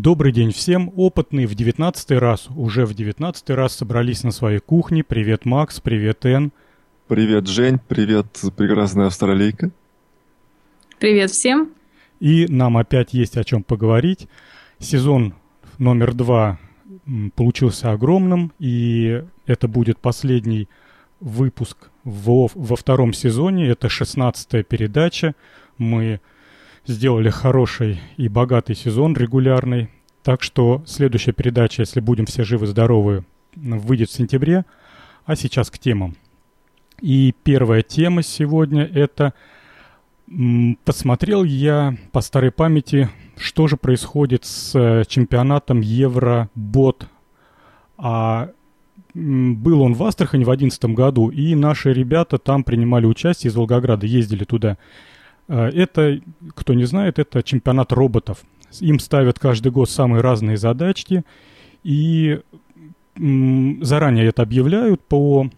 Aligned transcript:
Добрый 0.00 0.30
день 0.30 0.52
всем. 0.52 0.92
Опытные 0.94 1.48
в 1.48 1.56
девятнадцатый 1.56 2.18
раз, 2.18 2.46
уже 2.54 2.86
в 2.86 2.94
девятнадцатый 2.94 3.56
раз 3.56 3.74
собрались 3.74 4.22
на 4.22 4.30
своей 4.30 4.60
кухне. 4.60 5.02
Привет, 5.02 5.44
Макс, 5.44 5.80
привет, 5.80 6.24
Эн. 6.24 6.52
Привет, 7.08 7.48
Жень, 7.48 7.80
привет, 7.88 8.26
прекрасная 8.56 9.08
австралийка. 9.08 9.72
Привет 11.00 11.32
всем. 11.32 11.72
И 12.20 12.46
нам 12.48 12.76
опять 12.76 13.12
есть 13.12 13.36
о 13.36 13.42
чем 13.42 13.64
поговорить. 13.64 14.28
Сезон 14.78 15.34
номер 15.78 16.14
два 16.14 16.60
получился 17.34 17.90
огромным, 17.90 18.52
и 18.60 19.24
это 19.46 19.66
будет 19.66 19.98
последний 19.98 20.68
выпуск 21.18 21.90
во, 22.04 22.48
во 22.54 22.76
втором 22.76 23.12
сезоне. 23.12 23.66
Это 23.66 23.88
шестнадцатая 23.88 24.62
передача. 24.62 25.34
Мы 25.76 26.20
сделали 26.88 27.30
хороший 27.30 28.00
и 28.16 28.28
богатый 28.28 28.74
сезон 28.74 29.14
регулярный. 29.14 29.90
Так 30.22 30.42
что 30.42 30.82
следующая 30.86 31.32
передача, 31.32 31.82
если 31.82 32.00
будем 32.00 32.26
все 32.26 32.44
живы-здоровы, 32.44 33.24
выйдет 33.54 34.10
в 34.10 34.14
сентябре. 34.14 34.64
А 35.24 35.36
сейчас 35.36 35.70
к 35.70 35.78
темам. 35.78 36.16
И 37.00 37.34
первая 37.44 37.82
тема 37.82 38.22
сегодня 38.22 38.84
это 38.84 39.34
посмотрел 40.84 41.44
я 41.44 41.96
по 42.12 42.20
старой 42.20 42.50
памяти, 42.50 43.08
что 43.36 43.66
же 43.66 43.76
происходит 43.76 44.44
с 44.44 44.74
э, 44.74 45.04
чемпионатом 45.06 45.80
Евробот. 45.80 47.08
А 47.96 48.50
был 49.14 49.82
он 49.82 49.94
в 49.94 50.02
Астрахани 50.02 50.42
в 50.42 50.48
2011 50.48 50.84
году, 50.94 51.28
и 51.28 51.54
наши 51.54 51.92
ребята 51.92 52.38
там 52.38 52.62
принимали 52.62 53.06
участие 53.06 53.50
из 53.50 53.56
Волгограда, 53.56 54.06
ездили 54.06 54.44
туда. 54.44 54.76
Э, 55.48 55.68
это, 55.68 56.20
кто 56.54 56.74
не 56.74 56.84
знает, 56.84 57.18
это 57.18 57.42
чемпионат 57.42 57.92
роботов. 57.92 58.44
Им 58.80 58.98
ставят 59.00 59.38
каждый 59.38 59.72
год 59.72 59.90
самые 59.90 60.20
разные 60.20 60.56
задачки, 60.56 61.24
и 61.82 62.40
заранее 63.16 64.26
это 64.26 64.42
объявляют 64.42 65.02
по, 65.02 65.50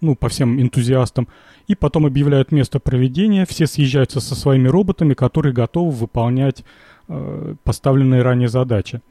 ну, 0.00 0.14
по 0.14 0.28
всем 0.28 0.60
энтузиастам, 0.60 1.28
и 1.66 1.74
потом 1.74 2.06
объявляют 2.06 2.52
место 2.52 2.78
проведения, 2.78 3.44
все 3.44 3.66
съезжаются 3.66 4.20
со 4.20 4.34
своими 4.34 4.68
роботами, 4.68 5.14
которые 5.14 5.52
готовы 5.52 5.90
выполнять 5.90 6.64
э, 7.08 7.54
поставленные 7.64 8.22
ранее 8.22 8.48
задачи. 8.48 9.02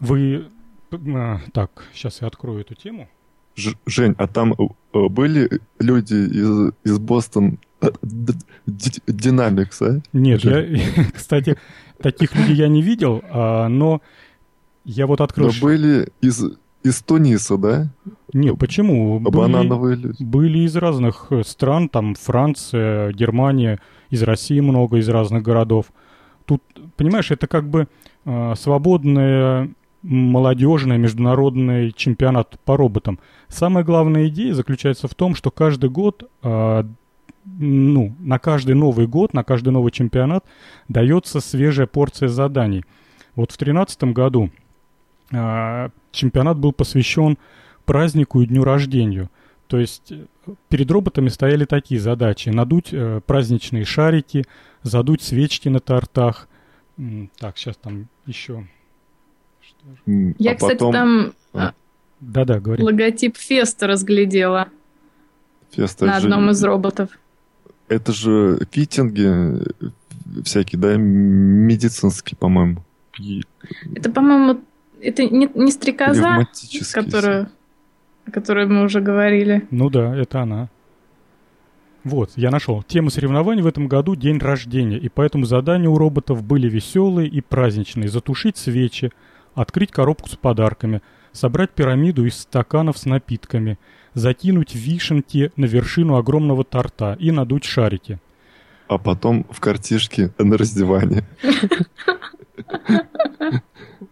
Вы... 0.00 0.46
А, 0.92 1.40
так, 1.52 1.84
сейчас 1.92 2.22
я 2.22 2.28
открою 2.28 2.60
эту 2.60 2.74
тему. 2.74 3.08
Ж, 3.54 3.74
Жень, 3.86 4.14
а 4.18 4.26
там 4.26 4.52
э, 4.52 5.08
были 5.08 5.60
люди 5.78 6.14
из, 6.14 6.72
из 6.84 6.98
Бостон 6.98 7.58
Динамикс, 9.06 9.82
а? 9.82 10.00
Нет, 10.12 10.44
я, 10.44 10.64
кстати, 11.14 11.56
таких 12.00 12.34
людей 12.34 12.56
я 12.56 12.68
не 12.68 12.82
видел, 12.82 13.22
а, 13.30 13.68
но 13.68 14.00
я 14.84 15.06
вот 15.06 15.20
открыл... 15.20 15.48
Но 15.48 15.52
были 15.60 16.08
из, 16.20 16.42
из 16.82 17.02
Туниса, 17.02 17.56
да? 17.58 17.88
Нет, 18.32 18.58
почему? 18.58 19.20
Банановые 19.20 19.96
были, 19.96 20.14
были 20.18 20.58
из 20.60 20.76
разных 20.76 21.26
э, 21.30 21.42
стран, 21.44 21.88
там 21.88 22.14
Франция, 22.14 23.12
Германия, 23.12 23.80
из 24.10 24.22
России 24.22 24.60
много, 24.60 24.98
из 24.98 25.08
разных 25.08 25.42
городов. 25.42 25.86
Тут, 26.44 26.62
понимаешь, 26.96 27.30
это 27.30 27.46
как 27.46 27.68
бы 27.68 27.88
э, 28.24 28.54
свободная 28.56 29.70
молодежный 30.02 30.98
международный 30.98 31.90
чемпионат 31.90 32.58
по 32.64 32.76
роботам. 32.76 33.18
Самая 33.48 33.84
главная 33.84 34.28
идея 34.28 34.54
заключается 34.54 35.08
в 35.08 35.14
том, 35.14 35.34
что 35.34 35.50
каждый 35.50 35.90
год 35.90 36.30
э, 36.42 36.84
ну, 37.46 38.14
на 38.18 38.38
каждый 38.38 38.74
Новый 38.74 39.06
год, 39.06 39.32
на 39.32 39.44
каждый 39.44 39.70
новый 39.70 39.92
чемпионат 39.92 40.44
дается 40.88 41.40
свежая 41.40 41.86
порция 41.86 42.28
заданий. 42.28 42.84
Вот 43.34 43.52
в 43.52 43.58
2013 43.58 44.04
году 44.04 44.50
э, 45.30 45.88
чемпионат 46.10 46.58
был 46.58 46.72
посвящен 46.72 47.38
празднику 47.84 48.40
и 48.40 48.46
дню 48.46 48.64
рождения. 48.64 49.30
То 49.68 49.78
есть 49.78 50.10
э, 50.10 50.24
перед 50.68 50.90
роботами 50.90 51.28
стояли 51.28 51.64
такие 51.64 52.00
задачи. 52.00 52.48
Надуть 52.48 52.88
э, 52.92 53.20
праздничные 53.24 53.84
шарики, 53.84 54.44
задуть 54.82 55.22
свечки 55.22 55.68
на 55.68 55.80
тортах. 55.80 56.48
Так, 57.38 57.58
сейчас 57.58 57.76
там 57.76 58.08
еще... 58.24 58.66
Я, 60.06 60.52
а 60.52 60.54
кстати, 60.54 60.78
потом... 60.78 60.92
там 60.92 61.32
а. 61.52 61.74
да-да, 62.20 62.58
говори. 62.58 62.82
логотип 62.82 63.36
Феста 63.36 63.86
разглядела 63.86 64.68
Феста 65.70 66.06
на 66.06 66.16
одном 66.16 66.44
же... 66.44 66.50
из 66.52 66.64
роботов. 66.64 67.10
Это 67.88 68.12
же 68.12 68.58
фитинги 68.70 69.62
всякие, 70.42 70.80
да, 70.80 70.96
медицинские, 70.96 72.36
по-моему. 72.36 72.82
Это, 73.94 74.10
по-моему, 74.10 74.60
это 75.00 75.24
не, 75.24 75.48
не 75.54 75.70
стрекоза, 75.70 76.46
которую, 76.92 77.48
о 78.26 78.30
которой 78.30 78.66
мы 78.66 78.84
уже 78.84 79.00
говорили. 79.00 79.66
Ну 79.70 79.88
да, 79.88 80.16
это 80.16 80.42
она. 80.42 80.68
Вот, 82.02 82.32
я 82.36 82.50
нашел. 82.50 82.82
Тема 82.82 83.10
соревнований 83.10 83.62
в 83.62 83.66
этом 83.66 83.88
году– 83.88 84.14
день 84.16 84.38
рождения, 84.38 84.98
и 84.98 85.08
поэтому 85.08 85.44
задания 85.44 85.88
у 85.88 85.98
роботов 85.98 86.42
были 86.42 86.68
веселые 86.68 87.28
и 87.28 87.40
праздничные. 87.40 88.08
Затушить 88.08 88.56
свечи, 88.56 89.10
открыть 89.54 89.90
коробку 89.90 90.28
с 90.28 90.36
подарками, 90.36 91.02
собрать 91.32 91.70
пирамиду 91.70 92.24
из 92.24 92.38
стаканов 92.38 92.98
с 92.98 93.06
напитками– 93.06 93.78
закинуть 94.16 94.74
вишенки 94.74 95.52
на 95.56 95.66
вершину 95.66 96.16
огромного 96.16 96.64
торта 96.64 97.16
и 97.20 97.30
надуть 97.30 97.64
шарики. 97.64 98.18
А 98.88 98.98
потом 98.98 99.44
в 99.50 99.60
картишке 99.60 100.32
на 100.38 100.56
раздевание. 100.56 101.24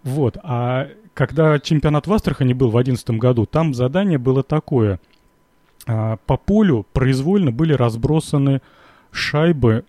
Вот, 0.03 0.37
а 0.43 0.89
когда 1.15 1.59
чемпионат 1.59 2.07
в 2.07 2.13
Астрахани 2.13 2.53
был 2.53 2.69
в 2.69 2.73
2011 2.73 3.11
году, 3.19 3.47
там 3.47 3.73
задание 3.73 4.19
было 4.19 4.43
такое. 4.43 5.01
А, 5.87 6.19
по 6.27 6.37
полю 6.37 6.87
произвольно 6.93 7.51
были 7.51 7.73
разбросаны 7.73 8.61
шайбы, 9.11 9.85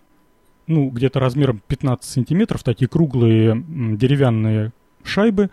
ну, 0.66 0.88
где-то 0.88 1.20
размером 1.20 1.60
15 1.66 2.10
сантиметров, 2.10 2.62
такие 2.62 2.88
круглые 2.88 3.62
деревянные 3.68 4.72
шайбы, 5.04 5.50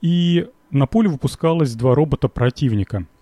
и 0.00 0.48
на 0.70 0.86
поле 0.86 1.10
выпускалось 1.10 1.74
два 1.74 1.94
робота 1.94 2.28
противника– 2.28 3.04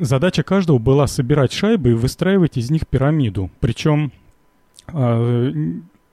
задача 0.00 0.42
каждого 0.42 0.78
была 0.78 1.06
собирать 1.06 1.52
шайбы 1.52 1.90
и 1.90 1.94
выстраивать 1.94 2.56
из 2.56 2.70
них 2.70 2.86
пирамиду. 2.86 3.50
Причем 3.60 4.12
э, 4.88 5.52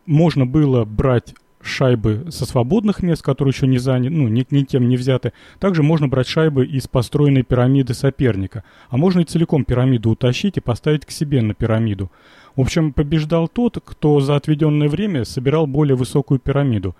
можно 0.06 0.46
было 0.46 0.86
брать 0.86 1.34
шайбы 1.62 2.28
со 2.30 2.46
свободных 2.46 3.02
мест, 3.04 3.22
которые 3.22 3.52
еще 3.52 3.68
не 3.68 3.78
заняты, 3.78 4.16
ну, 4.16 4.28
ни, 4.28 4.46
никем 4.52 4.88
не 4.88 4.98
взяты. 4.98 5.34
Также 5.60 5.84
можно 5.84 6.08
брать 6.08 6.28
шайбы 6.28 6.66
из 6.66 6.88
построенной 6.88 7.44
пирамиды 7.44 7.94
соперника. 7.94 8.64
А 8.90 8.98
можно 8.98 9.22
и 9.22 9.26
целиком 9.26 9.66
пирамиду 9.66 10.12
утащить 10.12 10.58
и 10.58 10.62
поставить 10.62 11.06
к 11.06 11.12
себе 11.12 11.42
на 11.42 11.54
пирамиду. 11.54 12.12
В 12.56 12.62
общем, 12.62 12.94
побеждал 12.94 13.48
тот, 13.48 13.80
кто 13.84 14.20
за 14.20 14.36
отведенное 14.36 14.90
время 14.90 15.26
собирал 15.26 15.68
более 15.68 15.96
высокую 15.96 16.40
пирамиду. 16.40 16.96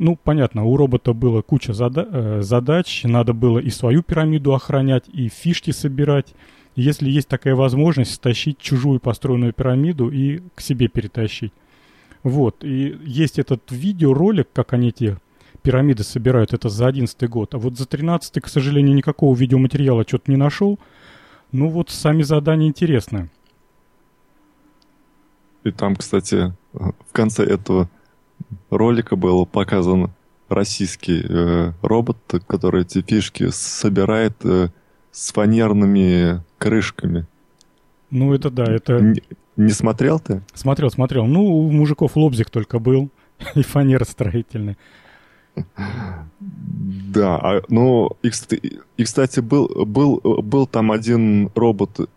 Ну, 0.00 0.16
понятно, 0.16 0.64
у 0.64 0.78
робота 0.78 1.12
было 1.12 1.42
куча 1.42 1.74
зада 1.74 2.08
э, 2.10 2.40
задач, 2.40 3.02
надо 3.04 3.34
было 3.34 3.58
и 3.58 3.68
свою 3.68 4.02
пирамиду 4.02 4.54
охранять, 4.54 5.04
и 5.12 5.28
фишки 5.28 5.72
собирать. 5.72 6.34
Если 6.74 7.10
есть 7.10 7.28
такая 7.28 7.54
возможность, 7.54 8.14
стащить 8.14 8.56
чужую 8.56 8.98
построенную 8.98 9.52
пирамиду 9.52 10.08
и 10.08 10.40
к 10.54 10.62
себе 10.62 10.88
перетащить. 10.88 11.52
Вот, 12.22 12.64
и 12.64 12.98
есть 13.04 13.38
этот 13.38 13.70
видеоролик, 13.70 14.48
как 14.54 14.72
они 14.72 14.88
эти 14.88 15.18
пирамиды 15.60 16.02
собирают, 16.02 16.54
это 16.54 16.70
за 16.70 16.86
11 16.86 17.28
год. 17.28 17.54
А 17.54 17.58
вот 17.58 17.76
за 17.76 17.84
13 17.84 18.42
к 18.42 18.48
сожалению, 18.48 18.94
никакого 18.94 19.36
видеоматериала 19.36 20.04
что-то 20.08 20.30
не 20.30 20.38
нашел. 20.38 20.78
Ну 21.52 21.68
вот, 21.68 21.90
сами 21.90 22.22
задания 22.22 22.68
интересны. 22.68 23.28
И 25.62 25.70
там, 25.70 25.94
кстати, 25.94 26.54
в 26.72 27.12
конце 27.12 27.44
этого 27.44 27.90
ролика 28.70 29.16
был 29.16 29.46
показан 29.46 30.10
российский 30.48 31.24
э, 31.26 31.72
робот, 31.82 32.18
который 32.46 32.82
эти 32.82 33.02
фишки 33.02 33.48
собирает 33.50 34.34
э, 34.44 34.68
с 35.12 35.32
фанерными 35.32 36.42
крышками. 36.58 37.26
Ну, 38.10 38.34
это 38.34 38.50
да, 38.50 38.64
это... 38.64 39.00
Не, 39.00 39.22
не 39.56 39.70
смотрел 39.70 40.18
ты? 40.18 40.42
Смотрел, 40.54 40.90
смотрел. 40.90 41.26
Ну, 41.26 41.44
у 41.44 41.70
мужиков 41.70 42.16
лобзик 42.16 42.50
только 42.50 42.78
был, 42.78 43.10
и 43.54 43.62
фанера 43.62 44.04
строительный. 44.04 44.76
Да, 46.38 47.36
а, 47.36 47.62
ну, 47.68 48.10
и, 48.22 48.30
и, 48.96 49.04
кстати, 49.04 49.40
был, 49.40 49.68
был, 49.84 50.20
был 50.20 50.66
там 50.66 50.92
один 50.92 51.50
робот 51.54 52.08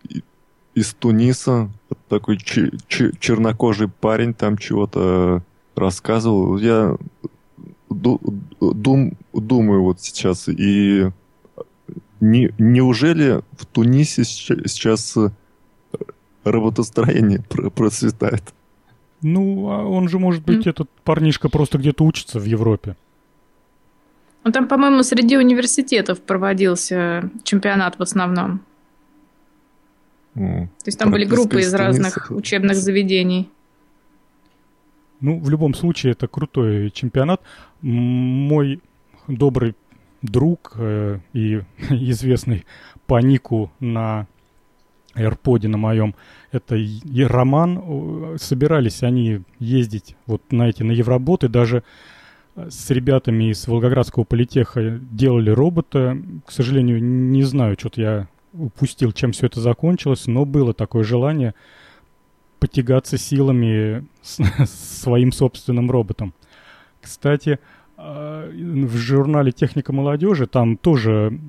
из 0.75 0.94
Туниса, 0.94 1.69
такой 2.09 2.38
чернокожий 2.38 3.89
парень, 3.89 4.33
там 4.33 4.57
чего-то 4.57 5.44
рассказывал. 5.75 6.57
Я 6.57 6.95
дум, 7.89 9.13
думаю 9.33 9.83
вот 9.83 10.01
сейчас, 10.01 10.47
и 10.49 11.09
не, 12.19 12.53
неужели 12.57 13.41
в 13.57 13.65
Тунисе 13.65 14.23
сейчас 14.23 15.17
работостроение 16.43 17.41
процветает? 17.75 18.43
Ну, 19.21 19.69
а 19.69 19.85
он 19.85 20.09
же, 20.09 20.19
может 20.19 20.43
быть, 20.43 20.67
mm. 20.67 20.69
этот 20.69 20.89
парнишка 21.03 21.49
просто 21.49 21.77
где-то 21.77 22.03
учится 22.03 22.39
в 22.39 22.45
Европе. 22.45 22.95
Ну, 24.43 24.51
там, 24.51 24.67
по-моему, 24.67 25.03
среди 25.03 25.37
университетов 25.37 26.19
проводился 26.21 27.29
чемпионат 27.43 27.97
в 27.97 28.01
основном. 28.01 28.59
Mm. 30.35 30.67
То 30.67 30.87
есть 30.87 30.99
там 30.99 31.11
были 31.11 31.23
группы 31.23 31.61
из 31.61 31.73
разных 31.73 32.31
учебных 32.31 32.75
заведений. 32.75 33.49
Ну, 35.23 35.39
в 35.39 35.49
любом 35.49 35.73
случае, 35.73 36.11
это 36.11 36.27
крутой 36.27 36.91
чемпионат. 36.91 37.41
Мой 37.81 38.81
добрый 39.29 39.73
друг 40.21 40.73
э, 40.75 41.19
и 41.31 41.61
известный 41.89 42.65
по 43.07 43.21
нику 43.21 43.71
на 43.79 44.27
AirPod 45.15 45.69
на 45.69 45.77
моем, 45.77 46.13
это 46.51 46.75
и 46.75 47.23
Роман. 47.23 48.37
Собирались 48.37 49.01
они 49.01 49.43
ездить 49.59 50.17
вот 50.25 50.41
на 50.51 50.67
эти, 50.67 50.83
на 50.83 50.91
Евроботы, 50.91 51.47
даже 51.47 51.83
э, 52.57 52.67
с 52.69 52.89
ребятами 52.89 53.51
из 53.51 53.65
Волгоградского 53.65 54.25
политеха 54.25 54.99
делали 55.09 55.51
робота. 55.51 56.17
К 56.45 56.51
сожалению, 56.51 57.01
не 57.01 57.43
знаю, 57.43 57.77
что-то 57.79 58.01
я 58.01 58.27
упустил, 58.51 59.13
чем 59.13 59.31
все 59.31 59.45
это 59.45 59.61
закончилось, 59.61 60.27
но 60.27 60.43
было 60.43 60.73
такое 60.73 61.05
желание 61.05 61.53
потягаться 62.63 63.18
силами 63.18 64.06
с, 64.21 64.39
своим 65.01 65.33
собственным 65.33 65.92
роботом. 65.92 66.33
Кстати, 67.01 67.60
э, 67.98 68.51
в 68.86 68.95
журнале 68.95 69.51
«Техника 69.51 69.92
молодежи» 69.92 70.48
там 70.48 70.77
тоже 70.77 71.42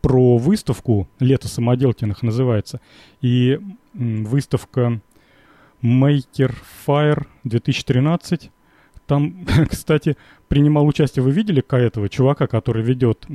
про 0.00 0.38
выставку 0.38 1.06
«Лето 1.20 1.48
самоделкиных» 1.48 2.22
называется. 2.22 2.80
И 3.20 3.60
выставка 3.92 5.02
Maker 5.82 6.54
Fire 6.86 7.26
2013. 7.44 8.50
Там, 9.06 9.44
кстати, 9.68 10.16
принимал 10.48 10.86
участие, 10.86 11.22
вы 11.22 11.32
видели 11.32 11.62
этого 11.76 12.08
чувака, 12.08 12.46
который 12.46 12.82
ведет 12.82 13.26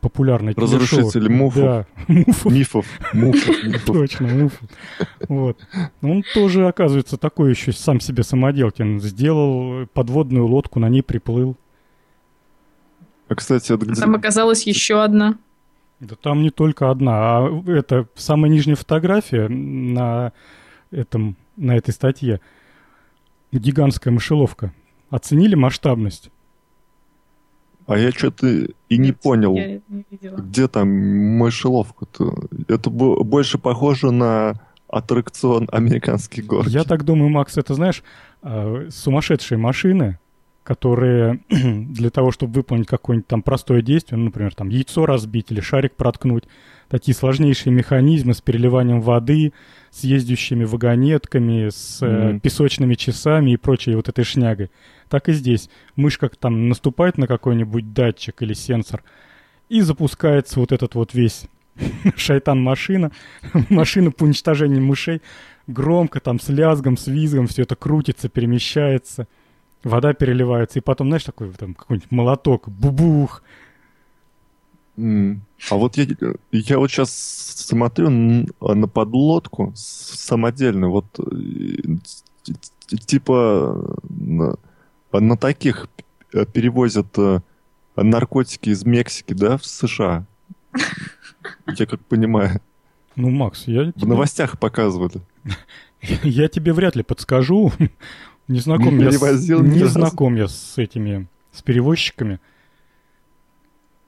популярный 0.00 0.54
Разрушители 0.56 1.28
муфов. 1.28 1.62
Да, 1.62 1.86
муфов. 2.08 2.52
Мифов. 2.52 2.86
Муфов. 3.12 3.56
Точно, 3.86 4.26
муфов. 4.28 4.68
Вот. 5.28 5.58
Он 6.02 6.24
тоже, 6.34 6.66
оказывается, 6.66 7.16
такой 7.16 7.50
еще 7.50 7.72
сам 7.72 8.00
себе 8.00 8.22
самоделкин. 8.22 9.00
Сделал 9.00 9.86
подводную 9.92 10.46
лодку, 10.46 10.78
на 10.80 10.88
ней 10.88 11.02
приплыл. 11.02 11.56
А, 13.28 13.34
кстати, 13.34 13.72
это 13.72 13.86
где... 13.86 14.00
Там 14.00 14.14
оказалась 14.14 14.66
еще 14.66 15.02
одна. 15.02 15.38
Да 16.00 16.16
там 16.16 16.42
не 16.42 16.50
только 16.50 16.90
одна, 16.90 17.12
а 17.38 17.62
это 17.66 18.06
самая 18.14 18.50
нижняя 18.50 18.74
фотография 18.74 19.48
на, 19.48 20.32
этом, 20.90 21.36
на 21.56 21.76
этой 21.76 21.92
статье. 21.92 22.40
Гигантская 23.52 24.12
мышеловка. 24.12 24.72
Оценили 25.10 25.54
масштабность? 25.54 26.30
А 27.86 27.98
я 27.98 28.12
что-то 28.12 28.68
и 28.90 28.98
не 28.98 29.12
понял, 29.12 29.54
не 29.54 29.80
где 30.20 30.68
там 30.68 30.88
мышеловка-то. 30.88 32.34
Это 32.68 32.90
больше 32.90 33.56
похоже 33.56 34.10
на 34.10 34.60
аттракцион 34.88 35.68
американский 35.72 36.42
город. 36.42 36.66
Я 36.66 36.82
так 36.82 37.04
думаю, 37.04 37.30
Макс, 37.30 37.56
это, 37.56 37.74
знаешь, 37.74 38.02
а, 38.42 38.88
сумасшедшие 38.90 39.58
машины, 39.58 40.18
которые 40.64 41.40
для 41.48 42.10
того, 42.10 42.32
чтобы 42.32 42.54
выполнить 42.54 42.88
какое-нибудь 42.88 43.28
там 43.28 43.42
простое 43.42 43.80
действие, 43.80 44.18
ну, 44.18 44.26
например, 44.26 44.54
там 44.54 44.68
яйцо 44.68 45.06
разбить 45.06 45.52
или 45.52 45.60
шарик 45.60 45.94
проткнуть, 45.94 46.44
такие 46.90 47.14
сложнейшие 47.14 47.72
механизмы 47.72 48.34
с 48.34 48.42
переливанием 48.42 49.00
воды, 49.00 49.52
с 49.90 50.04
ездящими 50.04 50.64
вагонетками, 50.64 51.70
с 51.70 52.02
mm-hmm. 52.02 52.36
э, 52.36 52.40
песочными 52.40 52.94
часами 52.94 53.52
и 53.52 53.56
прочей 53.56 53.94
вот 53.94 54.08
этой 54.08 54.24
шнягой. 54.24 54.70
Так 55.08 55.28
и 55.28 55.32
здесь. 55.32 55.70
Мышка 55.96 56.28
там 56.28 56.68
наступает 56.68 57.16
на 57.16 57.26
какой-нибудь 57.26 57.92
датчик 57.92 58.42
или 58.42 58.52
сенсор, 58.52 59.02
и 59.68 59.80
запускается 59.80 60.60
вот 60.60 60.72
этот 60.72 60.94
вот 60.94 61.14
весь 61.14 61.46
шайтан-машина, 62.16 63.12
машина 63.70 64.10
по 64.10 64.24
уничтожению 64.24 64.82
мышей, 64.82 65.22
громко 65.66 66.20
там 66.20 66.38
с 66.38 66.48
лязгом, 66.48 66.98
с 66.98 67.06
визгом 67.06 67.46
все 67.46 67.62
это 67.62 67.76
крутится, 67.76 68.28
перемещается– 68.28 69.26
вода 69.84 70.12
переливается, 70.12 70.78
и 70.78 70.82
потом, 70.82 71.08
знаешь, 71.08 71.24
такой 71.24 71.50
там 71.52 71.74
какой-нибудь 71.74 72.10
молоток, 72.10 72.68
бубух. 72.68 73.42
А 74.96 75.74
вот 75.74 75.96
я, 75.96 76.06
я 76.52 76.78
вот 76.78 76.90
сейчас 76.90 77.10
смотрю 77.10 78.10
на 78.10 78.88
подлодку 78.88 79.72
самодельную, 79.74 80.90
вот 80.90 81.06
типа 83.06 83.98
на, 84.08 84.56
на 85.12 85.36
таких 85.36 85.88
перевозят 86.52 87.06
э, 87.18 87.40
наркотики 87.96 88.70
из 88.70 88.84
Мексики, 88.84 89.32
да, 89.32 89.58
в 89.58 89.64
США. 89.64 90.26
Я 91.66 91.86
как 91.86 92.00
понимаю. 92.06 92.60
Ну, 93.16 93.30
Макс, 93.30 93.66
я... 93.66 93.92
В 93.96 94.06
новостях 94.06 94.58
показывали. 94.58 95.20
Я 96.22 96.48
тебе 96.48 96.72
вряд 96.72 96.96
ли 96.96 97.02
подскажу. 97.02 97.72
Не 98.48 98.60
знаком, 98.60 98.98
я, 98.98 99.12
с, 99.12 99.48
не 99.48 99.84
знаком 99.84 100.34
я 100.34 100.48
с 100.48 100.76
этими, 100.76 101.28
с 101.52 101.62
перевозчиками. 101.62 102.40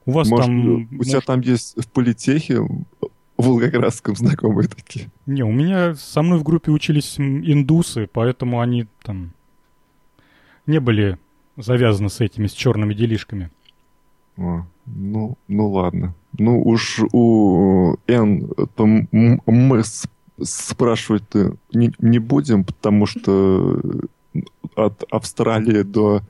У 0.06 0.12
вас 0.12 0.28
может, 0.28 0.46
там... 0.46 0.88
У 0.98 1.04
тебя 1.04 1.20
там 1.20 1.40
есть 1.40 1.82
в 1.82 1.88
политехе 1.88 2.60
в 2.60 3.46
Волгоградском 3.46 4.16
знакомые 4.16 4.68
такие? 4.68 5.10
Не, 5.26 5.42
у 5.42 5.52
меня 5.52 5.94
со 5.94 6.22
мной 6.22 6.38
в 6.38 6.42
группе 6.42 6.70
учились 6.70 7.18
индусы, 7.18 8.08
поэтому 8.12 8.60
они 8.60 8.86
там 9.02 9.32
не 10.66 10.80
были 10.80 11.18
завязаны 11.56 12.08
с 12.08 12.20
этими, 12.20 12.46
с 12.46 12.52
черными 12.52 12.94
делишками. 12.94 13.50
О, 14.36 14.66
ну, 14.86 15.36
ну 15.48 15.70
ладно. 15.70 16.14
Ну 16.38 16.62
уж 16.62 17.00
у 17.12 17.96
Н 18.06 18.48
то 18.74 18.86
мы 18.86 19.82
спрашивать 20.40 21.24
не, 21.72 21.92
не 21.98 22.18
будем, 22.18 22.64
потому 22.64 23.06
что 23.06 23.80
от 24.74 25.04
Австралии 25.10 25.82
до 25.82 26.22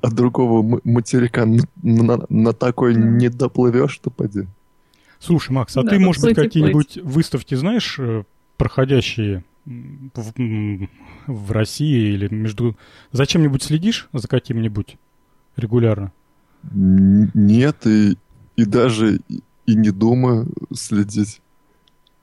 от 0.00 0.12
другого 0.12 0.80
материка 0.84 1.46
на, 1.46 1.62
на, 1.82 2.24
на 2.28 2.52
такой 2.52 2.94
не 2.94 3.28
доплывешь, 3.28 3.92
что 3.92 4.10
поди. 4.10 4.46
Слушай, 5.18 5.52
Макс, 5.52 5.76
а 5.76 5.82
да, 5.82 5.90
ты, 5.90 5.98
может 5.98 6.22
быть, 6.22 6.36
какие-нибудь 6.36 6.98
выставки 7.02 7.54
знаешь, 7.54 7.96
э, 7.98 8.24
проходящие 8.56 9.44
в, 9.64 10.32
в 11.26 11.52
России 11.52 12.14
или 12.14 12.32
между... 12.32 12.76
Зачем-нибудь 13.12 13.62
следишь 13.62 14.08
за 14.12 14.28
каким-нибудь 14.28 14.96
регулярно? 15.56 16.12
Нет, 16.72 17.86
и, 17.86 18.16
и 18.56 18.64
даже 18.64 19.20
и 19.66 19.74
не 19.74 19.90
думаю 19.90 20.48
следить. 20.72 21.40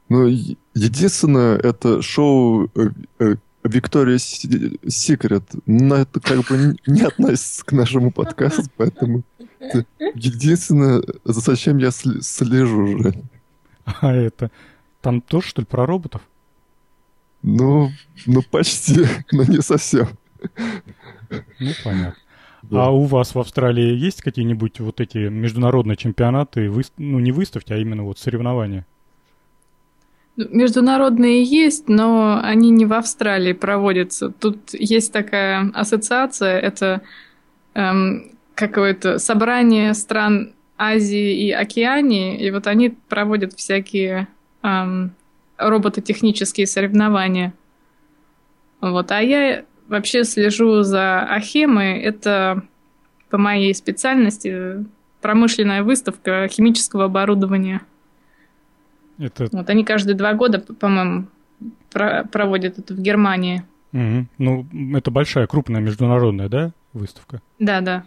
Ну, 0.10 0.27
единственное, 0.74 1.58
это 1.58 2.01
шоу 2.01 2.70
э, 2.75 2.89
э, 3.20 3.36
Виктория 3.65 4.17
Секрет, 4.19 5.43
но 5.65 5.95
это 5.95 6.19
как 6.19 6.48
бы 6.48 6.77
не 6.86 7.01
относится 7.01 7.65
к 7.65 7.72
нашему 7.72 8.12
подкасту, 8.12 8.63
поэтому 8.77 9.24
это 9.60 9.86
единственное, 10.13 11.01
зачем 11.24 11.77
я 11.77 11.91
слежу 11.91 12.84
уже. 12.84 13.24
А 13.86 14.13
это 14.13 14.51
там 15.01 15.22
тоже, 15.22 15.48
что 15.48 15.62
ли, 15.62 15.65
про 15.65 15.86
роботов? 15.86 16.22
Ну, 17.41 17.91
ну 18.25 18.41
почти, 18.41 19.05
но 19.31 19.43
не 19.43 19.62
совсем. 19.62 20.10
Ну, 21.60 21.72
понятно. 21.84 22.15
Да. 22.63 22.86
А 22.86 22.89
у 22.89 23.03
вас 23.03 23.36
в 23.36 23.39
Австралии 23.39 23.95
есть 23.95 24.22
какие-нибудь 24.22 24.79
вот 24.79 25.00
эти 25.00 25.29
международные 25.29 25.98
чемпионаты, 25.98 26.72
ну 26.98 27.19
не 27.19 27.31
выставки, 27.31 27.74
а 27.74 27.77
именно 27.77 28.03
вот 28.03 28.17
соревнования? 28.17 28.86
Международные 30.38 31.44
есть, 31.44 31.88
но 31.88 32.42
они 32.44 32.70
не 32.70 32.86
в 32.86 32.94
Австралии 32.94 33.54
проводятся. 33.54 34.30
Тут 34.30 34.74
есть 34.74 35.13
такая 35.13 35.72
ассоциация, 35.74 36.60
это 36.60 37.01
эм, 37.74 38.32
какое-то 38.54 39.18
собрание 39.18 39.94
стран 39.94 40.54
Азии 40.77 41.48
и 41.48 41.51
Океании, 41.51 42.38
и 42.38 42.51
вот 42.51 42.68
они 42.68 42.89
проводят 42.89 43.54
всякие 43.54 44.27
эм, 44.62 45.13
робототехнические 45.58 46.68
соревнования. 46.68 47.54
Вот, 48.82 49.12
а 49.12 49.22
я 49.22 49.63
вообще 49.88 50.24
слежу 50.24 50.82
за 50.82 51.22
Ахемой. 51.22 52.00
Это 52.01 52.62
по 53.30 53.38
моей 53.38 53.74
специальности 53.74 54.86
промышленная 55.22 55.84
выставка 55.84 56.48
химического 56.50 57.06
оборудования. 57.06 57.82
Это... 59.17 59.48
Вот 59.51 59.69
они 59.69 59.84
каждые 59.84 60.15
два 60.15 60.34
года, 60.34 60.60
по-моему, 60.60 61.27
про- 61.91 62.25
проводят 62.25 62.79
это 62.79 62.93
в 62.93 63.01
Германии. 63.01 63.63
Угу. 63.93 64.27
Ну, 64.38 64.67
это 64.95 65.12
большая, 65.12 65.48
крупная 65.48 65.81
международная, 65.81 66.50
да, 66.50 66.72
выставка? 66.93 67.41
Да, 67.60 67.81
да. 67.81 68.03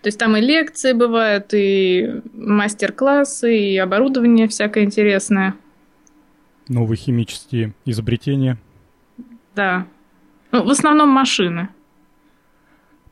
То 0.00 0.08
есть 0.08 0.18
там 0.18 0.36
и 0.36 0.40
лекции 0.40 0.92
бывают, 0.94 1.52
и 1.52 2.22
мастер-классы, 2.32 3.56
и 3.56 3.76
оборудование 3.76 4.48
всякое 4.48 4.84
интересное. 4.84 5.54
Новые 6.68 6.96
химические 6.96 7.74
изобретения. 7.84 8.58
Да. 9.54 9.86
Ну, 10.50 10.64
в 10.64 10.70
основном 10.70 11.08
машины. 11.08 11.68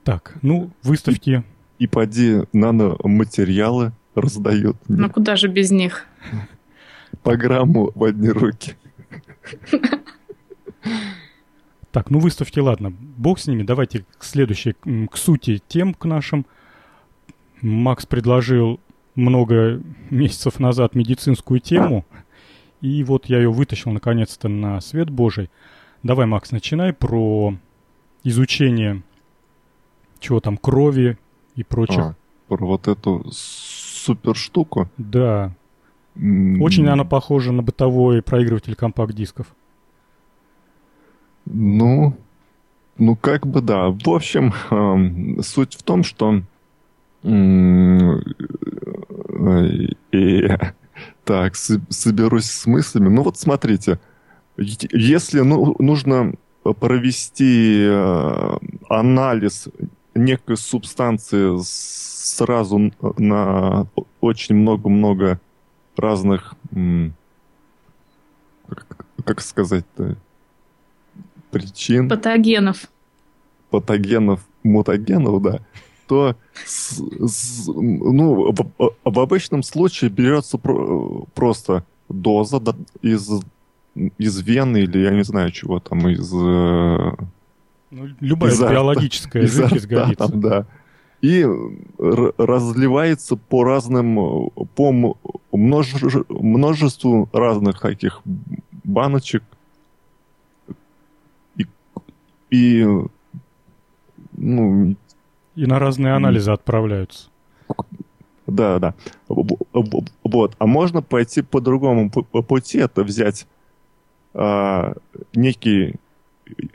Так, 0.02 0.34
ну, 0.42 0.70
выставки. 0.82 1.44
И 1.78 1.86
поди 1.86 2.42
наноматериалы 2.52 3.92
раздают. 4.14 4.76
Ну 4.88 5.08
куда 5.08 5.36
же 5.36 5.48
без 5.48 5.70
них? 5.70 6.06
Программу 7.22 7.90
в 7.94 8.04
одни 8.04 8.28
руки. 8.30 8.76
Так, 11.92 12.10
ну 12.10 12.20
выставки, 12.20 12.60
ладно, 12.60 12.90
бог 12.90 13.40
с 13.40 13.48
ними. 13.48 13.64
Давайте 13.64 14.04
к 14.16 14.24
следующей, 14.24 14.74
к 15.10 15.16
сути 15.16 15.60
тем 15.66 15.92
к 15.92 16.04
нашим. 16.04 16.46
Макс 17.62 18.06
предложил 18.06 18.80
много 19.16 19.82
месяцев 20.08 20.60
назад 20.60 20.94
медицинскую 20.94 21.60
тему, 21.60 22.06
и 22.80 23.02
вот 23.02 23.26
я 23.26 23.38
ее 23.38 23.50
вытащил 23.50 23.90
наконец-то 23.90 24.48
на 24.48 24.80
свет 24.80 25.10
Божий. 25.10 25.50
Давай, 26.02 26.26
Макс, 26.26 26.52
начинай 26.52 26.92
про 26.92 27.54
изучение 28.22 29.02
чего 30.20 30.40
там, 30.40 30.56
крови 30.56 31.18
и 31.56 31.64
прочих. 31.64 31.98
А, 31.98 32.14
про 32.48 32.64
вот 32.64 32.88
эту 32.88 33.26
супер 33.32 34.36
штуку? 34.36 34.88
Да. 34.96 35.54
Очень 36.16 36.88
она 36.88 37.04
похожа 37.04 37.52
на 37.52 37.62
бытовой 37.62 38.22
проигрыватель 38.22 38.74
компакт-дисков. 38.74 39.46
Ну, 41.46 42.16
ну 42.98 43.16
как 43.16 43.46
бы 43.46 43.60
да. 43.60 43.88
В 43.90 44.08
общем, 44.08 44.52
э, 44.70 45.42
суть 45.42 45.74
в 45.74 45.82
том, 45.82 46.02
что 46.02 46.42
э, 47.22 48.20
и, 50.12 50.48
так, 51.24 51.56
соберусь 51.56 52.50
с 52.50 52.66
мыслями. 52.66 53.08
Ну 53.08 53.22
вот 53.22 53.38
смотрите, 53.38 53.98
если 54.56 55.40
ну, 55.40 55.74
нужно 55.78 56.34
провести 56.62 57.86
э, 57.88 58.58
анализ 58.88 59.68
некой 60.14 60.56
субстанции 60.56 61.56
сразу 61.62 62.92
на 63.16 63.86
очень 64.20 64.54
много-много 64.56 65.40
разных, 65.96 66.54
как, 68.68 69.06
как 69.24 69.40
сказать-то, 69.40 70.16
причин. 71.50 72.08
Патогенов. 72.08 72.88
Патогенов, 73.70 74.40
мутагенов, 74.62 75.42
да. 75.42 75.60
То 76.06 76.36
с, 76.64 77.00
с, 77.00 77.66
ну, 77.68 78.52
в, 78.52 78.94
в 79.04 79.20
обычном 79.20 79.62
случае 79.62 80.10
берется 80.10 80.58
про, 80.58 81.24
просто 81.34 81.84
доза 82.08 82.60
из, 83.00 83.30
из 83.94 84.40
вены 84.40 84.78
или 84.78 84.98
я 84.98 85.10
не 85.10 85.22
знаю 85.22 85.52
чего 85.52 85.78
там, 85.78 86.08
из... 86.08 86.32
Э, 86.34 87.12
ну, 87.90 88.08
любая 88.18 88.52
из 88.52 88.60
биологическая 88.60 89.44
из 89.44 89.54
жидкость 89.54 89.86
годится. 89.86 90.28
Там, 90.28 90.40
да. 90.40 90.66
И 91.20 91.46
разливается 91.98 93.36
по 93.36 93.64
разным, 93.64 94.50
по 94.74 94.92
множеству 95.52 97.28
разных 97.32 97.80
таких 97.80 98.22
баночек, 98.84 99.42
и, 102.50 102.86
ну... 104.32 104.96
И 105.54 105.66
на 105.66 105.78
разные 105.78 106.14
анализы 106.14 106.50
отправляются. 106.50 107.28
Да, 108.46 108.78
да. 108.78 108.94
Вот. 109.28 110.56
А 110.58 110.66
можно 110.66 111.02
пойти 111.02 111.42
по 111.42 111.60
другому 111.60 112.10
пути, 112.10 112.78
это 112.78 113.04
взять 113.04 113.46
а, 114.34 114.94
некий 115.34 115.94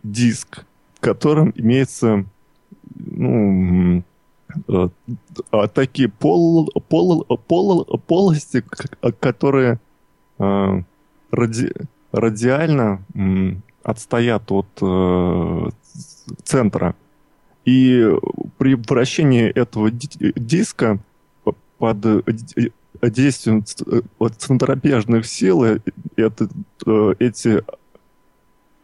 диск, 0.03 0.65
в 0.95 1.01
котором 1.01 1.51
имеется 1.55 2.25
ну, 2.95 4.03
такие 5.74 6.09
пол, 6.09 6.69
пол, 6.89 7.25
пол, 7.47 7.85
полости, 8.07 8.63
которые 9.19 9.79
а, 10.38 10.81
ради, 11.31 11.71
радиально 12.12 13.01
отстоят 13.85 14.51
от 14.51 14.67
э, 14.81 15.69
центра. 16.43 16.95
И 17.65 18.03
при 18.57 18.75
вращении 18.75 19.45
этого 19.45 19.91
диска 19.91 21.00
под 21.77 21.97
действием 23.01 23.63
центробежных 24.38 25.25
сил 25.27 25.63
э, 25.63 25.79
это, 26.15 26.47
э, 26.85 27.13
эти 27.19 27.63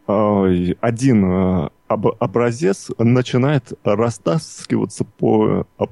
один 0.04 1.70
образец 1.94 2.90
начинает 2.98 3.72
растаскиваться 3.84 5.04
по, 5.04 5.66
по, 5.76 5.86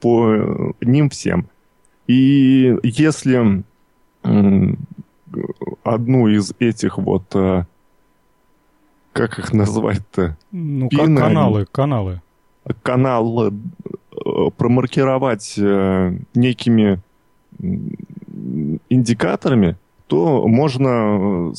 по 0.00 0.30
ним 0.80 1.10
всем. 1.10 1.48
И 2.06 2.76
если 2.82 3.64
одну 5.82 6.28
из 6.28 6.52
этих 6.58 6.98
вот 6.98 7.34
как 9.18 9.38
их 9.40 9.52
назвать-то? 9.52 10.36
Ну, 10.52 10.88
Пины, 10.88 11.16
как 11.16 11.26
каналы, 11.26 11.66
каналы. 11.66 12.22
Каналы 12.82 13.52
э, 14.12 14.50
промаркировать 14.56 15.54
э, 15.58 16.16
некими 16.34 17.00
индикаторами, 18.88 19.76
то 20.06 20.46
можно 20.46 21.50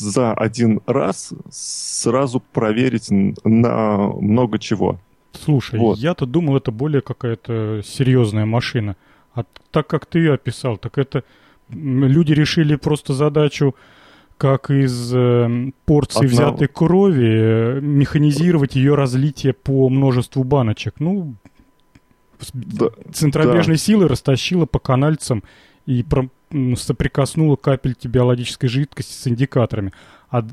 за 0.00 0.34
один 0.34 0.80
раз 0.86 1.32
сразу 1.50 2.40
проверить 2.40 3.08
на 3.10 3.96
много 3.98 4.58
чего. 4.58 4.98
Слушай, 5.32 5.78
вот. 5.78 5.98
я-то 5.98 6.26
думал, 6.26 6.56
это 6.56 6.72
более 6.72 7.02
какая-то 7.02 7.82
серьезная 7.84 8.46
машина. 8.46 8.96
А 9.34 9.44
так 9.70 9.86
как 9.86 10.06
ты 10.06 10.28
описал, 10.28 10.76
так 10.76 10.98
это 10.98 11.22
люди 11.68 12.32
решили 12.32 12.74
просто 12.76 13.14
задачу 13.14 13.74
как 14.36 14.70
из 14.70 15.12
э, 15.14 15.70
порции 15.84 16.24
Одного. 16.24 16.52
взятой 16.52 16.68
крови 16.68 17.28
э, 17.28 17.80
механизировать 17.82 18.74
ее 18.74 18.94
разлитие 18.94 19.52
по 19.52 19.90
множеству 19.90 20.44
баночек. 20.44 20.94
Ну, 20.98 21.34
да, 22.54 22.86
центробежной 23.12 23.76
да. 23.76 23.82
силы 23.82 24.08
растащила 24.08 24.64
по 24.64 24.78
канальцам 24.78 25.42
и 25.84 26.02
про, 26.02 26.30
соприкоснула 26.76 27.56
капельки 27.56 28.08
биологической 28.08 28.68
жидкости 28.68 29.12
с 29.12 29.26
индикаторами. 29.28 29.92
А 30.30 30.44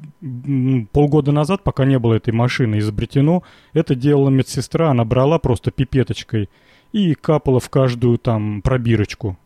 полгода 0.92 1.32
назад, 1.32 1.64
пока 1.64 1.86
не 1.86 2.00
было 2.00 2.16
этой 2.16 2.34
машины 2.34 2.80
изобретено, 2.80 3.44
это 3.74 3.96
делала 3.96 4.30
медсестра, 4.30 4.90
она 4.90 5.06
брала 5.06 5.38
просто 5.40 5.72
пипеточкой 5.72 6.50
и 6.92 7.14
капала 7.14 7.60
в 7.60 7.70
каждую 7.70 8.18
там 8.18 8.62
пробирочку. 8.62 9.38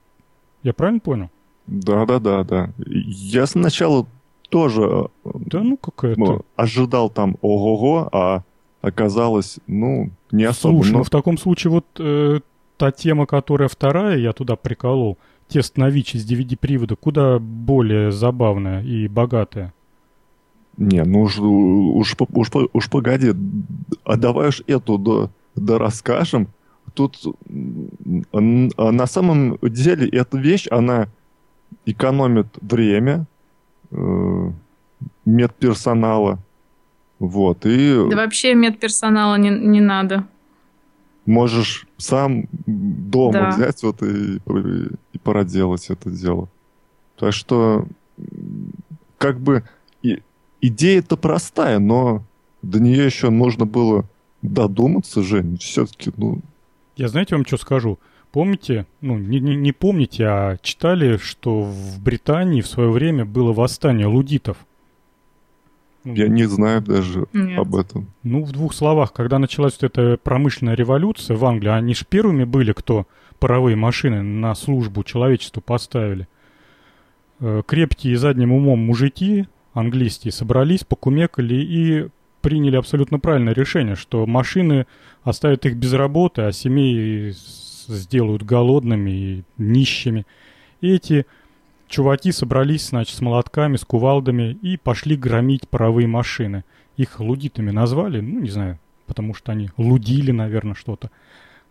Я 0.63 0.73
правильно 0.73 0.99
понял? 0.99 1.29
Да, 1.67 2.05
да, 2.05 2.19
да, 2.19 2.43
да. 2.43 2.69
Я 2.77 3.45
сначала 3.45 4.07
тоже 4.49 5.07
да, 5.23 5.61
ну, 5.61 5.77
какая-то... 5.77 6.41
ожидал 6.55 7.09
там 7.09 7.37
ого-го, 7.41 8.09
а 8.11 8.43
оказалось, 8.81 9.59
ну, 9.67 10.11
не 10.31 10.43
особо. 10.43 10.75
Слушай, 10.75 10.91
но... 10.91 10.97
ну 10.99 11.03
в 11.03 11.09
таком 11.09 11.37
случае 11.37 11.71
вот 11.71 11.85
э, 11.99 12.39
та 12.77 12.91
тема, 12.91 13.25
которая 13.25 13.69
вторая, 13.69 14.17
я 14.17 14.33
туда 14.33 14.55
приколол, 14.55 15.17
тест 15.51 15.77
на 15.77 15.89
ВИЧ 15.89 16.15
из 16.15 16.31
DVD-привода, 16.31 16.95
куда 16.95 17.37
более 17.39 18.11
забавная 18.11 18.81
и 18.83 19.07
богатая. 19.07 19.73
Не, 20.77 21.03
ну 21.03 21.21
уж, 21.23 21.37
уж, 21.39 22.15
уж, 22.33 22.49
уж 22.73 22.89
погоди, 22.89 23.33
а 24.05 24.15
давай 24.15 24.49
уж 24.49 24.63
эту 24.67 24.97
да, 24.97 25.29
да 25.55 25.77
расскажем. 25.77 26.47
Тут 26.93 27.17
на 28.33 29.07
самом 29.07 29.57
деле 29.61 30.07
эта 30.09 30.37
вещь, 30.37 30.67
она 30.71 31.07
экономит 31.85 32.47
время, 32.61 33.25
э, 33.91 34.51
медперсонала. 35.25 36.39
Вот, 37.19 37.65
и... 37.65 38.07
Да 38.09 38.15
вообще 38.15 38.55
медперсонала 38.55 39.35
не, 39.35 39.49
не 39.49 39.81
надо. 39.81 40.25
Можешь 41.25 41.87
сам 41.97 42.45
дома 42.65 43.33
да. 43.33 43.49
взять 43.51 43.83
вот 43.83 44.01
и, 44.01 44.37
и, 44.37 44.87
и 45.13 45.17
проделать 45.19 45.89
это 45.89 46.09
дело. 46.09 46.49
Так 47.17 47.33
что, 47.33 47.85
как 49.17 49.39
бы, 49.39 49.63
и, 50.01 50.23
идея-то 50.61 51.17
простая, 51.17 51.79
но 51.79 52.23
до 52.61 52.79
нее 52.79 53.05
еще 53.05 53.29
нужно 53.29 53.65
было 53.65 54.05
додуматься, 54.41 55.21
Жень. 55.21 55.57
Все-таки, 55.57 56.11
ну... 56.17 56.41
Я 56.95 57.07
знаете 57.07 57.35
вам 57.35 57.45
что 57.45 57.57
скажу? 57.57 57.99
Помните, 58.31 58.85
ну 59.01 59.17
не, 59.17 59.39
не, 59.39 59.55
не 59.55 59.71
помните, 59.73 60.25
а 60.25 60.57
читали, 60.61 61.17
что 61.17 61.63
в 61.63 62.01
Британии 62.01 62.61
в 62.61 62.67
свое 62.67 62.89
время 62.89 63.25
было 63.25 63.51
восстание 63.51 64.07
лудитов. 64.07 64.57
Я 66.03 66.27
не 66.27 66.45
знаю 66.45 66.81
даже 66.81 67.25
Нет. 67.33 67.59
об 67.59 67.75
этом. 67.75 68.07
Ну, 68.23 68.43
в 68.43 68.51
двух 68.51 68.73
словах, 68.73 69.13
когда 69.13 69.39
началась 69.39 69.77
вот 69.79 69.83
эта 69.83 70.17
промышленная 70.17 70.75
революция 70.75 71.37
в 71.37 71.45
Англии, 71.45 71.69
они 71.69 71.93
же 71.93 72.05
первыми 72.09 72.43
были, 72.43 72.73
кто 72.73 73.07
паровые 73.39 73.75
машины 73.75 74.21
на 74.21 74.55
службу 74.55 75.03
человечеству 75.03 75.61
поставили. 75.61 76.27
Э, 77.39 77.61
крепкие 77.65 78.17
задним 78.17 78.51
умом 78.51 78.79
мужики 78.79 79.47
английские 79.73 80.31
собрались, 80.31 80.83
покумекали 80.83 81.55
и 81.55 82.07
приняли 82.41 82.75
абсолютно 82.75 83.19
правильное 83.19 83.53
решение, 83.53 83.95
что 83.95 84.25
машины 84.25 84.87
оставят 85.23 85.65
их 85.65 85.75
без 85.75 85.93
работы, 85.93 86.43
а 86.43 86.51
семей 86.51 87.31
сделают 87.31 88.43
голодными 88.43 89.11
и 89.11 89.43
нищими. 89.57 90.25
И 90.81 90.91
эти 90.91 91.25
чуваки 91.91 92.31
собрались, 92.31 92.89
значит, 92.89 93.15
с 93.15 93.21
молотками, 93.21 93.75
с 93.75 93.85
кувалдами 93.85 94.57
и 94.61 94.77
пошли 94.77 95.15
громить 95.15 95.67
паровые 95.69 96.07
машины. 96.07 96.63
Их 96.97 97.19
лудитами 97.19 97.71
назвали, 97.71 98.21
ну, 98.21 98.39
не 98.39 98.49
знаю, 98.49 98.79
потому 99.05 99.33
что 99.35 99.51
они 99.51 99.69
лудили, 99.77 100.31
наверное, 100.31 100.73
что-то. 100.73 101.11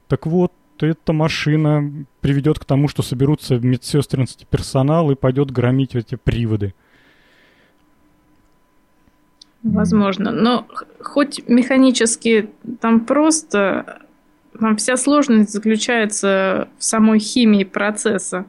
Так 0.07 0.27
вот, 0.27 0.53
эта 0.79 1.13
машина 1.13 2.07
приведет 2.21 2.59
к 2.59 2.65
тому, 2.65 2.89
что 2.89 3.03
соберутся 3.03 3.59
медсестринский 3.59 4.47
персонал 4.49 5.11
и 5.11 5.15
пойдет 5.15 5.51
громить 5.51 5.95
эти 5.95 6.15
приводы. 6.15 6.75
Возможно. 9.63 10.31
Но 10.31 10.67
хоть 11.01 11.47
механически 11.49 12.51
там 12.81 13.01
просто, 13.01 14.01
там 14.59 14.77
вся 14.77 14.97
сложность 14.97 15.51
заключается 15.51 16.69
в 16.79 16.85
самой 16.85 17.19
химии 17.19 17.65
процесса. 17.65 18.47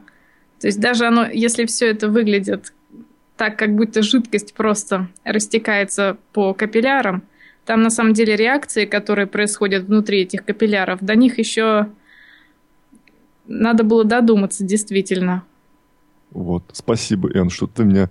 То 0.62 0.68
есть 0.68 0.78
даже 0.78 1.06
оно, 1.06 1.26
если 1.26 1.66
все 1.66 1.90
это 1.90 2.08
выглядит 2.08 2.72
так, 3.36 3.58
как 3.58 3.74
будто 3.74 4.00
жидкость 4.00 4.54
просто 4.54 5.08
растекается 5.24 6.18
по 6.32 6.54
капиллярам, 6.54 7.24
там 7.64 7.82
на 7.82 7.90
самом 7.90 8.12
деле 8.12 8.36
реакции, 8.36 8.84
которые 8.84 9.26
происходят 9.26 9.82
внутри 9.82 10.20
этих 10.20 10.44
капилляров, 10.44 11.00
до 11.00 11.16
них 11.16 11.40
еще 11.40 11.88
надо 13.48 13.82
было 13.82 14.04
додуматься 14.04 14.62
действительно. 14.62 15.42
Вот, 16.30 16.62
спасибо, 16.72 17.28
Эн, 17.36 17.50
что 17.50 17.66
ты 17.66 17.82
меня 17.82 18.08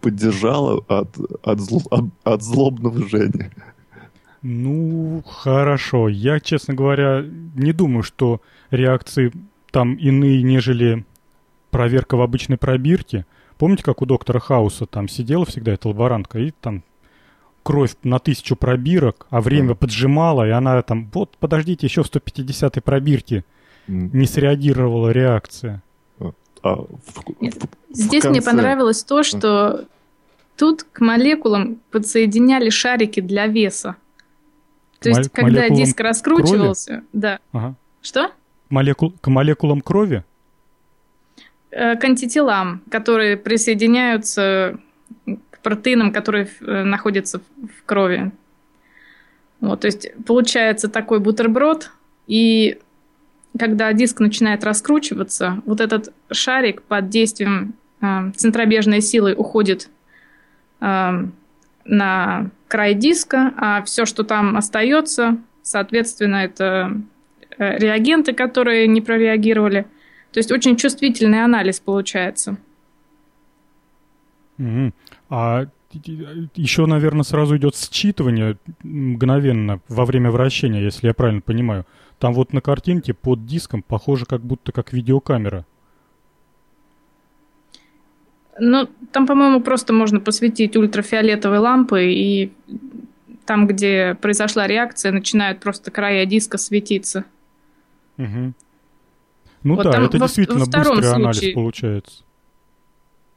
поддержала 0.00 0.84
от, 0.86 1.16
от, 1.42 1.58
зл, 1.58 1.80
от, 1.90 2.04
от 2.22 2.42
злобного 2.42 3.08
Жени. 3.08 3.50
Ну, 4.40 5.20
хорошо. 5.26 6.08
Я, 6.08 6.38
честно 6.38 6.74
говоря, 6.74 7.24
не 7.56 7.72
думаю, 7.72 8.04
что 8.04 8.40
реакции 8.70 9.32
там 9.72 9.94
иные, 9.94 10.40
нежели 10.44 11.04
проверка 11.74 12.16
в 12.16 12.20
обычной 12.20 12.56
пробирке. 12.56 13.26
Помните, 13.58 13.82
как 13.82 14.00
у 14.00 14.06
доктора 14.06 14.38
Хауса 14.38 14.86
там 14.86 15.08
сидела 15.08 15.44
всегда 15.44 15.72
эта 15.72 15.88
лаборантка, 15.88 16.38
и 16.38 16.52
там 16.52 16.84
кровь 17.64 17.96
на 18.04 18.20
тысячу 18.20 18.54
пробирок, 18.54 19.26
а 19.28 19.40
время 19.40 19.72
mm. 19.72 19.74
поджимало, 19.74 20.46
и 20.46 20.50
она 20.50 20.80
там, 20.82 21.10
вот, 21.12 21.36
подождите, 21.36 21.88
еще 21.88 22.04
в 22.04 22.06
150-й 22.06 22.80
пробирке 22.80 23.44
mm. 23.88 24.10
не 24.12 24.26
среагировала 24.26 25.10
реакция. 25.10 25.82
А 26.62 26.76
в, 26.76 27.40
Нет, 27.40 27.56
в, 27.56 27.66
здесь 27.92 28.22
конце... 28.22 28.30
мне 28.30 28.40
понравилось 28.40 29.02
то, 29.02 29.24
что 29.24 29.86
тут 30.56 30.84
к 30.84 31.00
молекулам 31.00 31.78
подсоединяли 31.90 32.70
шарики 32.70 33.18
для 33.18 33.48
веса. 33.48 33.96
То 35.00 35.08
есть, 35.08 35.36
Мол- 35.36 35.44
когда 35.44 35.68
диск 35.70 35.98
раскручивался, 35.98 36.86
крови? 36.86 37.06
да. 37.12 37.38
Ага. 37.50 37.74
Что? 38.00 38.30
Молекул, 38.70 39.12
к 39.20 39.26
молекулам 39.26 39.80
крови? 39.80 40.22
Э, 41.76 41.96
к 41.96 42.04
антителам, 42.04 42.82
которые 42.88 43.36
присоединяются 43.36 44.78
к 45.50 45.58
протеинам, 45.58 46.12
которые 46.12 46.46
э, 46.60 46.84
находятся 46.84 47.40
в 47.40 47.84
крови. 47.84 48.30
Вот, 49.60 49.80
то 49.80 49.86
есть 49.88 50.12
получается 50.24 50.88
такой 50.88 51.18
бутерброд, 51.18 51.90
и 52.28 52.78
когда 53.58 53.92
диск 53.92 54.20
начинает 54.20 54.62
раскручиваться, 54.62 55.62
вот 55.66 55.80
этот 55.80 56.12
шарик 56.30 56.82
под 56.82 57.08
действием 57.08 57.74
э, 58.00 58.30
центробежной 58.36 59.00
силы 59.00 59.34
уходит 59.34 59.88
э, 60.80 61.26
на 61.84 62.50
край 62.68 62.94
диска, 62.94 63.52
а 63.56 63.82
все, 63.82 64.06
что 64.06 64.22
там 64.22 64.56
остается, 64.56 65.38
соответственно, 65.62 66.36
это 66.36 67.00
э, 67.58 67.78
реагенты, 67.78 68.32
которые 68.32 68.86
не 68.86 69.00
прореагировали. 69.00 69.86
То 70.34 70.40
есть 70.40 70.50
очень 70.50 70.76
чувствительный 70.76 71.44
анализ 71.44 71.78
получается. 71.78 72.56
Mm-hmm. 74.58 74.92
А 75.30 75.66
еще, 76.56 76.86
наверное, 76.86 77.22
сразу 77.22 77.56
идет 77.56 77.74
считывание 77.74 78.56
мгновенно 78.82 79.80
во 79.86 80.04
время 80.04 80.32
вращения, 80.32 80.82
если 80.82 81.06
я 81.06 81.14
правильно 81.14 81.40
понимаю. 81.40 81.86
Там 82.18 82.34
вот 82.34 82.52
на 82.52 82.60
картинке 82.60 83.14
под 83.14 83.46
диском 83.46 83.80
похоже 83.82 84.26
как 84.26 84.40
будто 84.40 84.72
как 84.72 84.92
видеокамера. 84.92 85.64
Ну, 88.58 88.88
там, 89.12 89.28
по-моему, 89.28 89.60
просто 89.60 89.92
можно 89.92 90.18
посветить 90.18 90.76
ультрафиолетовые 90.76 91.60
лампы, 91.60 92.06
и 92.06 92.52
там, 93.46 93.68
где 93.68 94.16
произошла 94.20 94.66
реакция, 94.66 95.12
начинают 95.12 95.60
просто 95.60 95.92
края 95.92 96.26
диска 96.26 96.58
светиться. 96.58 97.24
Угу. 98.18 98.54
Ну 99.64 99.74
вот 99.74 99.84
да, 99.84 99.90
это 99.90 100.18
во, 100.18 100.26
действительно 100.26 100.60
во 100.60 100.66
быстрый 100.66 100.84
случае, 100.84 101.12
анализ 101.12 101.54
получается. 101.54 102.22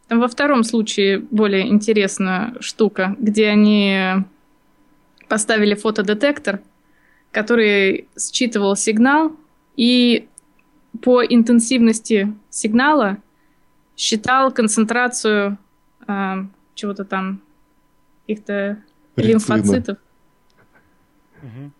Там 0.07 0.19
во 0.19 0.27
втором 0.27 0.63
случае 0.63 1.19
более 1.19 1.67
интересная 1.67 2.53
штука, 2.59 3.15
где 3.19 3.47
они 3.47 4.23
поставили 5.27 5.73
фотодетектор– 5.73 6.61
который 7.31 8.07
считывал 8.17 8.75
сигнал 8.75 9.31
и 9.75 10.27
по 11.03 11.23
интенсивности 11.23 12.33
сигнала 12.49 13.17
считал 13.95 14.51
концентрацию 14.51 15.57
э, 16.07 16.33
чего-то 16.73 17.05
там, 17.05 17.41
каких-то 18.21 18.81
лимфоцитов. 19.15 19.97
Угу. 21.43 21.71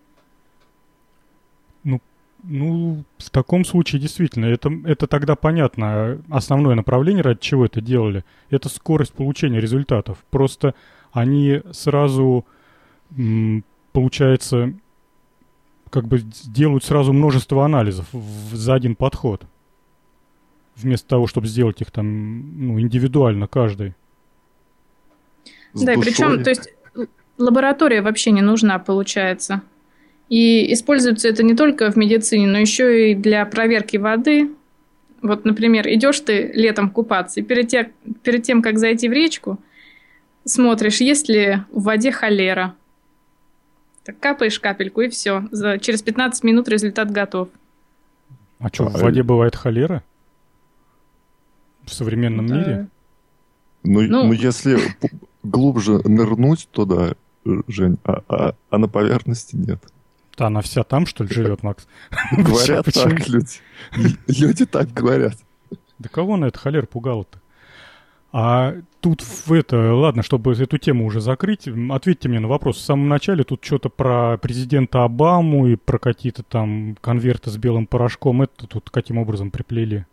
Ну, 2.49 3.03
в 3.17 3.29
таком 3.29 3.65
случае 3.65 3.99
действительно, 3.99 4.45
это, 4.45 4.71
это 4.85 5.05
тогда 5.07 5.35
понятно. 5.35 6.21
Основное 6.29 6.75
направление, 6.75 7.21
ради 7.21 7.41
чего 7.41 7.65
это 7.65 7.81
делали, 7.81 8.23
это 8.49 8.69
скорость 8.69 9.13
получения 9.13 9.59
результатов. 9.59 10.23
Просто 10.29 10.73
они 11.11 11.61
сразу, 11.71 12.45
получается, 13.91 14.73
как 15.89 16.07
бы 16.07 16.19
делают 16.45 16.85
сразу 16.85 17.11
множество 17.11 17.65
анализов 17.65 18.07
в, 18.13 18.55
за 18.55 18.75
один 18.75 18.95
подход. 18.95 19.43
Вместо 20.77 21.07
того, 21.07 21.27
чтобы 21.27 21.47
сделать 21.47 21.81
их 21.81 21.91
там 21.91 22.67
ну, 22.67 22.79
индивидуально 22.79 23.47
каждый. 23.47 23.93
С 25.73 25.81
да, 25.81 25.95
душой. 25.95 26.03
причем, 26.03 26.43
то 26.43 26.49
есть 26.49 26.69
лаборатория 27.37 28.01
вообще 28.01 28.31
не 28.31 28.41
нужна, 28.41 28.79
получается. 28.79 29.63
И 30.29 30.73
используется 30.73 31.29
это 31.29 31.43
не 31.43 31.55
только 31.55 31.91
в 31.91 31.95
медицине, 31.95 32.47
но 32.47 32.57
еще 32.57 33.11
и 33.11 33.15
для 33.15 33.45
проверки 33.45 33.97
воды. 33.97 34.51
Вот, 35.21 35.45
например, 35.45 35.87
идешь 35.87 36.19
ты 36.19 36.51
летом 36.53 36.89
купаться, 36.89 37.39
и 37.39 37.43
перед, 37.43 37.69
те, 37.69 37.91
перед 38.23 38.43
тем, 38.43 38.61
как 38.61 38.77
зайти 38.77 39.09
в 39.09 39.13
речку, 39.13 39.57
смотришь, 40.45 41.01
есть 41.01 41.27
ли 41.27 41.59
в 41.71 41.83
воде 41.83 42.11
холера– 42.11 42.75
так 44.07 44.21
капаешь 44.21 44.57
капельку, 44.57 45.01
и 45.01 45.09
все. 45.09 45.49
За, 45.51 45.77
через 45.79 46.01
15 46.01 46.41
минут 46.45 46.69
результат 46.69 47.11
готов. 47.11 47.49
А 48.57 48.69
что, 48.69 48.85
в 48.85 49.01
воде 49.01 49.21
бывает 49.21 49.53
холера? 49.53 50.01
В 51.83 51.93
современном 51.93 52.47
да. 52.47 52.55
мире? 52.55 52.87
Ну, 53.83 54.01
ну, 54.03 54.23
ну, 54.27 54.31
если 54.31 54.79
глубже 55.43 55.99
нырнуть 56.05 56.69
туда, 56.71 57.15
Жень, 57.67 57.97
а, 58.05 58.23
а, 58.29 58.55
а 58.69 58.77
на 58.77 58.87
поверхности 58.87 59.57
нет. 59.57 59.83
Да, 60.37 60.47
она 60.47 60.61
вся 60.61 60.83
там, 60.83 61.07
что 61.07 61.23
ли, 61.23 61.33
живет, 61.33 61.63
Макс? 61.63 61.87
Говорят 62.31 62.85
так 62.93 63.27
люди. 63.27 63.57
Люди 64.27 64.65
так 64.65 64.93
говорят. 64.93 65.35
Да 65.97 66.09
кого 66.09 66.37
на 66.37 66.45
это 66.45 66.59
холер 66.59 66.85
пугало-то? 66.85 67.39
А 68.31 68.75
тут 69.01 69.21
в 69.21 69.51
это, 69.51 69.95
ладно, 69.95 70.21
чтобы 70.21 70.53
эту 70.53 70.77
тему 70.77 71.05
уже 71.05 71.21
закрыть, 71.21 71.67
ответьте 71.89 72.29
мне 72.29 72.39
на 72.39 72.47
вопрос. 72.47 72.77
В 72.77 72.81
самом 72.81 73.07
начале 73.07 73.43
тут 73.43 73.63
что-то 73.65 73.89
про 73.89 74.37
президента 74.37 75.03
Обаму 75.03 75.67
и 75.67 75.75
про 75.75 75.97
какие-то 75.97 76.43
там 76.43 76.97
конверты 77.01 77.49
с 77.49 77.57
белым 77.57 77.87
порошком. 77.87 78.43
Это 78.43 78.67
тут 78.67 78.89
каким 78.91 79.17
образом 79.17 79.49
приплели? 79.49 80.05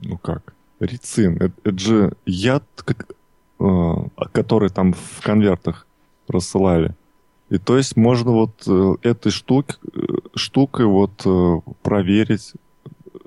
Ну 0.00 0.18
как? 0.18 0.54
Рицин. 0.78 1.36
Это, 1.36 1.54
это 1.64 1.78
же 1.78 2.12
яд, 2.26 2.64
как, 2.76 3.08
э, 3.58 3.92
который 4.32 4.68
там 4.68 4.92
в 4.92 5.20
конвертах 5.22 5.86
рассылали. 6.28 6.94
И 7.54 7.58
то 7.58 7.76
есть 7.76 7.96
можно 7.96 8.32
вот 8.32 8.64
э, 8.66 8.94
этой 9.02 9.30
штук, 9.30 9.78
э, 9.94 10.00
штукой 10.34 10.86
вот 10.86 11.22
э, 11.24 11.60
проверить, 11.84 12.52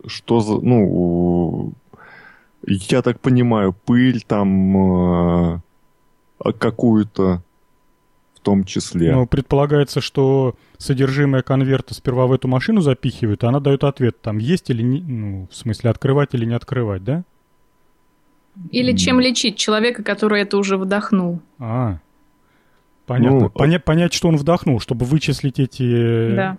что 0.06 0.42
за, 0.42 0.60
ну, 0.60 1.72
я 2.66 3.02
так 3.02 3.22
понимаю, 3.22 3.74
пыль 3.86 4.22
там 4.28 5.54
э, 5.56 5.62
какую-то 6.60 7.42
в 8.36 8.40
том 8.42 8.66
числе. 8.66 9.16
Ну, 9.16 9.28
предполагается, 9.28 10.02
что 10.02 10.56
содержимое 10.78 11.42
конверта 11.42 11.94
сперва 11.94 12.28
в 12.28 12.34
эту 12.34 12.50
машину 12.50 12.82
запихивают, 12.82 13.46
а 13.46 13.48
она 13.48 13.62
дает 13.62 13.86
ответ, 13.86 14.20
там 14.22 14.40
есть 14.40 14.70
или 14.70 14.82
не, 14.82 15.00
ну, 15.00 15.48
в 15.50 15.56
смысле, 15.56 15.90
открывать 15.90 16.34
или 16.34 16.44
не 16.44 16.54
открывать, 16.54 17.06
да? 17.06 17.24
Или 18.72 18.92
чем 18.98 19.22
лечить 19.22 19.56
человека, 19.56 20.04
который 20.04 20.42
это 20.42 20.58
уже 20.58 20.76
вдохнул? 20.76 21.40
А, 21.60 22.00
понятно. 23.08 23.40
Ну, 23.40 23.50
Поня- 23.50 23.80
понять, 23.80 24.14
что 24.14 24.28
он 24.28 24.38
вдохнул, 24.38 24.80
чтобы 24.80 25.06
вычислить 25.06 25.60
эти 25.60 26.36
да. 26.36 26.58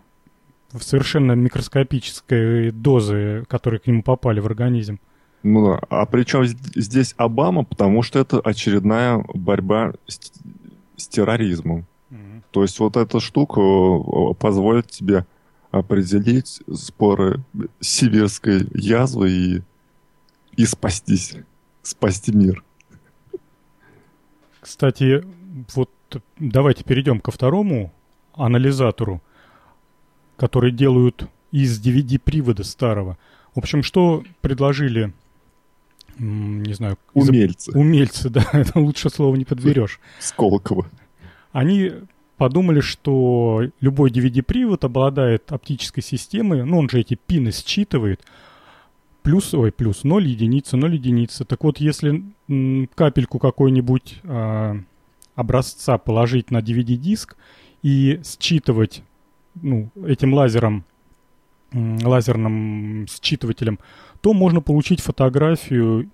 совершенно 0.80 1.32
микроскопические 1.32 2.72
дозы, 2.72 3.44
которые 3.46 3.78
к 3.78 3.86
нему 3.86 4.02
попали 4.02 4.40
в 4.40 4.46
организм. 4.46 4.98
Ну, 5.44 5.78
а 5.88 6.06
при 6.06 6.24
чем 6.24 6.44
здесь 6.46 7.14
Обама? 7.16 7.62
Потому 7.62 8.02
что 8.02 8.18
это 8.18 8.40
очередная 8.40 9.24
борьба 9.34 9.92
с, 10.08 10.18
с 10.96 11.06
терроризмом. 11.06 11.86
Mm-hmm. 12.10 12.42
То 12.50 12.62
есть 12.62 12.80
вот 12.80 12.96
эта 12.96 13.20
штука 13.20 13.60
позволит 14.40 14.88
тебе 14.88 15.26
определить 15.70 16.60
споры 16.74 17.44
сибирской 17.80 18.66
язвы 18.74 19.30
и, 19.30 19.62
и 20.56 20.64
спастись, 20.64 21.36
спасти 21.82 22.32
мир. 22.32 22.64
Кстати, 24.60 25.24
вот 25.74 25.90
давайте 26.38 26.84
перейдем 26.84 27.20
ко 27.20 27.30
второму 27.30 27.92
анализатору, 28.34 29.22
который 30.36 30.70
делают 30.70 31.28
из 31.50 31.80
DVD-привода 31.84 32.64
старого. 32.64 33.18
В 33.54 33.58
общем, 33.58 33.82
что 33.82 34.22
предложили, 34.40 35.12
не 36.18 36.72
знаю... 36.74 36.98
Умельцы. 37.14 37.70
Из... 37.70 37.74
Умельцы, 37.74 38.30
да, 38.30 38.46
это 38.52 38.78
лучше 38.78 39.10
слова 39.10 39.34
не 39.36 39.44
подберешь. 39.44 40.00
Сколково. 40.20 40.86
Они 41.52 41.92
подумали, 42.36 42.80
что 42.80 43.62
любой 43.80 44.10
DVD-привод 44.10 44.84
обладает 44.84 45.50
оптической 45.50 46.02
системой, 46.02 46.64
ну, 46.64 46.78
он 46.78 46.88
же 46.88 47.00
эти 47.00 47.14
пины 47.14 47.50
считывает, 47.50 48.20
плюс, 49.22 49.52
ой, 49.54 49.72
плюс 49.72 50.04
0 50.04 50.26
единица, 50.26 50.76
0 50.76 50.94
единица. 50.94 51.44
Так 51.44 51.64
вот, 51.64 51.78
если 51.78 52.22
капельку 52.94 53.38
какой-нибудь 53.38 54.20
э, 54.22 54.80
образца 55.38 55.98
положить 55.98 56.50
на 56.50 56.58
DVD-диск 56.58 57.36
и 57.82 58.20
считывать 58.24 59.02
ну, 59.54 59.90
этим 60.04 60.34
лазером, 60.34 60.84
лазерным 61.72 63.06
считывателем, 63.06 63.78
то 64.20 64.32
можно 64.32 64.60
получить 64.60 65.00
фотографию 65.00 66.10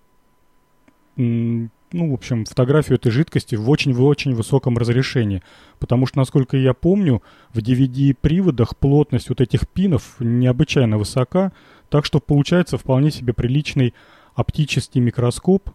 ну, 1.16 2.10
в 2.10 2.14
общем, 2.14 2.44
фотографию 2.44 2.96
этой 2.96 3.12
жидкости 3.12 3.54
в 3.54 3.70
очень-очень 3.70 4.34
высоком 4.34 4.76
разрешении. 4.76 5.42
Потому 5.78 6.06
что, 6.06 6.18
насколько 6.18 6.56
я 6.56 6.74
помню, 6.74 7.22
в 7.52 7.58
DVD-приводах 7.58 8.76
плотность 8.76 9.28
вот 9.28 9.40
этих 9.40 9.68
пинов 9.68 10.16
необычайно 10.18 10.98
высока, 10.98 11.52
так 11.88 12.04
что 12.04 12.18
получается 12.18 12.78
вполне 12.78 13.12
себе 13.12 13.32
приличный 13.32 13.94
оптический 14.34 15.00
микроскоп, 15.00 15.70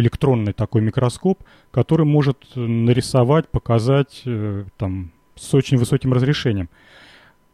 электронный 0.00 0.52
такой 0.52 0.82
микроскоп, 0.82 1.42
который 1.70 2.06
может 2.06 2.38
нарисовать, 2.56 3.48
показать 3.48 4.22
э, 4.24 4.64
там 4.76 5.12
с 5.36 5.54
очень 5.54 5.78
высоким 5.78 6.12
разрешением 6.12 6.68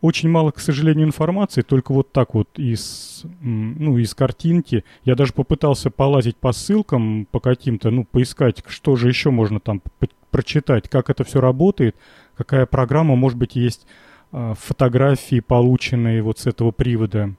очень 0.01 0.29
мало, 0.29 0.51
к 0.51 0.61
сожалению, 0.61 1.07
информации, 1.07 1.63
только 1.63 1.93
вот 1.93 2.13
так 2.13 2.35
вот 2.35 2.59
из, 2.59 3.25
ну, 3.41 3.99
из 3.99 4.15
картинки. 4.15 4.85
Я 5.05 5.15
даже 5.15 5.33
попытался 5.33 5.91
полазить 5.91 6.37
по 6.37 6.53
ссылкам, 6.53 7.27
по 7.31 7.41
каким-то, 7.41 7.91
ну, 7.91 8.05
поискать, 8.05 8.63
что 8.69 8.97
же 8.97 9.09
еще 9.09 9.31
можно 9.31 9.59
там 9.59 9.83
прочитать, 10.31 10.89
как 10.89 11.11
это 11.11 11.25
все 11.25 11.41
работает, 11.41 11.97
какая 12.37 12.67
программа, 12.67 13.17
может 13.17 13.39
быть, 13.39 13.57
есть 13.57 13.87
э, 14.33 14.55
фотографии, 14.59 15.41
полученные 15.41 16.23
вот 16.23 16.39
с 16.39 16.47
этого 16.47 16.73
привода, 16.73 17.35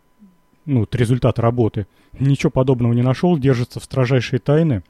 ну, 0.65 0.81
вот 0.81 0.95
результат 0.95 1.39
работы. 1.39 1.85
Ничего 2.19 2.49
подобного 2.49 2.93
не 2.93 3.03
нашел, 3.03 3.37
держится 3.37 3.79
в 3.79 3.83
строжайшей 3.83 4.39
тайне. 4.39 4.81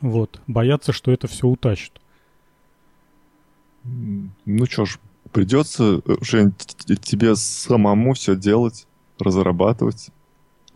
Вот, 0.00 0.40
боятся, 0.46 0.92
что 0.92 1.10
это 1.10 1.26
все 1.26 1.46
утащат. 1.46 1.92
Ну 3.84 4.66
что 4.66 4.84
ж, 4.84 4.98
Придется, 5.32 6.00
Жень, 6.22 6.54
тебе 7.02 7.36
самому 7.36 8.14
все 8.14 8.34
делать, 8.34 8.86
разрабатывать. 9.18 10.08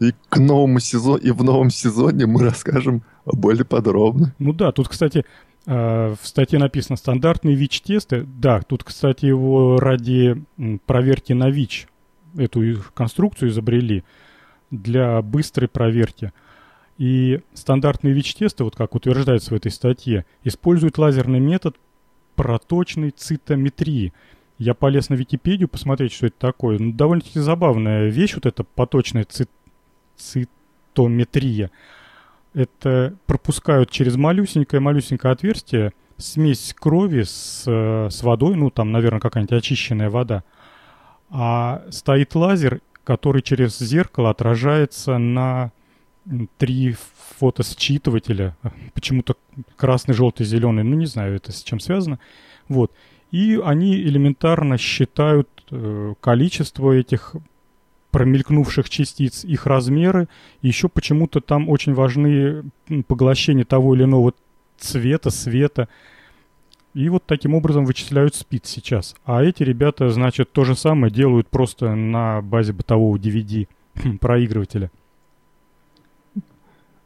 И 0.00 0.12
к 0.28 0.38
новому 0.38 0.80
сезону, 0.80 1.16
и 1.16 1.30
в 1.30 1.42
новом 1.44 1.70
сезоне 1.70 2.26
мы 2.26 2.42
расскажем 2.42 3.02
более 3.24 3.64
подробно. 3.64 4.34
Ну 4.38 4.52
да, 4.52 4.72
тут, 4.72 4.88
кстати, 4.88 5.24
э, 5.66 6.14
в 6.20 6.26
статье 6.26 6.58
написано 6.58 6.96
стандартные 6.96 7.54
ВИЧ-тесты. 7.54 8.24
Да, 8.24 8.60
тут, 8.62 8.84
кстати, 8.84 9.26
его 9.26 9.78
ради 9.78 10.42
проверки 10.86 11.32
на 11.32 11.50
ВИЧ 11.50 11.86
эту 12.36 12.62
конструкцию 12.94 13.50
изобрели 13.50 14.04
для 14.70 15.22
быстрой 15.22 15.68
проверки. 15.68 16.32
И 17.02 17.40
стандартные 17.54 18.14
ВИЧ-тесты, 18.14 18.62
вот 18.62 18.76
как 18.76 18.94
утверждается 18.94 19.50
в 19.50 19.56
этой 19.56 19.72
статье, 19.72 20.24
используют 20.44 20.98
лазерный 20.98 21.40
метод 21.40 21.74
проточной 22.36 23.10
цитометрии– 23.10 24.12
я 24.62 24.74
полез 24.74 25.08
на 25.08 25.14
Википедию 25.14 25.68
посмотреть, 25.68 26.12
что 26.12 26.26
это 26.26 26.36
такое. 26.38 26.78
Ну, 26.78 26.92
довольно-таки 26.92 27.40
забавная 27.40 28.08
вещь, 28.08 28.34
вот 28.34 28.46
эта 28.46 28.62
поточная 28.62 29.24
цит... 29.24 29.50
цитометрия. 30.16 31.72
Это 32.54 33.16
пропускают 33.26 33.90
через 33.90 34.16
малюсенькое-малюсенькое 34.16 35.32
отверстие 35.32 35.92
смесь 36.16 36.74
крови 36.78 37.22
с, 37.22 37.64
с 37.66 38.22
водой, 38.22 38.54
ну, 38.54 38.70
там, 38.70 38.92
наверное, 38.92 39.18
какая-нибудь 39.18 39.58
очищенная 39.58 40.10
вода. 40.10 40.44
А 41.30 41.82
стоит 41.90 42.32
лазер, 42.36 42.82
который 43.02 43.42
через 43.42 43.78
зеркало 43.80 44.30
отражается 44.30 45.18
на 45.18 45.72
три 46.58 46.96
фотосчитывателя. 47.38 48.56
Почему-то 48.94 49.36
красный, 49.76 50.14
желтый, 50.14 50.46
зеленый. 50.46 50.84
Ну, 50.84 50.96
не 50.96 51.06
знаю, 51.06 51.36
это 51.36 51.52
с 51.52 51.62
чем 51.62 51.80
связано. 51.80 52.18
Вот 52.68 52.92
и 53.32 53.58
они 53.64 53.96
элементарно 53.96 54.78
считают 54.78 55.48
э, 55.70 56.14
количество 56.20 56.92
этих 56.92 57.34
промелькнувших 58.10 58.90
частиц, 58.90 59.44
их 59.44 59.66
размеры. 59.66 60.28
еще 60.60 60.88
почему-то 60.90 61.40
там 61.40 61.70
очень 61.70 61.94
важны 61.94 62.62
поглощения 63.08 63.64
того 63.64 63.94
или 63.94 64.04
иного 64.04 64.34
цвета, 64.76 65.30
света. 65.30 65.88
И 66.92 67.08
вот 67.08 67.24
таким 67.24 67.54
образом 67.54 67.86
вычисляют 67.86 68.34
спид 68.34 68.66
сейчас. 68.66 69.16
А 69.24 69.42
эти 69.42 69.62
ребята, 69.62 70.10
значит, 70.10 70.52
то 70.52 70.64
же 70.64 70.76
самое 70.76 71.10
делают 71.10 71.48
просто 71.48 71.94
на 71.94 72.42
базе 72.42 72.74
бытового 72.74 73.16
DVD 73.16 73.66
проигрывателя. 74.20 74.90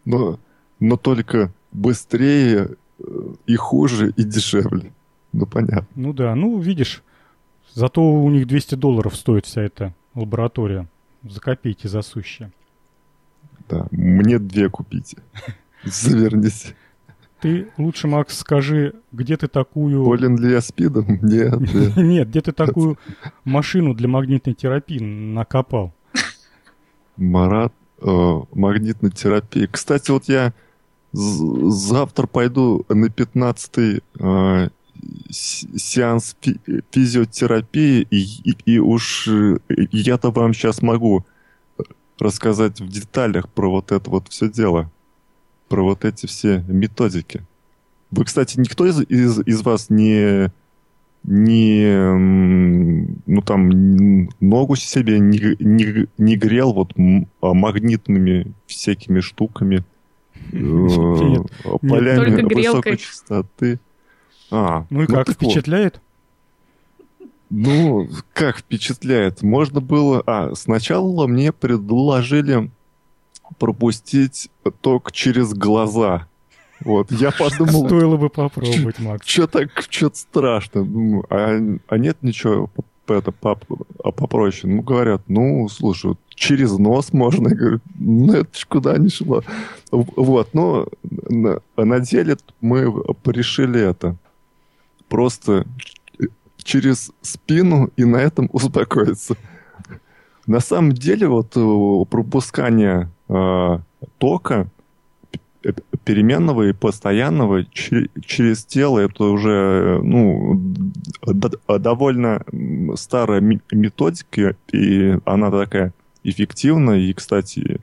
Но, 0.07 0.39
но 0.81 0.97
только 0.97 1.53
быстрее 1.73 2.71
э, 2.99 3.05
и 3.47 3.57
хуже, 3.57 4.15
и 4.17 4.25
дешевле. 4.25 4.93
Ну, 5.33 5.45
понятно. 5.45 5.87
Ну 5.95 6.15
да, 6.15 6.35
ну, 6.35 6.59
видишь, 6.59 7.03
зато 7.75 8.03
у 8.03 8.31
них 8.31 8.47
200 8.47 8.77
долларов 8.77 9.15
стоит 9.15 9.45
вся 9.45 9.63
эта 9.63 9.95
лаборатория. 10.15 10.89
За 11.23 11.41
копейки 11.41 11.89
засущая. 11.89 12.53
Да, 13.69 13.89
мне 13.91 14.39
две 14.39 14.71
купите. 14.71 15.19
Завернись. 15.85 16.75
Ты 17.41 17.69
лучше, 17.77 18.09
Макс, 18.09 18.39
скажи, 18.39 18.95
где 19.13 19.37
ты 19.37 19.49
такую... 19.49 20.05
Болен 20.05 20.39
ли 20.39 20.53
я 20.53 20.61
спидом? 20.61 21.19
Нет. 21.21 21.61
Нет, 21.97 22.29
где 22.29 22.41
ты 22.41 22.53
такую 22.53 22.97
машину 23.45 23.93
для 23.93 24.09
магнитной 24.09 24.55
терапии 24.55 25.01
накопал? 25.01 25.93
Марат, 27.17 27.73
э, 28.01 28.41
магнитной 28.53 29.11
терапии. 29.11 29.69
Кстати, 29.71 30.11
вот 30.11 30.25
я 30.29 30.53
завтра 31.13 32.27
пойду 32.27 32.85
на 32.89 33.07
15-й 33.07 34.03
сеанс 35.31 36.37
физиотерапии, 36.91 38.07
и, 38.11 38.51
и, 38.51 38.57
и 38.65 38.79
уж 38.79 39.29
э, 39.29 39.59
я-то 39.69 40.31
вам 40.31 40.55
сейчас 40.55 40.83
могу 40.83 41.25
рассказать 42.19 42.81
в 42.81 42.89
деталях 42.89 43.49
про 43.49 43.71
вот 43.71 43.93
это 43.93 44.11
вот 44.11 44.29
все 44.29 44.49
дело, 44.49 44.91
про 45.69 45.83
вот 45.83 46.05
эти 46.05 46.27
все 46.27 46.65
методики. 46.69 47.45
Вы, 48.11 48.25
кстати, 48.25 48.59
никто 48.59 48.87
из, 48.87 49.01
из, 49.01 49.41
из 49.41 49.63
вас 49.63 49.91
не, 49.91 50.51
не, 51.27 52.13
ну 53.27 53.43
там, 53.43 54.29
ногу 54.41 54.77
себе 54.77 55.19
не, 55.19 55.57
не, 55.59 56.07
не 56.19 56.37
грел 56.37 56.73
вот 56.73 56.93
а 57.41 57.53
магнитными 57.53 58.53
всякими 58.67 59.21
штуками, 59.21 59.85
э, 60.53 60.87
полями 61.83 62.55
высокой 62.55 62.97
частоты. 62.97 63.81
А, 64.51 64.87
ну 64.91 65.03
и 65.03 65.07
ну 65.09 65.15
как, 65.15 65.31
впечатляет? 65.31 66.01
Ну, 67.51 68.09
как 68.33 68.59
впечатляет? 68.59 69.43
Можно 69.43 69.81
было... 69.81 70.23
А, 70.27 70.55
сначала 70.55 71.27
мне 71.27 71.53
предложили 71.53 72.71
пропустить 73.59 74.51
ток 74.81 75.13
через 75.13 75.55
глаза. 75.55 76.29
Вот, 76.85 77.11
я 77.11 77.31
подумал... 77.31 77.87
Стоило 77.87 78.17
бы 78.17 78.29
попробовать, 78.29 78.99
Макс. 78.99 79.27
Что 79.27 79.47
так, 79.47 79.71
что 79.89 80.11
страшно. 80.13 81.23
А, 81.31 81.59
а 81.89 81.99
нет 81.99 82.19
ничего, 82.23 82.71
это 83.09 83.33
попроще. 83.33 84.73
Ну, 84.73 84.83
говорят, 84.83 85.23
ну, 85.29 85.69
слушай, 85.69 86.17
через 86.29 86.73
нос 86.79 87.13
можно. 87.13 87.49
Я 87.49 87.55
говорю, 87.55 87.81
ну, 87.99 88.33
это 88.35 88.59
ж 88.59 88.67
куда 88.67 88.99
не 88.99 89.09
шло. 89.09 89.43
Вот, 89.91 90.55
но 90.55 90.87
на, 91.03 91.61
на 91.77 92.01
деле 92.01 92.37
мы 92.61 92.93
решили 93.25 93.81
это. 93.81 94.17
Просто 95.09 95.67
через 96.59 97.13
спину 97.23 97.91
и 97.97 98.05
на 98.05 98.17
этом 98.17 98.51
успокоиться. 98.53 99.37
На 100.47 100.61
самом 100.61 100.93
деле, 100.93 101.29
вот 101.29 101.53
пропускание 102.09 103.11
э, 103.29 103.79
тока 104.19 104.69
переменного 106.05 106.69
и 106.69 106.73
постоянного 106.73 107.65
через 107.65 108.65
тело. 108.65 109.01
Это 109.01 109.25
уже 109.25 110.01
ну, 110.03 110.61
довольно 111.67 112.43
старая 112.95 113.41
методика, 113.41 114.57
и 114.73 115.19
она 115.25 115.51
такая 115.51 115.93
эффективная, 116.23 116.99
и, 116.99 117.13
кстати, 117.13 117.81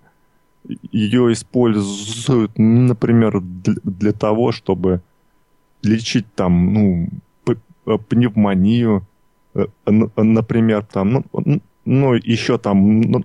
ее 0.92 1.32
используют, 1.34 2.52
например, 2.58 3.42
для, 3.42 4.14
того, 4.14 4.52
чтобы 4.52 5.02
лечить 5.82 6.26
там, 6.36 6.74
ну, 6.74 7.10
пневмонию, 8.08 9.06
э, 9.54 9.66
например, 9.86 10.86
там, 10.86 11.12
ну, 11.12 11.62
ну, 11.86 12.14
еще 12.14 12.58
там 12.58 12.78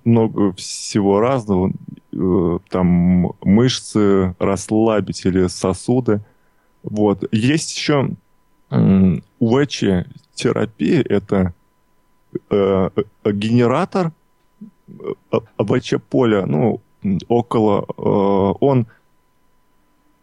много 0.05 0.53
всего 0.55 1.21
разного. 1.21 1.73
Э, 2.13 2.59
там 2.71 3.33
мышцы 3.43 4.35
расслабить 4.39 5.25
или 5.25 5.47
сосуды. 5.47 6.21
Вот. 6.83 7.25
Есть 7.33 7.77
еще 7.77 8.11
УВЧ 8.71 9.85
терапия, 10.35 11.03
это 11.09 11.55
э, 12.51 12.91
э, 12.95 13.33
генератор 13.33 14.13
э, 14.89 15.39
ВЧ 15.59 15.95
поля, 16.09 16.47
ну, 16.47 16.81
около, 17.29 17.87
э, 17.89 18.57
он 18.61 18.87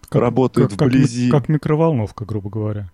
как, 0.10 0.22
работает 0.22 0.70
как, 0.72 0.88
вблизи... 0.88 1.30
Как, 1.30 1.42
как 1.42 1.50
микроволновка, 1.50 2.26
грубо 2.26 2.50
говоря. 2.50 2.92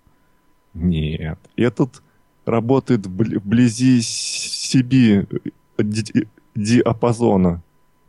Нет, 0.73 1.37
этот 1.55 2.01
работает 2.45 3.05
вблизи 3.05 4.01
CB 4.71 5.27
диапазона. 6.55 7.61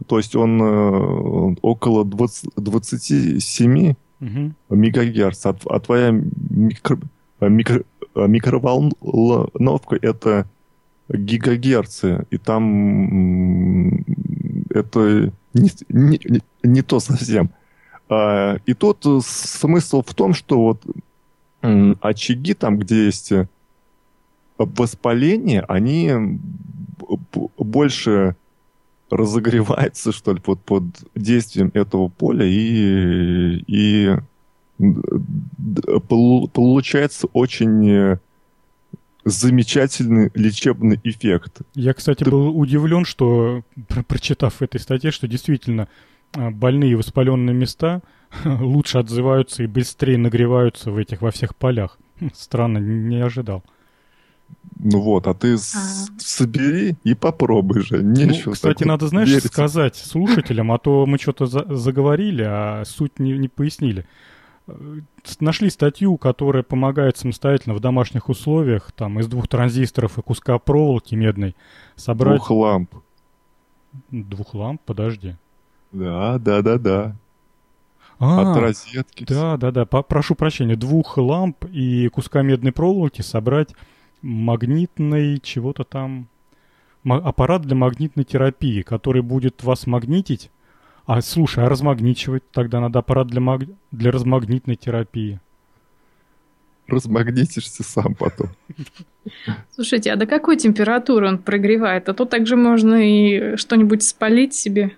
То 0.07 0.19
есть 0.19 0.35
он 0.37 0.61
э, 0.61 1.55
около 1.63 2.05
20, 2.05 2.51
27 2.57 3.95
угу. 4.21 4.53
мегагерц, 4.71 5.47
а, 5.47 5.57
а 5.67 5.81
твоя 5.81 6.11
микро, 6.11 6.99
микро, 7.41 7.85
микроволновка 8.15 9.97
это 10.01 10.47
гигагерцы, 11.09 12.27
и 12.31 12.39
там 12.39 14.05
это 14.71 15.33
не, 15.55 15.71
не, 15.89 16.41
не 16.63 16.83
то 16.83 17.01
совсем. 17.01 17.51
А, 18.09 18.57
и 18.67 18.75
тут 18.75 19.05
смысл 19.25 20.03
в 20.07 20.15
том, 20.15 20.35
что 20.35 20.59
вот 20.59 20.83
очаги 22.01 22.55
там, 22.55 22.79
где 22.79 23.05
есть 23.07 23.33
воспаление, 24.65 25.63
они 25.63 26.39
больше 27.59 28.37
разогревается, 29.11 30.13
что 30.13 30.33
ли, 30.33 30.41
под, 30.41 30.63
под 30.63 30.85
действием 31.15 31.71
этого 31.75 32.09
поля, 32.09 32.47
и, 32.47 33.63
и 33.67 34.17
получается 36.09 37.27
очень 37.33 38.19
замечательный 39.25 40.31
лечебный 40.35 41.01
эффект. 41.05 41.61
Я, 41.75 41.95
кстати, 41.95 42.25
Ты... 42.25 42.31
был 42.31 42.59
удивлен, 42.59 43.05
что, 43.05 43.63
прочитав 44.09 44.55
в 44.55 44.63
этой 44.63 44.81
статье, 44.81 45.11
что 45.11 45.29
действительно 45.29 45.89
а, 46.33 46.51
больные 46.51 46.97
воспаленные 46.97 47.55
места 47.55 48.03
лучше 48.45 48.99
отзываются 48.99 49.63
и 49.63 49.67
быстрее 49.67 50.19
нагреваются 50.19 50.91
в 50.91 50.97
этих 50.97 51.23
во 51.23 51.31
всех 51.31 51.55
полях. 51.55 51.99
Странно, 52.35 52.79
не 52.79 53.21
ожидал. 53.21 53.65
Ну 54.85 55.01
вот, 55.01 55.29
а 55.29 55.35
ты 55.35 55.55
а. 55.55 55.59
собери 56.19 56.97
и 57.05 57.15
попробуй 57.15 57.83
же. 57.83 58.03
Нечего 58.03 58.51
ну, 58.51 58.53
кстати, 58.53 58.83
надо, 58.83 59.07
знаешь, 59.07 59.29
верить. 59.29 59.47
сказать 59.47 59.95
слушателям, 59.95 60.73
а 60.73 60.79
то 60.79 61.07
мы 61.07 61.19
что-то 61.19 61.47
за 61.47 61.65
заговорили, 61.69 62.43
а 62.43 62.83
суть 62.85 63.21
не, 63.21 63.39
не 63.39 63.49
пояснили. 63.49 64.07
Э, 64.67 65.01
нашли 65.39 65.71
статью, 65.71 66.17
которая 66.17 66.65
помогает 66.65 67.17
самостоятельно 67.17 67.75
в 67.75 67.81
домашних 67.81 68.29
условиях, 68.29 68.91
там, 68.93 69.21
из 69.21 69.29
двух 69.29 69.47
транзисторов 69.47 70.19
и 70.19 70.23
куска 70.23 70.59
проволоки 70.59 71.15
медной 71.15 71.55
собрать... 71.95 72.39
Двух 72.39 72.51
ламп. 72.51 72.95
Двух 74.11 74.55
ламп? 74.55 74.81
Подожди. 74.85 75.37
Да, 75.93 76.39
да, 76.39 76.61
да, 76.63 76.79
да. 76.79 77.17
А, 78.19 78.53
От 78.53 78.57
розетки. 78.57 79.25
Да, 79.29 79.57
да, 79.57 79.71
да. 79.71 79.85
Прошу 79.85 80.35
прощения. 80.35 80.77
Двух 80.77 81.19
ламп 81.19 81.65
и 81.71 82.09
куска 82.09 82.43
медной 82.43 82.73
проволоки 82.73 83.21
собрать 83.21 83.75
магнитной 84.23 85.39
чего-то 85.43 85.85
там... 85.85 86.29
Аппарат 87.05 87.63
для 87.63 87.75
магнитной 87.75 88.25
терапии, 88.25 88.83
который 88.83 89.23
будет 89.23 89.65
вас 89.65 89.89
магнитить. 89.89 90.51
А, 91.05 91.21
слушай, 91.21 91.65
а 91.65 91.69
размагничивать 91.69 92.49
тогда 92.53 92.81
надо 92.81 93.01
аппарат 93.01 93.27
для, 93.27 93.41
маг... 93.41 93.63
для 93.91 94.13
размагнитной 94.13 94.77
терапии. 94.77 95.41
Размагнитишься 96.87 97.83
сам 97.83 98.15
потом. 98.15 98.51
Слушайте, 99.75 100.13
а 100.13 100.17
до 100.17 100.27
какой 100.27 100.57
температуры 100.57 101.27
он 101.27 101.39
прогревает? 101.39 102.09
А 102.09 102.15
то 102.15 102.25
также 102.25 102.55
можно 102.55 102.95
и 102.95 103.57
что-нибудь 103.57 104.05
спалить 104.05 104.55
себе. 104.55 104.93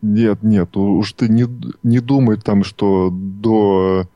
Нет, 0.00 0.42
нет, 0.42 0.76
уж 0.76 1.12
ты 1.12 1.28
не, 1.28 1.46
не 1.82 1.98
думай 1.98 2.36
там, 2.38 2.62
что 2.62 3.10
до 3.10 4.08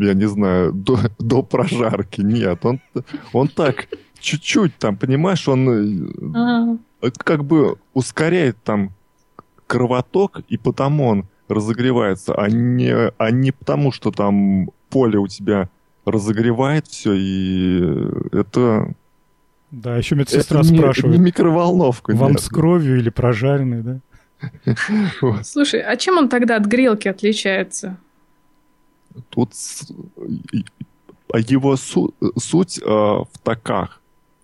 я 0.00 0.14
не 0.14 0.28
знаю, 0.28 0.72
до, 0.74 0.98
до 1.18 1.42
прожарки. 1.42 2.20
Нет, 2.20 2.64
он, 2.64 2.80
он 3.32 3.48
так 3.48 3.88
чуть-чуть 4.18 4.76
там, 4.76 4.96
понимаешь, 4.96 5.48
он 5.48 6.12
ага. 6.34 6.78
как 7.24 7.44
бы 7.44 7.76
ускоряет 7.94 8.56
там 8.62 8.92
кровоток, 9.66 10.40
и 10.48 10.56
потому 10.56 11.06
он 11.06 11.26
разогревается, 11.48 12.34
а 12.34 12.48
не, 12.48 12.92
а 12.92 13.30
не 13.30 13.52
потому, 13.52 13.92
что 13.92 14.10
там 14.10 14.70
поле 14.88 15.18
у 15.18 15.26
тебя 15.26 15.68
разогревает 16.04 16.86
все, 16.86 17.14
и 17.14 17.80
это... 18.32 18.94
Да, 19.70 19.96
еще 19.96 20.16
медсестра 20.16 20.60
это 20.60 20.68
спрашивает. 20.68 21.16
Не, 21.16 21.24
микроволновка. 21.24 22.12
Вам 22.14 22.32
нет. 22.32 22.40
с 22.40 22.48
кровью 22.48 22.98
или 22.98 23.08
прожаренный, 23.08 23.82
да? 23.82 24.00
Слушай, 25.44 25.80
а 25.82 25.96
чем 25.96 26.18
он 26.18 26.28
тогда 26.28 26.56
от 26.56 26.66
грелки 26.66 27.06
отличается? 27.06 27.96
Тут 29.30 29.54
его 31.32 31.76
су 31.76 32.14
суть 32.36 32.78
э, 32.78 32.84
в 32.84 33.38
таках, 33.42 34.00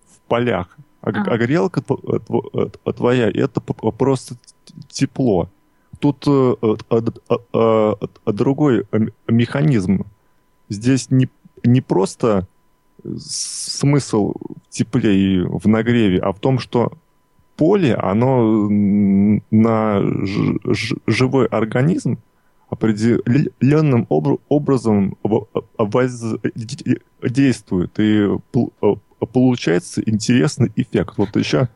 в 0.09 0.19
полях. 0.27 0.77
А, 1.01 1.09
а. 1.09 1.23
а 1.31 1.37
грелка 1.37 1.81
твоя 1.81 3.29
это 3.29 3.61
просто 3.61 4.35
тепло. 4.89 5.49
Тут 5.99 6.25
э, 6.27 6.55
э, 7.53 7.93
другой 8.25 8.85
механизм. 9.27 10.05
Здесь 10.69 11.09
не, 11.09 11.29
не 11.63 11.81
просто 11.81 12.47
смысл 13.17 14.33
в 14.33 14.69
тепле 14.69 15.15
и 15.15 15.39
в 15.41 15.67
нагреве, 15.67 16.19
а 16.19 16.31
в 16.31 16.39
том, 16.39 16.59
что 16.59 16.91
поле, 17.55 17.95
оно 17.95 18.67
на 19.51 20.01
живой 21.07 21.47
организм 21.47 22.19
определенным 22.69 24.07
образом 24.09 25.17
воздействует. 25.77 27.91
И 27.99 28.27
получается 29.25 30.01
интересный 30.05 30.71
эффект. 30.75 31.15
Вот 31.17 31.35
еще 31.35 31.69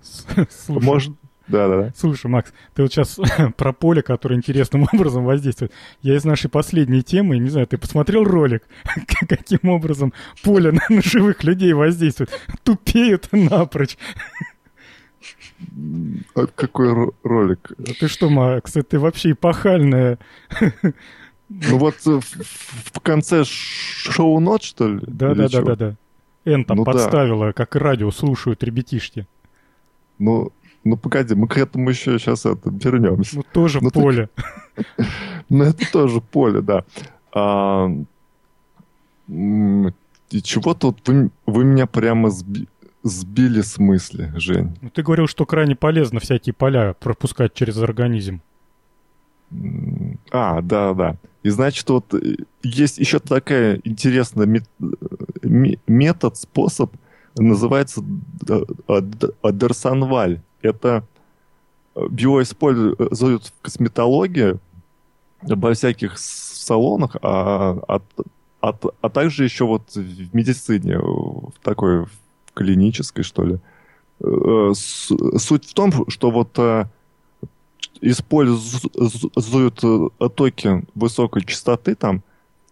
может... 0.68 1.16
Да, 1.48 1.68
да, 1.68 1.78
да. 1.78 1.94
Слушай, 1.98 2.28
Макс, 2.28 2.54
ты 2.74 2.82
вот 2.82 2.94
сейчас 2.94 3.20
про 3.58 3.74
поле, 3.74 4.02
которое 4.02 4.36
интересным 4.36 4.88
образом 4.94 5.26
воздействует. 5.26 5.74
Я 6.02 6.16
из 6.16 6.24
нашей 6.24 6.50
последней 6.50 7.04
темы, 7.04 7.40
не 7.40 7.50
знаю, 7.50 7.68
ты 7.68 7.78
посмотрел 7.78 8.24
ролик, 8.24 8.64
каким 9.28 9.70
образом 9.70 10.14
поле 10.44 10.72
на, 10.72 10.82
на 10.88 11.02
живых 11.02 11.44
людей 11.44 11.74
воздействует? 11.74 12.30
Тупеют 12.64 13.28
напрочь. 13.34 13.98
А 16.36 16.48
какой 16.48 17.12
ролик? 17.24 17.72
А 17.78 17.94
ты 18.00 18.08
что, 18.08 18.30
Макс, 18.30 18.74
ты 18.74 19.00
вообще 19.00 19.32
эпохальная. 19.32 20.18
Ну 21.50 21.78
вот 21.78 21.96
в, 22.06 22.22
в 22.22 23.00
конце 23.02 23.44
шоу-нот, 23.44 24.64
что 24.64 24.88
ли? 24.88 25.02
Да-да-да-да-да. 25.06 25.96
Эн 26.46 26.64
там 26.66 26.78
ну, 26.78 26.84
подставила, 26.86 27.48
да. 27.48 27.54
как 27.54 27.76
радио 27.76 28.10
слушают 28.10 28.64
ребятишки. 28.64 29.28
Ну, 30.18 30.52
ну 30.84 30.98
погоди, 30.98 31.36
мы 31.36 31.48
к 31.48 31.58
этому 31.58 31.90
еще 31.90 32.18
сейчас 32.18 32.46
это 32.46 32.70
вернемся. 32.70 33.38
Ну 33.38 33.44
тоже 33.54 33.80
ну, 33.82 33.92
поле. 33.92 34.30
Ты... 34.76 34.86
ну 35.50 35.64
это 35.66 35.92
тоже 35.92 36.22
поле, 36.22 36.62
да. 36.62 36.86
А... 37.34 37.90
И 39.28 40.42
чего 40.42 40.74
тут 40.74 41.08
вы, 41.08 41.30
вы 41.46 41.64
меня 41.66 41.86
прямо 41.86 42.30
сби 42.30 42.68
сбили 43.04 43.62
с 43.62 43.78
мысли, 43.78 44.32
Жень. 44.36 44.78
Ну, 44.82 44.90
ты 44.90 45.04
говорил, 45.04 45.28
что 45.28 45.46
крайне 45.46 45.76
полезно 45.76 46.20
всякие 46.20 46.54
поля 46.54 46.96
пропускать 47.00 47.54
через 47.54 47.78
организм. 47.78 48.42
А, 50.32 50.62
да, 50.62 50.94
да. 50.94 51.18
И 51.44 51.50
значит, 51.50 51.90
вот 51.90 52.14
э, 52.14 52.38
есть 52.64 52.98
еще 52.98 53.20
такая 53.20 53.82
интересная 53.84 54.46
мет, 54.46 54.70
метод, 55.88 56.38
способ, 56.38 56.94
называется 57.36 58.02
Дерсанваль. 59.44 60.42
Это 60.62 61.04
его 61.96 62.42
используют 62.42 63.46
в 63.48 63.62
косметологии, 63.62 64.58
во 65.42 65.74
всяких 65.74 66.18
салонах, 66.18 67.18
а, 67.22 67.78
а, 67.88 68.02
а, 68.62 68.74
а 69.02 69.10
также 69.10 69.44
еще 69.44 69.66
вот 69.66 69.96
в 69.96 70.36
медицине, 70.36 70.98
в 71.00 71.54
такой 71.64 72.06
в 72.06 72.12
клинической, 72.54 73.24
что 73.24 73.44
ли. 73.44 73.60
Э, 74.24 74.74
суть 74.76 75.66
в 75.66 75.74
том, 75.74 75.92
что 76.10 76.32
вот 76.32 76.58
э, 76.58 76.86
используют 78.02 79.84
э, 79.84 80.30
токи 80.36 80.84
высокой 80.94 81.44
частоты 81.44 81.96
там, 81.96 82.24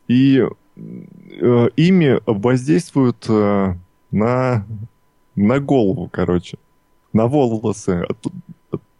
и 0.07 0.43
ими 0.75 2.21
воздействуют 2.25 3.27
на, 3.27 4.65
на 5.35 5.59
голову, 5.59 6.09
короче, 6.09 6.57
на 7.11 7.27
волосы. 7.27 8.07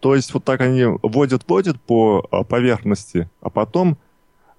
То 0.01 0.15
есть 0.15 0.33
вот 0.33 0.43
так 0.43 0.59
они 0.59 0.83
водят-водят 1.01 1.79
по 1.79 2.21
поверхности, 2.49 3.29
а 3.39 3.49
потом 3.49 3.97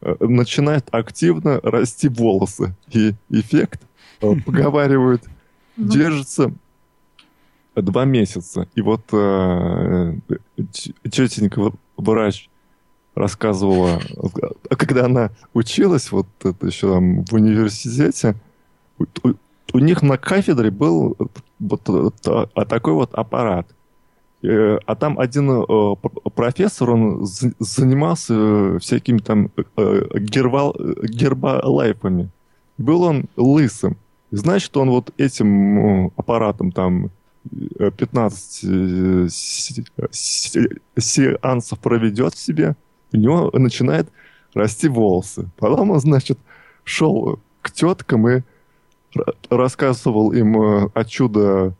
начинают 0.00 0.86
активно 0.92 1.60
расти 1.62 2.08
волосы. 2.08 2.74
И 2.90 3.12
эффект, 3.28 3.82
поговаривают, 4.18 5.24
держится 5.88 6.52
два 7.74 8.04
месяца. 8.04 8.68
И 8.74 8.82
вот 8.82 9.02
э, 9.12 10.14
тетенька 10.72 11.72
врач 11.96 12.48
рассказывала, 13.14 14.00
когда 14.70 15.06
она 15.06 15.30
училась, 15.52 16.12
вот 16.12 16.26
это 16.42 16.66
еще 16.66 16.94
там 16.94 17.24
в 17.24 17.32
университете, 17.34 18.36
у, 18.98 19.04
у 19.72 19.78
них 19.78 20.02
на 20.02 20.16
кафедре 20.16 20.70
был 20.70 21.16
вот 21.58 21.88
а, 22.26 22.64
такой 22.64 22.94
вот 22.94 23.14
аппарат. 23.14 23.66
Э, 24.42 24.78
а 24.86 24.94
там 24.94 25.18
один 25.18 25.50
э, 25.50 26.30
профессор, 26.34 26.90
он 26.90 27.26
занимался 27.58 28.78
всякими 28.78 29.18
там 29.18 29.50
гербал, 29.76 30.74
гербалайфами. 31.02 32.30
Был 32.78 33.02
он 33.02 33.26
лысым. 33.36 33.98
Значит, 34.30 34.76
он 34.76 34.90
вот 34.90 35.12
этим 35.16 36.12
аппаратом 36.16 36.72
там 36.72 37.10
15 37.78 38.64
э, 38.64 39.28
сеансов 40.98 41.78
проведет 41.78 42.34
в 42.34 42.38
себе, 42.38 42.76
у 43.12 43.16
него 43.16 43.50
начинает 43.54 44.08
расти 44.54 44.88
волосы. 44.88 45.48
Потом 45.58 45.90
он, 45.90 46.00
значит, 46.00 46.38
шел 46.84 47.40
к 47.62 47.70
теткам 47.70 48.28
и 48.28 48.42
рассказывал 49.48 50.32
им 50.32 50.60
э, 50.60 50.90
о 50.94 51.04
чудо 51.04 51.74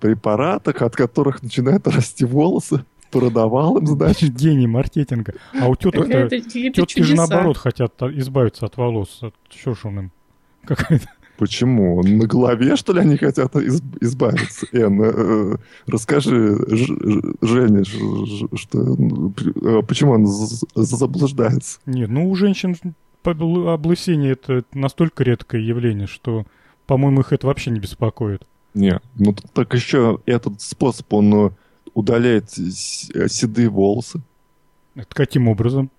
препаратах, 0.00 0.82
от 0.82 0.94
которых 0.94 1.42
начинают 1.42 1.86
расти 1.88 2.24
волосы. 2.24 2.84
Продавал 3.10 3.78
им, 3.78 3.86
значит. 3.86 4.34
Гений 4.36 4.66
маркетинга. 4.66 5.34
А 5.60 5.68
у 5.68 5.76
теток-то... 5.76 6.28
Тетки 6.28 7.02
же 7.02 7.14
наоборот 7.14 7.56
хотят 7.56 8.00
избавиться 8.02 8.66
от 8.66 8.76
волос. 8.76 9.20
Что 9.48 9.74
ж 9.74 9.84
он 9.84 9.98
им? 9.98 10.12
Какая-то... 10.64 11.08
Почему? 11.38 12.02
На 12.02 12.26
голове, 12.26 12.76
что 12.76 12.92
ли, 12.92 13.00
они 13.00 13.16
хотят 13.16 13.54
избавиться? 13.56 14.66
Эн, 14.72 15.02
э, 15.02 15.56
расскажи, 15.86 16.56
Женя, 17.42 17.84
что, 17.84 18.96
э, 18.96 19.82
почему 19.82 20.12
он 20.12 20.26
заблуждается? 20.26 21.78
Нет, 21.86 22.08
ну 22.08 22.30
у 22.30 22.34
женщин 22.34 22.76
облысение 23.22 24.32
это 24.32 24.62
настолько 24.72 25.24
редкое 25.24 25.60
явление, 25.60 26.06
что, 26.06 26.46
по-моему, 26.86 27.20
их 27.20 27.32
это 27.32 27.46
вообще 27.46 27.70
не 27.70 27.80
беспокоит. 27.80 28.42
Нет, 28.74 29.02
ну 29.16 29.34
так 29.52 29.74
еще 29.74 30.20
этот 30.26 30.60
способ, 30.60 31.12
он 31.12 31.34
э, 31.34 31.50
удаляет 31.94 32.50
седые 32.50 33.68
волосы. 33.68 34.20
Это 34.94 35.14
каким 35.14 35.48
образом? 35.48 35.90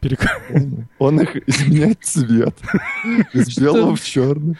Перек... 0.00 0.20
Он, 0.50 0.86
он 0.98 1.20
их 1.20 1.36
изменяет 1.48 1.98
цвет. 2.02 2.54
Из 3.32 3.58
белого 3.58 3.96
в 3.96 4.04
черный. 4.04 4.56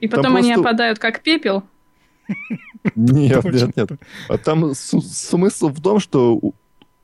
И 0.00 0.08
потом 0.08 0.36
они 0.36 0.52
опадают 0.52 0.98
как 0.98 1.22
пепел? 1.22 1.62
Нет, 2.94 3.44
нет, 3.44 3.76
нет. 3.76 3.88
А 4.28 4.38
там 4.38 4.74
смысл 4.74 5.68
в 5.68 5.80
том, 5.80 6.00
что 6.00 6.40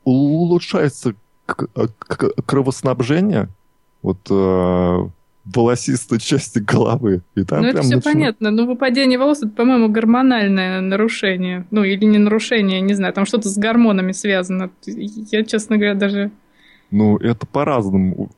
улучшается 0.04 1.14
кровоснабжение 1.46 3.48
вот 4.02 4.18
э, 4.30 5.08
волосистой 5.44 6.18
части 6.18 6.58
головы. 6.58 7.22
И 7.34 7.44
там 7.44 7.62
ну, 7.62 7.68
это 7.68 7.82
все 7.82 8.00
понятно. 8.00 8.50
Но 8.50 8.66
выпадение 8.66 9.18
волос, 9.18 9.38
это, 9.38 9.48
по-моему, 9.48 9.88
гормональное 9.88 10.80
нарушение. 10.80 11.66
Ну, 11.70 11.84
или 11.84 12.04
не 12.04 12.18
нарушение, 12.18 12.80
не 12.80 12.94
знаю. 12.94 13.12
Там 13.12 13.26
что-то 13.26 13.48
с 13.48 13.56
гормонами 13.56 14.12
связано. 14.12 14.70
Я, 14.86 15.44
честно 15.44 15.76
говоря, 15.76 15.94
даже 15.94 16.30
ну, 16.92 17.16
это 17.16 17.46
по-разному. 17.46 18.30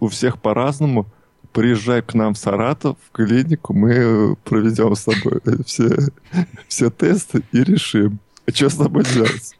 У 0.00 0.08
всех 0.08 0.40
по-разному. 0.40 1.06
Приезжай 1.52 2.02
к 2.02 2.14
нам 2.14 2.34
в 2.34 2.38
Саратов, 2.38 2.96
в 3.08 3.12
клинику, 3.12 3.72
мы 3.74 4.36
проведем 4.44 4.94
с 4.94 5.04
тобой 5.04 5.40
все, 5.64 5.88
все 6.68 6.90
тесты 6.90 7.42
и 7.52 7.64
решим, 7.64 8.18
что 8.52 8.68
с 8.68 8.76
тобой 8.76 9.04
делать. 9.04 9.56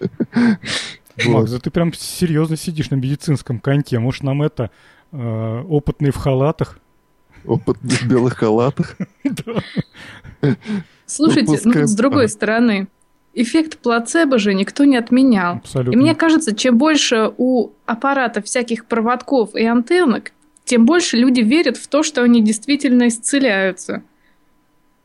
Макс, 1.26 1.50
да 1.50 1.58
ты 1.58 1.70
прям 1.70 1.92
серьезно 1.92 2.56
сидишь 2.56 2.90
на 2.90 2.96
медицинском 2.96 3.60
коньке. 3.60 3.98
Может, 3.98 4.22
нам 4.22 4.42
это 4.42 4.70
э, 5.12 5.64
опытные 5.68 6.12
в 6.12 6.16
халатах? 6.16 6.78
Опытные 7.44 7.98
в 7.98 8.06
белых 8.06 8.36
халатах? 8.36 8.96
Слушайте, 11.06 11.58
ну, 11.64 11.86
с 11.86 11.94
другой 11.94 12.28
стороны, 12.28 12.88
эффект 13.34 13.78
плацебо 13.78 14.38
же 14.38 14.54
никто 14.54 14.84
не 14.84 14.96
отменял. 14.96 15.56
Абсолютно. 15.56 15.92
И 15.92 15.96
мне 16.00 16.14
кажется, 16.14 16.54
чем 16.54 16.78
больше 16.78 17.32
у 17.36 17.70
аппарата 17.86 18.40
всяких 18.42 18.86
проводков 18.86 19.54
и 19.54 19.64
антеннок, 19.64 20.32
тем 20.64 20.86
больше 20.86 21.16
люди 21.16 21.40
верят 21.40 21.76
в 21.76 21.86
то, 21.88 22.02
что 22.02 22.22
они 22.22 22.42
действительно 22.42 23.08
исцеляются. 23.08 24.02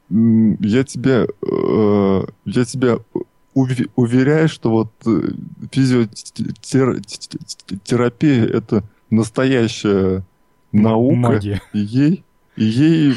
Я 0.09 0.83
тебя, 0.83 1.25
э, 1.25 2.23
я 2.45 2.65
тебя 2.65 2.97
уверяю, 3.53 4.49
что 4.49 4.69
вот 4.69 4.91
э, 5.05 5.29
физиотерапия 5.71 8.45
это 8.45 8.83
настоящая 9.09 10.23
наука. 10.71 11.15
Магия. 11.15 11.61
И 11.71 11.79
ей, 11.79 12.23
и 12.55 12.63
ей 12.63 13.15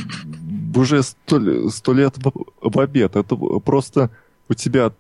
уже 0.75 1.03
сто, 1.03 1.71
сто 1.71 1.93
лет 1.93 2.17
в 2.61 2.79
обед. 2.79 3.17
Это 3.17 3.37
просто 3.37 4.11
у 4.49 4.55
тебя 4.55 4.93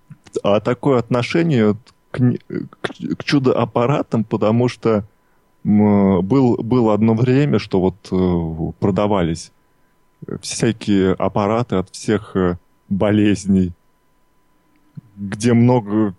а, 0.42 0.61
такое 0.61 0.98
отношение 0.98 1.76
к, 2.11 2.18
к, 2.18 3.16
к 3.18 3.24
чудо-аппаратам, 3.24 4.24
потому 4.24 4.68
что 4.68 5.04
был, 5.64 6.56
было 6.59 6.94
одно 6.94 7.14
время, 7.14 7.59
что 7.59 7.80
вот 7.80 7.96
э, 8.12 8.72
продавались 8.78 9.50
всякие 10.40 11.12
аппараты 11.12 11.76
от 11.76 11.90
всех 11.90 12.37
э, 12.37 12.56
болезней, 12.88 13.72
где 15.16 15.54
много 15.54 16.14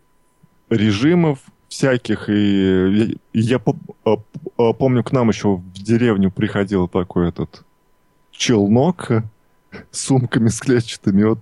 режимов 0.69 1.39
всяких, 1.69 2.29
и 2.29 3.15
я, 3.33 3.59
я 4.03 4.73
помню, 4.73 5.03
к 5.03 5.11
нам 5.11 5.29
еще 5.29 5.55
в 5.55 5.73
деревню 5.73 6.31
приходил 6.31 6.87
такой 6.87 7.29
этот 7.29 7.63
челнок 8.31 9.11
с 9.91 9.99
сумками 9.99 10.49
с 10.49 10.59
клетчатыми, 10.59 11.23
вот 11.23 11.39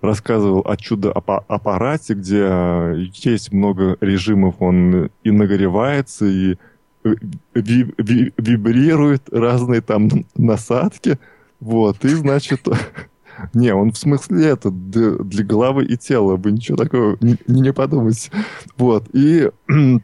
рассказывал 0.00 0.62
о 0.64 0.76
чудо-аппарате, 0.76 2.14
где 2.14 2.46
э, 2.48 3.04
есть 3.12 3.52
много 3.52 3.96
режимов, 4.00 4.56
он 4.60 5.10
и 5.24 5.30
нагревается, 5.30 6.26
и 6.26 6.56
э, 7.04 7.14
вибрирует, 7.54 9.22
разные 9.32 9.80
там 9.80 10.08
насадки, 10.36 11.18
вот, 11.60 12.04
и, 12.04 12.08
значит, 12.08 12.66
не, 13.54 13.74
он 13.74 13.92
в 13.92 13.98
смысле 13.98 14.46
это 14.46 14.70
для, 14.70 15.44
головы 15.44 15.84
и 15.84 15.96
тела, 15.96 16.36
вы 16.36 16.52
ничего 16.52 16.76
такого 16.76 17.16
не, 17.20 17.36
не 17.46 17.72
подумайте, 17.72 18.30
вот, 18.76 19.04
и 19.12 19.50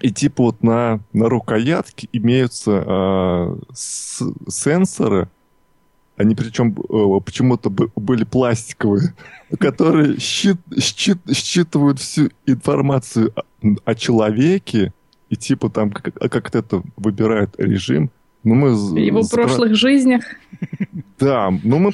и 0.00 0.12
типа 0.12 0.44
вот 0.44 0.62
на, 0.62 1.00
на 1.12 1.28
рукоятке 1.28 2.08
имеются 2.12 2.84
э, 2.86 3.56
с, 3.72 4.22
сенсоры, 4.48 5.28
они 6.18 6.34
причем 6.34 6.76
э, 6.76 7.20
почему-то 7.24 7.70
были 7.70 8.24
пластиковые, 8.24 9.14
которые 9.58 10.18
счит, 10.18 10.56
счит, 10.78 11.18
считывают 11.32 12.00
всю 12.00 12.30
информацию 12.44 13.32
о, 13.84 13.94
человеке 13.94 14.92
и 15.30 15.36
типа 15.36 15.70
там 15.70 15.90
как-то 15.92 16.28
как 16.28 16.54
это 16.54 16.82
выбирают 16.96 17.54
режим. 17.58 18.10
Ну, 18.42 18.54
мы 18.54 18.68
Его 19.00 19.22
спра... 19.22 19.44
прошлых 19.44 19.74
жизнях. 19.74 20.24
Да, 21.20 21.50
ну 21.64 21.78
мы 21.78 21.92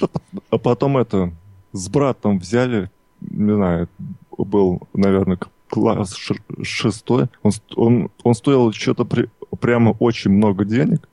потом 0.51 0.99
это 0.99 1.33
с 1.73 1.89
братом 1.89 2.39
взяли, 2.39 2.91
не 3.21 3.55
знаю, 3.55 3.89
был, 4.37 4.83
наверное, 4.93 5.39
класс 5.69 6.17
шестой. 6.63 7.29
Он, 7.43 7.53
он, 7.75 8.11
он 8.23 8.35
стоил 8.35 8.73
что-то 8.73 9.05
при, 9.05 9.29
прямо 9.61 9.91
очень 9.99 10.31
много 10.31 10.65
денег. 10.65 11.09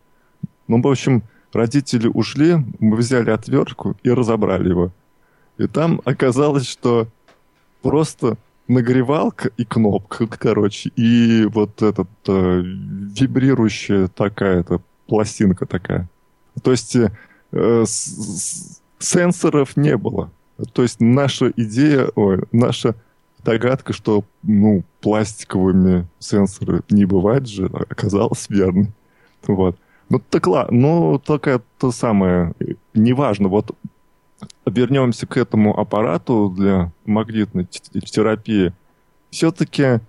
Ну, 0.67 0.81
в 0.81 0.87
общем, 0.87 1.23
родители 1.53 2.07
ушли, 2.07 2.57
мы 2.79 2.97
взяли 2.97 3.29
отвертку 3.29 3.97
и 4.03 4.09
разобрали 4.09 4.69
его. 4.69 4.91
И 5.57 5.67
там 5.67 6.01
оказалось, 6.05 6.67
что 6.67 7.07
просто 7.81 8.37
нагревалка 8.67 9.51
и 9.57 9.65
кнопка, 9.65 10.27
короче, 10.27 10.89
и 10.95 11.45
вот 11.45 11.81
этот 11.81 12.09
э, 12.27 12.61
вибрирующая 12.63 14.07
такая-то 14.07 14.81
пластинка 15.07 15.65
такая. 15.65 16.09
То 16.63 16.71
есть 16.71 16.95
э, 16.95 17.09
с, 17.85 18.81
сенсоров 18.99 19.75
не 19.75 19.97
было. 19.97 20.31
То 20.73 20.83
есть 20.83 20.99
наша 20.99 21.51
идея, 21.55 22.09
ой, 22.15 22.43
наша 22.51 22.95
догадка, 23.43 23.93
что 23.93 24.23
ну, 24.43 24.83
пластиковыми 25.01 26.07
сенсоры 26.19 26.81
не 26.89 27.05
бывает 27.05 27.47
же, 27.47 27.65
оказалась 27.65 28.47
верной. 28.49 28.91
Вот. 29.47 29.77
Ну, 30.11 30.19
так 30.29 30.45
ладно, 30.45 30.77
ну, 30.77 31.19
только 31.19 31.51
это 31.51 31.91
самое, 31.91 32.53
неважно, 32.93 33.47
вот 33.47 33.73
вернемся 34.65 35.25
к 35.25 35.37
этому 35.37 35.79
аппарату 35.79 36.53
для 36.53 36.91
магнитной 37.05 37.65
терапии. 37.65 38.73
Все-таки 39.29 40.01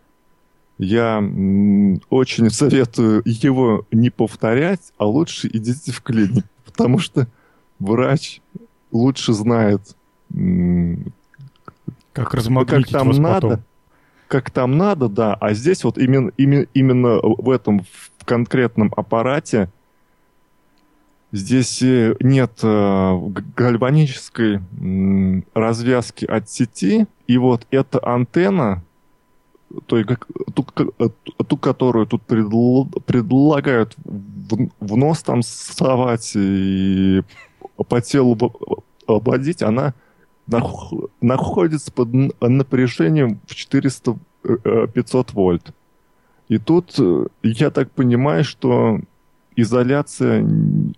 я 0.76 1.18
очень 2.10 2.50
советую 2.50 3.22
его 3.24 3.86
не 3.92 4.10
повторять, 4.10 4.92
а 4.98 5.06
лучше 5.06 5.46
идите 5.46 5.92
в 5.92 6.02
клинику, 6.02 6.48
потому 6.64 6.98
что 6.98 7.28
врач 7.78 8.40
лучше 8.90 9.32
знает, 9.34 9.82
как 12.12 12.34
размагнитить 12.34 12.90
как 12.90 12.92
там 12.92 13.06
вас 13.06 13.18
надо, 13.18 13.40
потом. 13.40 13.64
как 14.26 14.50
там 14.50 14.76
надо, 14.76 15.08
да. 15.08 15.34
А 15.34 15.54
здесь 15.54 15.84
вот 15.84 15.96
именно, 15.96 16.32
именно, 16.36 16.66
именно 16.74 17.20
в 17.22 17.48
этом 17.50 17.86
в 18.18 18.24
конкретном 18.24 18.92
аппарате 18.96 19.70
Здесь 21.32 21.82
э, 21.82 22.14
нет 22.20 22.60
э, 22.62 23.18
гальванической 23.56 24.60
развязки 25.54 26.26
от 26.26 26.50
сети, 26.50 27.06
и 27.26 27.38
вот 27.38 27.66
эта 27.70 28.06
антенна, 28.06 28.84
то 29.86 29.96
есть, 29.96 30.10
ту, 30.54 30.66
э, 30.98 31.08
ту, 31.48 31.56
которую 31.56 32.06
тут 32.06 32.22
предлагают 32.24 33.96
в, 34.04 34.68
в 34.78 34.96
нос 34.98 35.22
там 35.22 35.40
совать 35.40 36.32
и 36.34 37.22
по 37.76 38.02
телу 38.02 38.36
обводить, 39.06 39.62
она 39.62 39.94
находится 41.22 41.92
под 41.92 42.12
напряжением 42.42 43.40
в 43.46 43.54
400-500 43.54 45.28
вольт. 45.32 45.72
И 46.48 46.58
тут 46.58 46.98
я 47.42 47.70
так 47.70 47.90
понимаю, 47.92 48.44
что 48.44 49.00
изоляция 49.56 50.46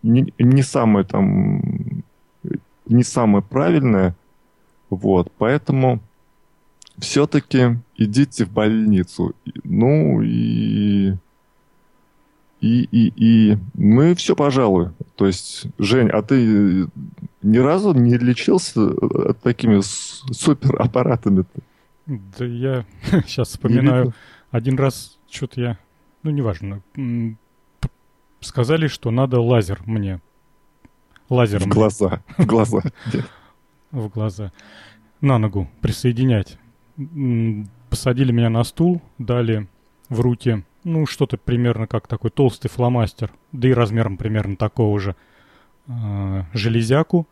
не, 0.02 0.32
не 0.38 0.62
самая 0.62 1.04
там 1.04 2.02
не 2.86 3.02
самая 3.02 3.42
правильная, 3.42 4.14
вот, 4.90 5.32
поэтому 5.38 6.00
все-таки 6.98 7.78
идите 7.96 8.44
в 8.44 8.52
больницу, 8.52 9.34
ну 9.64 10.22
и 10.22 11.14
и, 12.60 12.88
и, 12.90 13.12
и 13.16 13.58
ну 13.74 14.02
и 14.02 14.14
все, 14.14 14.34
пожалуй. 14.34 14.90
То 15.16 15.26
есть, 15.26 15.66
Жень, 15.78 16.08
а 16.08 16.22
ты 16.22 16.88
ни 17.42 17.58
разу 17.58 17.92
не 17.92 18.16
лечился 18.16 18.80
э, 18.80 19.34
такими 19.42 19.80
супер 19.82 20.80
аппаратами? 20.80 21.44
Да 22.06 22.44
я 22.46 22.86
сейчас 23.26 23.48
вспоминаю. 23.48 24.14
Один 24.50 24.78
раз 24.78 25.18
что-то 25.28 25.60
я, 25.60 25.78
ну 26.22 26.30
неважно, 26.30 26.80
сказали, 28.44 28.86
что 28.86 29.10
надо 29.10 29.40
лазер 29.40 29.80
мне. 29.86 30.20
Лазером. 31.28 31.70
В 31.70 31.72
глаза. 31.72 32.22
В 32.36 32.46
глаза. 32.46 32.80
В 33.90 34.08
глаза. 34.08 34.52
На 35.20 35.38
ногу 35.38 35.68
присоединять. 35.80 36.58
Посадили 37.90 38.32
меня 38.32 38.50
на 38.50 38.64
стул, 38.64 39.02
дали 39.18 39.68
в 40.08 40.20
руки, 40.20 40.64
ну, 40.84 41.06
что-то 41.06 41.38
примерно 41.38 41.86
как 41.86 42.06
такой 42.06 42.30
толстый 42.30 42.68
фломастер, 42.68 43.32
да 43.52 43.68
и 43.68 43.72
размером 43.72 44.16
примерно 44.16 44.56
такого 44.56 45.00
же, 45.00 45.16
а, 45.88 46.44
железяку, 46.52 47.26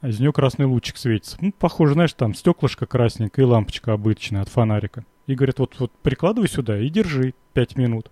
а 0.00 0.08
из 0.08 0.20
нее 0.20 0.32
красный 0.32 0.66
лучик 0.66 0.96
светится. 0.96 1.36
Ну, 1.40 1.52
похоже, 1.52 1.94
знаешь, 1.94 2.12
там 2.12 2.34
стеклышко 2.34 2.86
красненькое 2.86 3.46
и 3.46 3.50
лампочка 3.50 3.92
обычная 3.92 4.42
от 4.42 4.48
фонарика. 4.48 5.04
И 5.26 5.34
говорят, 5.34 5.58
вот, 5.58 5.74
вот 5.78 5.92
прикладывай 6.02 6.48
сюда 6.48 6.78
и 6.78 6.88
держи 6.88 7.34
пять 7.52 7.76
минут. 7.76 8.10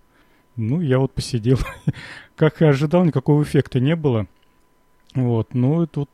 Ну, 0.56 0.80
я 0.80 0.98
вот 0.98 1.12
посидел. 1.12 1.58
как 2.36 2.62
и 2.62 2.64
ожидал, 2.64 3.04
никакого 3.04 3.42
эффекта 3.42 3.80
не 3.80 3.96
было. 3.96 4.26
Вот, 5.14 5.54
ну, 5.54 5.86
тут 5.86 6.10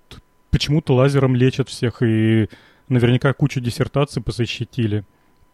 почему-то 0.51 0.95
лазером 0.95 1.35
лечат 1.35 1.69
всех, 1.69 2.03
и 2.03 2.49
наверняка 2.89 3.33
кучу 3.33 3.61
диссертаций 3.61 4.23
посощетили. 4.23 5.05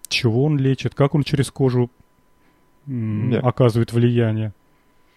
Чего 0.08 0.44
он 0.44 0.58
лечит, 0.58 0.94
как 0.94 1.14
он 1.14 1.22
через 1.22 1.50
кожу 1.50 1.90
м- 2.86 3.34
оказывает 3.44 3.92
влияние. 3.92 4.52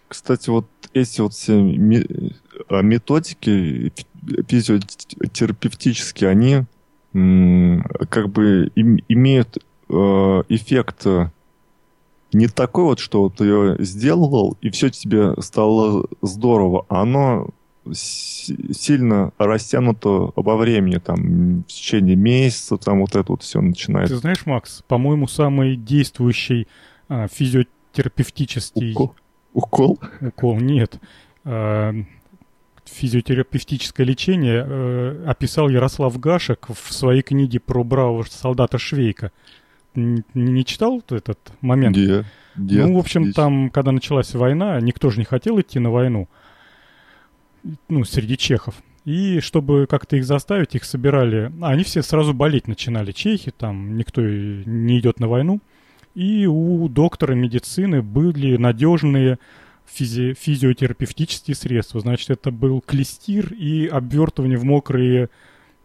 Кстати, 0.08 0.50
вот 0.50 0.66
эти 0.92 1.20
вот 1.20 1.34
все 1.34 1.54
а, 2.68 2.82
методики 2.82 3.92
физиотерапевтические, 4.48 6.30
они 6.30 6.64
как 7.12 8.28
бы 8.28 8.70
имеют 8.74 9.58
э, 9.88 9.92
эффект 10.48 11.06
не 12.32 12.46
такой 12.46 12.84
вот, 12.84 12.98
что 12.98 13.28
ты 13.28 13.44
ее 13.44 13.76
сделал, 13.80 14.56
и 14.60 14.70
все 14.70 14.90
тебе 14.90 15.34
стало 15.40 16.06
здорово, 16.22 16.86
а 16.88 17.02
оно 17.02 17.48
сильно 17.92 19.32
растянуто 19.38 20.32
во 20.36 20.56
времени, 20.56 20.98
там, 20.98 21.62
в 21.62 21.66
течение 21.66 22.16
месяца, 22.16 22.76
там 22.76 23.00
вот 23.00 23.16
это 23.16 23.32
вот 23.32 23.42
все 23.42 23.60
начинает. 23.60 24.08
Ты 24.08 24.16
знаешь, 24.16 24.46
Макс, 24.46 24.82
по-моему, 24.86 25.26
самый 25.26 25.76
действующий 25.76 26.68
а, 27.08 27.26
физиотерапевтический... 27.28 28.92
Укол? 28.92 29.14
Укол? 29.54 29.98
Укол, 30.20 30.60
нет. 30.60 31.00
А, 31.44 31.94
физиотерапевтическое 32.84 34.06
лечение 34.06 34.64
а, 34.66 35.24
описал 35.26 35.68
Ярослав 35.68 36.18
Гашек 36.20 36.68
в 36.68 36.92
своей 36.92 37.22
книге 37.22 37.60
про 37.60 37.82
бравого 37.82 38.24
солдата 38.28 38.78
Швейка 38.78 39.32
не, 39.94 40.22
не 40.34 40.64
читал 40.64 41.02
этот 41.10 41.38
момент? 41.60 41.96
Нет. 41.96 42.26
Нет, 42.56 42.86
ну, 42.86 42.96
в 42.96 42.98
общем, 42.98 43.24
здесь... 43.24 43.34
там, 43.34 43.70
когда 43.70 43.92
началась 43.92 44.34
война, 44.34 44.80
никто 44.80 45.10
же 45.10 45.18
не 45.18 45.24
хотел 45.24 45.60
идти 45.60 45.78
на 45.78 45.90
войну. 45.90 46.28
Ну, 47.88 48.04
среди 48.04 48.36
чехов. 48.36 48.74
И 49.04 49.40
чтобы 49.40 49.86
как-то 49.88 50.16
их 50.16 50.24
заставить, 50.24 50.74
их 50.74 50.84
собирали... 50.84 51.52
А, 51.60 51.70
они 51.70 51.84
все 51.84 52.02
сразу 52.02 52.34
болеть 52.34 52.68
начинали. 52.68 53.12
Чехи, 53.12 53.50
там 53.50 53.96
никто 53.96 54.20
не 54.20 54.98
идет 54.98 55.20
на 55.20 55.28
войну. 55.28 55.60
И 56.14 56.46
у 56.46 56.88
доктора 56.88 57.34
медицины 57.34 58.02
были 58.02 58.56
надежные 58.56 59.38
физи- 59.86 60.34
физиотерапевтические 60.34 61.54
средства. 61.54 62.00
Значит, 62.00 62.30
это 62.30 62.50
был 62.50 62.80
клестир 62.80 63.52
и 63.52 63.86
обвертывание 63.86 64.58
в 64.58 64.64
мокрые 64.64 65.30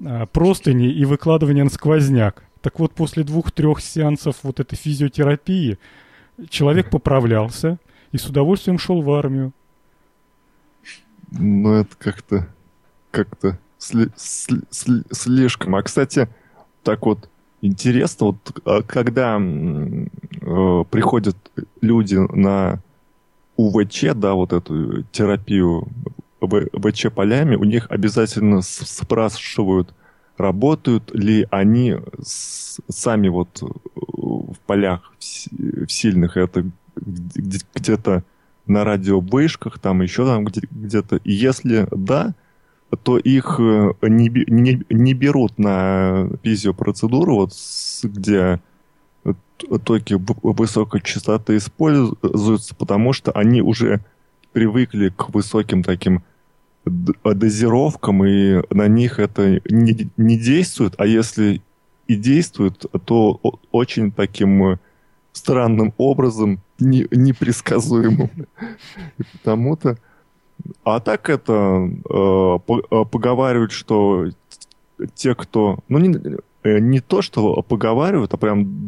а, 0.03 0.25
простыни 0.25 0.91
и 0.91 1.05
выкладывание 1.05 1.63
на 1.63 1.69
сквозняк. 1.69 2.43
Так 2.65 2.79
вот, 2.79 2.93
после 2.93 3.23
двух-трех 3.23 3.79
сеансов 3.79 4.37
вот 4.41 4.59
этой 4.59 4.75
физиотерапии 4.75 5.77
человек 6.49 6.89
поправлялся 6.89 7.77
и 8.11 8.17
с 8.17 8.25
удовольствием 8.25 8.79
шел 8.79 9.03
в 9.03 9.11
армию. 9.11 9.53
Ну, 11.29 11.73
это 11.73 11.95
как-то 11.95 12.47
как-то 13.11 13.59
сли, 13.77 14.09
сли, 14.15 14.61
сли, 14.71 15.03
слишком. 15.11 15.75
А, 15.75 15.83
кстати, 15.83 16.27
так 16.81 17.05
вот, 17.05 17.29
интересно, 17.61 18.25
вот 18.25 18.37
а 18.65 18.81
когда 18.81 19.39
э, 19.39 20.83
приходят 20.89 21.37
люди 21.81 22.15
на 22.15 22.81
УВЧ, 23.57 24.05
да, 24.15 24.33
вот 24.33 24.53
эту 24.53 25.03
терапию 25.11 25.87
ВЧ-полями, 26.41 27.57
у 27.57 27.63
них 27.63 27.85
обязательно 27.91 28.63
спрашивают, 28.63 29.93
работают 30.37 31.13
ли 31.13 31.47
они 31.51 31.95
с, 32.21 32.79
сами 32.89 33.29
вот 33.29 33.61
э, 33.61 33.65
в 33.95 34.57
полях 34.65 35.13
в, 35.19 35.89
сильных, 35.89 36.37
это 36.37 36.65
где-то 36.95 38.23
на 38.65 38.83
радиовышках, 38.83 39.79
там 39.79 40.01
еще 40.01 40.25
там 40.25 40.45
где-то. 40.45 41.19
Если 41.23 41.87
да, 41.91 42.33
то 43.03 43.17
их 43.17 43.59
э, 43.59 43.93
не, 44.01 44.29
не, 44.47 44.83
не 44.89 45.13
берут 45.13 45.57
на 45.57 46.29
физиопроцедуру, 46.43 47.35
вот 47.35 47.53
где 48.03 48.59
токи 49.83 50.17
высокой 50.43 51.01
частоты 51.01 51.57
используются, 51.57 52.75
потому 52.75 53.13
что 53.13 53.31
они 53.31 53.61
уже 53.61 54.01
привыкли 54.53 55.09
к 55.09 55.29
высоким 55.29 55.83
таким 55.83 56.23
дозировкам, 56.85 58.25
и 58.25 58.61
на 58.73 58.87
них 58.87 59.19
это 59.19 59.59
не, 59.69 60.09
не 60.17 60.37
действует, 60.37 60.95
а 60.97 61.05
если 61.05 61.61
и 62.07 62.15
действует, 62.15 62.85
то 63.05 63.39
очень 63.71 64.11
таким 64.11 64.77
странным 65.33 65.93
образом, 65.97 66.61
не, 66.79 67.07
непредсказуемым. 67.11 68.29
И 69.17 69.23
потому-то... 69.33 69.97
А 70.83 70.99
так 70.99 71.29
это 71.29 71.89
э, 72.09 72.59
поговаривают, 73.11 73.71
что 73.71 74.27
те, 75.13 75.35
кто... 75.35 75.79
Ну, 75.89 75.99
не, 75.99 76.39
не 76.63 76.99
то, 77.01 77.21
что 77.21 77.61
поговаривают, 77.61 78.33
а 78.33 78.37
прям 78.37 78.87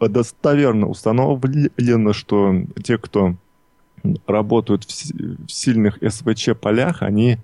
достоверно 0.00 0.86
установлено, 0.86 2.12
что 2.12 2.54
те, 2.82 2.96
кто 2.96 3.34
работают 4.26 4.84
в, 4.84 4.88
в 4.88 5.50
сильных 5.50 5.98
СВЧ-полях, 6.02 7.02
они 7.02 7.38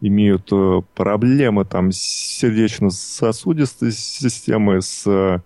имеют 0.00 0.48
э, 0.52 0.82
проблемы 0.94 1.64
там 1.64 1.92
с 1.92 1.98
сердечно-сосудистой 1.98 3.92
системой, 3.92 4.82
с, 4.82 5.42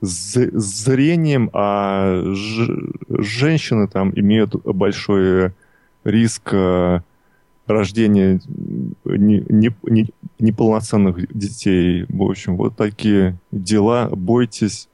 с 0.00 0.50
зрением, 0.52 1.50
а 1.52 2.22
ж, 2.34 2.68
женщины 3.08 3.88
там 3.88 4.12
имеют 4.14 4.54
большой 4.64 5.52
риск 6.04 6.50
э, 6.52 7.00
рождения 7.66 8.40
не, 9.04 9.44
не, 9.48 9.70
не, 9.82 10.10
неполноценных 10.38 11.36
детей. 11.36 12.06
В 12.08 12.22
общем, 12.22 12.56
вот 12.56 12.76
такие 12.76 13.38
дела. 13.50 14.08
Бойтесь 14.08 14.88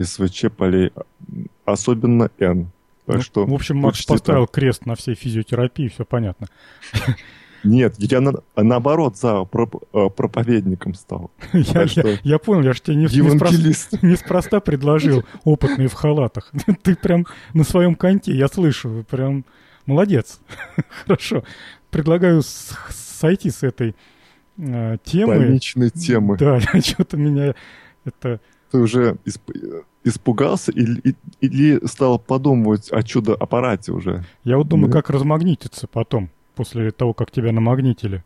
СВЧ 0.00 0.46
полей, 0.56 0.92
особенно 1.64 2.30
N. 2.38 2.70
Так 3.06 3.16
ну, 3.16 3.22
что 3.22 3.46
в 3.46 3.54
общем, 3.54 3.76
Макс 3.78 4.04
поставил 4.04 4.46
так. 4.46 4.56
крест 4.56 4.84
на 4.84 4.96
всей 4.96 5.14
физиотерапии, 5.14 5.88
все 5.88 6.04
понятно. 6.04 6.48
Нет, 7.64 7.94
я 7.98 8.20
на, 8.20 8.32
наоборот 8.56 9.16
за 9.16 9.44
проп, 9.44 9.84
э, 9.92 10.08
проповедником 10.08 10.94
стал. 10.94 11.30
я, 11.52 11.82
я, 11.82 12.18
я 12.22 12.38
понял, 12.38 12.62
я 12.62 12.72
же 12.72 12.80
тебе 12.80 12.96
не, 12.96 13.04
неспроста, 13.04 13.98
неспроста 14.02 14.60
предложил 14.60 15.24
опытные 15.44 15.88
в 15.88 15.94
халатах. 15.94 16.52
Ты 16.82 16.96
прям 16.96 17.26
на 17.54 17.64
своем 17.64 17.94
конте, 17.94 18.32
я 18.32 18.48
слышу, 18.48 19.04
прям 19.08 19.44
молодец. 19.86 20.40
Хорошо. 21.04 21.44
Предлагаю 21.90 22.42
сойти 22.42 23.50
с 23.50 23.62
этой 23.62 23.96
э, 24.58 24.98
темы. 25.04 25.36
Больничной 25.38 25.90
темы. 25.90 26.36
Да, 26.36 26.60
что-то 26.60 27.16
меня 27.16 27.54
это... 28.04 28.40
Ты 28.70 28.78
уже 28.78 29.16
испугался 30.06 30.72
или, 30.72 31.14
или 31.40 31.84
стал 31.86 32.18
подумывать 32.18 32.90
о 32.92 33.02
чудо-аппарате 33.02 33.92
уже? 33.92 34.24
Я 34.44 34.56
вот 34.56 34.68
думаю, 34.68 34.90
как 34.90 35.10
размагнититься 35.10 35.86
потом, 35.86 36.30
после 36.54 36.90
того, 36.90 37.12
как 37.12 37.30
тебя 37.30 37.52
намагнитили. 37.52 38.24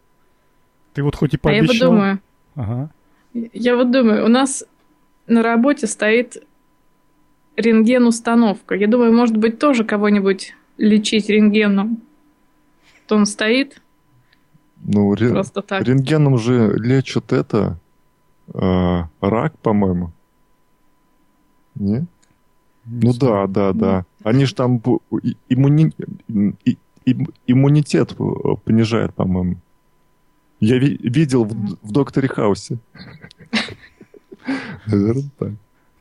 Ты 0.94 1.02
вот 1.02 1.16
хоть 1.16 1.34
и 1.34 1.36
пообещал... 1.36 1.70
А 1.70 1.74
я 1.74 1.88
вот 1.88 1.90
думаю... 1.90 2.20
Ага. 2.54 2.90
Я 3.32 3.76
вот 3.76 3.90
думаю, 3.90 4.24
у 4.24 4.28
нас 4.28 4.64
на 5.26 5.42
работе 5.42 5.86
стоит 5.86 6.42
рентген-установка. 7.56 8.74
Я 8.74 8.86
думаю, 8.86 9.12
может 9.12 9.36
быть, 9.36 9.58
тоже 9.58 9.84
кого-нибудь 9.84 10.54
лечить 10.78 11.28
рентгеном. 11.28 12.02
То 13.06 13.16
он 13.16 13.26
стоит. 13.26 13.80
Ну, 14.82 15.14
ре... 15.14 15.30
Просто 15.30 15.62
так. 15.62 15.82
рентгеном 15.82 16.38
же 16.38 16.74
лечат 16.76 17.32
это... 17.32 17.78
Э, 18.52 19.04
рак, 19.20 19.56
по-моему. 19.58 20.12
Не? 21.80 22.06
ну 22.86 23.12
да, 23.14 23.46
да, 23.46 23.72
да. 23.72 24.04
Они 24.22 24.44
же 24.44 24.54
там 24.54 24.82
иммуни... 25.48 25.92
иммунитет 27.46 28.16
понижает, 28.64 29.14
по-моему. 29.14 29.56
Я 30.60 30.78
ви- 30.78 30.98
видел 31.02 31.44
в, 31.44 31.52
в 31.82 31.92
Докторе 31.92 32.28
Хаусе. 32.28 32.78
Наверное, 34.86 35.30
так. 35.38 35.52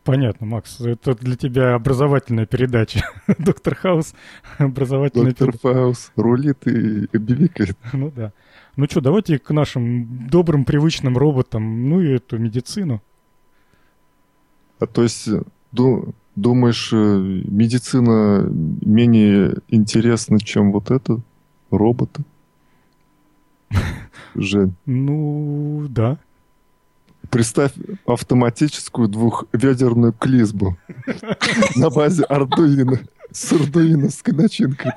Понятно, 0.03 0.47
Макс. 0.47 0.82
Это 0.82 1.13
для 1.15 1.36
тебя 1.36 1.75
образовательная 1.75 2.45
передача. 2.45 3.05
Доктор 3.38 3.75
Хаус 3.75 4.13
образовательная 4.57 5.32
Доктор 5.32 5.51
передача. 5.51 5.73
Хаус 5.75 6.11
рулит 6.15 6.67
и 6.67 7.07
бибикает. 7.17 7.77
Ну 7.93 8.11
да. 8.11 8.34
Ну 8.75 8.86
что, 8.86 9.01
давайте 9.01 9.39
к 9.39 9.51
нашим 9.51 10.27
добрым, 10.30 10.65
привычным 10.65 11.17
роботам, 11.17 11.89
ну 11.89 12.01
и 12.01 12.15
эту 12.15 12.38
медицину. 12.38 13.01
А 14.80 14.88
то 14.88 15.03
есть 15.03 15.30
Думаешь, 15.72 16.89
э, 16.93 16.95
медицина 16.95 18.47
менее 18.49 19.57
интересна, 19.67 20.39
чем 20.39 20.72
вот 20.72 20.89
это? 20.89 21.20
Роботы? 21.70 22.24
Жень. 24.36 24.74
Ну, 24.86 25.86
да. 25.89 26.17
Представь 27.30 27.74
автоматическую 28.05 29.07
двухведерную 29.07 30.13
клизму 30.13 30.78
на 31.76 31.89
базе 31.89 32.24
Ардуина 32.24 32.99
с 33.32 33.51
ардуиновской 33.53 34.34
начинкой. 34.34 34.91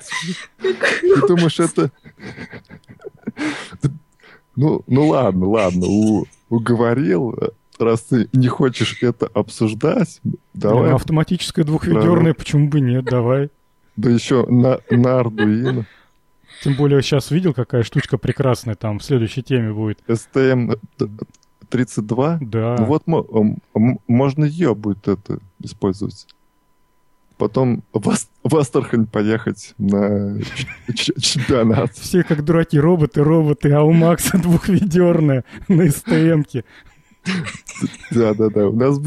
Ты 0.58 1.26
думаешь, 1.26 1.60
это... 1.60 1.90
Ну, 4.54 4.82
ну 4.86 5.08
ладно, 5.08 5.48
ладно, 5.48 5.86
уговорил 6.48 7.34
раз 7.84 8.02
ты 8.02 8.28
не 8.32 8.48
хочешь 8.48 9.02
это 9.02 9.26
обсуждать, 9.26 10.20
давай. 10.54 10.90
Ну, 10.90 10.96
автоматическая 10.96 11.64
двухведерная, 11.64 12.34
почему 12.34 12.68
бы 12.68 12.80
нет, 12.80 13.04
давай. 13.04 13.50
Да 13.96 14.10
еще 14.10 14.46
на, 14.46 14.80
на 14.90 15.20
Arduino. 15.20 15.84
Тем 16.62 16.74
более 16.74 17.02
сейчас 17.02 17.30
видел, 17.30 17.52
какая 17.54 17.82
штучка 17.82 18.18
прекрасная 18.18 18.74
там 18.74 19.00
в 19.00 19.04
следующей 19.04 19.42
теме 19.42 19.72
будет. 19.72 19.98
STM 20.06 20.78
32? 21.68 22.38
Да. 22.40 22.76
Ну 22.78 22.84
вот 22.84 23.02
можно 24.06 24.44
ее 24.44 24.74
будет 24.74 25.08
это 25.08 25.38
использовать. 25.60 26.26
Потом 27.38 27.82
в, 27.92 28.14
в 28.44 28.56
Астрахань 28.56 29.06
поехать 29.06 29.74
на 29.78 30.38
чемпионат. 30.94 31.92
Все 31.94 32.22
как 32.22 32.44
дураки, 32.44 32.78
роботы, 32.78 33.24
роботы, 33.24 33.72
а 33.72 33.82
у 33.82 33.92
Макса 33.92 34.38
двухведерная 34.38 35.44
на 35.66 35.90
СТМ-ке. 35.90 36.64
Да, 38.10 38.34
да, 38.34 38.48
да. 38.50 38.68
У 38.68 38.76
нас 38.76 39.00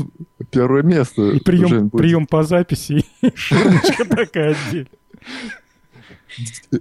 первое 0.51 0.83
место. 0.83 1.31
И 1.31 1.39
прием, 1.39 1.89
прием 1.89 2.25
по 2.27 2.43
записи, 2.43 3.05
и 3.21 3.31
ширмочка 3.35 4.05
такая 4.05 4.55
отдельно. 4.55 4.89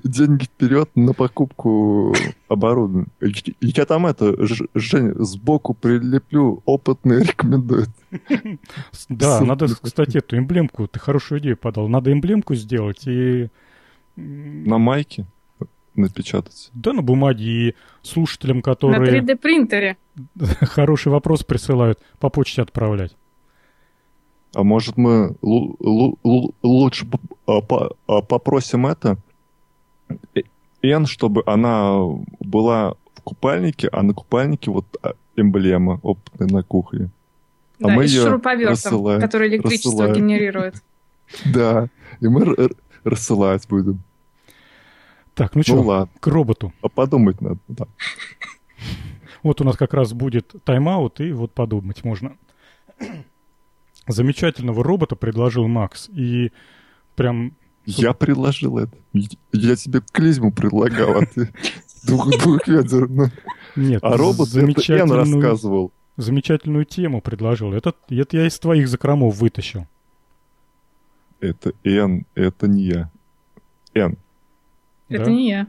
Деньги 0.02 0.44
вперед 0.44 0.90
на 0.96 1.12
покупку 1.12 2.14
оборудования. 2.48 3.06
Я 3.60 3.84
там 3.84 4.06
это, 4.06 4.34
Жень, 4.74 5.14
сбоку 5.16 5.74
прилеплю, 5.74 6.62
опытный 6.64 7.22
рекомендует. 7.22 7.90
Да, 9.08 9.40
надо, 9.42 9.68
кстати, 9.80 10.18
эту 10.18 10.38
эмблемку, 10.38 10.88
ты 10.88 10.98
хорошую 10.98 11.40
идею 11.40 11.56
подал. 11.56 11.88
Надо 11.88 12.12
эмблемку 12.12 12.54
сделать 12.54 13.06
и... 13.06 13.48
На 14.16 14.78
майке? 14.78 15.26
Напечатать? 15.94 16.70
Да, 16.72 16.92
на 16.92 17.02
бумаге 17.02 17.44
и 17.44 17.74
слушателям, 18.02 18.62
которые... 18.62 19.00
На 19.00 19.32
3D-принтере. 19.32 19.96
Хороший 20.60 21.12
вопрос 21.12 21.42
присылают, 21.44 21.98
по 22.18 22.30
почте 22.30 22.62
отправлять. 22.62 23.16
А 24.54 24.62
может 24.62 24.96
мы 24.96 25.34
лучше 25.42 27.06
а, 27.46 27.58
а, 28.06 28.22
попросим 28.22 28.86
это? 28.86 29.18
Н, 30.82 31.06
чтобы 31.06 31.42
она 31.46 31.98
была 32.40 32.94
в 33.14 33.22
купальнике, 33.22 33.88
а 33.90 34.02
на 34.02 34.14
купальнике 34.14 34.70
вот 34.70 34.86
а, 35.02 35.14
эмблема 35.36 35.98
опытная 36.02 36.48
на 36.48 36.62
кухне. 36.62 37.10
А 37.80 37.88
да, 37.88 37.94
мы 37.94 38.04
и 38.04 38.08
с 38.08 38.22
шуруповертом, 38.22 39.20
который 39.20 39.48
электричество 39.48 40.06
рассылаем. 40.06 40.14
генерирует. 40.14 40.74
Да, 41.46 41.88
и 42.20 42.28
мы 42.28 42.54
рассылать 43.02 43.66
будем. 43.66 44.00
Так, 45.34 45.54
ну, 45.54 45.58
ну 45.58 45.62
что, 45.62 45.82
ладно. 45.82 46.12
к 46.20 46.26
роботу. 46.26 46.72
А 46.80 46.88
подумать 46.88 47.40
надо, 47.40 47.58
да. 47.68 47.86
Вот 49.42 49.60
у 49.60 49.64
нас 49.64 49.76
как 49.76 49.92
раз 49.92 50.14
будет 50.14 50.54
тайм-аут, 50.64 51.20
и 51.20 51.32
вот 51.32 51.52
подумать 51.52 52.02
можно. 52.02 52.36
Замечательного 54.06 54.82
робота 54.82 55.16
предложил 55.16 55.68
Макс, 55.68 56.08
и 56.08 56.50
прям... 57.14 57.54
Я 57.84 58.14
предложил 58.14 58.78
это. 58.78 58.96
Я 59.52 59.76
тебе 59.76 60.00
клизму 60.12 60.50
предлагал, 60.50 61.18
а 61.18 61.26
ты 61.26 61.52
двухведерную. 62.04 63.32
Нет, 63.76 64.02
а 64.02 64.16
робот 64.16 64.48
замечательную, 64.48 65.20
это 65.20 65.30
рассказывал. 65.30 65.92
Замечательную 66.16 66.86
тему 66.86 67.20
предложил. 67.20 67.74
Это, 67.74 67.92
это 68.08 68.36
я 68.36 68.46
из 68.46 68.58
твоих 68.58 68.88
закромов 68.88 69.36
вытащил. 69.36 69.86
Это 71.40 71.72
Н, 71.84 72.24
это 72.34 72.68
не 72.68 72.84
я. 72.84 73.10
Н. 73.94 74.16
Это 75.08 75.24
да? 75.24 75.30
не 75.30 75.48
я. 75.48 75.66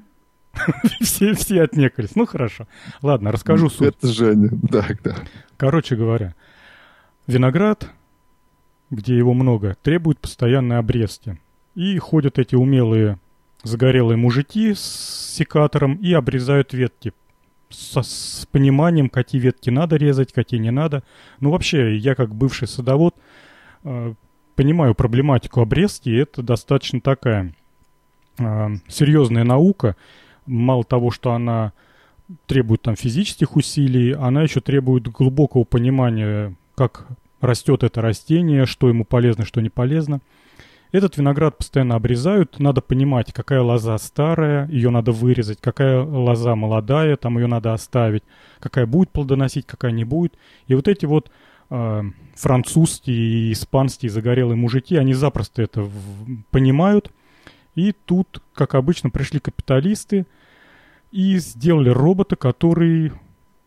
все, 1.02 1.34
все 1.34 1.64
отнекались. 1.64 2.16
Ну, 2.16 2.26
хорошо. 2.26 2.68
Ладно, 3.02 3.32
расскажу 3.32 3.70
суть. 3.70 3.96
Это 3.96 4.08
Женя, 4.08 4.50
да, 4.52 4.86
да. 5.04 5.16
Короче 5.58 5.96
говоря, 5.96 6.36
виноград, 7.28 7.90
где 8.90 9.18
его 9.18 9.34
много, 9.34 9.76
требует 9.82 10.20
постоянной 10.20 10.78
обрезки. 10.78 11.40
И 11.76 11.98
ходят 11.98 12.40
эти 12.40 12.56
умелые 12.56 13.20
загорелые 13.64 14.16
мужики 14.16 14.74
с 14.74 15.34
секатором 15.36 15.96
и 15.96 16.14
обрезают 16.14 16.74
ветки 16.74 17.14
со, 17.70 18.04
с 18.04 18.48
пониманием, 18.52 19.10
какие 19.10 19.42
ветки 19.42 19.70
надо 19.70 19.98
резать, 19.98 20.32
какие 20.32 20.60
не 20.60 20.72
надо. 20.72 21.04
Ну, 21.40 21.52
вообще, 21.52 21.98
я 21.98 22.16
как 22.16 22.34
бывший 22.34 22.68
садовод 22.68 23.16
э, 23.84 24.14
понимаю 24.56 24.96
проблематику 24.96 25.62
обрезки, 25.62 26.10
и 26.10 26.16
это 26.16 26.44
достаточно 26.44 27.02
такая 27.02 27.54
серьезная 28.38 29.44
наука. 29.44 29.96
Мало 30.46 30.84
того, 30.84 31.12
что 31.12 31.34
она 31.34 31.74
требует 32.46 32.82
там 32.82 32.96
физических 32.96 33.56
усилий, 33.56 34.12
она 34.14 34.44
еще 34.44 34.62
требует 34.62 35.08
глубокого 35.08 35.64
понимания, 35.64 36.56
как 36.76 37.08
растет 37.42 37.84
это 37.84 38.02
растение, 38.02 38.66
что 38.66 38.90
ему 38.90 39.06
полезно, 39.06 39.46
что 39.46 39.62
не 39.62 39.70
полезно. 39.70 40.22
Этот 40.92 41.18
виноград 41.18 41.58
постоянно 41.58 41.96
обрезают, 41.96 42.60
надо 42.60 42.82
понимать, 42.82 43.34
какая 43.34 43.62
лоза 43.62 43.98
старая, 43.98 44.68
ее 44.70 44.92
надо 44.92 45.12
вырезать, 45.12 45.60
какая 45.60 46.02
лоза 46.02 46.56
молодая, 46.56 47.18
там 47.18 47.38
ее 47.38 47.48
надо 47.48 47.74
оставить, 47.74 48.24
какая 48.60 48.86
будет 48.86 49.12
плодоносить, 49.12 49.66
какая 49.66 49.92
не 49.92 50.06
будет. 50.06 50.38
И 50.68 50.76
вот 50.76 50.88
эти 50.88 51.06
вот 51.06 51.32
э, 51.70 52.02
французские 52.36 53.18
и 53.18 53.52
испанские 53.52 54.10
загорелые 54.10 54.56
мужики, 54.56 54.96
они 54.96 55.14
запросто 55.14 55.64
это 55.64 55.82
в, 55.82 55.92
понимают. 56.52 57.12
И 57.76 57.92
тут, 57.92 58.42
как 58.54 58.76
обычно, 58.76 59.10
пришли 59.10 59.40
капиталисты 59.40 60.26
и 61.12 61.38
сделали 61.38 61.90
робота, 61.90 62.36
который 62.36 63.12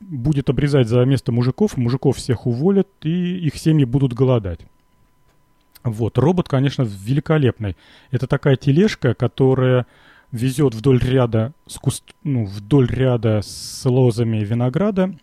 будет 0.00 0.48
обрезать 0.48 0.88
за 0.88 1.04
место 1.04 1.32
мужиков, 1.32 1.76
мужиков 1.76 2.16
всех 2.16 2.46
уволят, 2.46 2.88
и 3.02 3.38
их 3.38 3.56
семьи 3.56 3.84
будут 3.84 4.14
голодать. 4.14 4.60
Вот, 5.84 6.18
робот, 6.18 6.48
конечно, 6.48 6.82
великолепный. 6.82 7.76
Это 8.10 8.26
такая 8.26 8.56
тележка, 8.56 9.14
которая 9.14 9.86
везет 10.32 10.74
вдоль 10.74 11.00
ряда 11.00 11.52
с 11.66 11.78
куст... 11.78 12.04
ну, 12.22 12.44
вдоль 12.44 12.88
ряда 12.88 13.40
с 13.42 13.88
лозами 13.88 14.38
винограда. 14.38 15.14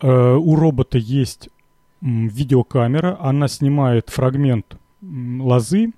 Э, 0.00 0.34
у 0.34 0.56
робота 0.56 0.98
есть 0.98 1.50
видеокамера, 2.00 3.18
она 3.20 3.48
снимает 3.48 4.08
фрагмент 4.08 4.78
лозы, 5.02 5.92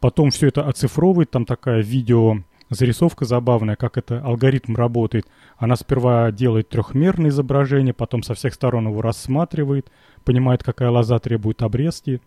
потом 0.00 0.30
все 0.30 0.48
это 0.48 0.66
оцифровывает, 0.66 1.30
там 1.30 1.44
такая 1.44 1.82
видео 1.82 2.38
зарисовка 2.70 3.24
забавная, 3.24 3.76
как 3.76 3.96
это 3.96 4.20
алгоритм 4.20 4.74
работает. 4.76 5.26
Она 5.56 5.76
сперва 5.76 6.30
делает 6.30 6.68
трехмерное 6.68 7.30
изображение, 7.30 7.94
потом 7.94 8.22
со 8.22 8.34
всех 8.34 8.54
сторон 8.54 8.88
его 8.88 9.00
рассматривает, 9.00 9.90
понимает, 10.24 10.62
какая 10.62 10.90
лоза 10.90 11.18
требует 11.18 11.62
обрезки. 11.62 12.20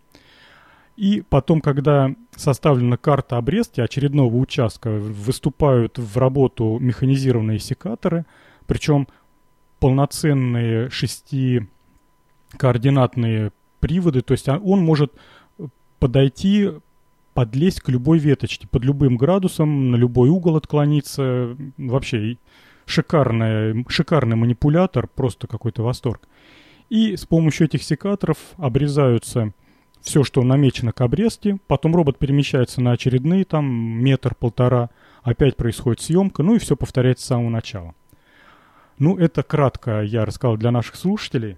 И 0.96 1.22
потом, 1.26 1.60
когда 1.60 2.14
составлена 2.36 2.96
карта 2.96 3.38
обрезки 3.38 3.80
очередного 3.80 4.34
участка, 4.36 4.90
выступают 4.90 5.98
в 5.98 6.18
работу 6.18 6.78
механизированные 6.80 7.58
секаторы, 7.58 8.26
причем 8.66 9.08
полноценные 9.80 10.90
шести 10.90 11.66
координатные 12.56 13.52
приводы, 13.80 14.20
то 14.20 14.32
есть 14.32 14.48
он 14.48 14.84
может 14.84 15.12
подойти 15.98 16.70
подлезть 17.34 17.80
к 17.80 17.88
любой 17.88 18.18
веточке, 18.18 18.68
под 18.68 18.84
любым 18.84 19.16
градусом, 19.16 19.90
на 19.90 19.96
любой 19.96 20.28
угол 20.28 20.56
отклониться. 20.56 21.56
Вообще 21.76 22.36
шикарная, 22.86 23.84
шикарный 23.88 24.36
манипулятор, 24.36 25.08
просто 25.08 25.46
какой-то 25.46 25.82
восторг. 25.82 26.28
И 26.90 27.16
с 27.16 27.24
помощью 27.24 27.66
этих 27.66 27.82
секаторов 27.82 28.36
обрезаются 28.56 29.52
все, 30.02 30.24
что 30.24 30.42
намечено 30.42 30.92
к 30.92 31.00
обрезке. 31.00 31.58
Потом 31.66 31.94
робот 31.96 32.18
перемещается 32.18 32.80
на 32.82 32.92
очередные, 32.92 33.44
там, 33.44 33.64
метр-полтора. 33.66 34.90
Опять 35.22 35.56
происходит 35.56 36.00
съемка, 36.00 36.42
ну 36.42 36.56
и 36.56 36.58
все 36.58 36.76
повторяется 36.76 37.24
с 37.24 37.28
самого 37.28 37.48
начала. 37.48 37.94
Ну, 38.98 39.16
это 39.16 39.42
кратко 39.42 40.02
я 40.02 40.24
рассказал 40.24 40.56
для 40.56 40.70
наших 40.70 40.96
слушателей. 40.96 41.56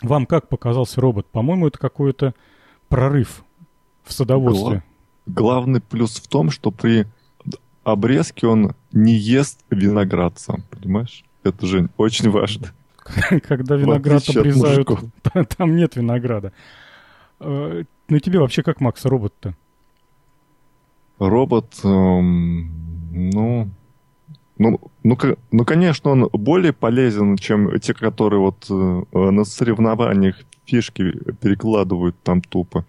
Вам 0.00 0.26
как 0.26 0.48
показался 0.48 1.00
робот? 1.00 1.26
По-моему, 1.26 1.68
это 1.68 1.78
какой-то 1.78 2.34
прорыв 2.88 3.44
в 4.04 4.12
садоводстве. 4.12 4.82
Главный 5.26 5.80
плюс 5.80 6.16
в 6.16 6.26
том, 6.28 6.50
что 6.50 6.70
при 6.70 7.06
обрезке 7.84 8.46
он 8.46 8.74
не 8.92 9.14
ест 9.14 9.60
виноград 9.70 10.38
сам, 10.38 10.62
понимаешь? 10.70 11.24
Это 11.42 11.66
же 11.66 11.88
очень 11.96 12.30
важно. 12.30 12.72
Когда 13.48 13.76
виноград 13.76 14.28
обрезают, 14.28 14.88
там 15.56 15.76
нет 15.76 15.96
винограда. 15.96 16.52
Э, 17.40 17.84
ну 18.08 18.18
тебе 18.18 18.38
вообще 18.38 18.62
как 18.62 18.80
Макс 18.80 19.04
робот-то? 19.04 19.54
Робот, 21.18 21.80
эм, 21.84 22.70
ну, 23.12 23.68
ну, 24.58 24.80
ну, 25.02 25.18
ну, 25.50 25.64
конечно, 25.64 26.10
он 26.10 26.28
более 26.32 26.72
полезен, 26.72 27.36
чем 27.36 27.78
те, 27.80 27.94
которые 27.94 28.40
вот 28.40 28.66
э, 28.70 29.02
на 29.12 29.44
соревнованиях 29.44 30.36
фишки 30.64 31.12
перекладывают 31.40 32.16
там 32.22 32.40
тупо. 32.42 32.84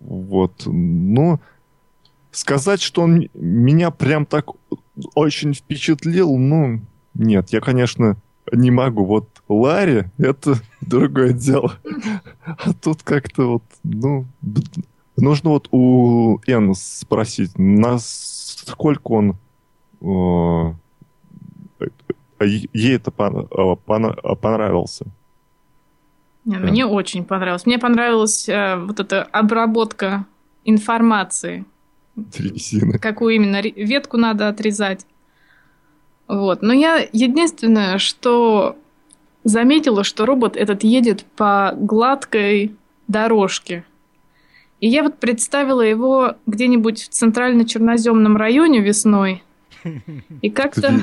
Вот. 0.00 0.62
Но 0.66 1.40
сказать, 2.30 2.80
что 2.80 3.02
он 3.02 3.28
меня 3.34 3.90
прям 3.90 4.26
так 4.26 4.46
очень 5.14 5.54
впечатлил, 5.54 6.36
ну, 6.36 6.80
нет, 7.14 7.50
я, 7.50 7.60
конечно, 7.60 8.16
не 8.52 8.70
могу. 8.70 9.04
Вот 9.04 9.28
Ларри— 9.48 10.04
это 10.18 10.54
другое 10.80 11.32
дело. 11.32 11.74
А 12.44 12.72
тут 12.72 13.02
как-то 13.02 13.52
вот, 13.52 13.62
ну, 13.82 14.24
нужно 15.16 15.50
вот 15.50 15.68
у 15.70 16.40
Н 16.46 16.74
спросить, 16.74 17.58
насколько 17.58 19.12
он 19.12 19.36
э, 20.00 20.72
ей 22.72 22.96
это 22.96 23.10
понравился. 23.10 25.06
Да. 26.48 26.56
Мне 26.60 26.86
очень 26.86 27.26
понравилось. 27.26 27.66
Мне 27.66 27.78
понравилась 27.78 28.48
э, 28.48 28.76
вот 28.76 28.98
эта 29.00 29.22
обработка 29.22 30.24
информации. 30.64 31.66
Трясина. 32.32 32.98
Какую 32.98 33.34
именно 33.34 33.60
ветку 33.60 34.16
надо 34.16 34.48
отрезать. 34.48 35.04
Вот. 36.26 36.62
Но 36.62 36.72
я 36.72 37.06
единственное, 37.12 37.98
что 37.98 38.78
заметила, 39.44 40.04
что 40.04 40.24
робот 40.24 40.56
этот 40.56 40.84
едет 40.84 41.26
по 41.36 41.74
гладкой 41.76 42.74
дорожке. 43.08 43.84
И 44.80 44.88
я 44.88 45.02
вот 45.02 45.18
представила 45.18 45.82
его 45.82 46.36
где-нибудь 46.46 47.02
в 47.02 47.08
центрально-черноземном 47.10 48.38
районе 48.38 48.80
весной. 48.80 49.42
И 50.40 50.48
как-то... 50.48 50.98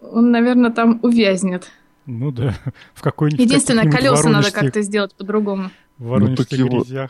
Он, 0.00 0.30
наверное, 0.30 0.70
там 0.70 1.00
увязнет. 1.02 1.72
Ну 2.06 2.30
да, 2.30 2.54
в 2.94 3.02
какой-нибудь 3.02 3.44
Единственное, 3.44 3.90
колеса 3.90 4.28
надо 4.28 4.50
как-то 4.50 4.82
сделать 4.82 5.14
по-другому. 5.14 5.70
В 5.98 6.08
воронежских 6.08 6.58
ну, 6.58 6.66
его, 6.66 7.08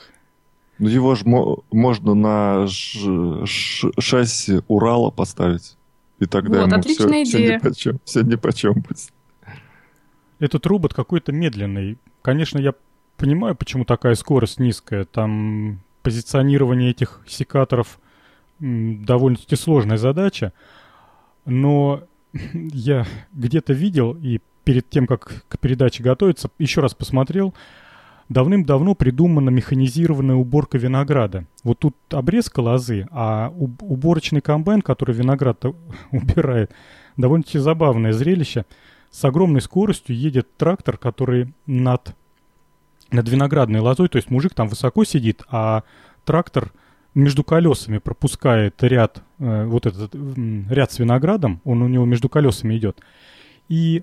Ну 0.78 0.88
его 0.88 1.14
же 1.14 1.24
можно 1.24 2.14
на 2.14 2.66
шасси 2.66 4.60
Урала 4.68 5.10
поставить. 5.10 5.76
И 6.20 6.26
тогда 6.26 6.60
вот, 6.60 6.68
ему 6.68 6.76
отличная 6.76 7.24
все, 7.24 7.38
идея. 7.38 7.58
все, 7.58 7.66
ни 7.66 7.68
почем, 7.68 8.00
все 8.04 8.22
ни 8.22 8.34
почем 8.36 8.72
будет. 8.74 9.12
Этот 10.38 10.66
робот 10.66 10.94
какой-то 10.94 11.32
медленный. 11.32 11.98
Конечно, 12.22 12.58
я 12.58 12.74
понимаю, 13.16 13.54
почему 13.56 13.84
такая 13.84 14.14
скорость 14.14 14.60
низкая. 14.60 15.04
Там 15.04 15.80
позиционирование 16.02 16.90
этих 16.90 17.22
секаторов 17.26 17.98
довольно-таки 18.60 19.56
сложная 19.56 19.96
задача. 19.96 20.52
Но 21.46 22.04
я 22.52 23.06
где-то 23.32 23.72
видел 23.72 24.14
и 24.14 24.40
перед 24.64 24.88
тем, 24.90 25.06
как 25.06 25.44
к 25.48 25.58
передаче 25.58 26.02
готовиться, 26.02 26.50
еще 26.58 26.80
раз 26.80 26.94
посмотрел. 26.94 27.54
Давным-давно 28.30 28.94
придумана 28.94 29.50
механизированная 29.50 30.36
уборка 30.36 30.78
винограда. 30.78 31.44
Вот 31.62 31.80
тут 31.80 31.94
обрезка 32.10 32.60
лозы, 32.60 33.06
а 33.10 33.50
уборочный 33.50 34.40
комбайн, 34.40 34.80
который 34.80 35.14
виноград 35.14 35.62
убирает, 36.10 36.72
довольно-таки 37.18 37.58
забавное 37.58 38.12
зрелище. 38.12 38.64
С 39.10 39.24
огромной 39.24 39.60
скоростью 39.60 40.16
едет 40.16 40.56
трактор, 40.56 40.96
который 40.96 41.52
над, 41.66 42.16
над 43.10 43.28
виноградной 43.28 43.80
лозой, 43.80 44.08
то 44.08 44.16
есть 44.16 44.30
мужик 44.30 44.54
там 44.54 44.68
высоко 44.68 45.04
сидит, 45.04 45.42
а 45.50 45.84
трактор 46.24 46.72
между 47.14 47.44
колесами 47.44 47.98
пропускает 47.98 48.82
ряд, 48.82 49.22
э, 49.38 49.66
вот 49.66 49.86
этот 49.86 50.14
э, 50.14 50.62
ряд 50.68 50.90
с 50.90 50.98
виноградом, 50.98 51.60
он 51.64 51.82
у 51.82 51.88
него 51.88 52.04
между 52.04 52.28
колесами 52.28 52.76
идет. 52.76 53.00
И 53.68 54.02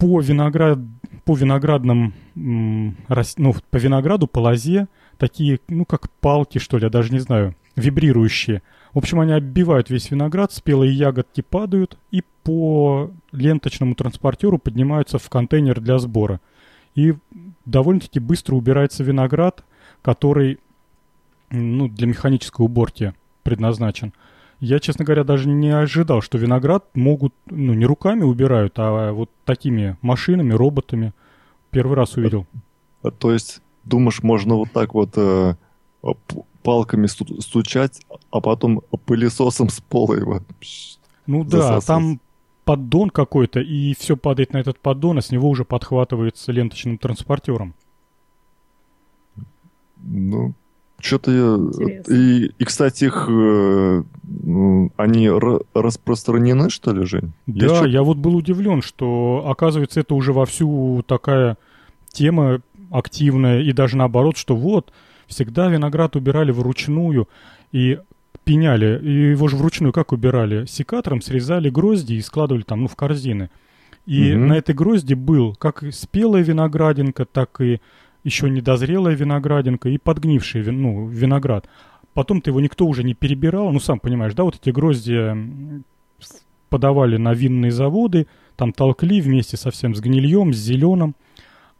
по, 0.00 0.20
виноград, 0.20 0.78
по 1.24 1.36
виноградным, 1.36 2.14
ну, 2.34 3.54
по 3.70 3.76
винограду, 3.76 4.26
по 4.26 4.40
лозе, 4.40 4.88
такие, 5.18 5.60
ну, 5.68 5.84
как 5.84 6.10
палки, 6.10 6.58
что 6.58 6.78
ли, 6.78 6.84
я 6.84 6.90
даже 6.90 7.12
не 7.12 7.20
знаю, 7.20 7.54
вибрирующие. 7.76 8.62
В 8.94 8.98
общем, 8.98 9.20
они 9.20 9.32
оббивают 9.32 9.90
весь 9.90 10.10
виноград, 10.10 10.52
спелые 10.52 10.92
ягодки 10.92 11.42
падают 11.42 11.98
и 12.10 12.24
по 12.42 13.10
ленточному 13.30 13.94
транспортеру 13.94 14.58
поднимаются 14.58 15.18
в 15.18 15.28
контейнер 15.28 15.80
для 15.80 15.98
сбора. 15.98 16.40
И 16.94 17.14
довольно-таки 17.66 18.18
быстро 18.18 18.56
убирается 18.56 19.04
виноград, 19.04 19.64
который 20.02 20.58
ну, 21.50 21.88
для 21.88 22.06
механической 22.06 22.62
уборки 22.62 23.12
предназначен. 23.42 24.12
Я, 24.60 24.78
честно 24.78 25.06
говоря, 25.06 25.24
даже 25.24 25.48
не 25.48 25.70
ожидал, 25.70 26.20
что 26.20 26.36
виноград 26.36 26.84
могут, 26.94 27.34
ну, 27.46 27.72
не 27.72 27.86
руками 27.86 28.22
убирают, 28.22 28.74
а 28.76 29.12
вот 29.12 29.30
такими 29.46 29.96
машинами, 30.02 30.52
роботами. 30.52 31.14
Первый 31.70 31.96
раз 31.96 32.16
увидел. 32.16 32.46
А, 33.02 33.10
то 33.10 33.32
есть, 33.32 33.62
думаешь, 33.84 34.22
можно 34.22 34.56
вот 34.56 34.70
так 34.72 34.92
вот 34.92 35.12
э, 35.16 35.54
палками 36.62 37.06
стучать, 37.06 38.02
а 38.30 38.40
потом 38.40 38.82
пылесосом 39.06 39.70
с 39.70 39.80
пола 39.80 40.14
его 40.14 40.40
Ну 41.26 41.44
да, 41.44 41.76
а 41.76 41.80
там 41.80 42.20
поддон 42.64 43.10
какой-то, 43.10 43.60
и 43.60 43.94
все 43.94 44.16
падает 44.16 44.52
на 44.52 44.58
этот 44.58 44.78
поддон, 44.78 45.18
а 45.18 45.22
с 45.22 45.30
него 45.30 45.48
уже 45.48 45.64
подхватывается 45.64 46.52
ленточным 46.52 46.98
транспортером. 46.98 47.74
Ну, 49.96 50.54
что-то 51.00 51.30
я... 51.30 52.14
И, 52.14 52.52
и, 52.58 52.64
кстати, 52.64 53.04
их... 53.04 53.26
Э, 53.28 54.02
они 54.96 55.30
распространены, 55.74 56.70
что 56.70 56.92
ли, 56.92 57.04
Жень? 57.04 57.32
Да, 57.46 57.80
я, 57.80 57.86
я 57.86 58.02
вот 58.02 58.18
был 58.18 58.36
удивлен, 58.36 58.82
что, 58.82 59.44
оказывается, 59.48 60.00
это 60.00 60.14
уже 60.14 60.32
вовсю 60.32 61.04
такая 61.06 61.56
тема 62.12 62.60
активная, 62.90 63.60
и 63.60 63.72
даже 63.72 63.96
наоборот, 63.96 64.36
что 64.36 64.56
вот, 64.56 64.92
всегда 65.26 65.68
виноград 65.68 66.16
убирали 66.16 66.52
вручную, 66.52 67.28
и 67.72 67.98
пеняли, 68.44 69.00
и 69.02 69.30
его 69.30 69.48
же 69.48 69.56
вручную 69.56 69.92
как 69.92 70.12
убирали? 70.12 70.66
Секатором 70.66 71.22
срезали 71.22 71.70
грозди 71.70 72.14
и 72.14 72.20
складывали 72.20 72.62
там, 72.62 72.82
ну, 72.82 72.88
в 72.88 72.96
корзины. 72.96 73.50
И 74.06 74.32
угу. 74.32 74.44
на 74.46 74.54
этой 74.54 74.74
грозди 74.74 75.14
был 75.14 75.54
как 75.54 75.84
спелая 75.92 76.42
виноградинка, 76.42 77.26
так 77.26 77.60
и 77.60 77.80
еще 78.24 78.50
недозрелая 78.50 79.14
виноградинка 79.14 79.88
и 79.88 79.98
подгнивший 79.98 80.60
вин, 80.60 80.82
ну, 80.82 81.06
виноград. 81.06 81.68
Потом-то 82.14 82.50
его 82.50 82.60
никто 82.60 82.86
уже 82.86 83.04
не 83.04 83.14
перебирал, 83.14 83.72
ну, 83.72 83.80
сам 83.80 84.00
понимаешь, 84.00 84.34
да, 84.34 84.44
вот 84.44 84.56
эти 84.56 84.70
грозди 84.70 85.82
подавали 86.68 87.16
на 87.16 87.34
винные 87.34 87.72
заводы, 87.72 88.26
там 88.56 88.72
толкли 88.72 89.20
вместе 89.20 89.56
совсем 89.56 89.94
с 89.94 90.00
гнильем, 90.00 90.52
с 90.52 90.56
зеленым. 90.56 91.14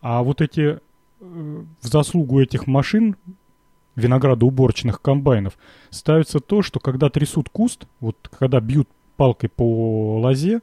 А 0.03 0.23
вот 0.23 0.41
эти, 0.41 0.61
э, 0.61 0.79
в 1.21 1.87
заслугу 1.87 2.41
этих 2.41 2.67
машин, 2.67 3.17
виноградоуборочных 3.97 5.01
комбайнов, 5.01 5.59
ставится 5.91 6.41
то, 6.41 6.63
что 6.63 6.81
когда 6.81 7.09
трясут 7.11 7.49
куст, 7.49 7.87
вот 8.01 8.17
когда 8.39 8.61
бьют 8.61 8.89
палкой 9.17 9.51
по 9.51 10.21
лозе, 10.21 10.61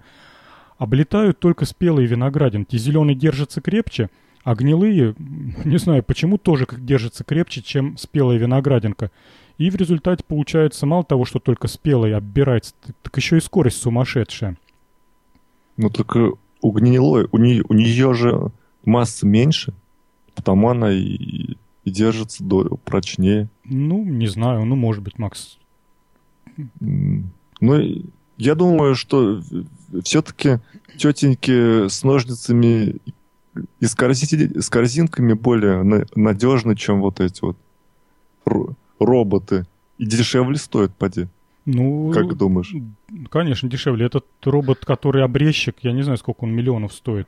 облетают 0.77 1.39
только 1.39 1.65
спелые 1.65 2.07
виноградинки. 2.07 2.77
Зеленый 2.77 3.15
держится 3.15 3.61
крепче, 3.61 4.09
а 4.47 4.55
гнилые, 4.55 5.13
не 5.65 5.77
знаю 5.77 6.03
почему, 6.03 6.37
тоже 6.37 6.65
держатся 6.77 7.25
крепче, 7.25 7.61
чем 7.61 7.97
спелая 7.97 8.37
виноградинка. 8.37 9.11
И 9.57 9.69
в 9.69 9.75
результате 9.75 10.23
получается 10.23 10.85
мало 10.85 11.03
того, 11.03 11.25
что 11.25 11.39
только 11.39 11.67
спелый 11.67 12.15
оббирается, 12.15 12.73
так 13.01 13.17
еще 13.17 13.35
и 13.35 13.41
скорость 13.41 13.81
сумасшедшая. 13.81 14.57
Ну 15.75 15.89
только 15.89 16.31
у 16.61 16.71
гнилой, 16.71 17.27
у 17.33 17.37
нее, 17.37 17.65
у 17.67 17.73
нее 17.73 18.13
же 18.13 18.53
масса 18.85 19.27
меньше, 19.27 19.73
потому 20.33 20.69
она 20.69 20.93
и, 20.93 21.57
и 21.83 21.91
держится 21.91 22.41
до, 22.41 22.77
прочнее. 22.85 23.49
Ну, 23.65 24.01
не 24.05 24.27
знаю, 24.27 24.63
ну 24.63 24.77
может 24.77 25.03
быть, 25.03 25.19
Макс. 25.19 25.57
Ну, 26.79 28.03
я 28.37 28.55
думаю, 28.55 28.95
что 28.95 29.41
все-таки 30.05 30.59
тетеньки 30.95 31.89
с 31.89 32.01
ножницами 32.05 32.95
и 33.05 33.13
с, 33.79 33.95
корзи... 33.95 34.59
с 34.59 34.69
корзинками 34.69 35.33
более 35.33 35.83
на... 35.83 36.05
надежны, 36.15 36.75
чем 36.75 37.01
вот 37.01 37.19
эти 37.19 37.41
вот 37.41 37.57
роботы. 38.99 39.65
И 39.97 40.05
дешевле 40.05 40.57
стоят, 40.57 40.95
поди. 40.95 41.27
Ну, 41.65 42.11
как 42.13 42.35
думаешь? 42.37 42.73
Конечно, 43.29 43.69
дешевле. 43.69 44.05
Этот 44.05 44.25
робот, 44.43 44.85
который 44.85 45.23
обрезчик, 45.23 45.75
я 45.81 45.91
не 45.91 46.01
знаю, 46.01 46.17
сколько 46.17 46.45
он 46.45 46.51
миллионов 46.51 46.93
стоит. 46.93 47.27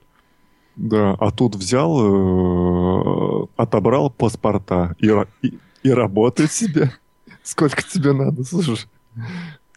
Да, 0.75 1.11
а 1.19 1.31
тут 1.31 1.55
взял, 1.55 3.43
э, 3.43 3.47
отобрал 3.57 4.09
паспорта 4.09 4.95
и, 4.97 5.11
и, 5.41 5.57
и 5.83 5.89
работает 5.91 6.53
себе. 6.53 6.93
Сколько 7.43 7.83
тебе 7.83 8.13
надо, 8.13 8.43
слушай. 8.45 8.77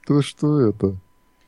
То 0.07 0.22
что 0.22 0.61
это? 0.61 0.94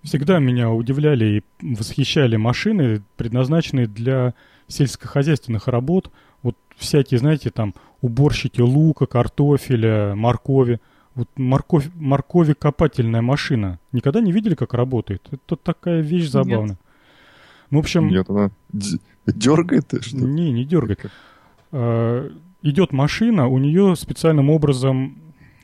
Всегда 0.02 0.38
меня 0.38 0.70
удивляли 0.70 1.24
и 1.60 1.74
восхищали 1.74 2.36
машины, 2.36 3.02
предназначенные 3.16 3.86
для 3.86 4.34
сельскохозяйственных 4.74 5.68
работ, 5.68 6.10
вот 6.42 6.56
всякие, 6.76 7.18
знаете, 7.18 7.50
там 7.50 7.74
уборщики 8.02 8.60
лука, 8.60 9.06
картофеля, 9.06 10.14
моркови. 10.14 10.80
Вот 11.14 11.28
морковь, 11.36 11.88
моркови 11.94 12.54
копательная 12.54 13.22
машина. 13.22 13.78
Никогда 13.92 14.20
не 14.20 14.32
видели, 14.32 14.54
как 14.56 14.74
работает? 14.74 15.26
Это 15.30 15.56
такая 15.56 16.00
вещь 16.00 16.28
забавная. 16.28 16.70
Нет. 16.70 16.78
Ну, 17.70 17.78
в 17.78 17.80
общем... 17.80 18.08
Нет, 18.08 18.28
она 18.28 18.50
дергает? 19.26 19.94
Что? 20.00 20.16
Не, 20.16 20.52
не 20.52 20.64
дергает. 20.64 21.10
А, 21.70 22.30
идет 22.62 22.92
машина, 22.92 23.46
у 23.46 23.58
нее 23.58 23.94
специальным 23.96 24.50
образом, 24.50 25.16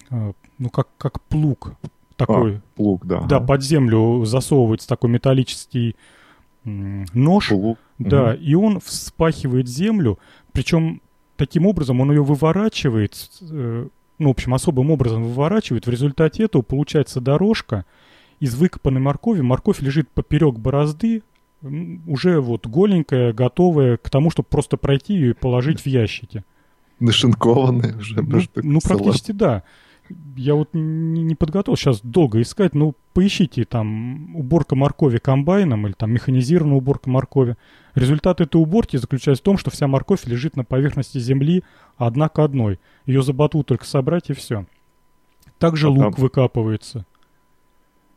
а, 0.08 0.32
ну, 0.58 0.70
как, 0.70 0.88
как 0.98 1.20
плуг 1.22 1.74
такой. 2.16 2.56
А, 2.56 2.60
плуг, 2.76 3.06
да. 3.06 3.22
Да, 3.22 3.40
под 3.40 3.62
землю 3.62 4.24
засовывается 4.24 4.88
такой 4.88 5.10
металлический 5.10 5.96
нож. 6.64 7.48
Плуг. 7.48 7.78
Да, 8.08 8.30
угу. 8.30 8.42
и 8.42 8.54
он 8.54 8.80
вспахивает 8.80 9.68
землю, 9.68 10.18
причем 10.52 11.02
таким 11.36 11.66
образом 11.66 12.00
он 12.00 12.10
ее 12.10 12.24
выворачивает, 12.24 13.14
э, 13.42 13.88
ну, 14.18 14.28
в 14.28 14.30
общем, 14.30 14.54
особым 14.54 14.90
образом 14.90 15.24
выворачивает. 15.24 15.86
В 15.86 15.90
результате 15.90 16.44
этого 16.44 16.62
получается 16.62 17.20
дорожка 17.20 17.84
из 18.40 18.54
выкопанной 18.54 19.00
моркови. 19.00 19.42
Морковь 19.42 19.80
лежит 19.80 20.08
поперек 20.08 20.56
борозды, 20.56 21.22
уже 22.06 22.40
вот 22.40 22.66
голенькая, 22.66 23.34
готовая 23.34 23.98
к 23.98 24.08
тому, 24.08 24.30
чтобы 24.30 24.48
просто 24.48 24.78
пройти 24.78 25.12
ее 25.12 25.30
и 25.30 25.34
положить 25.34 25.80
в 25.80 25.86
ящики. 25.86 26.42
Нашинкованная 27.00 27.98
уже. 27.98 28.22
Ну, 28.22 28.40
ну 28.56 28.80
практически 28.80 29.32
да 29.32 29.62
я 30.36 30.54
вот 30.54 30.70
не, 30.72 31.22
не 31.22 31.34
подготовил 31.34 31.76
сейчас 31.76 32.00
долго 32.02 32.40
искать, 32.40 32.74
ну, 32.74 32.94
поищите 33.12 33.64
там 33.64 34.34
уборка 34.36 34.76
моркови 34.76 35.18
комбайном 35.18 35.86
или 35.86 35.92
там 35.92 36.10
механизированная 36.12 36.76
уборка 36.76 37.10
моркови. 37.10 37.56
Результат 37.94 38.40
этой 38.40 38.56
уборки 38.56 38.96
заключается 38.96 39.42
в 39.42 39.44
том, 39.44 39.58
что 39.58 39.70
вся 39.70 39.86
морковь 39.86 40.26
лежит 40.26 40.56
на 40.56 40.64
поверхности 40.64 41.18
земли 41.18 41.64
одна 41.96 42.28
к 42.28 42.38
одной. 42.38 42.78
Ее 43.06 43.22
за 43.22 43.32
ботву 43.32 43.64
только 43.64 43.84
собрать 43.84 44.30
и 44.30 44.32
все. 44.32 44.66
Также 45.58 45.88
а 45.88 45.90
лук 45.90 46.14
там... 46.14 46.22
выкапывается. 46.22 47.06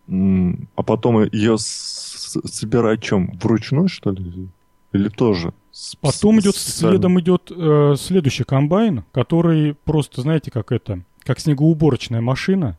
А 0.08 0.84
потом 0.84 1.24
ее 1.24 1.56
собирать 1.58 3.02
чем? 3.02 3.32
Вручную, 3.42 3.88
что 3.88 4.12
ли? 4.12 4.50
Или 4.92 5.10
тоже? 5.10 5.54
Потом 6.02 6.40
идет, 6.40 6.56
следом 6.56 7.20
идет 7.20 7.52
э, 7.52 7.96
следующий 7.98 8.44
комбайн, 8.44 9.04
который 9.12 9.74
просто, 9.74 10.22
знаете, 10.22 10.52
как 10.52 10.72
это, 10.72 11.04
как 11.24 11.40
снегоуборочная 11.40 12.22
машина, 12.22 12.78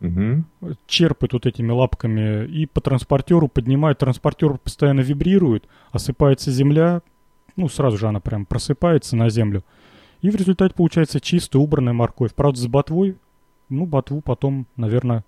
угу. 0.00 0.44
черпает 0.86 1.32
вот 1.32 1.46
этими 1.46 1.70
лапками 1.72 2.46
и 2.46 2.66
по 2.66 2.80
транспортеру 2.80 3.48
поднимает. 3.48 3.98
Транспортер 3.98 4.58
постоянно 4.58 5.00
вибрирует, 5.00 5.68
осыпается 5.92 6.50
земля, 6.50 7.02
ну, 7.56 7.68
сразу 7.68 7.96
же 7.96 8.08
она 8.08 8.20
прям 8.20 8.46
просыпается 8.46 9.16
на 9.16 9.30
землю. 9.30 9.64
И 10.22 10.30
в 10.30 10.36
результате 10.36 10.74
получается 10.74 11.20
чистая, 11.20 11.62
убранная 11.62 11.92
морковь. 11.92 12.34
Правда, 12.34 12.58
с 12.58 12.66
ботвой, 12.66 13.16
ну, 13.68 13.86
ботву 13.86 14.20
потом, 14.20 14.66
наверное, 14.76 15.24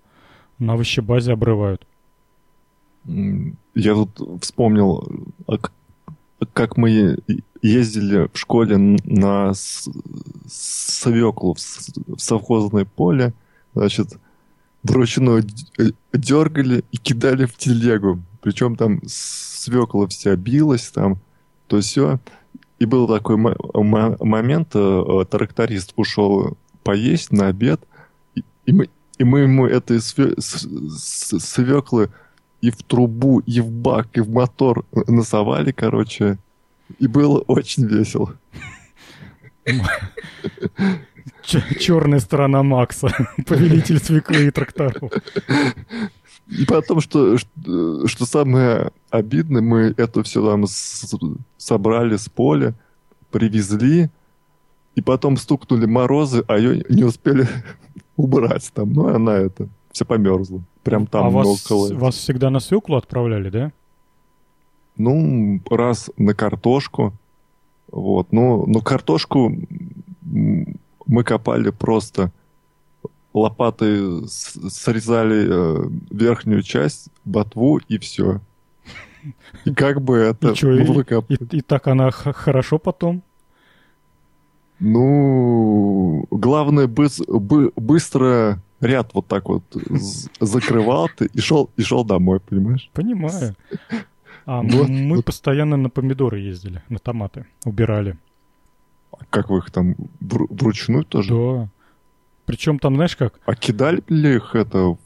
на 0.57 0.73
овощебазе 0.73 1.33
обрывают. 1.33 1.85
Я 3.05 3.93
тут 3.93 4.43
вспомнил, 4.43 5.07
а 5.47 5.57
как 6.53 6.77
мы 6.77 7.19
ездили 7.61 8.29
в 8.31 8.37
школе 8.37 8.77
на 8.77 9.53
свеклу 10.47 11.55
в 11.55 12.19
совхозное 12.19 12.85
поле, 12.85 13.33
значит, 13.73 14.17
вручную 14.83 15.43
дергали 16.13 16.83
и 16.91 16.97
кидали 16.97 17.45
в 17.45 17.57
телегу. 17.57 18.21
Причем 18.41 18.75
там 18.75 19.01
свекла 19.05 20.07
вся 20.07 20.35
билась, 20.35 20.89
там, 20.89 21.19
то 21.67 21.81
все. 21.81 22.19
И 22.79 22.85
был 22.85 23.07
такой 23.07 23.35
момент, 23.35 24.69
э, 24.73 25.25
тракторист 25.29 25.93
ушел 25.97 26.57
поесть 26.83 27.33
на 27.33 27.47
обед, 27.47 27.81
и 28.65 28.71
мы, 28.71 28.89
и 29.17 29.23
мы 29.23 29.41
ему 29.41 29.67
этой 29.67 29.99
свеклы 29.99 32.09
и 32.61 32.71
в 32.71 32.83
трубу, 32.83 33.39
и 33.39 33.59
в 33.59 33.69
бак, 33.69 34.17
и 34.17 34.21
в 34.21 34.29
мотор 34.29 34.85
насовали, 35.07 35.71
короче. 35.71 36.37
И 36.97 37.07
было 37.07 37.39
очень 37.41 37.85
весело. 37.85 38.35
Черная 41.79 42.19
сторона 42.19 42.63
Макса. 42.63 43.09
Повелитель 43.47 43.99
свеклы 43.99 44.47
и 44.47 44.51
тракторов. 44.51 45.11
И 46.47 46.65
потом, 46.65 46.99
что, 46.99 47.37
что, 47.37 48.07
что 48.07 48.25
самое 48.25 48.91
обидное, 49.11 49.61
мы 49.61 49.93
это 49.97 50.23
все 50.23 50.43
там 50.45 50.65
с, 50.65 51.15
собрали 51.57 52.17
с 52.17 52.27
поля, 52.27 52.73
привезли, 53.29 54.09
и 54.95 55.01
потом 55.01 55.37
стукнули 55.37 55.85
морозы, 55.85 56.43
а 56.47 56.57
ее 56.57 56.83
не 56.89 57.03
успели 57.03 57.47
убрать 58.15 58.69
там. 58.73 58.93
Ну, 58.93 59.09
и 59.09 59.13
она 59.13 59.35
это, 59.35 59.69
все 59.91 60.05
померзла. 60.05 60.61
Прям 60.83 61.05
там 61.05 61.27
а 61.27 61.29
вас, 61.29 61.65
около. 61.65 61.93
вас 61.93 62.15
всегда 62.15 62.49
на 62.49 62.59
свеклу 62.59 62.95
отправляли, 62.95 63.49
да? 63.49 63.71
Ну, 64.99 65.61
раз 65.71 66.11
на 66.17 66.33
картошку. 66.33 67.13
Вот. 67.91 68.31
Ну, 68.31 68.65
ну 68.67 68.81
картошку 68.81 69.51
мы 70.21 71.23
копали 71.23 71.71
просто 71.71 72.31
лопатой 73.33 74.27
срезали 74.27 75.47
э, 75.49 75.89
верхнюю 76.11 76.61
часть, 76.63 77.07
ботву 77.25 77.79
и 77.87 77.97
все. 77.97 78.41
И 79.65 79.73
как 79.73 80.01
бы 80.01 80.17
это 80.17 80.51
и, 80.51 80.55
чё, 80.55 80.73
и, 80.73 80.83
и, 81.33 81.57
и 81.57 81.61
так 81.61 81.87
она 81.87 82.11
хорошо 82.11 82.77
потом? 82.77 83.23
Ну, 84.79 86.25
главное 86.29 86.87
быс 86.87 87.19
бы 87.19 87.71
быстро 87.75 88.61
ряд 88.81 89.11
вот 89.13 89.27
так 89.27 89.47
вот 89.49 89.63
закрывал 90.39 91.09
ты 91.15 91.29
и 91.33 91.39
шел, 91.39 91.69
и 91.75 91.81
шел 91.81 92.03
домой, 92.03 92.39
понимаешь? 92.39 92.89
Понимаю. 92.93 93.55
А 94.51 94.63
вот, 94.63 94.89
мы 94.89 95.17
вот. 95.17 95.25
постоянно 95.25 95.77
на 95.77 95.91
помидоры 95.91 96.39
ездили, 96.39 96.81
на 96.89 96.97
томаты, 96.97 97.45
убирали. 97.65 98.17
А 99.11 99.23
как 99.29 99.51
вы 99.51 99.59
их 99.59 99.69
там 99.69 99.95
вру 100.19 100.47
вручную 100.49 101.03
тоже? 101.03 101.35
Да. 101.35 101.69
Причем 102.45 102.79
там, 102.79 102.95
знаешь 102.95 103.15
как? 103.15 103.39
А 103.45 103.53
кидали 103.53 104.03
ли 104.07 104.37
их 104.37 104.55
это 104.55 104.97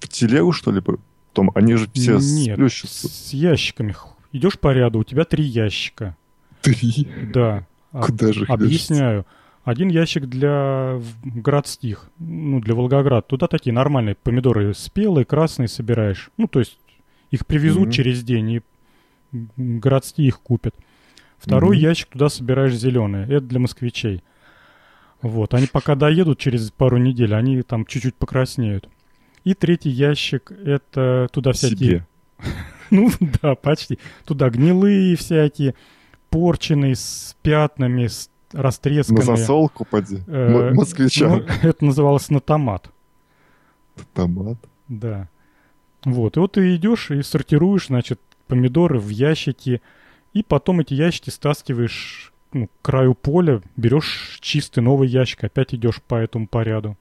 в 0.00 0.08
телегу, 0.08 0.52
что 0.52 0.72
ли? 0.72 0.80
Потом 0.80 1.50
они 1.54 1.74
же 1.74 1.90
все 1.92 2.12
Нет, 2.12 2.54
сплющатся. 2.54 3.08
с 3.08 3.34
ящиками. 3.34 3.94
Идешь 4.32 4.58
по 4.58 4.72
ряду, 4.72 5.00
у 5.00 5.04
тебя 5.04 5.24
три 5.24 5.44
ящика. 5.44 6.16
Три? 6.62 7.06
Да. 7.34 7.66
Куда 7.92 8.32
же 8.32 8.46
Объясняю. 8.46 9.26
Один 9.62 9.88
ящик 9.88 10.24
для 10.24 11.02
городских, 11.22 12.08
ну, 12.18 12.60
для 12.60 12.74
Волгоград. 12.74 13.26
Туда 13.26 13.46
такие 13.46 13.74
нормальные 13.74 14.14
помидоры 14.14 14.72
спелые, 14.72 15.26
красные 15.26 15.68
собираешь. 15.68 16.30
Ну, 16.38 16.46
то 16.46 16.60
есть 16.60 16.78
их 17.30 17.44
привезут 17.44 17.88
mm-hmm. 17.88 17.92
через 17.92 18.24
день, 18.24 18.50
и 18.52 18.62
городские 19.32 20.28
их 20.28 20.40
купят. 20.40 20.74
Второй 21.38 21.76
mm-hmm. 21.76 21.80
ящик 21.80 22.08
туда 22.08 22.28
собираешь 22.28 22.74
зеленые. 22.74 23.24
Это 23.26 23.42
для 23.42 23.60
москвичей. 23.60 24.22
Вот, 25.22 25.54
они 25.54 25.66
пока 25.66 25.94
доедут 25.94 26.38
через 26.38 26.70
пару 26.70 26.98
недель, 26.98 27.34
они 27.34 27.62
там 27.62 27.86
чуть-чуть 27.86 28.14
покраснеют. 28.14 28.88
И 29.44 29.54
третий 29.54 29.90
ящик, 29.90 30.50
это 30.50 31.28
туда 31.32 31.52
всякие... 31.52 32.06
Ну 32.92 33.10
да, 33.42 33.56
почти. 33.56 33.98
Туда 34.24 34.48
гнилые 34.48 35.16
всякие, 35.16 35.74
порченые, 36.30 36.94
с 36.94 37.36
пятнами, 37.42 38.06
с 38.06 38.30
растресканные. 38.52 39.26
На 39.26 39.36
засолку 39.36 39.84
поди, 39.84 40.20
э, 40.28 40.72
москвича. 40.72 41.28
Ну, 41.28 41.44
это 41.62 41.84
называлось 41.84 42.30
на 42.30 42.38
томат. 42.38 42.90
Томат? 44.14 44.58
Да. 44.86 45.28
Вот, 46.04 46.36
и 46.36 46.40
вот 46.40 46.52
ты 46.52 46.76
идешь 46.76 47.10
и 47.10 47.22
сортируешь, 47.22 47.88
значит, 47.88 48.20
помидоры 48.46 48.98
в 48.98 49.08
ящики, 49.08 49.82
и 50.32 50.42
потом 50.42 50.80
эти 50.80 50.94
ящики 50.94 51.30
стаскиваешь 51.30 52.32
ну, 52.52 52.68
к 52.68 52.70
краю 52.82 53.14
поля, 53.14 53.62
берешь 53.76 54.38
чистый 54.40 54.80
новый 54.80 55.08
ящик, 55.08 55.44
опять 55.44 55.74
идешь 55.74 56.02
по 56.02 56.16
этому 56.16 56.46
поряду. 56.46 56.96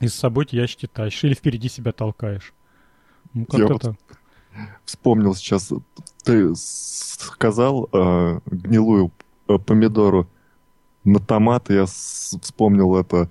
И 0.00 0.08
с 0.08 0.14
собой 0.14 0.44
эти 0.44 0.56
ящики 0.56 0.86
тащишь 0.86 1.24
или 1.24 1.34
впереди 1.34 1.68
себя 1.68 1.92
толкаешь. 1.92 2.52
Ну, 3.32 3.46
как 3.46 3.58
Я 3.58 3.66
это? 3.66 3.88
Вот 3.88 3.96
вспомнил 4.84 5.34
сейчас, 5.34 5.72
ты 6.24 6.54
сказал 6.54 7.88
э, 7.92 8.40
гнилую 8.46 9.12
э, 9.48 9.58
помидору 9.58 10.28
на 11.04 11.20
томат, 11.20 11.70
я 11.70 11.86
вспомнил 11.86 12.96
это, 12.96 13.30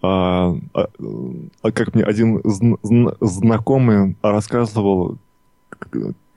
а, 0.00 0.56
а, 0.72 0.88
а 1.62 1.72
как 1.72 1.94
мне 1.94 2.04
один 2.04 2.40
зн 2.44 3.08
знакомый 3.20 4.16
рассказывал, 4.22 5.18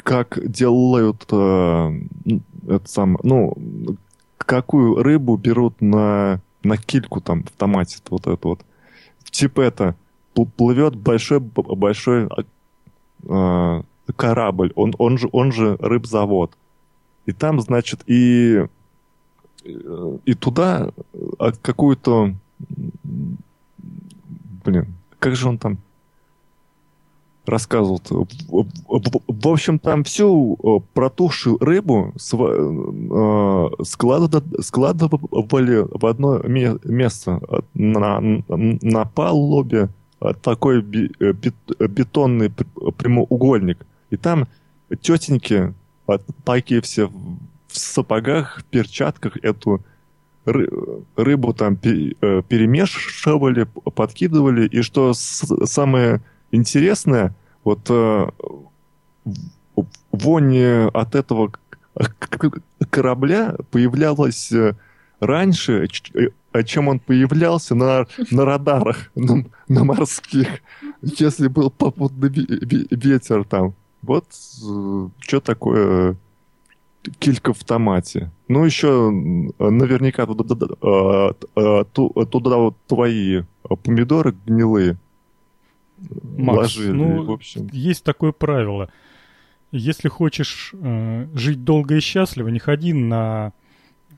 как 0.06 0.39
делают 0.47 1.26
а, 1.32 1.91
это 2.68 2.88
сам, 2.88 3.18
ну, 3.24 3.58
какую 4.38 5.01
рыбу 5.01 5.36
берут 5.36 5.82
на, 5.82 6.41
на 6.64 6.78
кильку 6.78 7.22
там 7.22 7.43
в 7.43 7.49
томате, 7.49 7.97
вот 8.12 8.28
это 8.28 8.47
вот. 8.47 8.62
Типа 9.32 9.62
это, 9.62 9.95
плывет 10.58 10.95
большой, 10.95 11.39
большой 11.39 12.30
а, 13.28 13.82
корабль, 14.16 14.72
он, 14.76 14.93
он, 14.99 15.18
же, 15.18 15.28
он 15.32 15.51
же 15.51 15.76
рыбзавод. 15.80 16.56
И 17.26 17.32
там, 17.32 17.60
значит, 17.60 18.03
и, 18.06 18.64
и 19.64 20.34
туда 20.36 20.91
а, 21.39 21.51
какую-то... 21.51 22.36
Блин, 24.64 24.93
как 25.18 25.36
же 25.36 25.49
он 25.49 25.58
там 25.58 25.80
рассказывал? 27.47 28.01
В 28.07 29.47
общем, 29.47 29.79
там 29.79 30.03
всю 30.03 30.55
э, 30.55 30.79
протухшую 30.93 31.57
рыбу 31.59 32.13
э, 32.15 33.69
складывали 33.83 35.87
в 35.89 36.05
одно 36.05 36.39
место 36.39 37.41
на, 37.73 38.21
на 38.47 39.05
палубе 39.05 39.89
такой 40.41 40.79
э, 40.79 41.33
бетонный 41.87 42.51
прямоугольник. 42.97 43.85
И 44.09 44.17
там 44.17 44.47
тетеньки 45.01 45.73
такие 46.43 46.81
все 46.81 47.07
в 47.07 47.77
сапогах, 47.77 48.59
в 48.59 48.63
перчатках 48.65 49.37
эту 49.43 49.81
рыбу 50.45 51.53
там 51.53 51.75
перемешивали, 51.75 53.67
подкидывали. 53.95 54.67
И 54.67 54.83
что 54.83 55.13
самое 55.13 56.21
интересное, 56.56 57.36
вот 57.64 57.88
э, 57.89 58.30
вонь 60.12 60.88
от 60.93 61.16
этого 61.16 61.51
корабля 62.89 63.56
появлялась 63.72 64.51
э, 64.51 64.76
раньше, 65.20 65.88
э, 66.14 66.64
чем 66.64 66.88
он 66.88 66.99
появлялся 66.99 67.76
на, 67.76 68.08
на 68.32 68.45
радарах, 68.45 69.12
на, 69.16 69.45
на 69.68 69.84
морских, 69.84 70.47
если 71.01 71.47
был 71.47 71.70
попутный 71.70 72.30
ветер 72.91 73.43
там. 73.43 73.74
Вот 74.01 74.26
что 75.20 75.39
такое 75.39 76.16
килька 77.20 77.53
в 77.53 77.64
томате. 77.64 78.32
Ну, 78.47 78.64
еще 78.66 79.10
наверняка 79.60 80.28
туда, 80.28 80.56
туда 81.93 82.58
вот 82.58 82.76
твои 82.88 83.41
помидоры 83.84 84.36
гнилые 84.45 84.97
Макс, 85.97 86.57
ложили. 86.75 86.91
Ну, 86.91 87.23
в 87.23 87.31
общем. 87.31 87.69
есть 87.71 88.03
такое 88.03 88.31
правило. 88.31 88.89
Если 89.71 90.07
хочешь 90.07 90.71
э, 90.73 91.27
жить 91.33 91.63
долго 91.63 91.95
и 91.95 91.99
счастливо, 91.99 92.49
не 92.49 92.59
ходи 92.59 92.93
на 92.93 93.53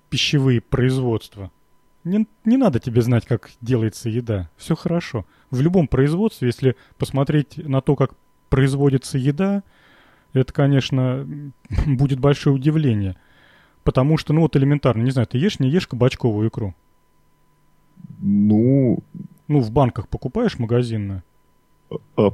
пищевые 0.09 0.61
производства. 0.61 1.51
Не, 2.03 2.25
не 2.45 2.57
надо 2.57 2.80
тебе 2.80 3.01
знать, 3.01 3.25
как 3.25 3.51
делается 3.61 4.09
еда. 4.09 4.49
Все 4.57 4.75
хорошо. 4.75 5.25
В 5.51 5.61
любом 5.61 5.88
производстве, 5.88 6.47
если 6.47 6.75
посмотреть 6.97 7.57
на 7.57 7.82
то, 7.82 7.95
как 7.95 8.13
производится 8.49 9.17
еда, 9.17 9.63
это, 10.34 10.53
конечно, 10.53 11.28
будет 11.86 12.19
большое 12.19 12.55
удивление. 12.55 13.17
Потому 13.84 14.17
что, 14.17 14.34
ну 14.34 14.41
вот 14.41 14.55
элементарно, 14.55 15.01
не 15.01 15.11
знаю, 15.11 15.28
ты 15.28 15.38
ешь, 15.38 15.59
не 15.59 15.69
ешь 15.69 15.88
кабачковую 15.88 16.49
икру? 16.49 16.75
Ну... 18.19 18.99
Ну, 19.47 19.61
в 19.61 19.71
банках 19.71 20.09
покупаешь 20.09 20.59
магазинную? 20.59 21.23
А, 21.90 22.32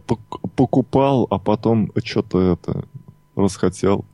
покупал, 0.56 1.28
а 1.30 1.38
потом 1.40 1.92
что-то 2.04 2.54
это 2.54 2.86
расхотел. 3.36 4.06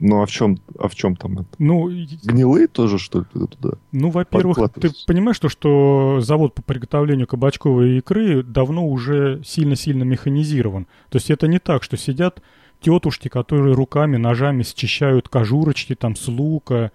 Ну, 0.00 0.22
а 0.22 0.26
в 0.26 0.30
чем, 0.30 0.58
а 0.78 0.88
в 0.88 0.94
чем 0.94 1.16
там 1.16 1.40
это? 1.40 1.48
Ну, 1.58 1.88
Гнилые 2.22 2.68
тоже, 2.68 2.98
что 2.98 3.20
ли, 3.20 3.26
туда? 3.32 3.76
Ну, 3.90 4.10
во-первых, 4.10 4.58
ты 4.74 4.90
понимаешь, 5.06 5.38
то, 5.40 5.48
что 5.48 6.20
завод 6.20 6.54
по 6.54 6.62
приготовлению 6.62 7.26
кабачковой 7.26 7.98
икры 7.98 8.44
давно 8.44 8.86
уже 8.86 9.42
сильно-сильно 9.44 10.04
механизирован. 10.04 10.86
То 11.08 11.16
есть 11.16 11.30
это 11.30 11.48
не 11.48 11.58
так, 11.58 11.82
что 11.82 11.96
сидят 11.96 12.42
тетушки, 12.80 13.28
которые 13.28 13.74
руками, 13.74 14.16
ножами 14.16 14.62
счищают 14.62 15.28
кожурочки 15.28 15.96
там 15.96 16.14
с 16.14 16.28
лука, 16.28 16.92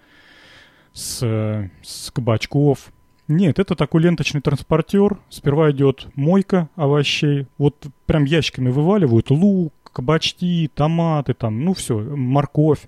с, 0.94 1.70
с 1.82 2.10
кабачков. 2.10 2.90
Нет, 3.26 3.58
это 3.58 3.74
такой 3.74 4.02
ленточный 4.02 4.42
транспортер. 4.42 5.18
Сперва 5.30 5.70
идет 5.70 6.08
мойка 6.14 6.68
овощей. 6.76 7.46
Вот 7.56 7.86
прям 8.06 8.24
ящиками 8.24 8.68
вываливают 8.68 9.30
лук, 9.30 9.72
кабачки, 9.92 10.70
томаты, 10.74 11.32
там, 11.32 11.64
ну 11.64 11.72
все, 11.72 11.98
морковь. 11.98 12.80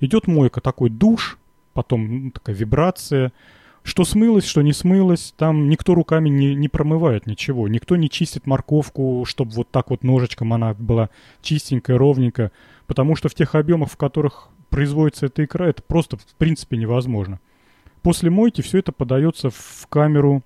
Идет 0.00 0.26
мойка, 0.26 0.60
такой 0.60 0.90
душ, 0.90 1.38
потом 1.72 2.24
ну, 2.24 2.30
такая 2.32 2.56
вибрация. 2.56 3.32
Что 3.84 4.04
смылось, 4.04 4.44
что 4.44 4.62
не 4.62 4.72
смылось, 4.72 5.32
там 5.36 5.68
никто 5.68 5.94
руками 5.94 6.28
не, 6.28 6.56
не 6.56 6.68
промывает 6.68 7.26
ничего. 7.26 7.68
Никто 7.68 7.94
не 7.94 8.10
чистит 8.10 8.44
морковку, 8.44 9.24
чтобы 9.24 9.52
вот 9.52 9.70
так 9.70 9.90
вот 9.90 10.02
ножичком 10.02 10.52
она 10.52 10.74
была 10.74 11.10
чистенькая, 11.40 11.96
ровненькая. 11.96 12.50
Потому 12.88 13.14
что 13.14 13.28
в 13.28 13.34
тех 13.34 13.54
объемах, 13.54 13.90
в 13.92 13.96
которых 13.96 14.48
производится 14.70 15.26
эта 15.26 15.44
икра, 15.44 15.68
это 15.68 15.82
просто 15.82 16.16
в 16.16 16.34
принципе 16.36 16.76
невозможно. 16.76 17.38
После 18.06 18.30
мойки 18.30 18.60
все 18.60 18.78
это 18.78 18.92
подается 18.92 19.50
в 19.50 19.88
камеру 19.88 20.44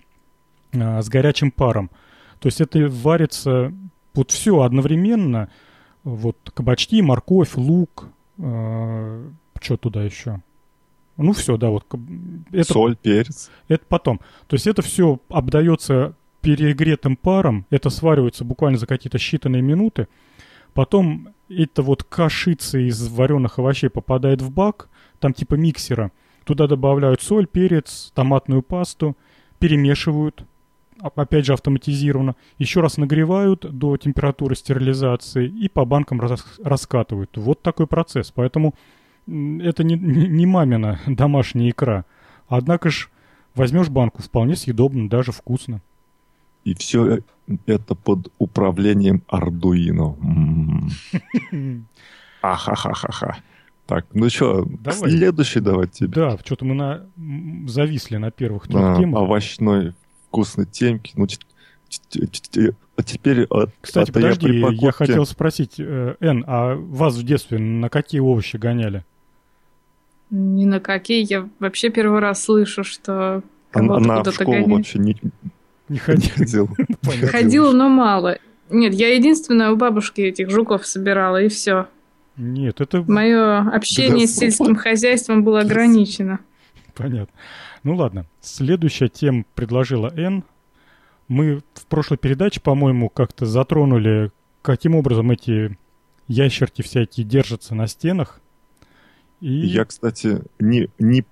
а, 0.72 1.02
с 1.02 1.10
горячим 1.10 1.50
паром. 1.50 1.90
То 2.38 2.46
есть 2.46 2.58
это 2.62 2.88
варится 2.88 3.70
вот 4.14 4.30
все 4.30 4.62
одновременно. 4.62 5.50
Вот 6.02 6.38
кабачки, 6.54 7.02
морковь, 7.02 7.56
лук, 7.56 8.08
э, 8.38 9.28
что 9.60 9.76
туда 9.76 10.02
еще? 10.02 10.40
Ну 11.18 11.34
все, 11.34 11.58
да, 11.58 11.68
вот. 11.68 11.84
Это, 12.50 12.72
Соль, 12.72 12.96
перец. 12.96 13.50
Это 13.68 13.84
потом. 13.86 14.20
То 14.46 14.56
есть 14.56 14.66
это 14.66 14.80
все 14.80 15.20
обдается 15.28 16.14
перегретым 16.40 17.14
паром, 17.14 17.66
это 17.68 17.90
сваривается 17.90 18.42
буквально 18.42 18.78
за 18.78 18.86
какие-то 18.86 19.18
считанные 19.18 19.60
минуты. 19.60 20.08
Потом 20.72 21.34
это 21.50 21.82
вот 21.82 22.04
кашица 22.04 22.78
из 22.78 23.06
вареных 23.08 23.58
овощей 23.58 23.90
попадает 23.90 24.40
в 24.40 24.50
бак, 24.50 24.88
там 25.18 25.34
типа 25.34 25.56
миксера. 25.56 26.10
Туда 26.44 26.66
добавляют 26.66 27.22
соль, 27.22 27.46
перец, 27.46 28.12
томатную 28.14 28.62
пасту, 28.62 29.16
перемешивают, 29.58 30.44
опять 31.00 31.46
же 31.46 31.52
автоматизированно, 31.52 32.34
еще 32.58 32.80
раз 32.80 32.96
нагревают 32.96 33.66
до 33.70 33.96
температуры 33.96 34.54
стерилизации 34.54 35.46
и 35.46 35.68
по 35.68 35.84
банкам 35.84 36.20
рас 36.20 36.44
раскатывают. 36.62 37.36
Вот 37.36 37.62
такой 37.62 37.86
процесс. 37.86 38.32
Поэтому 38.34 38.74
это 39.26 39.84
не, 39.84 39.94
не 39.94 40.46
мамина 40.46 41.00
домашняя 41.06 41.70
икра. 41.70 42.04
Однако 42.48 42.90
ж 42.90 43.10
возьмешь 43.54 43.88
банку, 43.88 44.22
вполне 44.22 44.56
съедобно, 44.56 45.08
даже 45.08 45.32
вкусно. 45.32 45.80
И 46.64 46.74
все 46.74 47.20
это 47.66 47.94
под 47.94 48.32
управлением 48.38 49.22
Ардуино. 49.28 50.16
Ахахахаха. 52.42 53.38
Так, 53.90 54.06
ну 54.12 54.30
что, 54.30 54.68
следующий 54.92 55.58
давайте. 55.58 56.06
Да, 56.06 56.38
что-то 56.44 56.64
мы 56.64 56.74
на... 56.76 57.06
зависли 57.66 58.18
на 58.18 58.30
первых 58.30 58.68
трех 58.68 58.98
темах. 58.98 59.22
Овощной 59.22 59.94
вкусной 60.28 60.66
темки. 60.66 61.12
Ну, 61.16 61.26
а 62.96 63.02
теперь... 63.02 63.48
Кстати, 63.80 64.12
подожди, 64.12 64.60
я, 64.60 64.68
я 64.70 64.92
хотел 64.92 65.26
спросить, 65.26 65.80
Эн, 65.80 66.44
а 66.46 66.76
вас 66.76 67.16
в 67.16 67.24
детстве 67.24 67.58
на 67.58 67.88
какие 67.88 68.20
овощи 68.20 68.58
гоняли? 68.58 69.04
Ни 70.30 70.66
на 70.66 70.78
какие. 70.78 71.26
Я 71.28 71.48
вообще 71.58 71.90
первый 71.90 72.20
раз 72.20 72.44
слышу, 72.44 72.84
что 72.84 73.42
кого-то 73.72 73.94
Она 73.96 74.18
куда-то 74.18 74.30
в 74.30 74.34
школу 74.34 74.52
гоняет. 74.52 74.70
вообще 74.70 74.98
не, 75.00 75.16
не 75.88 75.98
ходил. 75.98 76.68
Ходила, 77.28 77.72
но 77.72 77.88
мало. 77.88 78.38
Нет, 78.68 78.94
я 78.94 79.12
единственная 79.16 79.72
у 79.72 79.76
бабушки 79.76 80.20
этих 80.20 80.48
жуков 80.48 80.86
собирала, 80.86 81.42
и 81.42 81.48
все. 81.48 81.88
Нет, 82.40 82.80
это... 82.80 83.02
Мое 83.02 83.58
общение 83.58 84.26
с 84.26 84.36
сельским 84.36 84.74
хозяйством 84.74 85.44
было 85.44 85.60
ограничено. 85.60 86.40
Понятно. 86.94 87.34
Ну 87.82 87.94
ладно. 87.96 88.26
Следующая 88.40 89.08
тема 89.08 89.44
предложила 89.54 90.12
Н. 90.16 90.44
Мы 91.28 91.62
в 91.74 91.86
прошлой 91.86 92.16
передаче, 92.16 92.60
по-моему, 92.60 93.08
как-то 93.10 93.46
затронули, 93.46 94.32
каким 94.62 94.94
образом 94.94 95.30
эти 95.30 95.76
ящерки 96.28 96.82
всякие 96.82 97.26
держатся 97.26 97.74
на 97.74 97.86
стенах. 97.86 98.40
И... 99.40 99.52
Я, 99.52 99.84
кстати, 99.84 100.42
не, 100.58 100.88
не, 100.98 101.24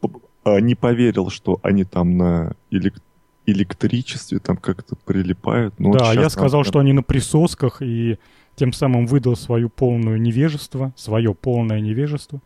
а, 0.44 0.60
не 0.60 0.74
поверил, 0.74 1.30
что 1.30 1.58
они 1.62 1.84
там 1.84 2.16
на 2.16 2.54
элект 2.70 3.02
электричестве 3.46 4.40
там 4.40 4.58
как-то 4.58 4.94
прилипают. 4.94 5.80
Но 5.80 5.92
да, 5.92 6.08
вот 6.08 6.14
я 6.14 6.28
сказал, 6.28 6.60
надо... 6.60 6.68
что 6.68 6.78
они 6.80 6.92
на 6.92 7.02
присосках, 7.02 7.80
и 7.80 8.18
тем 8.58 8.72
самым 8.72 9.06
выдал 9.06 9.36
свою 9.36 9.68
полную 9.68 10.20
невежество, 10.20 10.92
свое 10.96 11.32
полное 11.32 11.80
невежество. 11.80 12.40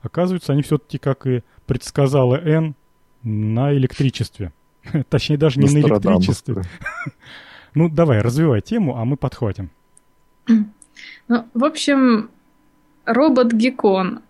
Оказывается, 0.00 0.52
они 0.52 0.62
все-таки, 0.62 0.98
как 0.98 1.26
и 1.26 1.42
предсказала 1.66 2.36
Н, 2.36 2.76
на 3.24 3.74
электричестве. 3.74 4.52
Точнее, 5.10 5.36
даже 5.36 5.58
не 5.60 5.68
на 5.68 5.86
электричестве. 5.86 6.62
Ну, 7.74 7.90
давай, 7.90 8.22
развивай 8.22 8.62
тему, 8.62 8.96
а 8.96 9.04
мы 9.04 9.16
подхватим. 9.18 9.70
Ну, 11.28 11.44
в 11.52 11.64
общем, 11.64 12.30
робот 13.04 13.52
Гекон. 13.52 14.20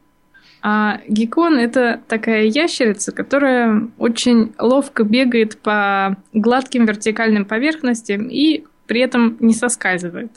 А 0.62 1.01
Гекон— 1.07 1.59
это 1.61 2.01
такая 2.09 2.47
ящерица, 2.47 3.12
которая 3.12 3.89
очень 3.99 4.53
ловко 4.59 5.05
бегает 5.05 5.59
по 5.61 6.16
гладким 6.32 6.87
вертикальным 6.87 7.45
поверхностям 7.45 8.28
и 8.28 8.64
при 8.89 9.01
этом 9.01 9.37
не 9.39 9.55
соскальзывает. 9.55 10.32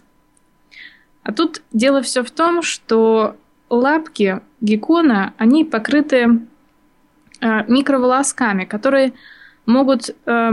А 1.24 1.32
тут 1.34 1.62
дело 1.72 2.02
все 2.02 2.24
в 2.24 2.32
том, 2.32 2.62
что 2.62 3.36
лапки 3.70 4.42
геккона, 4.62 5.34
они 5.38 5.64
покрыты 5.64 6.40
э, 7.42 7.64
микроволосками, 7.68 8.66
которые 8.66 9.14
могут 9.66 10.16
э, 10.26 10.52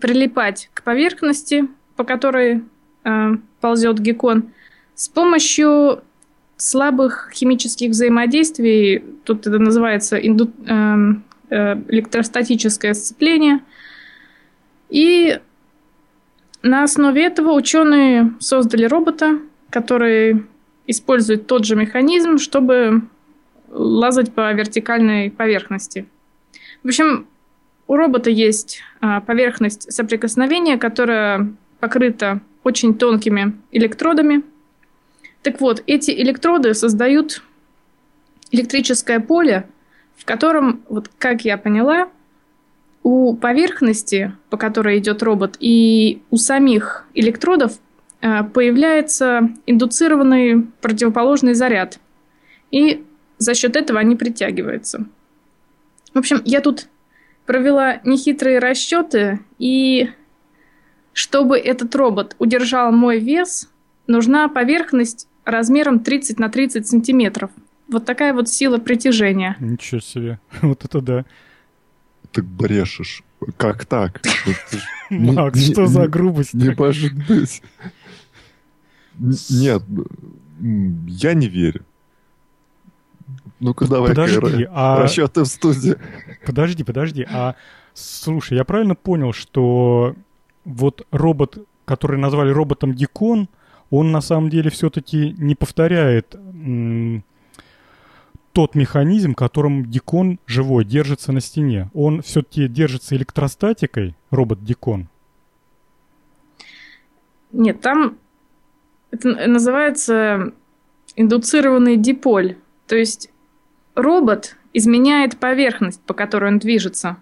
прилипать 0.00 0.70
к 0.74 0.82
поверхности, 0.82 1.68
по 1.96 2.04
которой 2.04 2.64
э, 3.04 3.36
ползет 3.60 3.98
геккон, 4.00 4.50
с 4.94 5.08
помощью 5.08 6.02
слабых 6.56 7.30
химических 7.34 7.90
взаимодействий, 7.90 9.04
тут 9.24 9.46
это 9.46 9.58
называется 9.58 10.16
инду, 10.16 10.50
э, 10.66 10.96
э, 11.50 11.82
электростатическое 11.88 12.94
сцепление, 12.94 13.60
и 14.88 15.38
на 16.62 16.82
основе 16.82 17.24
этого 17.24 17.52
ученые 17.52 18.34
создали 18.40 18.86
робота, 18.86 19.38
который 19.70 20.44
использует 20.86 21.46
тот 21.46 21.64
же 21.64 21.76
механизм, 21.76 22.38
чтобы 22.38 23.02
лазать 23.68 24.32
по 24.32 24.52
вертикальной 24.52 25.30
поверхности. 25.30 26.06
В 26.82 26.88
общем, 26.88 27.26
у 27.88 27.96
робота 27.96 28.30
есть 28.30 28.80
а, 29.00 29.20
поверхность 29.20 29.92
соприкосновения, 29.92 30.76
которая 30.76 31.52
покрыта 31.80 32.40
очень 32.64 32.94
тонкими 32.96 33.54
электродами. 33.70 34.42
Так 35.42 35.60
вот, 35.60 35.82
эти 35.86 36.10
электроды 36.10 36.74
создают 36.74 37.42
электрическое 38.50 39.20
поле, 39.20 39.68
в 40.16 40.24
котором, 40.24 40.82
вот 40.88 41.10
как 41.18 41.44
я 41.44 41.58
поняла, 41.58 42.08
у 43.02 43.36
поверхности, 43.36 44.32
по 44.50 44.56
которой 44.56 44.98
идет 44.98 45.22
робот, 45.22 45.56
и 45.60 46.22
у 46.30 46.36
самих 46.36 47.04
электродов 47.14 47.78
появляется 48.54 49.50
индуцированный 49.66 50.62
противоположный 50.80 51.54
заряд. 51.54 51.98
И 52.70 53.04
за 53.38 53.54
счет 53.54 53.76
этого 53.76 54.00
они 54.00 54.16
притягиваются. 54.16 55.06
В 56.14 56.18
общем, 56.18 56.40
я 56.44 56.60
тут 56.60 56.88
провела 57.44 58.00
нехитрые 58.04 58.58
расчеты, 58.58 59.40
и 59.58 60.10
чтобы 61.12 61.58
этот 61.58 61.94
робот 61.94 62.36
удержал 62.38 62.92
мой 62.92 63.18
вес, 63.18 63.70
нужна 64.06 64.48
поверхность 64.48 65.28
размером 65.44 66.00
30 66.00 66.38
на 66.38 66.48
30 66.48 66.86
сантиметров. 66.86 67.50
Вот 67.88 68.04
такая 68.04 68.34
вот 68.34 68.48
сила 68.48 68.78
притяжения. 68.78 69.56
Ничего 69.60 70.00
себе. 70.00 70.40
Вот 70.62 70.84
это 70.84 71.00
да. 71.00 71.24
Ты 72.32 72.42
брешешь. 72.42 73.22
Как 73.56 73.86
так? 73.86 74.20
Макс, 75.10 75.60
что 75.70 75.86
за 75.86 76.08
грубость? 76.08 76.54
Не 76.54 76.74
может 76.74 77.14
быть. 77.28 77.62
Нет, 79.18 79.82
я 80.60 81.34
не 81.34 81.48
верю. 81.48 81.84
Ну-ка 83.60 83.86
давай 83.86 84.10
подожди, 84.10 84.68
а... 84.70 85.02
расчеты 85.02 85.42
в 85.42 85.46
студии. 85.46 85.96
Подожди, 86.44 86.84
подожди. 86.84 87.26
А 87.30 87.54
слушай, 87.94 88.56
я 88.56 88.64
правильно 88.64 88.94
понял, 88.94 89.32
что 89.32 90.14
вот 90.64 91.06
робот, 91.10 91.66
который 91.84 92.18
назвали 92.18 92.50
роботом 92.50 92.94
Дикон, 92.94 93.48
он 93.90 94.12
на 94.12 94.20
самом 94.20 94.50
деле 94.50 94.70
все-таки 94.70 95.34
не 95.38 95.54
повторяет 95.54 96.34
м- 96.34 97.24
тот 98.52 98.74
механизм, 98.74 99.34
которым 99.34 99.90
Дикон 99.90 100.38
живой 100.46 100.84
держится 100.84 101.32
на 101.32 101.40
стене. 101.40 101.90
Он 101.94 102.22
все-таки 102.22 102.68
держится 102.68 103.16
электростатикой, 103.16 104.16
робот 104.30 104.64
Дикон. 104.64 105.08
Нет, 107.52 107.80
там 107.80 108.18
это 109.10 109.28
называется 109.48 110.52
индуцированный 111.16 111.96
диполь. 111.96 112.56
То 112.86 112.96
есть 112.96 113.30
робот 113.94 114.56
изменяет 114.72 115.38
поверхность, 115.38 116.02
по 116.02 116.14
которой 116.14 116.52
он 116.52 116.58
движется. 116.58 117.16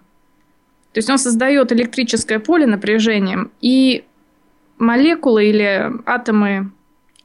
То 0.91 0.99
есть 0.99 1.09
он 1.09 1.17
создает 1.17 1.71
электрическое 1.71 2.39
поле 2.39 2.65
напряжением, 2.67 3.51
и 3.61 4.05
молекулы 4.77 5.45
или 5.45 5.91
атомы 6.05 6.71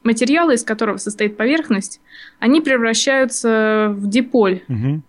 материала, 0.03 0.51
из 0.51 0.63
которого 0.63 0.97
состоит 0.97 1.37
поверхность, 1.37 2.01
они 2.39 2.61
превращаются 2.61 3.93
в 3.95 4.09
диполь. 4.09 4.63
Угу. 4.67 5.01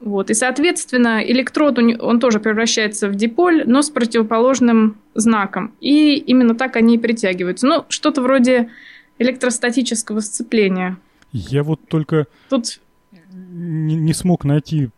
Вот. 0.00 0.30
И, 0.30 0.34
соответственно, 0.34 1.22
электрод, 1.22 1.78
он 1.78 2.20
тоже 2.20 2.40
превращается 2.40 3.08
в 3.08 3.14
диполь, 3.14 3.64
но 3.66 3.82
с 3.82 3.90
противоположным 3.90 4.96
знаком. 5.14 5.72
И 5.80 6.14
именно 6.16 6.54
так 6.54 6.76
они 6.76 6.94
и 6.96 6.98
притягиваются. 6.98 7.66
Ну, 7.66 7.84
что-то 7.88 8.22
вроде 8.22 8.70
электростатического 9.18 10.20
сцепления. 10.20 10.96
Я 11.32 11.62
вот 11.62 11.80
только 11.86 12.26
Тут... 12.48 12.80
не, 13.22 13.94
не 13.94 14.14
смог 14.14 14.44
найти 14.44 14.88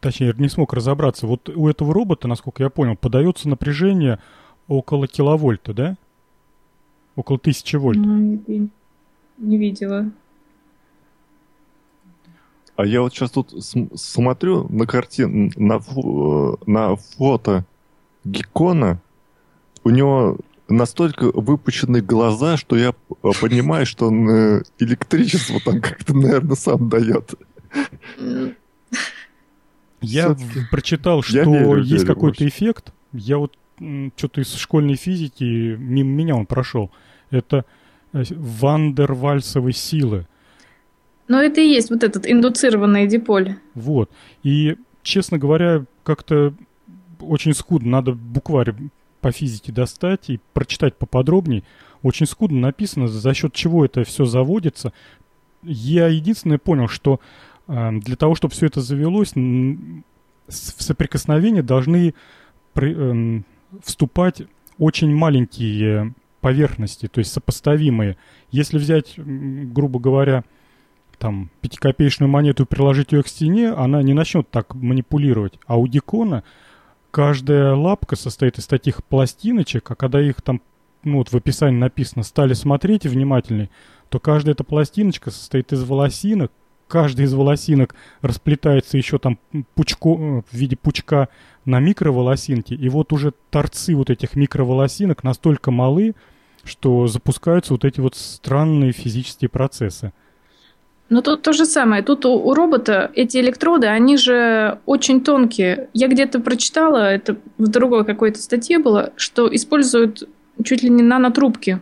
точнее, 0.00 0.34
не 0.38 0.48
смог 0.48 0.72
разобраться. 0.72 1.26
Вот 1.26 1.48
у 1.48 1.68
этого 1.68 1.94
робота, 1.94 2.28
насколько 2.28 2.62
я 2.62 2.70
понял, 2.70 2.96
подается 2.96 3.48
напряжение 3.48 4.18
около 4.66 5.06
киловольта, 5.06 5.72
да? 5.72 5.96
Около 7.16 7.38
тысячи 7.38 7.76
вольт. 7.76 7.98
Ну, 7.98 8.40
не 9.38 9.56
видела. 9.56 10.10
А 12.78 12.86
я 12.86 13.02
вот 13.02 13.12
сейчас 13.12 13.32
тут 13.32 13.52
смотрю 13.96 14.68
на 14.68 14.86
картину, 14.86 15.50
на, 15.56 15.80
на 16.64 16.94
фото 16.94 17.66
Геккона. 18.24 19.02
У 19.82 19.90
него 19.90 20.38
настолько 20.68 21.24
выпущенные 21.32 22.02
глаза, 22.02 22.56
что 22.56 22.76
я 22.76 22.94
понимаю, 23.40 23.84
что 23.84 24.06
он 24.06 24.30
э, 24.30 24.62
электричество 24.78 25.58
там 25.64 25.80
как-то, 25.80 26.14
наверное, 26.14 26.54
сам 26.54 26.88
дает. 26.88 27.34
Я 30.00 30.36
прочитал, 30.70 31.22
что 31.22 31.42
верю, 31.42 31.82
есть 31.82 32.06
какой-то 32.06 32.46
эффект. 32.46 32.92
Я 33.12 33.38
вот 33.38 33.58
что-то 34.14 34.40
из 34.40 34.54
школьной 34.54 34.94
физики, 34.94 35.74
мимо 35.76 36.10
меня 36.10 36.36
он 36.36 36.46
прошел. 36.46 36.92
Это 37.30 37.64
э, 38.12 38.22
вандервальсовой 38.30 39.72
силы. 39.72 40.28
Но 41.28 41.40
это 41.40 41.60
и 41.60 41.68
есть 41.68 41.90
вот 41.90 42.02
этот 42.02 42.26
индуцированный 42.26 43.06
диполь. 43.06 43.56
Вот. 43.74 44.10
И, 44.42 44.76
честно 45.02 45.38
говоря, 45.38 45.84
как-то 46.02 46.54
очень 47.20 47.54
скудно. 47.54 47.90
Надо 47.90 48.12
букварь 48.12 48.74
по 49.20 49.30
физике 49.30 49.72
достать 49.72 50.30
и 50.30 50.40
прочитать 50.52 50.96
поподробнее. 50.96 51.64
Очень 52.02 52.26
скудно 52.26 52.60
написано, 52.60 53.08
за 53.08 53.34
счет 53.34 53.52
чего 53.52 53.84
это 53.84 54.04
все 54.04 54.24
заводится. 54.24 54.92
Я 55.62 56.08
единственное 56.08 56.58
понял, 56.58 56.88
что 56.88 57.20
э, 57.66 57.90
для 57.92 58.16
того, 58.16 58.34
чтобы 58.34 58.54
все 58.54 58.66
это 58.66 58.80
завелось, 58.80 59.34
в 59.34 60.82
соприкосновение 60.82 61.62
должны 61.62 62.14
при, 62.72 62.94
э, 62.96 63.42
вступать 63.82 64.42
очень 64.78 65.14
маленькие 65.14 66.14
поверхности, 66.40 67.08
то 67.08 67.18
есть 67.18 67.32
сопоставимые. 67.32 68.16
Если 68.50 68.78
взять, 68.78 69.14
грубо 69.16 69.98
говоря, 69.98 70.44
там, 71.18 71.50
пятикопеечную 71.60 72.30
монету 72.30 72.62
и 72.62 72.66
приложить 72.66 73.12
ее 73.12 73.22
к 73.22 73.28
стене, 73.28 73.70
она 73.70 74.02
не 74.02 74.14
начнет 74.14 74.48
так 74.50 74.74
манипулировать. 74.74 75.58
А 75.66 75.76
у 75.76 75.86
Дикона 75.86 76.44
каждая 77.10 77.74
лапка 77.74 78.16
состоит 78.16 78.58
из 78.58 78.66
таких 78.66 79.04
пластиночек, 79.04 79.90
а 79.90 79.94
когда 79.94 80.20
их 80.20 80.40
там, 80.42 80.62
ну 81.04 81.18
вот 81.18 81.30
в 81.30 81.36
описании 81.36 81.78
написано, 81.78 82.22
стали 82.22 82.54
смотреть 82.54 83.04
внимательнее, 83.04 83.70
то 84.08 84.20
каждая 84.20 84.54
эта 84.54 84.64
пластиночка 84.64 85.30
состоит 85.30 85.72
из 85.72 85.82
волосинок, 85.82 86.52
каждая 86.86 87.26
из 87.26 87.34
волосинок 87.34 87.94
расплетается 88.22 88.96
еще 88.96 89.18
там 89.18 89.38
пучко, 89.74 90.08
э, 90.08 90.42
в 90.50 90.54
виде 90.54 90.76
пучка 90.76 91.28
на 91.64 91.80
микроволосинки, 91.80 92.74
и 92.74 92.88
вот 92.88 93.12
уже 93.12 93.32
торцы 93.50 93.94
вот 93.94 94.10
этих 94.10 94.34
микроволосинок 94.34 95.22
настолько 95.22 95.70
малы, 95.70 96.14
что 96.64 97.06
запускаются 97.06 97.74
вот 97.74 97.84
эти 97.84 98.00
вот 98.00 98.14
странные 98.16 98.92
физические 98.92 99.48
процессы. 99.48 100.12
Но 101.10 101.22
тут 101.22 101.42
то 101.42 101.52
же 101.52 101.64
самое. 101.64 102.02
Тут 102.02 102.26
у, 102.26 102.34
у 102.34 102.54
робота 102.54 103.10
эти 103.14 103.38
электроды, 103.38 103.86
они 103.86 104.16
же 104.16 104.78
очень 104.84 105.22
тонкие. 105.22 105.88
Я 105.94 106.08
где-то 106.08 106.40
прочитала, 106.40 107.12
это 107.12 107.36
в 107.56 107.68
другой 107.68 108.04
какой-то 108.04 108.38
статье 108.38 108.78
было, 108.78 109.12
что 109.16 109.54
используют 109.54 110.28
чуть 110.62 110.82
ли 110.82 110.90
не 110.90 111.02
нанотрубки, 111.02 111.80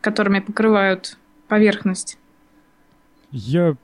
которыми 0.00 0.40
покрывают 0.40 1.18
поверхность. 1.48 2.18
Я 3.32 3.76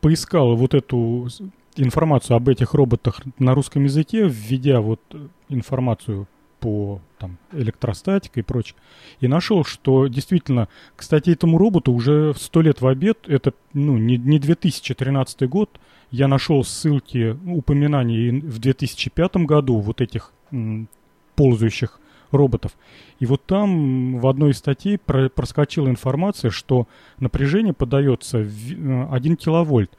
поискал 0.00 0.56
вот 0.56 0.74
эту 0.74 1.28
информацию 1.76 2.36
об 2.36 2.48
этих 2.48 2.74
роботах 2.74 3.20
на 3.38 3.54
русском 3.54 3.84
языке, 3.84 4.26
введя 4.26 4.80
вот 4.80 5.00
информацию 5.48 6.26
по 6.60 7.00
там, 7.18 7.38
электростатика 7.52 8.40
и 8.40 8.42
прочее. 8.42 8.76
И 9.20 9.28
нашел, 9.28 9.64
что 9.64 10.06
действительно, 10.06 10.68
кстати, 10.96 11.30
этому 11.30 11.58
роботу 11.58 11.92
уже 11.92 12.34
сто 12.36 12.60
лет 12.60 12.80
в 12.80 12.86
обед, 12.86 13.18
это 13.28 13.52
ну, 13.72 13.96
не, 13.96 14.16
не 14.16 14.38
2013 14.38 15.48
год, 15.48 15.78
я 16.10 16.28
нашел 16.28 16.64
ссылки, 16.64 17.36
упоминания 17.46 18.32
в 18.32 18.58
2005 18.58 19.36
году 19.38 19.78
вот 19.78 20.00
этих 20.00 20.32
м, 20.50 20.88
ползающих 21.34 22.00
роботов. 22.30 22.72
И 23.20 23.26
вот 23.26 23.44
там 23.46 24.18
в 24.18 24.26
одной 24.26 24.50
из 24.50 24.58
статей 24.58 24.98
про, 24.98 25.28
проскочила 25.28 25.88
информация, 25.88 26.50
что 26.50 26.86
напряжение 27.18 27.72
подается 27.72 28.38
в 28.38 29.12
1 29.12 29.36
киловольт. 29.36 29.90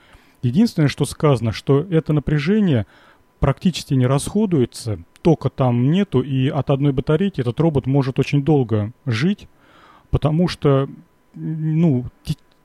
Единственное, 0.41 0.87
что 0.87 1.05
сказано, 1.05 1.51
что 1.51 1.85
это 1.89 2.13
напряжение 2.13 2.85
практически 3.39 3.93
не 3.93 4.05
расходуется, 4.05 4.99
тока 5.21 5.49
там 5.49 5.91
нету, 5.91 6.21
и 6.21 6.47
от 6.47 6.69
одной 6.69 6.91
батарейки 6.93 7.41
этот 7.41 7.59
робот 7.59 7.85
может 7.85 8.19
очень 8.19 8.43
долго 8.43 8.91
жить, 9.05 9.47
потому 10.09 10.47
что, 10.47 10.89
ну, 11.35 12.05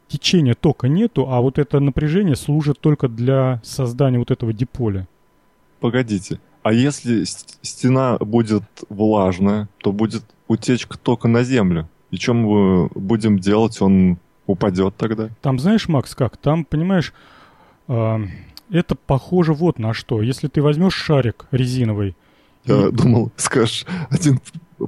течения 0.08 0.54
тока 0.54 0.88
нету, 0.88 1.26
а 1.28 1.40
вот 1.40 1.58
это 1.58 1.80
напряжение 1.80 2.36
служит 2.36 2.80
только 2.80 3.08
для 3.08 3.60
создания 3.64 4.18
вот 4.18 4.30
этого 4.30 4.52
диполя. 4.52 5.06
Погодите, 5.80 6.40
а 6.62 6.72
если 6.72 7.24
стена 7.24 8.16
будет 8.18 8.62
влажная, 8.88 9.68
то 9.78 9.92
будет 9.92 10.24
утечка 10.48 10.98
тока 10.98 11.28
на 11.28 11.42
землю. 11.42 11.88
И 12.10 12.16
что 12.16 12.32
мы 12.32 12.88
будем 12.94 13.38
делать? 13.38 13.80
Он 13.82 14.18
упадет 14.46 14.94
тогда? 14.96 15.30
Там 15.42 15.58
знаешь, 15.58 15.88
Макс, 15.88 16.14
как? 16.14 16.36
Там, 16.36 16.64
понимаешь, 16.64 17.12
э, 17.88 18.18
это 18.70 18.94
похоже 18.94 19.52
вот 19.52 19.78
на 19.78 19.94
что. 19.94 20.22
Если 20.22 20.48
ты 20.48 20.62
возьмешь 20.62 20.94
шарик 20.94 21.46
резиновый 21.50 22.16
я 22.64 22.90
думал, 22.90 23.32
скажешь, 23.36 23.86
один 24.10 24.40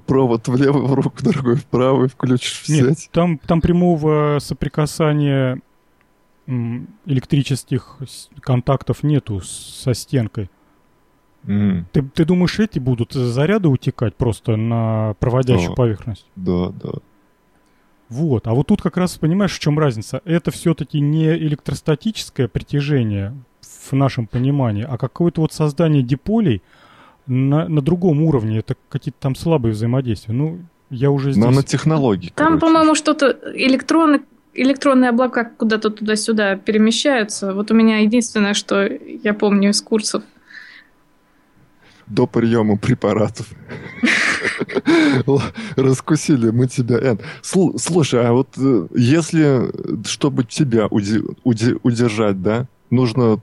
провод 0.07 0.49
в 0.49 0.95
руку, 0.95 1.23
другой 1.23 1.57
вправо, 1.57 2.05
и 2.05 2.09
включишь 2.09 2.63
в 2.63 2.69
Нет, 2.69 2.99
сеть. 2.99 3.11
Там, 3.13 3.39
там 3.39 3.61
прямого 3.61 4.39
соприкасания 4.41 5.61
электрических 6.47 7.99
контактов 8.41 9.03
нету 9.03 9.41
со 9.41 9.95
стенкой. 9.95 10.51
Mm. 11.45 11.85
Ты, 11.93 12.03
ты 12.03 12.25
думаешь, 12.25 12.59
эти 12.59 12.79
будут 12.79 13.13
заряды 13.13 13.69
утекать 13.69 14.17
просто 14.17 14.57
на 14.57 15.15
проводящую 15.21 15.71
да. 15.71 15.75
поверхность? 15.75 16.27
Да, 16.37 16.71
да. 16.71 16.93
Вот. 18.09 18.47
А 18.47 18.55
вот 18.55 18.69
тут 18.69 18.83
как 18.83 18.97
раз 18.97 19.17
понимаешь, 19.17 19.53
в 19.53 19.59
чем 19.59 19.79
разница? 19.79 20.23
Это 20.25 20.51
все-таки 20.51 21.01
не 21.01 21.27
электростатическое 21.27 22.49
притяжение 22.49 23.35
в 23.61 23.93
нашем 23.93 24.27
понимании, 24.27 24.87
а 24.89 24.97
какое-то 24.97 25.41
вот 25.41 25.53
создание 25.53 26.03
диполей, 26.03 26.63
на, 27.27 27.69
на 27.69 27.81
другом 27.81 28.23
уровне. 28.23 28.59
Это 28.59 28.77
какие-то 28.89 29.19
там 29.21 29.35
слабые 29.35 29.73
взаимодействия. 29.73 30.35
Ну, 30.35 30.61
я 30.91 31.11
уже 31.11 31.33
здесь... 31.33 31.45
Нанотехнологии. 31.45 32.33
Там, 32.35 32.59
по-моему, 32.59 32.95
что-то 32.95 33.37
электроны, 33.55 34.23
электронные 34.55 35.11
облака 35.11 35.45
куда-то 35.45 35.91
туда-сюда 35.91 36.57
перемещаются. 36.57 37.53
Вот 37.55 37.71
у 37.71 37.75
меня 37.75 37.99
единственное, 37.99 38.55
что 38.55 38.87
я 38.87 39.35
помню 39.35 39.71
из 39.71 39.83
курсов. 39.83 40.23
До 42.07 42.29
приема 42.29 42.77
препаратов. 42.77 43.49
Раскусили 45.77 46.51
мы 46.51 46.69
тебя, 46.69 46.99
Эн. 46.99 47.19
Слушай, 47.43 48.25
а 48.25 48.33
вот 48.33 48.51
э, 48.59 48.87
если, 48.95 50.07
чтобы 50.07 50.45
тебя 50.45 50.87
удержать, 50.87 52.41
да, 52.41 52.69
нужно 52.91 53.41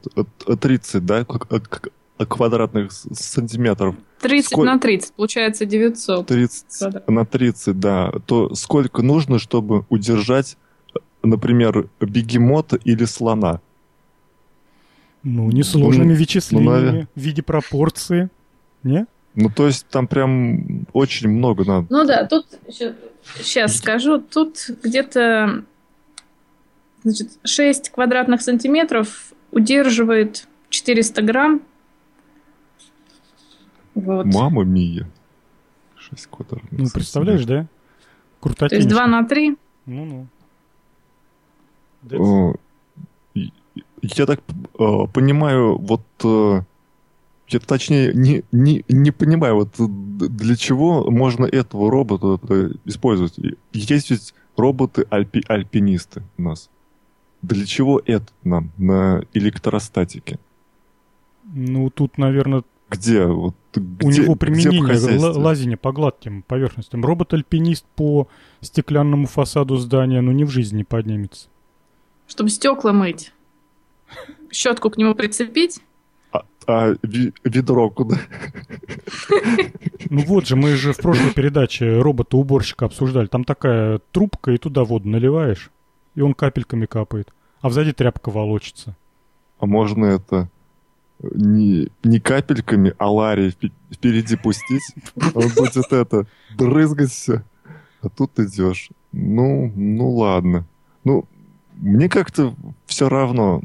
30, 0.62 1.06
да, 1.06 1.26
квадратных 2.18 2.91
сантиметров. 2.91 3.95
30 4.22 4.52
Сколь... 4.52 4.65
на 4.65 4.80
30, 4.80 5.14
получается 5.14 5.65
900. 5.65 6.27
30 6.27 7.07
на 7.07 7.26
30, 7.26 7.80
да. 7.80 8.11
То 8.26 8.53
сколько 8.56 9.02
нужно, 9.02 9.40
чтобы 9.40 9.85
удержать, 9.90 10.57
например, 11.22 11.90
бегемота 11.99 12.77
или 12.77 13.06
слона? 13.06 13.61
Ну, 15.23 15.49
несложными 15.52 16.14
ну, 16.14 16.19
вычислениями 16.19 16.99
ну, 17.02 17.22
в 17.22 17.23
виде 17.23 17.41
пропорции. 17.41 18.30
Не? 18.84 19.06
Ну, 19.35 19.49
то 19.49 19.68
есть 19.68 19.88
там 19.88 20.07
прям 20.07 20.85
очень 20.94 21.30
много 21.30 21.64
надо. 21.65 21.88
Ну 21.90 22.06
да, 22.06 22.26
тут 22.26 22.45
сейчас 23.38 23.77
скажу, 23.77 24.19
тут 24.19 24.69
где-то 24.84 25.64
значит, 27.03 27.31
6 27.44 27.90
квадратных 27.90 28.41
сантиметров 28.41 29.34
удерживает 29.52 30.48
400 30.69 31.22
грамм 31.22 31.61
вот. 33.95 34.26
Мама 34.26 34.64
Мия. 34.64 35.10
6 35.98 36.28
квадратных. 36.28 36.72
Ну, 36.72 36.86
представляешь, 36.94 37.45
да? 37.45 37.68
Крутотень. 38.40 38.70
То 38.70 38.76
есть 38.76 38.90
2 38.90 39.07
на 39.07 39.24
3? 39.24 39.57
Ну-ну. 39.86 40.28
Я 44.02 44.26
так 44.26 44.41
э, 44.78 45.07
понимаю, 45.14 45.78
вот 45.78 46.03
э, 46.26 46.61
я 47.48 47.60
точнее 47.60 48.14
не, 48.14 48.44
не, 48.52 48.84
не 48.90 49.11
понимаю, 49.11 49.56
вот 49.56 49.76
для 49.78 50.56
чего 50.57 51.10
можно 51.10 51.45
этого 51.45 51.90
робота 51.90 52.40
э, 52.49 52.72
использовать. 52.84 53.40
Есть 53.72 54.10
ведь 54.10 54.34
роботы-альпинисты 54.57 56.24
у 56.38 56.41
нас. 56.41 56.70
Для 57.41 57.65
чего 57.65 58.02
это 58.06 58.28
нам 58.44 58.72
на 58.78 59.24
электростатике? 59.34 60.40
Ну, 61.45 61.90
тут, 61.90 62.18
наверное, 62.18 62.64
Где? 62.94 63.26
Вот, 63.26 63.56
у 63.76 63.80
где, 63.80 64.22
него 64.22 64.36
где 64.36 64.36
в 64.36 64.38
применение 64.38 64.82
хозяйстве? 64.84 65.20
ла- 65.20 65.38
лазения 65.38 65.78
по 65.78 65.91
гладким 65.91 66.44
поверхностям. 66.44 67.03
Робот-альпинист 67.03 67.86
по 67.95 68.28
стеклянному 68.61 69.28
фасаду 69.28 69.78
здания, 69.78 70.22
ну, 70.22 70.32
ни 70.32 70.44
в 70.44 70.49
жизни 70.49 70.78
не 70.78 70.84
поднимется. 70.84 71.48
Чтобы 72.28 72.49
стекла 72.49 72.94
мыть. 72.94 73.34
Щетку 74.52 74.90
к 74.90 74.98
нему 74.98 75.15
прицепить. 75.15 75.82
А, 76.32 76.44
а 76.68 76.95
ведро 77.03 77.90
куда? 77.90 78.18
Ну 80.10 80.24
вот 80.26 80.48
же, 80.48 80.56
мы 80.56 80.76
же 80.76 80.94
в 80.94 80.98
прошлой 80.98 81.32
передаче 81.32 81.99
робота-уборщика 81.99 82.86
обсуждали. 82.86 83.28
Там 83.28 83.44
такая 83.44 83.99
трубка, 84.11 84.52
и 84.52 84.57
туда 84.57 84.84
воду 84.84 85.10
наливаешь, 85.10 85.72
и 86.15 86.22
он 86.22 86.34
капельками 86.34 86.86
капает. 86.86 87.34
А 87.61 87.70
сзади 87.70 87.94
тряпка 87.94 88.30
волочится. 88.30 88.95
А 89.60 89.65
можно 89.65 90.06
это 90.06 90.49
не, 91.32 91.90
не 92.04 92.20
капельками, 92.20 92.94
а 92.98 93.12
Ларри 93.12 93.50
впе- 93.50 93.72
впереди 93.91 94.36
пустить? 94.36 94.84
Он 95.34 95.50
будет 95.56 95.91
это, 95.91 96.26
брызгать 96.58 97.12
все. 97.12 97.44
А 98.02 98.10
тут 98.10 98.38
идешь. 98.40 98.90
Ну, 99.12 99.72
ну 99.76 100.10
ладно. 100.12 100.66
Ну, 101.04 101.26
мне 101.76 102.10
как-то 102.10 102.56
все 102.86 103.10
равно, 103.10 103.62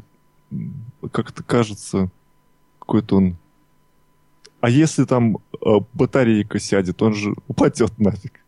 как-то 1.11 1.43
кажется, 1.43 2.09
какой-то 2.79 3.17
он... 3.17 3.37
А 4.61 4.69
если 4.69 5.05
там 5.05 5.37
э, 5.53 5.69
батарейка 5.93 6.59
сядет, 6.59 7.01
он 7.01 7.13
же 7.13 7.33
упадет 7.47 7.97
нафиг. 7.97 8.39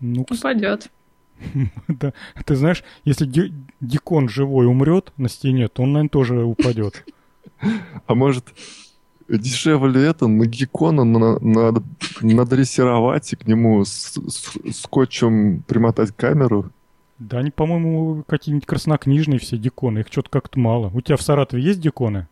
Ну, 0.00 0.22
Упадет. 0.22 0.90
да. 1.88 2.12
Ты 2.44 2.56
знаешь, 2.56 2.84
если 3.04 3.26
ди- 3.26 3.52
Дикон 3.80 4.28
живой 4.28 4.66
умрет 4.66 5.12
на 5.16 5.28
стене, 5.28 5.68
то 5.68 5.82
он, 5.82 5.92
наверное, 5.92 6.08
тоже 6.10 6.44
упадет. 6.44 7.04
А 8.06 8.14
может, 8.14 8.44
дешевле 9.28 10.04
это, 10.04 10.26
на 10.26 10.46
геккона 10.46 11.04
на- 11.04 11.38
надо 11.40 11.82
надрессировать 12.20 13.32
и 13.32 13.36
к 13.36 13.46
нему 13.46 13.84
с- 13.84 14.18
с- 14.28 14.76
скотчем 14.76 15.62
примотать 15.66 16.12
камеру? 16.14 16.70
Да 17.18 17.38
они, 17.38 17.50
по-моему, 17.50 18.24
какие-нибудь 18.26 18.66
краснокнижные 18.66 19.38
все 19.38 19.56
диконы. 19.56 20.00
Их 20.00 20.08
что-то 20.10 20.30
как-то 20.30 20.58
мало. 20.58 20.90
У 20.92 21.00
тебя 21.00 21.16
в 21.16 21.22
Саратове 21.22 21.62
есть 21.62 21.80
диконы? 21.80 22.26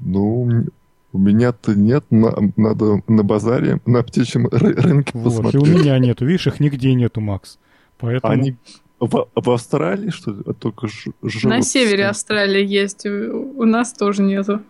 Ну, 0.00 0.66
у 1.12 1.18
меня-то 1.18 1.74
нет, 1.74 2.04
на- 2.10 2.34
надо 2.56 3.02
на 3.08 3.22
базаре, 3.24 3.80
на 3.86 4.02
птичьем 4.02 4.46
ры- 4.46 4.74
рынке 4.80 5.12
Вот. 5.14 5.24
И 5.24 5.28
у 5.38 5.42
посмотреть. 5.42 5.80
меня 5.80 5.98
нету. 5.98 6.24
Видишь, 6.26 6.46
их 6.46 6.60
нигде 6.60 6.94
нету, 6.94 7.20
Макс. 7.20 7.58
Поэтому... 7.98 8.32
Они 8.32 8.56
в, 9.00 9.28
в 9.34 9.50
Австралии, 9.50 10.10
что 10.10 10.30
ли, 10.30 10.42
а 10.46 10.52
только 10.52 10.86
ж- 10.88 11.06
живут? 11.22 11.44
На 11.56 11.62
севере 11.62 12.06
Австралии 12.06 12.64
есть, 12.66 13.06
у 13.06 13.60
у 13.60 13.64
нас 13.64 13.92
тоже 13.92 14.22
нету. 14.22 14.60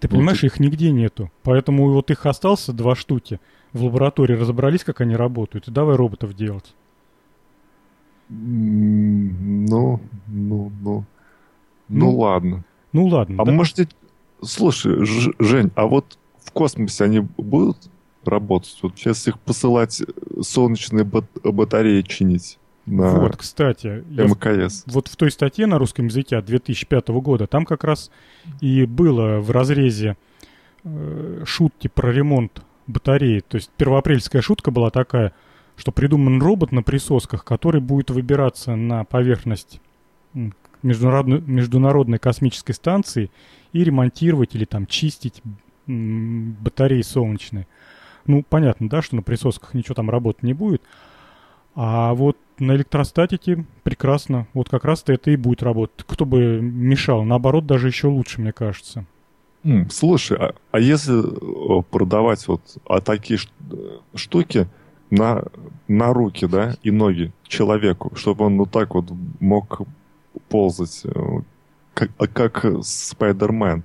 Ты 0.00 0.08
понимаешь, 0.08 0.42
их 0.44 0.58
нигде 0.60 0.90
нету. 0.90 1.30
Поэтому 1.42 1.92
вот 1.92 2.10
их 2.10 2.24
остался 2.26 2.72
два 2.72 2.94
штуки. 2.96 3.38
В 3.72 3.84
лаборатории 3.84 4.32
разобрались, 4.34 4.82
как 4.82 5.00
они 5.02 5.14
работают, 5.14 5.68
и 5.68 5.70
давай 5.70 5.94
роботов 5.96 6.34
делать. 6.34 6.74
Ну, 8.30 10.00
ну, 10.28 10.72
ну. 10.82 11.04
Ну, 11.88 12.06
Ну, 12.12 12.16
ладно. 12.18 12.64
Ну 12.92 13.06
ладно. 13.06 13.42
А 13.42 13.44
да. 13.44 13.52
может, 13.52 13.88
слушай, 14.42 15.04
Ж- 15.04 15.32
Жень, 15.38 15.70
а 15.74 15.86
вот 15.86 16.18
в 16.38 16.52
космосе 16.52 17.04
они 17.04 17.20
будут 17.36 17.76
работать? 18.24 18.78
Вот 18.82 18.92
сейчас 18.96 19.26
их 19.26 19.38
посылать 19.40 20.00
э, 20.00 20.04
солнечные 20.42 21.04
бат- 21.04 21.24
батареи 21.42 22.02
чинить 22.02 22.58
на 22.90 23.10
Вот, 23.20 23.36
кстати, 23.36 24.04
я 24.10 24.24
МКС. 24.24 24.84
вот 24.86 25.08
в 25.08 25.16
той 25.16 25.30
статье 25.30 25.66
на 25.66 25.78
русском 25.78 26.06
языке 26.06 26.36
от 26.36 26.44
2005 26.44 27.08
года, 27.08 27.46
там 27.46 27.64
как 27.64 27.84
раз 27.84 28.10
и 28.60 28.84
было 28.84 29.40
в 29.40 29.50
разрезе 29.50 30.16
э, 30.84 31.42
шутки 31.46 31.88
про 31.88 32.12
ремонт 32.12 32.62
батареи. 32.86 33.40
То 33.40 33.56
есть 33.56 33.70
первоапрельская 33.76 34.42
шутка 34.42 34.70
была 34.70 34.90
такая, 34.90 35.32
что 35.76 35.92
придуман 35.92 36.42
робот 36.42 36.72
на 36.72 36.82
присосках, 36.82 37.44
который 37.44 37.80
будет 37.80 38.10
выбираться 38.10 38.76
на 38.76 39.04
поверхность 39.04 39.80
международной, 40.82 41.40
международной 41.40 42.18
космической 42.18 42.72
станции 42.72 43.30
и 43.72 43.84
ремонтировать 43.84 44.54
или 44.54 44.64
там 44.64 44.86
чистить 44.86 45.42
батареи 45.86 47.02
солнечные. 47.02 47.66
Ну, 48.26 48.44
понятно, 48.48 48.88
да, 48.88 49.02
что 49.02 49.16
на 49.16 49.22
присосках 49.22 49.74
ничего 49.74 49.94
там 49.94 50.10
работать 50.10 50.42
не 50.42 50.52
будет. 50.52 50.82
А 51.82 52.12
вот 52.12 52.36
на 52.58 52.76
электростатике 52.76 53.64
прекрасно. 53.84 54.46
Вот 54.52 54.68
как 54.68 54.84
раз-то 54.84 55.14
это 55.14 55.30
и 55.30 55.36
будет 55.36 55.62
работать. 55.62 56.04
Кто 56.06 56.26
бы 56.26 56.60
мешал? 56.60 57.24
Наоборот, 57.24 57.64
даже 57.64 57.86
еще 57.86 58.08
лучше, 58.08 58.42
мне 58.42 58.52
кажется. 58.52 59.06
М, 59.64 59.88
Слушай, 59.88 60.36
а, 60.36 60.54
а 60.72 60.78
если 60.78 61.78
э, 61.78 61.82
продавать 61.90 62.46
вот 62.48 62.60
а 62.86 63.00
такие 63.00 63.38
ш- 63.38 63.48
э, 63.72 63.98
штуки 64.14 64.68
на, 65.08 65.44
на 65.88 66.12
руки, 66.12 66.46
да, 66.46 66.74
и 66.82 66.90
ноги 66.90 67.32
человеку, 67.44 68.14
чтобы 68.14 68.44
он 68.44 68.58
вот 68.58 68.70
так 68.70 68.94
вот 68.94 69.10
мог 69.40 69.80
ползать, 70.50 71.00
э, 71.04 71.10
как, 71.94 72.10
а 72.18 72.26
как 72.26 72.66
Спайдермен? 72.82 73.84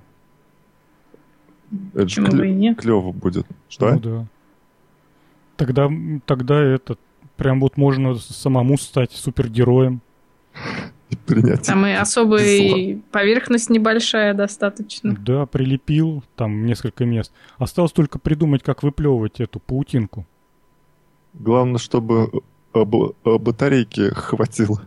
Это 1.94 2.08
же 2.08 2.74
клево 2.74 3.12
будет. 3.12 3.46
Что? 3.70 3.92
Ну 3.92 4.00
да. 4.00 4.26
Тогда, 5.56 5.90
тогда 6.26 6.60
это 6.62 6.98
прям 7.36 7.60
вот 7.60 7.76
можно 7.76 8.16
самому 8.16 8.76
стать 8.78 9.12
супергероем. 9.12 10.00
И 11.10 11.16
принять. 11.16 11.66
Там 11.66 11.86
и 11.86 11.92
особая 11.92 12.98
поверхность 13.12 13.70
небольшая 13.70 14.34
достаточно. 14.34 15.14
Да, 15.14 15.46
прилепил 15.46 16.24
там 16.34 16.66
несколько 16.66 17.04
мест. 17.04 17.32
Осталось 17.58 17.92
только 17.92 18.18
придумать, 18.18 18.62
как 18.62 18.82
выплевывать 18.82 19.40
эту 19.40 19.60
паутинку. 19.60 20.26
Главное, 21.34 21.78
чтобы 21.78 22.30
б- 22.74 23.12
батарейки 23.24 24.12
хватило. 24.14 24.82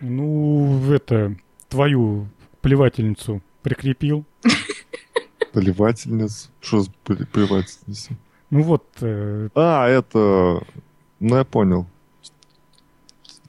Ну, 0.00 0.92
это, 0.92 1.36
твою 1.68 2.26
плевательницу 2.60 3.40
прикрепил. 3.62 4.24
Поливательница. 5.52 6.50
Что 6.60 6.80
за 6.80 6.90
плевательница? 7.32 8.12
Ну 8.50 8.62
вот, 8.62 8.84
э, 9.00 9.48
А, 9.54 9.88
это... 9.88 10.62
Ну, 11.20 11.36
я 11.36 11.44
понял. 11.44 11.86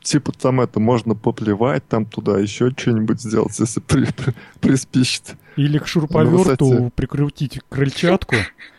Типа 0.01 0.31
там 0.31 0.61
это, 0.61 0.79
можно 0.79 1.15
поплевать 1.15 1.85
там 1.87 2.05
туда, 2.05 2.39
еще 2.39 2.71
что-нибудь 2.71 3.19
сделать, 3.21 3.59
если 3.59 3.81
при, 3.81 4.05
при- 4.05 4.33
приспичит. 4.61 5.35
Или 5.57 5.79
к 5.79 5.87
шуруповерту 5.87 6.91
прикрутить 6.95 7.59
крыльчатку, 7.67 8.35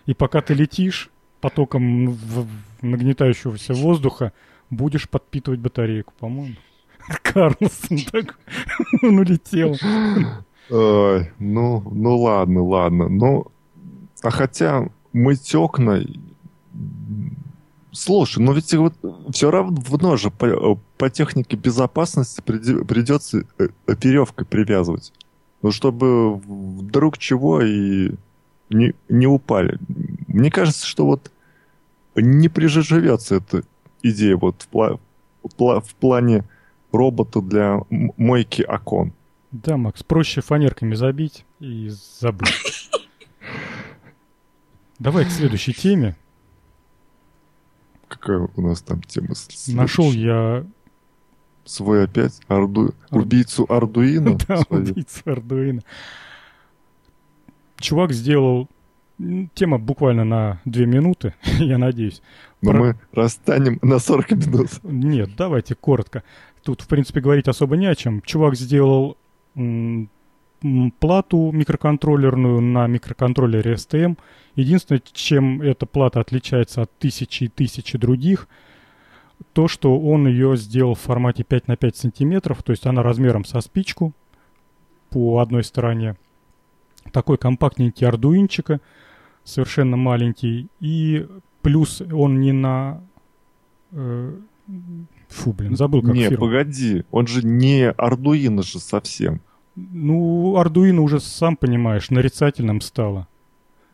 и 0.07 0.15
пока 0.15 0.41
ты 0.41 0.55
летишь, 0.55 1.11
потоком 1.43 2.13
в- 2.13 2.45
в- 2.45 2.49
нагнетающегося 2.81 3.75
воздуха 3.75 4.33
будешь 4.71 5.07
подпитывать 5.09 5.61
батарейку, 5.61 6.15
по-моему. 6.19 6.55
Карлсон 7.23 7.99
так, 8.11 8.39
он 9.03 9.19
улетел. 9.19 9.77
Ой, 10.71 11.31
ну, 11.39 11.83
ну 11.93 12.17
ладно, 12.19 12.63
ладно. 12.63 13.09
Ну, 13.11 13.47
а 14.23 14.31
хотя 14.31 14.89
мыть 15.13 15.55
окна... 15.55 16.03
Слушай, 17.93 18.41
ну 18.41 18.53
ведь 18.53 18.73
вот 18.75 18.95
все 19.33 19.51
равно 19.51 20.17
же 20.17 20.31
по, 20.31 20.79
по 20.99 21.11
технике 21.11 21.57
безопасности 21.57 22.41
придется 22.43 23.45
э, 23.59 23.69
веревкой 23.87 24.47
привязывать. 24.47 25.13
Ну, 25.63 25.73
чтобы 25.73 26.37
вдруг 26.37 27.19
чего 27.19 27.63
и 27.63 28.13
не, 28.71 28.95
не 29.09 29.27
упали. 29.27 29.79
Мне 30.27 30.51
кажется, 30.51 30.87
что 30.87 31.07
вот 31.07 31.31
не 32.15 32.49
приживется 32.49 33.37
эта 33.37 33.63
идея 34.03 34.37
вот 34.37 34.63
в, 34.63 34.75
пла- 34.75 35.01
в 35.43 35.49
пла- 35.57 35.81
в 35.81 35.95
плане 35.95 36.45
робота 36.93 37.41
для 37.41 37.81
мойки 37.91 38.63
окон. 38.63 39.13
Да, 39.51 39.77
Макс, 39.77 40.03
проще 40.03 40.43
фанерками 40.43 40.95
забить 40.95 41.45
и 41.59 41.91
забыть. 42.21 42.91
Давай 44.99 45.25
к 45.25 45.31
следующей 45.31 45.73
теме. 45.73 46.17
Какая 48.09 48.49
у 48.57 48.61
нас 48.63 48.83
там 48.83 49.03
тема? 49.03 49.35
следующая? 49.35 49.77
Нашел 49.77 50.13
я 50.13 50.65
Свой 51.65 52.05
опять? 52.05 52.41
Арду... 52.49 52.95
Ар- 53.11 53.19
Убийцу 53.21 53.67
Ардуино? 53.69 54.39
да, 54.49 54.57
свою? 54.59 54.83
убийцу 54.85 55.21
Ардуино. 55.27 55.83
Чувак 57.79 58.13
сделал... 58.13 58.69
Тема 59.55 59.79
буквально 59.79 60.25
на 60.25 60.61
две 60.65 60.87
минуты, 60.87 61.35
я 61.59 61.77
надеюсь. 61.77 62.23
Но 62.63 62.71
Про- 62.71 62.79
мы 62.81 62.97
расстанем 63.13 63.79
на 63.83 63.99
40 63.99 64.31
минут. 64.31 64.69
Нет, 64.85 65.31
давайте 65.37 65.75
коротко. 65.75 66.23
Тут, 66.63 66.83
в 66.83 66.87
принципе, 66.87 67.21
говорить 67.21 67.49
особо 67.49 67.77
не 67.77 67.87
о 67.87 67.95
чем. 67.97 68.23
Чувак 68.23 68.55
сделал 68.55 69.17
плату 70.99 71.51
микроконтроллерную 71.53 72.61
на 72.61 72.87
микроконтроллере 72.87 73.75
STM. 73.75 74.19
Единственное, 74.57 75.03
чем 75.13 75.63
эта 75.63 75.87
плата 75.87 76.21
отличается 76.21 76.83
от 76.83 76.99
тысячи 76.99 77.45
и 77.45 77.49
тысячи 77.49 77.97
других, 77.97 78.49
то, 79.53 79.69
что 79.69 79.99
он 79.99 80.27
ее 80.27 80.57
сделал 80.57 80.95
в 80.95 81.01
формате 81.01 81.45
5 81.45 81.69
на 81.69 81.77
5 81.77 81.97
сантиметров, 81.97 82.63
то 82.63 82.73
есть 82.73 82.87
она 82.87 83.03
размером 83.03 83.45
со 83.45 83.61
спичку 83.61 84.13
по 85.11 85.39
одной 85.39 85.65
стороне. 85.65 86.17
такой 87.13 87.39
компактненький 87.39 88.07
ардуинчика, 88.07 88.81
совершенно 89.45 89.97
маленький, 89.97 90.69
и 90.81 91.27
плюс 91.63 92.03
он 92.13 92.41
не 92.41 92.53
на... 92.53 93.03
Э, 93.93 94.37
фу, 95.29 95.53
блин, 95.53 95.77
забыл, 95.77 96.03
как 96.03 96.15
Не, 96.15 96.29
фирма. 96.29 96.47
погоди, 96.47 97.05
он 97.11 97.27
же 97.27 97.47
не 97.47 97.91
Ардуино 97.91 98.63
же 98.63 98.79
совсем. 98.79 99.41
Ну, 99.93 100.57
Ардуино 100.57 101.03
уже, 101.03 101.21
сам 101.21 101.57
понимаешь, 101.57 102.11
нарицательным 102.11 102.81
стало. 102.81 103.27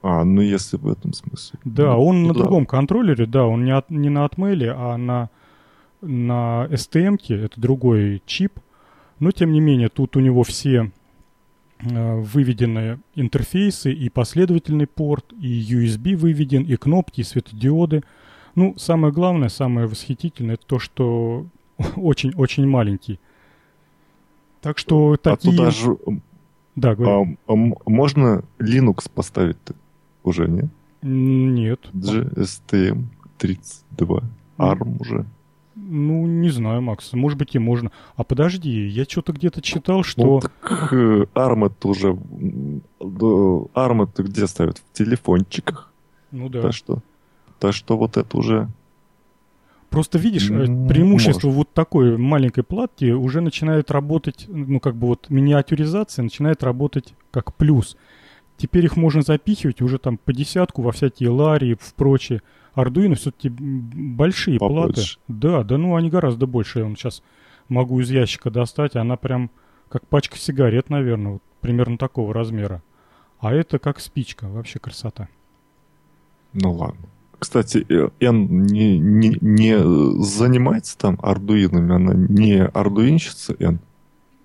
А, 0.03 0.25
ну 0.25 0.43
если 0.43 0.77
в 0.77 0.87
этом 0.89 1.13
смысле. 1.13 1.59
Да, 1.65 1.95
Ну, 1.95 2.05
он 2.07 2.23
ну 2.23 2.29
на 2.29 2.35
да. 2.35 2.41
другом 2.41 2.67
контроллере, 2.67 3.27
да, 3.27 3.47
он 3.47 3.65
не, 3.65 3.71
от- 3.71 3.91
не 3.91 4.11
на 4.11 4.25
отмейле, 4.25 4.73
а 4.77 4.97
на, 4.97 5.31
на 6.03 6.67
STM, 6.71 7.19
это 7.45 7.61
другой 7.61 8.23
чип. 8.27 8.59
Но, 9.19 9.31
тем 9.31 9.53
не 9.53 9.61
менее, 9.61 9.89
тут 9.89 10.17
у 10.17 10.21
него 10.21 10.43
все 10.43 10.91
э, 11.81 12.21
выведены 12.21 12.99
интерфейсы, 13.15 13.93
и 13.93 14.09
последовательный 14.11 14.87
порт, 14.87 15.33
и 15.41 15.61
USB 15.71 16.17
выведен, 16.17 16.65
и 16.65 16.77
кнопки, 16.77 17.21
и 17.21 17.25
светодиоды. 17.25 18.03
Ну, 18.55 18.75
самое 18.77 19.13
главное, 19.13 19.49
самое 19.49 19.87
восхитительное, 19.87 20.55
это 20.57 20.67
то, 20.67 20.79
что 20.79 21.47
очень-очень 21.97 22.67
маленький. 22.67 23.19
Так 24.65 24.79
что 24.79 25.13
А 25.13 25.17
такие... 25.19 25.51
туда 25.57 25.71
же 25.71 25.97
Да, 26.75 26.95
говорю. 26.95 27.37
а, 27.47 27.53
а 27.53 27.55
можно 27.91 28.43
Linux 28.59 29.11
поставить 29.15 29.59
уже, 30.23 30.49
нет? 30.49 30.71
Нет. 31.03 31.81
GSTM 31.93 33.05
32. 33.37 34.23
ARM 34.57 35.01
уже. 35.01 35.27
Ну, 35.77 36.27
не 36.27 36.49
знаю, 36.49 36.81
Макс. 36.81 37.13
Может 37.13 37.39
быть, 37.39 37.55
и 37.55 37.59
можно. 37.59 37.91
А 38.17 38.25
подожди, 38.25 38.87
я 38.87 39.05
что-то 39.05 39.35
где-то 39.35 39.61
читал, 39.61 39.99
Ну, 39.99 40.03
что... 40.03 40.41
так 40.41 40.93
э, 40.95 41.27
ARM 41.35 41.67
это 41.67 41.89
уже... 41.89 42.17
ARM 43.01 44.05
это 44.05 44.23
где 44.23 44.47
ставят? 44.47 44.79
В 44.79 44.93
телефончиках. 44.97 45.93
Ну 46.31 46.49
да. 46.49 46.63
Так 46.63 46.73
что... 46.73 47.01
Так 47.59 47.75
что 47.75 47.99
вот 47.99 48.17
это 48.17 48.39
уже... 48.39 48.69
Просто 49.95 50.19
видишь, 50.19 50.51
э, 50.51 50.67
преимущество 50.89 51.49
вот 51.51 51.73
такой 51.73 52.19
маленькой 52.19 52.65
платки 52.65 53.13
уже 53.13 53.41
начинает 53.41 53.93
работать, 53.93 54.47
ну, 54.49 54.81
как 54.81 54.97
бы 54.97 55.07
вот 55.07 55.31
миниатюризация 55.31 56.25
начинает 56.25 56.65
работать 56.65 57.15
как 57.31 57.55
плюс. 57.55 57.97
Теперь 58.57 58.85
их 58.85 58.97
можно 58.97 59.23
запихивать 59.23 59.81
уже 59.83 59.99
там 59.99 60.19
по 60.19 60.33
десятку 60.33 60.83
во 60.83 60.91
всякие 60.91 61.31
лари, 61.31 61.77
в 61.81 61.95
прочее. 61.95 62.43
Ардуино 62.75 63.15
все-таки 63.15 63.49
большие 63.49 64.59
платы. 64.59 64.89
Побольше. 64.95 65.19
Да, 65.29 65.63
да, 65.63 65.79
ну 65.79 65.95
они 65.95 66.11
гораздо 66.11 66.47
больше. 66.49 66.81
Я 66.81 66.87
вон 66.87 66.97
сейчас 66.97 67.23
могу 67.69 68.01
из 68.01 68.11
ящика 68.11 68.51
достать, 68.51 68.97
она 68.97 69.17
прям 69.17 69.51
как 69.89 70.07
пачка 70.09 70.37
сигарет, 70.39 70.91
наверное, 70.91 71.35
вот 71.35 71.43
примерно 71.61 71.99
такого 71.99 72.35
размера. 72.35 72.83
А 73.39 73.53
это 73.53 73.79
как 73.79 74.01
спичка, 74.01 74.49
вообще 74.49 74.81
красота. 74.81 75.29
Ну 76.53 76.73
ладно. 76.73 77.07
Кстати, 77.45 77.85
э, 77.91 78.09
Н 78.21 78.63
не, 78.69 78.97
не, 78.99 79.37
не 79.43 80.23
занимается 80.25 80.97
там 80.97 81.19
ардуинами, 81.23 81.95
она 81.95 82.15
не 82.15 82.65
ардуинщица 82.65 83.55
Н. 83.59 83.81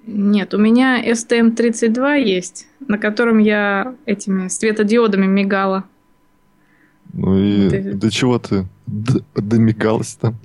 Нет, 0.05 0.53
у 0.53 0.57
меня 0.57 1.01
STM32 1.09 2.21
есть, 2.21 2.67
на 2.85 2.97
котором 2.97 3.37
я 3.37 3.95
этими 4.05 4.49
светодиодами 4.49 5.27
мигала. 5.27 5.85
Ну 7.13 7.39
и 7.39 7.69
Ты- 7.69 7.93
до 7.93 8.11
чего 8.11 8.37
ты 8.37 8.65
д- 8.85 9.21
домигалась 9.33 10.15
там? 10.15 10.35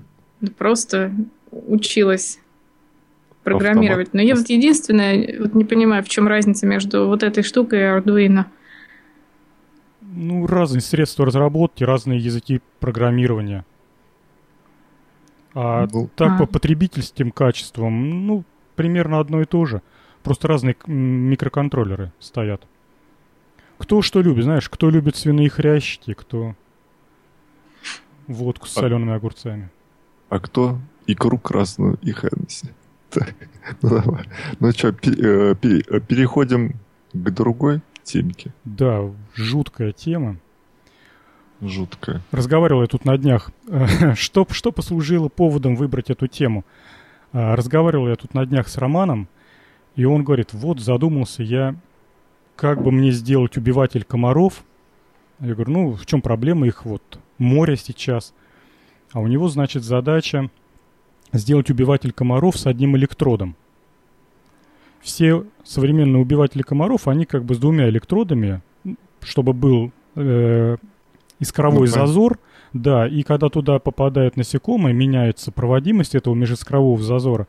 Просто 0.56 1.12
училась 1.50 2.38
программировать. 3.42 4.14
Но 4.14 4.22
я 4.22 4.36
вот 4.36 4.48
единственное, 4.48 5.40
вот 5.40 5.54
не 5.56 5.64
понимаю, 5.64 6.04
в 6.04 6.08
чем 6.08 6.28
разница 6.28 6.66
между 6.68 7.08
вот 7.08 7.24
этой 7.24 7.42
штукой 7.42 7.80
и 7.80 7.82
Arduino. 7.82 8.44
Ну, 10.16 10.46
разные 10.46 10.80
средства 10.80 11.26
разработки, 11.26 11.82
разные 11.82 12.18
языки 12.18 12.60
программирования. 12.80 13.64
А 15.54 15.86
Ну, 15.92 16.08
так 16.14 16.32
А. 16.32 16.38
по 16.38 16.46
потребительским 16.46 17.30
качествам, 17.30 18.26
ну, 18.26 18.44
примерно 18.76 19.18
одно 19.20 19.40
и 19.40 19.44
то 19.44 19.64
же. 19.66 19.82
Просто 20.22 20.48
разные 20.48 20.76
микроконтроллеры 20.86 22.12
стоят. 22.20 22.62
Кто 23.78 24.02
что 24.02 24.22
любит, 24.22 24.44
знаешь, 24.44 24.68
кто 24.68 24.88
любит 24.90 25.16
свиные 25.16 25.48
хрящики, 25.50 26.14
кто 26.14 26.54
водку 28.28 28.66
с 28.66 28.76
А- 28.76 28.80
солеными 28.80 29.12
огурцами. 29.14 29.68
А 30.28 30.38
кто 30.40 30.78
икру 31.06 31.38
красную 31.38 31.98
и 32.02 32.12
Хеннесси? 32.12 32.68
Ну 33.82 33.88
давай. 33.88 34.24
Ну 34.60 34.70
что, 34.72 34.92
переходим 34.92 36.74
к 37.12 37.30
другой 37.30 37.80
темке. 38.04 38.52
Да, 38.64 39.10
жуткая 39.34 39.92
тема. 39.92 40.36
Жуткая. 41.60 42.20
Разговаривал 42.30 42.82
я 42.82 42.86
тут 42.86 43.04
на 43.04 43.16
днях, 43.16 43.50
что, 44.14 44.46
что 44.50 44.72
послужило 44.72 45.28
поводом 45.28 45.76
выбрать 45.76 46.10
эту 46.10 46.26
тему. 46.26 46.64
А, 47.32 47.56
Разговаривал 47.56 48.08
я 48.08 48.16
тут 48.16 48.34
на 48.34 48.44
днях 48.46 48.68
с 48.68 48.76
Романом, 48.76 49.28
и 49.96 50.04
он 50.04 50.24
говорит, 50.24 50.52
вот 50.52 50.80
задумался 50.80 51.42
я, 51.42 51.74
как 52.56 52.82
бы 52.82 52.92
мне 52.92 53.10
сделать 53.10 53.56
убиватель 53.56 54.04
комаров. 54.04 54.64
Я 55.40 55.54
говорю, 55.54 55.72
ну 55.72 55.92
в 55.92 56.06
чем 56.06 56.22
проблема, 56.22 56.66
их 56.66 56.84
вот 56.84 57.18
море 57.38 57.76
сейчас. 57.76 58.34
А 59.12 59.20
у 59.20 59.26
него, 59.26 59.48
значит, 59.48 59.82
задача 59.82 60.50
сделать 61.32 61.70
убиватель 61.70 62.12
комаров 62.12 62.56
с 62.56 62.66
одним 62.66 62.96
электродом. 62.96 63.56
Все 65.04 65.44
современные 65.64 66.22
убиватели 66.22 66.62
комаров, 66.62 67.08
они 67.08 67.26
как 67.26 67.44
бы 67.44 67.54
с 67.54 67.58
двумя 67.58 67.90
электродами, 67.90 68.62
чтобы 69.20 69.52
был 69.52 69.92
э, 70.16 70.78
искровой 71.40 71.88
Ну, 71.88 71.92
зазор, 71.92 72.38
да, 72.72 73.06
и 73.06 73.22
когда 73.22 73.50
туда 73.50 73.78
попадает 73.78 74.38
насекомое, 74.38 74.94
меняется 74.94 75.52
проводимость 75.52 76.14
этого 76.14 76.34
межискрового 76.34 77.02
зазора, 77.02 77.46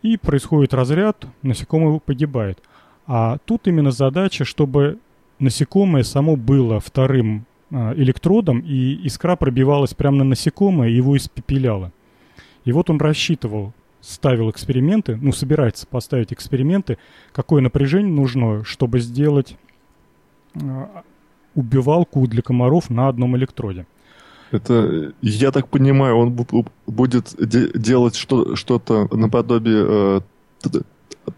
и 0.00 0.16
происходит 0.16 0.72
разряд, 0.72 1.26
насекомое 1.42 1.98
погибает. 1.98 2.58
А 3.06 3.36
тут 3.44 3.68
именно 3.68 3.90
задача, 3.90 4.46
чтобы 4.46 4.98
насекомое 5.38 6.04
само 6.04 6.36
было 6.36 6.80
вторым 6.80 7.44
а, 7.70 7.92
электродом, 7.96 8.60
и 8.60 8.94
искра 9.04 9.36
пробивалась 9.36 9.92
прямо 9.92 10.16
на 10.16 10.24
насекомое, 10.24 10.88
и 10.88 10.94
его 10.94 11.18
испепеляла. 11.18 11.92
И 12.64 12.72
вот 12.72 12.88
он 12.88 12.96
рассчитывал, 12.98 13.74
ставил 14.02 14.50
эксперименты, 14.50 15.16
ну, 15.22 15.32
собирается 15.32 15.86
поставить 15.86 16.32
эксперименты, 16.32 16.98
какое 17.32 17.62
напряжение 17.62 18.12
нужно, 18.12 18.64
чтобы 18.64 19.00
сделать 19.00 19.56
а, 20.60 21.02
убивалку 21.54 22.26
для 22.26 22.42
комаров 22.42 22.90
на 22.90 23.08
одном 23.08 23.36
электроде. 23.36 23.86
Это, 24.50 25.14
я 25.22 25.50
так 25.50 25.68
понимаю, 25.68 26.16
он 26.16 26.34
бу- 26.34 26.46
бу- 26.46 26.68
будет 26.86 27.34
де- 27.38 27.70
делать 27.74 28.16
что- 28.16 28.54
что-то 28.56 29.08
наподобие 29.10 29.86
э, 29.88 30.20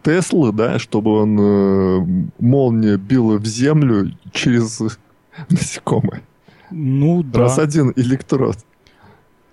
Теслы, 0.03 0.51
да, 0.53 0.79
чтобы 0.79 1.11
он 1.13 1.39
э, 1.39 2.31
молния 2.41 2.97
била 2.97 3.37
в 3.37 3.45
землю 3.47 4.11
через 4.33 4.81
насекомое. 5.51 6.23
Ну 6.71 7.23
да. 7.23 7.41
Раз 7.41 7.59
один 7.59 7.93
электрод. 7.95 8.57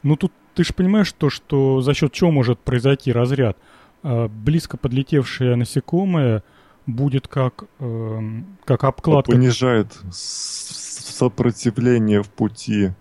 Ну 0.03 0.15
тут 0.15 0.31
ты 0.61 0.67
же 0.67 0.73
понимаешь 0.75 1.11
то, 1.11 1.31
что 1.31 1.81
за 1.81 1.95
счет 1.95 2.13
чего 2.13 2.29
может 2.29 2.59
произойти 2.59 3.11
разряд. 3.11 3.57
А, 4.03 4.27
близко 4.27 4.77
подлетевшее 4.77 5.55
насекомое 5.55 6.43
будет 6.85 7.27
как, 7.27 7.63
эм, 7.79 8.45
как 8.65 8.83
обкладка. 8.83 9.31
Понижает 9.31 9.87
сопротивление 10.11 12.21
в 12.21 12.29
пути 12.29 12.91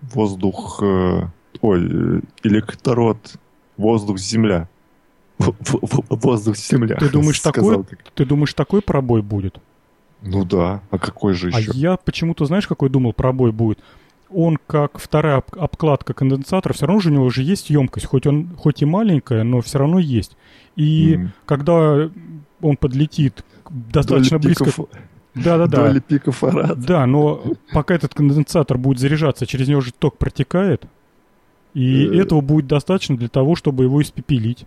воздух... 0.00 0.78
э, 0.82 1.22
ой, 1.60 2.22
электрод, 2.44 3.18
воздух-земля. 3.76 4.68
В- 5.38 5.54
в- 5.58 5.78
в- 5.82 6.04
Воздух-земля. 6.22 6.94
Ты 6.96 7.08
думаешь, 7.10 7.40
такой, 7.40 7.82
как. 7.84 7.98
ты 8.14 8.24
думаешь, 8.24 8.54
такой 8.54 8.80
пробой 8.80 9.22
будет? 9.22 9.58
Ну 10.22 10.44
да, 10.44 10.82
а 10.90 10.98
какой 10.98 11.34
же 11.34 11.50
А 11.52 11.58
еще? 11.60 11.70
я 11.74 11.96
почему-то, 11.96 12.44
знаешь, 12.44 12.66
какой 12.68 12.90
думал 12.90 13.12
пробой 13.12 13.50
будет? 13.52 13.78
Он 14.30 14.58
как 14.66 14.98
вторая 14.98 15.36
об- 15.38 15.58
обкладка 15.58 16.12
конденсатора, 16.12 16.72
все 16.74 16.86
равно 16.86 17.00
же 17.00 17.10
у 17.10 17.12
него 17.14 17.24
уже 17.24 17.42
есть 17.42 17.70
емкость, 17.70 18.06
хоть 18.06 18.26
он 18.26 18.50
хоть 18.56 18.82
и 18.82 18.84
маленькая, 18.84 19.42
но 19.42 19.60
все 19.62 19.78
равно 19.78 19.98
есть. 19.98 20.36
И 20.76 21.14
М. 21.14 21.32
когда 21.46 22.10
он 22.60 22.76
подлетит 22.76 23.44
достаточно 23.70 24.38
Доли 24.38 24.54
близко, 24.54 24.64
пиков- 24.64 24.88
да-да-да, 25.34 25.86
Доли 25.88 26.00
пикофарад. 26.00 26.80
Да, 26.80 27.06
но 27.06 27.42
пока 27.72 27.94
этот 27.94 28.14
конденсатор 28.14 28.76
будет 28.76 28.98
заряжаться, 28.98 29.46
через 29.46 29.68
него 29.68 29.80
же 29.80 29.92
ток 29.92 30.18
протекает. 30.18 30.84
И 31.74 32.04
Э. 32.06 32.22
этого 32.22 32.40
будет 32.40 32.66
достаточно 32.66 33.16
для 33.16 33.28
того, 33.28 33.54
чтобы 33.54 33.84
его 33.84 34.02
испепелить. 34.02 34.66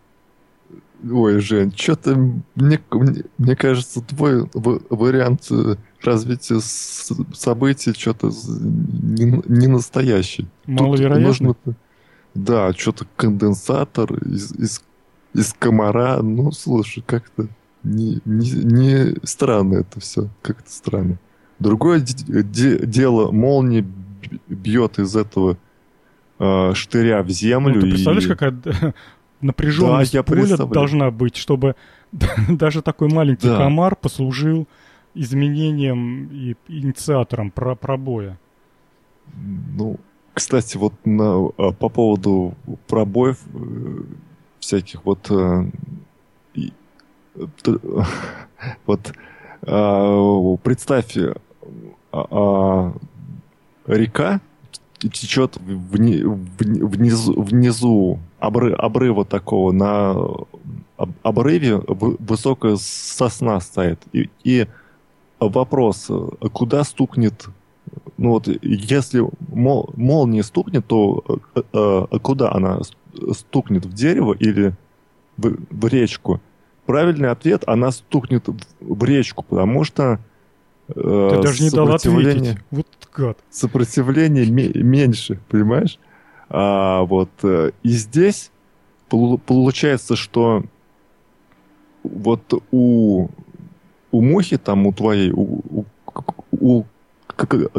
Ой, 1.09 1.39
Жень, 1.39 1.73
что-то 1.75 2.15
мне, 2.55 2.79
мне, 2.91 3.23
мне 3.37 3.55
кажется, 3.55 4.01
твой 4.01 4.47
вариант 4.53 5.47
э, 5.49 5.75
развития 6.03 6.59
событий 6.59 7.93
что-то 7.93 8.27
не, 8.59 9.41
не 9.47 9.67
настоящий. 9.67 10.47
Маловероятно. 10.65 11.27
нужно- 11.27 11.55
да, 12.33 12.71
что-то 12.73 13.05
конденсатор 13.15 14.13
из, 14.25 14.51
из, 14.53 14.83
из 15.33 15.53
комара. 15.57 16.21
Ну, 16.21 16.51
слушай, 16.51 17.03
как-то 17.05 17.47
не, 17.83 18.21
не, 18.25 18.51
не 18.51 19.15
странно 19.23 19.77
это 19.77 19.99
все, 19.99 20.29
как-то 20.41 20.71
странно. 20.71 21.17
Другое 21.59 21.99
де- 21.99 22.85
дело, 22.85 23.31
молния 23.31 23.85
бьет 24.47 24.99
из 24.99 25.15
этого 25.15 25.57
э, 26.39 26.71
штыря 26.73 27.23
в 27.23 27.29
землю. 27.29 27.75
Ну, 27.75 27.81
ты 27.81 27.89
представляешь, 27.89 28.25
и... 28.25 28.29
какая 28.29 28.93
напряженность 29.41 30.13
да, 30.13 30.23
пуля 30.23 30.57
должна 30.57 31.11
быть, 31.11 31.35
чтобы 31.35 31.75
даже 32.49 32.81
такой 32.81 33.09
маленький 33.09 33.47
да. 33.47 33.57
комар 33.57 33.95
послужил 33.95 34.67
изменением 35.13 36.29
и 36.31 36.55
инициатором 36.67 37.51
про 37.51 37.75
пробоя. 37.75 38.39
Ну, 39.33 39.97
кстати, 40.33 40.77
вот 40.77 40.93
на, 41.05 41.47
а, 41.57 41.71
по 41.71 41.89
поводу 41.89 42.55
пробоев 42.87 43.37
э, 43.53 44.03
всяких 44.59 45.05
вот 45.05 45.29
э, 45.29 45.65
вот 48.85 49.13
а, 49.63 50.57
представь, 50.63 51.17
а, 52.11 52.93
река 53.87 54.41
течет 55.09 55.57
вни, 55.57 56.23
внизу, 56.23 57.41
внизу 57.41 58.19
обры, 58.39 58.73
обрыва 58.73 59.25
такого, 59.25 59.71
на 59.71 60.15
обрыве 61.23 61.81
высокая 61.87 62.75
сосна 62.77 63.59
стоит. 63.59 63.99
И, 64.13 64.29
и 64.43 64.67
вопрос, 65.39 66.09
куда 66.53 66.83
стукнет 66.83 67.49
ну 68.17 68.29
вот, 68.31 68.47
если 68.61 69.23
мол, 69.49 69.91
молния 69.95 70.43
стукнет, 70.43 70.85
то 70.85 71.23
э, 71.55 71.61
э, 71.73 72.19
куда 72.21 72.51
она 72.51 72.79
стукнет? 73.31 73.85
В 73.85 73.93
дерево 73.93 74.33
или 74.33 74.75
в, 75.37 75.57
в 75.69 75.87
речку? 75.87 76.39
Правильный 76.85 77.31
ответ, 77.31 77.63
она 77.67 77.91
стукнет 77.91 78.47
в, 78.47 78.57
в 78.79 79.03
речку, 79.03 79.43
потому 79.43 79.83
что 79.83 80.03
э, 80.03 80.17
Ты 80.93 81.41
даже 81.41 81.63
не 81.63 81.69
дал 81.69 81.91
ответить. 81.93 82.57
Вот 82.71 82.87
гад. 83.13 83.37
Сопротивление 83.49 84.45
меньше, 84.45 85.39
понимаешь? 85.49 85.99
А, 86.49 87.03
вот, 87.03 87.29
э, 87.43 87.71
и 87.83 87.89
здесь 87.89 88.51
получается, 89.09 90.15
что 90.15 90.63
вот 92.03 92.41
у, 92.71 93.27
у 94.11 94.21
мухи, 94.21 94.57
там, 94.57 94.87
у 94.87 94.93
твоей, 94.93 95.31
у, 95.31 95.61
у, 95.71 95.85
у 96.51 96.83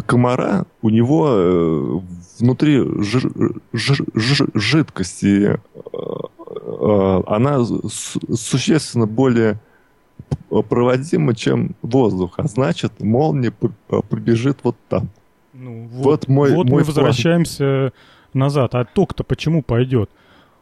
комара, 0.07 0.67
у 0.81 0.91
него 0.91 1.29
э, 1.29 2.01
внутри 2.39 2.83
жир, 3.03 3.31
жир, 3.73 4.05
жир, 4.15 4.49
жидкости, 4.55 5.51
э, 5.51 5.57
э, 5.95 7.23
она 7.27 7.65
существенно 7.65 9.07
более 9.07 9.61
проводима, 10.61 11.35
чем 11.35 11.75
воздух, 11.81 12.35
а 12.37 12.47
значит, 12.47 13.01
молния 13.01 13.53
побежит 14.11 14.59
вот 14.63 14.77
там. 14.89 15.09
Ну, 15.55 15.87
вот, 15.87 16.05
вот 16.05 16.29
мой, 16.29 16.51
вот 16.51 16.69
мой 16.69 16.81
мы 16.81 16.85
план. 16.85 16.87
возвращаемся 16.87 17.93
назад. 18.35 18.75
А 18.75 18.85
ток-то 18.85 19.25
почему 19.25 19.63
пойдет? 19.63 20.11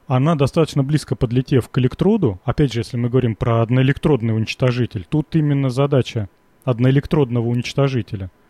Она 0.07 0.35
достаточно 0.35 0.83
близко 0.83 1.15
подлетев 1.17 1.69
к 1.69 1.79
электроду, 1.79 2.41
опять 2.45 2.73
же, 2.73 2.81
если 2.81 2.97
мы 2.97 3.09
говорим 3.09 3.37
про 3.37 3.63
одноэлектродный 3.63 4.35
уничтожитель, 4.35 5.07
тут 5.09 5.35
именно 5.37 5.71
задача 5.71 6.29
одноэлектродного 6.65 7.47
уничтожителя– 7.47 8.31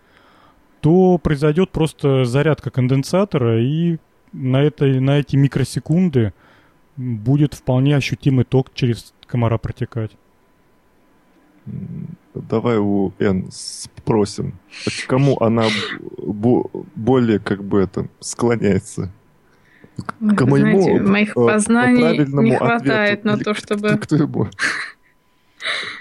то 0.80 1.18
произойдет 1.18 1.70
просто 1.70 2.24
зарядка 2.24 2.70
конденсатора, 2.70 3.62
и 3.62 3.98
на, 4.32 4.62
этой, 4.62 5.00
на 5.00 5.18
эти 5.18 5.36
микросекунды 5.36 6.32
будет 6.96 7.54
вполне 7.54 7.96
ощутимый 7.96 8.44
ток 8.44 8.72
через 8.74 9.14
комара 9.26 9.58
протекать. 9.58 10.12
Давай 12.34 12.78
у 12.78 13.12
Н 13.18 13.48
спросим, 13.51 14.55
к 14.84 15.06
кому 15.09 15.36
она 15.40 15.66
более 16.94 17.38
как 17.38 17.64
бы 17.64 17.80
это 17.80 18.09
склоняется? 18.20 19.12
К 19.97 20.47
моему 20.47 20.82
Знаете, 20.82 21.02
моих 21.02 21.30
э, 21.30 21.34
познаний 21.34 22.18
не 22.26 22.56
хватает 22.56 23.20
ответу. 23.20 23.36
на 23.36 23.44
то, 23.44 23.55
чтобы... 23.55 23.98
Кто 23.98 24.16
ему? 24.16 24.48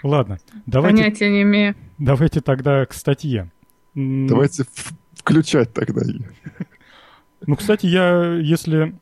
Ладно, 0.03 0.39
давайте... 0.65 0.97
Понятия 0.97 1.29
не 1.29 1.41
имею. 1.41 1.75
Давайте 1.97 2.41
тогда 2.41 2.85
к 2.85 2.93
статье. 2.93 3.51
Давайте 3.95 4.63
включать 5.13 5.73
тогда 5.73 6.01
ее. 6.05 6.29
Ну, 7.45 7.55
кстати, 7.55 7.85
я, 7.85 8.35
если 8.35 8.95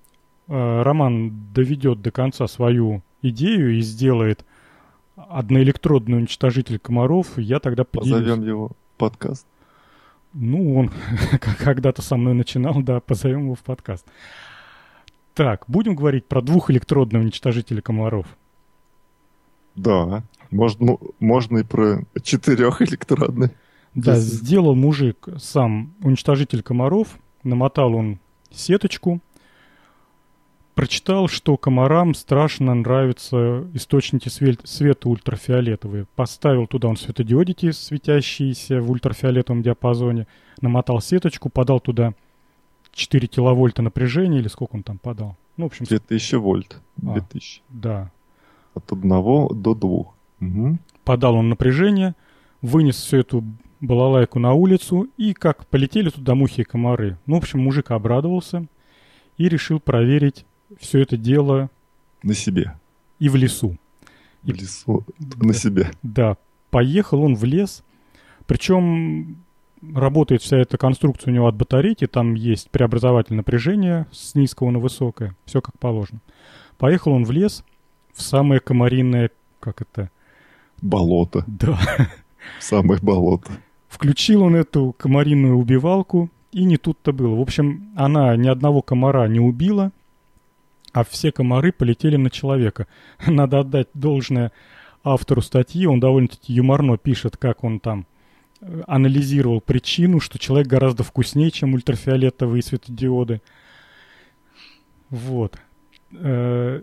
э, 0.48 0.82
Роман 0.82 1.54
доведет 1.54 2.02
до 2.02 2.12
конца 2.12 2.48
свою 2.48 3.04
идею 3.22 3.78
и 3.78 3.82
сделает 3.82 4.46
одноэлектродный 5.18 6.18
уничтожитель 6.18 6.80
комаров, 6.80 7.38
я 7.38 7.60
тогда 7.60 7.84
поделюсь. 7.84 8.20
Позовем 8.20 8.44
его 8.44 8.68
в 8.70 8.98
подкаст. 8.98 9.46
Ну, 10.34 10.76
он 10.76 10.92
когда-то 11.60 12.02
со 12.02 12.16
мной 12.16 12.34
начинал, 12.34 12.82
да, 12.82 13.00
позовем 13.00 13.46
его 13.46 13.56
в 13.56 13.62
подкаст. 13.62 14.06
Так, 15.34 15.66
будем 15.68 15.96
говорить 15.96 16.26
про 16.26 16.42
двухэлектродный 16.42 17.20
уничтожитель 17.20 17.82
комаров. 17.82 18.28
Да, 19.76 20.24
можно, 20.52 20.98
можно 21.20 21.60
и 21.60 21.64
про 21.64 22.04
четырехэлектродный. 22.22 23.50
Да, 23.94 24.16
сделал 24.16 24.76
мужик 24.76 25.28
сам 25.38 25.94
уничтожитель 26.02 26.62
комаров, 26.62 27.18
намотал 27.44 27.96
он 27.96 28.20
сеточку, 28.52 29.22
прочитал, 30.78 31.28
что 31.28 31.58
комарам 31.58 32.14
страшно 32.14 32.76
нравятся 32.76 33.68
источники 33.74 34.30
света 34.30 35.10
ультрафиолетовые. 35.10 36.06
Поставил 36.16 36.68
туда 36.68 36.88
он 36.88 36.98
светодиодики, 36.98 37.72
светящиеся 37.72 38.80
в 38.80 38.92
ультрафиолетовом 38.92 39.64
диапазоне, 39.64 40.28
намотал 40.62 41.02
сеточку, 41.02 41.50
подал 41.50 41.80
туда 41.80 42.14
4 42.94 43.28
киловольта 43.28 43.82
напряжения, 43.82 44.38
или 44.38 44.48
сколько 44.50 44.76
он 44.76 44.84
там 44.84 45.00
подал? 45.00 45.36
Ну, 45.58 45.64
в 45.64 45.68
общем... 45.68 45.86
2000 45.86 46.36
вольт. 46.36 46.80
2000. 46.98 47.60
А, 47.60 47.74
да. 47.74 48.12
От 48.76 48.92
одного 48.92 49.52
до 49.52 49.74
двух. 49.74 50.14
Угу. 50.42 50.78
Подал 51.04 51.38
он 51.38 51.50
напряжение, 51.50 52.14
вынес 52.62 52.98
всю 52.98 53.18
эту 53.18 53.44
балалайку 53.82 54.38
на 54.38 54.54
улицу, 54.54 55.08
и 55.18 55.34
как 55.34 55.66
полетели 55.66 56.12
туда 56.12 56.36
мухи 56.36 56.62
и 56.62 56.64
комары. 56.64 57.18
Ну, 57.26 57.34
в 57.34 57.40
общем, 57.40 57.62
мужик 57.62 57.90
обрадовался 57.90 58.68
и 59.38 59.50
решил 59.50 59.80
проверить 59.80 60.46
все 60.80 61.02
это 61.02 61.18
дело... 61.18 61.70
На 62.24 62.34
себе. 62.34 62.76
И 63.20 63.30
в 63.30 63.36
лесу. 63.36 63.78
В 64.44 64.50
лесу, 64.50 65.06
на 65.20 65.54
себе. 65.54 65.92
Да, 66.04 66.38
поехал 66.70 67.22
он 67.24 67.36
в 67.36 67.44
лес, 67.44 67.84
причем 68.46 69.38
работает 69.94 70.42
вся 70.42 70.58
эта 70.58 70.78
конструкция 70.78 71.32
у 71.32 71.36
него 71.36 71.48
от 71.48 71.56
батарейки, 71.56 72.08
там 72.08 72.34
есть 72.34 72.70
преобразователь 72.70 73.36
напряжения 73.36 74.08
с 74.12 74.36
низкого 74.36 74.72
на 74.72 74.80
высокое, 74.80 75.36
все 75.46 75.62
как 75.62 75.78
положено. 75.80 76.20
Поехал 76.78 77.12
он 77.14 77.26
в 77.26 77.32
лес, 77.32 77.64
в 78.14 78.22
самое 78.22 78.60
комариное, 78.60 79.32
как 79.60 79.82
это... 79.82 80.10
Болото. 80.82 81.44
Да. 81.48 81.80
Самое 82.60 83.00
болото. 83.02 83.52
Включил 83.90 84.44
он 84.44 84.56
эту 84.56 84.94
комариную 84.98 85.58
убивалку, 85.58 86.30
и 86.52 86.66
не 86.66 86.78
тут-то 86.78 87.12
было. 87.12 87.36
В 87.36 87.42
общем, 87.42 87.92
она 87.96 88.36
ни 88.36 88.48
одного 88.48 88.82
комара 88.82 89.28
не 89.28 89.40
убила, 89.40 89.92
а 90.98 91.04
все 91.04 91.32
комары 91.32 91.72
полетели 91.72 92.16
на 92.16 92.32
человека. 92.32 92.88
Надо 93.28 93.60
отдать 93.60 93.88
должное 93.94 94.52
автору 95.04 95.42
статьи, 95.42 95.86
он 95.86 96.00
довольно-таки 96.00 96.54
юморно 96.54 96.98
пишет, 96.98 97.38
как 97.38 97.64
он 97.64 97.80
там 97.80 98.08
э, 98.62 98.82
анализировал 98.88 99.62
причину, 99.62 100.20
что 100.20 100.40
человек 100.40 100.68
гораздо 100.68 101.04
вкуснее, 101.04 101.52
чем 101.52 101.76
ультрафиолетовые 101.76 102.64
светодиоды. 102.64 103.42
Вот. 105.12 105.60
Э, 106.14 106.82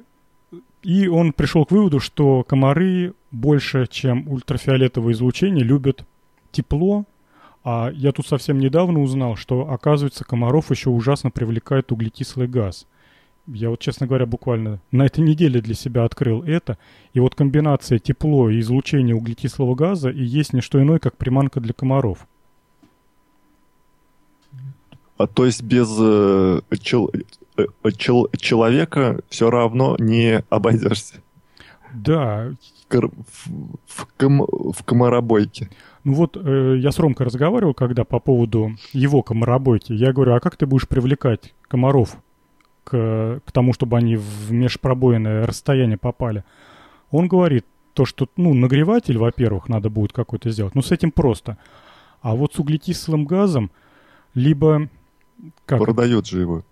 и 0.85 1.09
он 1.09 1.32
пришел 1.32 1.66
к 1.66 1.73
выводу, 1.73 1.99
что 1.99 2.45
комары 2.45 3.15
больше, 3.32 3.89
чем 3.91 4.28
ультрафиолетовое 4.28 5.12
излучение, 5.15 5.65
любят 5.65 6.05
тепло, 6.53 7.05
а 7.65 7.91
я 7.93 8.12
тут 8.12 8.28
совсем 8.28 8.61
недавно 8.61 9.03
узнал, 9.03 9.35
что, 9.35 9.69
оказывается, 9.69 10.24
комаров 10.24 10.70
еще 10.70 10.91
ужасно 10.91 11.32
привлекает 11.32 11.91
углекислый 11.91 12.47
газ. 12.47 12.86
Я 13.47 13.69
вот, 13.69 13.81
честно 13.81 14.07
говоря, 14.07 14.25
буквально 14.25 14.81
на 14.91 15.05
этой 15.05 15.21
неделе 15.21 15.61
для 15.61 15.75
себя 15.75 16.05
открыл 16.05 16.43
это. 16.43 16.79
И 17.12 17.21
вот 17.21 17.35
комбинация 17.35 17.99
тепло 17.99 18.49
и 18.49 18.61
излучение 18.61 19.15
углекислого 19.15 19.75
газа 19.75 20.09
и 20.09 20.23
есть 20.23 20.55
не 20.55 20.62
что 20.62 20.81
иное, 20.83 20.99
как 20.99 21.16
приманка 21.16 21.61
для 21.61 21.75
комаров. 21.75 22.27
А 25.16 25.27
то 25.27 25.45
есть 25.45 25.62
без 25.62 25.95
э, 26.01 26.61
чел, 26.81 27.11
э, 27.57 27.65
чел, 27.97 28.29
человека 28.37 29.21
все 29.29 29.51
равно 29.51 29.97
не 29.99 30.43
обойдешься? 30.49 31.16
Да. 31.93 32.51
В, 32.91 33.49
в, 33.87 34.07
ком, 34.19 34.47
в 34.49 34.83
комаробойке. 34.85 35.71
Ну 36.03 36.15
вот 36.15 36.37
э, 36.37 36.77
я 36.79 36.91
с 36.91 36.99
Ромкой 36.99 37.27
разговаривал, 37.27 37.75
когда 37.75 38.05
по 38.05 38.19
поводу 38.19 38.73
его 38.93 39.23
комаробойки. 39.23 39.93
Я 39.93 40.12
говорю, 40.12 40.35
а 40.35 40.41
как 40.41 40.57
ты 40.57 40.66
будешь 40.66 40.89
привлекать 40.89 41.55
комаров 41.69 42.16
к, 42.95 43.41
к 43.45 43.53
тому, 43.53 43.73
чтобы 43.73 43.97
они 43.97 44.16
в 44.16 44.53
межпробойное 44.53 45.47
расстояние 45.47 45.99
попали? 45.99 46.45
Он 47.11 47.27
говорит, 47.27 47.66
то, 47.93 48.05
что, 48.05 48.29
ну, 48.37 48.55
нагреватель, 48.55 49.19
во-первых, 49.19 49.69
надо 49.69 49.91
будет 49.91 50.12
какой-то 50.12 50.51
сделать. 50.51 50.75
Ну, 50.75 50.83
с 50.83 50.93
этим 50.93 51.11
просто. 51.11 51.59
А 52.23 52.35
вот 52.35 52.55
с 52.55 52.59
углекислым 52.59 53.25
газом 53.25 53.71
либо... 54.35 54.89
Как? 55.66 55.81
Продают 55.81 56.27
же 56.27 56.41
его. 56.41 56.62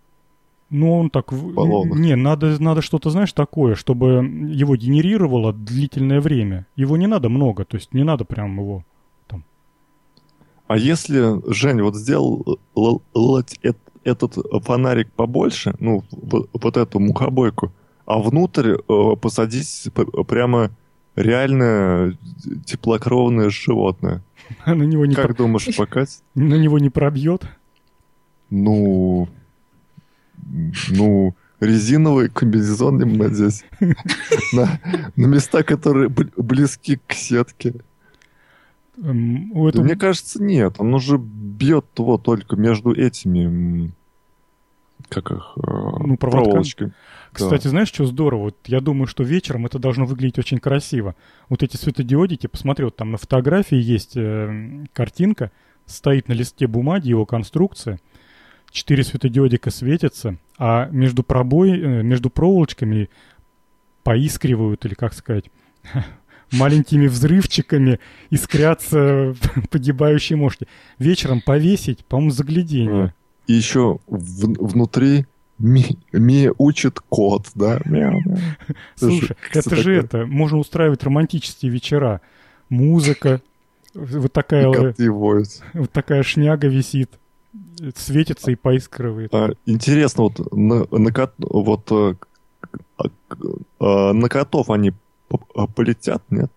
Ну, 0.71 0.99
он 0.99 1.11
так... 1.11 1.33
Баллонах. 1.33 1.99
Не, 1.99 2.17
надо, 2.17 2.61
надо 2.63 2.83
что-то, 2.83 3.11
знаешь, 3.11 3.33
такое, 3.33 3.75
чтобы 3.75 4.25
его 4.49 4.77
генерировало 4.77 5.53
длительное 5.53 6.21
время. 6.21 6.67
Его 6.77 6.97
не 6.97 7.07
надо 7.07 7.29
много, 7.29 7.65
то 7.65 7.77
есть 7.77 7.93
не 7.93 8.05
надо 8.05 8.25
прям 8.25 8.59
его 8.59 8.85
там... 9.27 9.45
А 10.69 10.77
если, 10.77 11.41
Жень, 11.53 11.83
вот 11.83 11.97
сделал 11.97 12.59
этот 14.05 14.37
фонарик 14.65 15.11
побольше, 15.13 15.75
ну, 15.79 16.05
вот 16.11 16.77
эту 16.77 16.99
мухобойку, 16.99 17.73
а 18.07 18.19
внутрь 18.19 18.75
э, 18.77 19.17
посадить 19.21 19.89
прямо 20.29 20.71
реальное 21.17 22.17
теплокровное 22.65 23.51
животное. 23.51 24.23
А 24.65 24.75
на 24.75 24.83
него 24.83 25.07
не 25.07 25.15
как 25.15 25.27
про... 25.27 25.35
думаешь, 25.35 25.77
покать? 25.77 26.23
На 26.35 26.55
него 26.55 26.79
не 26.79 26.91
пробьет? 26.91 27.47
Ну, 28.51 29.29
ну, 30.91 31.35
резиновый 31.61 32.29
комбинезон 32.29 33.01
им 33.03 33.17
надеть. 33.17 33.65
На, 34.53 34.81
на 35.17 35.27
места, 35.27 35.63
которые 35.63 36.11
близки 36.11 37.01
к 37.07 37.13
сетке. 37.15 37.75
Эм, 39.03 39.51
Мне 39.55 39.97
кажется, 39.97 40.43
нет. 40.43 40.77
Он 40.79 40.95
уже 40.95 41.19
бьет 41.19 41.87
его 41.99 42.19
только 42.19 42.57
между 42.57 42.93
этими 42.93 43.93
как 45.09 45.31
их, 45.31 45.53
э, 45.57 45.61
ну, 45.61 46.17
проволочками. 46.17 46.93
Кстати, 47.33 47.65
да. 47.65 47.71
знаешь, 47.71 47.89
что 47.89 48.07
здорово? 48.07 48.45
Вот 48.45 48.57
я 48.67 48.81
думаю, 48.81 49.07
что 49.07 49.25
вечером 49.25 49.67
это 49.67 49.79
должно 49.79 50.07
выглядеть 50.07 50.39
очень 50.39 50.59
красиво. 50.59 51.15
Вот 51.49 51.63
эти 51.63 51.77
светодиодики, 51.77 52.47
посмотри, 52.47 52.85
вот 52.85 52.97
там 52.97 53.11
на 53.11 53.19
фотографии 53.19 53.77
есть 53.77 54.17
э, 54.17 54.87
картинка, 54.93 55.51
стоит 55.87 56.29
на 56.29 56.33
листе 56.33 56.67
бумаги 56.67 57.09
его 57.09 57.27
конструкция, 57.27 58.01
четыре 58.71 59.03
светодиодика 59.03 59.71
светятся, 59.71 60.37
а 60.59 60.89
между 60.91 61.23
пробой, 61.23 61.79
э, 61.79 62.03
между 62.03 62.31
проволочками 62.31 63.11
поискривают, 64.03 64.85
или 64.85 64.95
как 64.95 65.15
сказать, 65.15 65.51
маленькими 66.53 67.07
взрывчиками 67.07 67.99
искрятся 68.31 69.35
погибающие 69.71 70.37
мошки. 70.37 70.67
Вечером 70.99 71.41
повесить, 71.41 72.05
по-моему, 72.05 72.31
загляденье. 72.31 73.15
И 73.47 73.55
еще 73.55 73.99
в, 74.07 74.69
внутри 74.69 75.27
Ми, 75.59 75.97
Ми 76.13 76.51
учит 76.59 76.99
код, 77.01 77.49
да? 77.55 77.81
Мяу, 77.85 78.21
мяу. 78.25 78.39
Слушай, 78.97 79.37
это 79.53 79.77
же 79.77 79.95
это, 79.95 80.27
можно 80.27 80.59
устраивать 80.59 81.05
романтические 81.05 81.71
вечера. 81.71 82.21
Музыка, 82.69 83.43
вот 83.95 84.33
такая, 84.33 84.95
вот 85.75 85.93
такая 85.93 86.23
шняга 86.23 86.69
висит, 86.69 87.11
светится 87.95 88.51
и 88.51 88.55
поискрывает. 88.57 89.33
А, 89.35 89.51
интересно, 89.67 90.25
вот 90.25 90.53
на, 90.53 90.87
на, 90.91 91.13
кот, 91.13 91.35
вот, 91.39 91.93
а, 91.93 92.17
а, 93.79 94.13
на 94.13 94.29
котов 94.29 94.71
они 94.71 94.93
а, 95.55 95.67
полетят, 95.67 96.23
нет? 96.31 96.51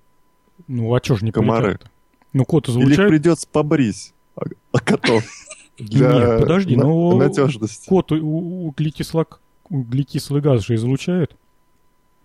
Ну, 0.68 0.94
а 0.94 1.00
чё 1.02 1.16
ж 1.16 1.22
не 1.22 1.32
Комары. 1.32 1.74
полетят? 1.74 1.92
Ну, 2.34 2.46
кот 2.46 2.70
излучает... 2.70 3.00
Или 3.00 3.08
придется 3.08 3.48
побрить 3.52 4.14
а, 4.36 4.46
а 4.72 4.80
котов? 4.80 5.24
Для 5.78 6.12
Нет, 6.12 6.40
подожди, 6.42 6.76
на- 6.78 6.84
но 6.84 7.18
надежности. 7.18 7.88
кот 7.90 8.12
углекислок, 8.12 9.42
углекислый 9.70 10.42
газ 10.42 10.66
же 10.66 10.76
излучает, 10.76 11.36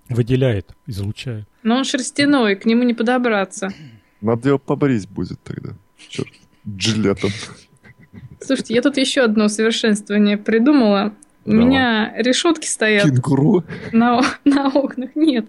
выделяет, 0.09 0.75
излучает. 0.87 1.49
Но 1.65 1.77
он 1.77 1.85
шерстяной, 1.85 2.55
к 2.57 2.65
нему 2.65 2.85
не 2.85 2.95
подобраться. 2.95 3.71
Надо 4.21 4.51
его 4.51 4.59
побрить 4.59 5.09
будет 5.09 5.43
тогда. 5.43 5.73
Черт, 6.09 6.29
джилетом. 6.69 7.31
Слушайте, 8.41 8.75
я 8.75 8.83
тут 8.83 8.97
еще 8.97 9.23
одно 9.23 9.47
усовершенствование 9.47 10.37
придумала. 10.39 11.13
У 11.47 11.51
Давай. 11.51 11.67
меня 11.67 12.13
решетки 12.17 12.67
стоят. 12.67 13.05
Кенгуру? 13.05 13.65
На, 13.93 14.21
на 14.45 14.69
окнах. 14.69 15.11
Нет. 15.15 15.47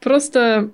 Просто 0.00 0.70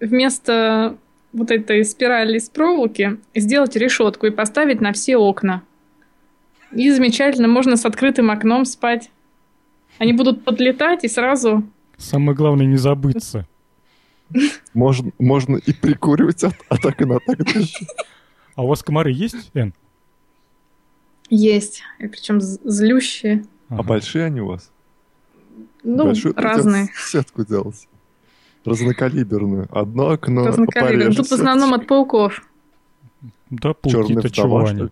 вместо 0.00 0.96
вот 1.32 1.50
этой 1.50 1.84
спирали 1.84 2.38
из 2.38 2.48
проволоки 2.48 3.18
сделать 3.34 3.76
решетку 3.76 4.26
и 4.26 4.30
поставить 4.30 4.80
на 4.80 4.92
все 4.92 5.16
окна. 5.16 5.62
И 6.72 6.90
замечательно, 6.90 7.48
можно 7.48 7.76
с 7.76 7.84
открытым 7.84 8.30
окном 8.30 8.64
спать. 8.64 9.10
Они 9.98 10.12
будут 10.12 10.44
подлетать 10.44 11.04
и 11.04 11.08
сразу... 11.08 11.64
Самое 11.96 12.36
главное 12.36 12.66
не 12.66 12.76
забыться. 12.76 13.46
Можно, 14.74 15.10
можно 15.18 15.56
и 15.56 15.72
прикуривать 15.72 16.44
от, 16.44 16.54
от 16.68 16.86
окна 16.86 17.18
так 17.26 17.38
А 18.54 18.62
у 18.62 18.68
вас 18.68 18.80
комары 18.80 19.10
есть, 19.10 19.50
Эн? 19.54 19.74
Есть, 21.28 21.82
и 21.98 22.06
причем 22.06 22.40
злющие. 22.40 23.44
А 23.70 23.82
большие 23.82 24.26
они 24.26 24.40
у 24.40 24.46
вас? 24.46 24.70
Ну, 25.82 26.04
Большую 26.04 26.34
разные. 26.36 26.88
Сетку 26.94 27.44
делать. 27.44 27.88
Разнокалиберную. 28.64 29.68
Одно 29.70 30.10
окно 30.10 30.46
Разнокалиберную. 30.46 31.14
Тут 31.14 31.28
в 31.28 31.32
основном 31.32 31.72
от 31.72 31.86
пауков. 31.86 32.42
Да, 33.48 33.72
пауки-то 33.72 34.30
чего 34.30 34.66
они? 34.66 34.90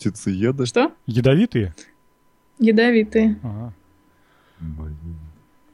птицееды. 0.00 0.64
Что? 0.64 0.92
Ядовитые? 1.06 1.74
Ядовитые. 2.58 3.38
Ага. 3.42 3.72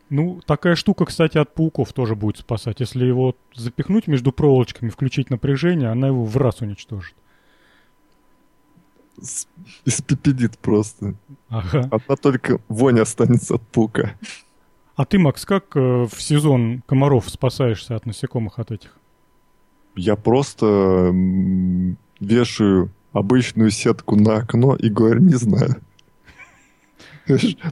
Ну, 0.09 0.41
такая 0.47 0.77
штука, 0.77 1.05
кстати, 1.05 1.39
от 1.39 1.55
пауков 1.55 1.93
тоже 1.93 2.15
будет 2.15 2.39
спасать. 2.39 2.81
Если 2.81 3.05
его 3.05 3.37
запихнуть 3.55 4.07
между 4.07 4.33
проволочками, 4.33 4.91
включить 4.91 5.31
напряжение, 5.31 5.91
она 5.91 6.09
его 6.09 6.25
в 6.25 6.37
раз 6.37 6.61
уничтожит. 6.61 7.15
Испепедит 9.85 10.59
просто. 10.59 11.15
Ага. 11.49 11.89
Одна 11.91 12.17
только 12.17 12.61
вонь 12.69 13.01
останется 13.01 13.55
от 13.55 13.63
паука. 13.63 14.15
А 14.97 15.05
ты, 15.05 15.19
Макс, 15.19 15.45
как 15.45 15.77
э, 15.77 16.07
в 16.11 16.23
сезон 16.23 16.83
комаров 16.87 17.29
спасаешься 17.29 17.97
от 17.97 18.07
насекомых 18.07 18.59
от 18.59 18.71
этих? 18.71 18.97
Я 19.95 20.17
просто 20.17 21.13
вешаю 22.21 22.91
обычную 23.13 23.71
сетку 23.71 24.17
на 24.17 24.37
окно 24.37 24.75
и 24.77 24.89
говорю, 24.89 25.21
не 25.21 25.35
знаю. 25.35 25.77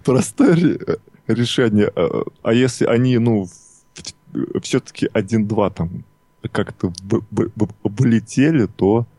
Простое 0.05 0.99
решение. 1.27 1.91
А, 1.95 2.25
а 2.43 2.53
если 2.53 2.87
они, 2.87 3.19
ну, 3.19 3.49
все-таки 4.63 5.09
один-два 5.13 5.71
там 5.71 6.05
как-то 6.51 6.93
полетели, 7.97 8.67
то 8.67 9.01
э, 9.01 9.14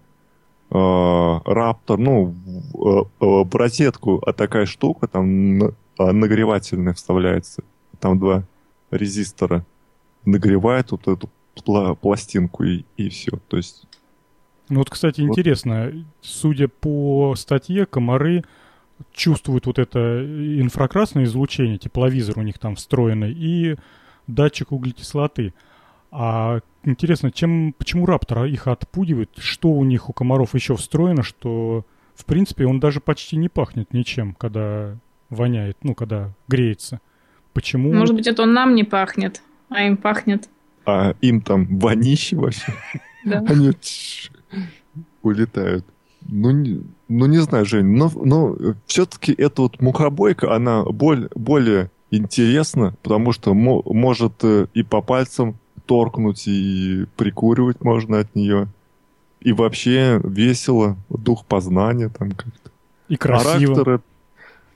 Раптор, 1.45 1.97
ну, 1.97 2.35
в, 2.73 3.10
в 3.19 3.56
розетку 3.56 4.22
а 4.26 4.34
такая 4.34 4.65
штука, 4.65 5.07
там 5.07 5.73
нагревательная 5.97 6.93
вставляется. 6.93 7.64
Там 7.99 8.19
два 8.19 8.43
резистора 8.91 9.65
нагревает 10.26 10.91
вот 10.91 11.07
эту 11.07 11.30
пластинку 12.02 12.64
и, 12.64 12.84
и 12.97 13.10
все. 13.10 13.39
То 13.47 13.57
есть 13.57 13.88
ну 14.69 14.80
вот, 14.80 14.89
кстати, 14.89 15.22
интересно, 15.22 15.91
судя 16.22 16.68
по 16.68 17.35
статье, 17.38 17.85
комары 17.85 18.43
чувствуют 19.14 19.68
вот 19.68 19.77
это 19.77 20.23
инфракрасное 20.60 21.26
излучение, 21.26 21.77
тепловизор 21.77 22.39
у 22.39 22.41
них 22.41 22.57
там 22.57 22.76
встроенный, 22.76 23.31
и 23.31 23.76
датчик 24.27 24.72
углекислоты. 24.72 25.53
А 26.18 26.62
интересно, 26.86 27.30
чем, 27.30 27.74
почему 27.78 28.06
раптор 28.06 28.46
их 28.46 28.68
отпугивает? 28.68 29.32
Что 29.38 29.68
у 29.70 29.84
них 29.84 30.10
у 30.10 30.14
комаров 30.14 30.56
еще 30.56 30.78
встроено, 30.78 31.24
что, 31.24 31.86
в 32.16 32.24
принципе, 32.24 32.66
он 32.66 32.80
даже 32.80 33.02
почти 33.02 33.36
не 33.36 33.50
пахнет 33.50 33.92
ничем, 33.94 34.34
когда 34.34 34.96
воняет, 35.30 35.78
ну, 35.84 35.94
когда 35.94 36.32
греется. 36.48 37.02
Почему? 37.52 37.92
Может 37.92 38.16
быть, 38.16 38.28
это 38.28 38.44
он 38.44 38.54
нам 38.54 38.76
не 38.76 38.86
пахнет, 38.86 39.42
а 39.68 39.84
им 39.84 39.98
пахнет. 39.98 40.48
А 40.86 41.16
им 41.20 41.42
там 41.42 41.80
вонище 41.80 42.38
вообще? 42.38 42.74
Да. 43.26 43.44
Они 43.48 43.72
улетают. 45.24 45.84
Ну, 46.22 46.52
не, 46.52 46.84
ну, 47.08 47.26
не 47.26 47.40
знаю, 47.40 47.66
Жень, 47.66 47.88
но, 47.88 48.12
но 48.14 48.56
все-таки 48.86 49.34
эта 49.34 49.64
вот 49.64 49.82
мухобойка, 49.82 50.56
она 50.56 50.84
боль, 50.84 51.28
более 51.34 51.90
интересна, 52.12 52.96
потому 53.02 53.32
что 53.32 53.56
мо, 53.56 53.82
может 53.84 54.44
э, 54.44 54.68
и 54.76 54.84
по 54.84 55.02
пальцам 55.02 55.58
торкнуть, 55.86 56.48
и 56.48 57.06
прикуривать 57.16 57.84
можно 57.84 58.20
от 58.20 58.36
нее. 58.36 58.68
И 59.41 59.53
вообще 59.53 60.20
весело, 60.24 60.98
дух 61.10 61.45
познания 61.45 62.10
там 62.10 62.32
как-то. 62.32 62.72
И 63.07 63.16
красиво. 63.16 63.74
А 63.74 63.78
раптор, 63.78 64.02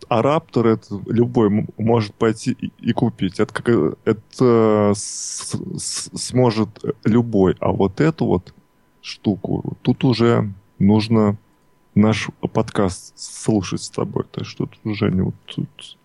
а 0.10 0.22
раптор 0.22 0.68
это 0.68 1.02
любой 1.08 1.68
может 1.78 2.14
пойти 2.14 2.52
и, 2.52 2.72
и 2.80 2.94
купить. 2.94 3.40
Это, 3.40 3.54
как, 3.54 3.98
это 4.06 4.94
с, 4.96 5.56
с, 5.78 6.10
сможет 6.14 6.70
любой. 7.04 7.56
А 7.60 7.72
вот 7.72 8.00
эту 8.00 8.26
вот 8.26 8.54
штуку. 9.02 9.78
Тут 9.82 10.04
уже 10.04 10.54
нужно 10.78 11.38
наш 11.96 12.30
подкаст 12.54 13.18
слушать 13.18 13.82
с 13.82 13.90
тобой. 13.90 14.26
Так 14.32 14.46
что 14.46 14.66
тут 14.66 14.80
уже 14.84 15.12
не 15.12 15.22
вот 15.22 15.36
тут. 15.46 15.98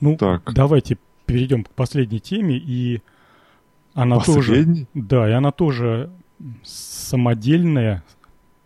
Ну, 0.00 0.16
так. 0.16 0.52
давайте 0.52 0.98
перейдем 1.26 1.64
к 1.64 1.70
последней 1.70 2.20
теме. 2.20 2.56
И 2.56 3.02
Она 3.96 4.20
тоже, 4.20 4.86
да, 4.92 5.26
и 5.26 5.32
она 5.32 5.52
тоже 5.52 6.10
самодельная, 6.62 8.04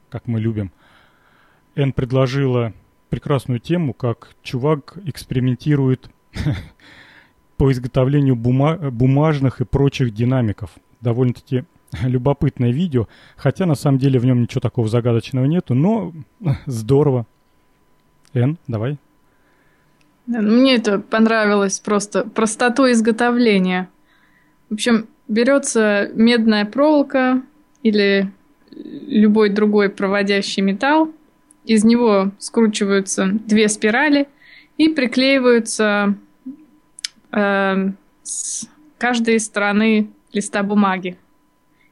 как 0.08 0.26
мы 0.26 0.40
любим. 0.40 0.72
Эн 1.76 1.92
предложила 1.92 2.72
прекрасную 3.10 3.60
тему, 3.60 3.94
как 3.94 4.34
чувак 4.42 4.98
экспериментирует 5.04 6.10
по 7.56 7.70
изготовлению 7.70 8.34
бума 8.34 8.76
бумажных 8.90 9.60
и 9.60 9.64
прочих 9.64 10.12
динамиков. 10.12 10.72
Довольно-таки 11.00 11.64
любопытное 12.02 12.72
видео, 12.72 13.06
хотя 13.36 13.66
на 13.66 13.76
самом 13.76 13.98
деле 13.98 14.18
в 14.18 14.24
нем 14.24 14.42
ничего 14.42 14.60
такого 14.60 14.88
загадочного 14.88 15.44
нету, 15.44 15.74
но 15.74 16.12
здорово. 16.66 17.24
Эн, 18.34 18.58
давай. 18.66 18.98
Ну, 20.26 20.42
мне 20.42 20.74
это 20.74 20.98
понравилось 20.98 21.78
просто 21.78 22.24
простоту 22.24 22.90
изготовления. 22.90 23.88
В 24.70 24.74
общем, 24.74 25.06
берется 25.30 26.10
медная 26.12 26.66
проволока 26.66 27.42
или 27.82 28.30
любой 28.72 29.48
другой 29.48 29.88
проводящий 29.88 30.62
металл, 30.62 31.12
из 31.64 31.84
него 31.84 32.32
скручиваются 32.38 33.28
две 33.32 33.68
спирали 33.68 34.28
и 34.76 34.88
приклеиваются 34.88 36.14
э, 37.32 37.90
с 38.22 38.68
каждой 38.98 39.38
стороны 39.38 40.10
листа 40.32 40.62
бумаги. 40.62 41.16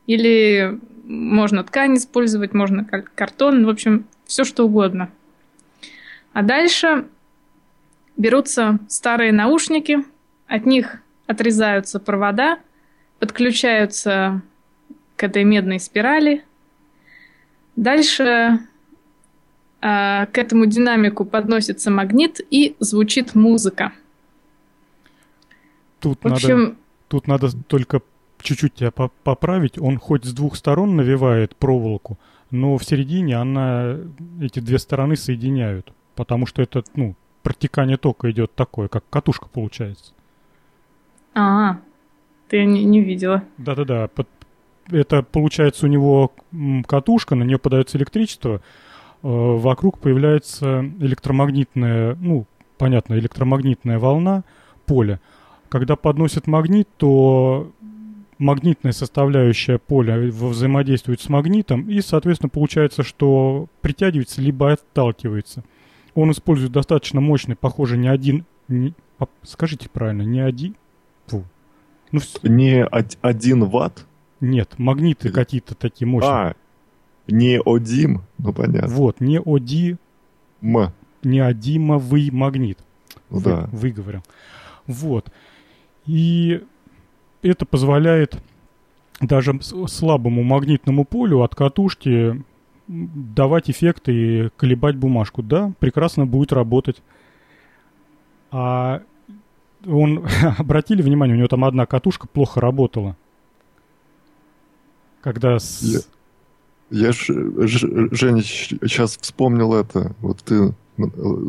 Или 0.06 0.78
можно 1.05 1.62
ткань 1.62 1.94
использовать, 1.94 2.55
можно 2.55 2.85
картон, 2.85 3.65
в 3.65 3.69
общем, 3.69 4.06
все 4.27 4.44
что 4.44 4.65
угодно. 4.65 5.10
А 6.32 6.43
дальше 6.43 7.06
берутся 8.16 8.78
старые 8.89 9.32
наушники, 9.32 9.98
от 10.48 10.66
них 10.66 11.01
отрезаются 11.27 12.01
провода, 12.01 12.59
подключаются 13.19 14.43
к 15.16 15.23
этой 15.24 15.45
медной 15.45 15.81
спирали. 15.81 16.45
Дальше 17.77 18.61
э, 19.81 20.27
к 20.27 20.39
этому 20.39 20.66
динамику 20.66 21.24
подносится 21.24 21.90
магнит 21.90 22.40
и 22.51 22.77
звучит 22.81 23.35
музыка. 23.35 23.93
Тут, 26.01 26.19
В 26.23 26.32
общем, 26.32 26.59
надо, 26.59 26.77
тут 27.09 27.27
надо 27.27 27.62
только 27.65 28.03
чуть-чуть 28.40 28.74
тебя 28.74 28.90
поправить. 28.93 29.78
Он 29.78 29.99
хоть 29.99 30.24
с 30.24 30.32
двух 30.32 30.57
сторон 30.57 30.97
навевает 30.97 31.57
проволоку, 31.57 32.19
но 32.51 32.78
в 32.78 32.85
середине 32.85 33.36
она 33.36 33.97
эти 34.40 34.61
две 34.61 34.78
стороны 34.78 35.16
соединяют. 35.16 35.93
Потому 36.15 36.47
что 36.47 36.62
это, 36.62 36.82
ну, 36.95 37.15
протекание 37.43 37.97
тока 37.97 38.31
идет 38.31 38.55
такое, 38.55 38.89
как 38.89 39.05
катушка 39.11 39.49
получается. 39.49 40.12
А, 41.35 41.78
ты 42.49 42.65
не, 42.65 42.85
не 42.85 43.01
видела. 43.01 43.45
Да-да-да. 43.59 44.09
Это 44.91 45.23
получается 45.23 45.87
у 45.87 45.89
него 45.89 46.33
катушка, 46.87 47.35
на 47.35 47.45
нее 47.45 47.59
подается 47.59 47.99
электричество, 47.99 48.57
э, 48.57 48.61
вокруг 49.23 49.99
появляется 49.99 50.81
электромагнитная, 51.01 52.16
ну, 52.20 52.47
понятно, 52.79 53.15
электромагнитная 53.15 53.99
волна, 53.99 54.45
поле. 54.87 55.20
Когда 55.69 55.97
подносит 55.97 56.47
магнит, 56.47 56.89
то 56.97 57.70
магнитная 58.39 58.93
составляющая 58.93 59.79
поля 59.79 60.16
взаимодействует 60.16 61.20
с 61.20 61.29
магнитом, 61.29 61.83
и, 61.91 62.01
соответственно, 62.01 62.49
получается, 62.49 63.03
что 63.03 63.66
притягивается 63.83 64.41
либо 64.41 64.73
отталкивается. 64.73 65.65
Он 66.15 66.31
использует 66.31 66.73
достаточно 66.73 67.20
мощный, 67.20 67.57
похоже, 67.57 67.99
не 67.99 68.09
один... 68.09 68.47
Не, 68.69 68.95
скажите 69.43 69.89
правильно, 69.91 70.23
не 70.23 70.41
один... 70.41 70.77
Ну, 72.12 72.20
не 72.43 72.85
один 73.22 73.64
ватт? 73.64 74.06
Нет, 74.40 74.78
магниты 74.78 75.30
какие-то 75.30 75.74
такие 75.74 76.06
мощные. 76.06 76.30
А, 76.32 76.55
не 77.26 77.60
одим, 77.64 78.22
ну 78.39 78.52
понятно. 78.52 78.89
Вот, 78.89 79.20
не 79.20 79.40
оди... 79.40 79.97
М. 80.62 80.93
Неодимовый 81.22 82.30
магнит. 82.30 82.78
Ну 83.30 83.40
да. 83.40 83.68
Вы, 83.72 83.78
выговорил. 83.78 84.22
Вот. 84.86 85.30
И 86.06 86.62
это 87.43 87.66
позволяет 87.66 88.39
даже 89.20 89.59
слабому 89.60 90.43
магнитному 90.43 91.05
полю 91.05 91.43
от 91.43 91.55
катушки 91.55 92.43
давать 92.86 93.68
эффекты 93.68 94.12
и 94.12 94.48
колебать 94.56 94.97
бумажку. 94.97 95.43
Да, 95.43 95.72
прекрасно 95.78 96.24
будет 96.24 96.52
работать. 96.52 97.02
А 98.51 99.02
он, 99.87 100.27
обратили 100.59 101.03
внимание, 101.03 101.35
у 101.35 101.39
него 101.39 101.49
там 101.49 101.65
одна 101.65 101.87
катушка 101.87 102.27
плохо 102.27 102.61
работала. 102.61 103.17
Когда 105.21 105.59
с... 105.59 105.83
Я, 106.91 107.07
я 107.07 107.13
ж, 107.13 107.27
ж, 107.67 108.09
Женя, 108.13 108.43
сейчас 108.43 109.17
вспомнил 109.21 109.75
это. 109.75 110.13
Вот 110.21 110.39
ты 110.43 110.75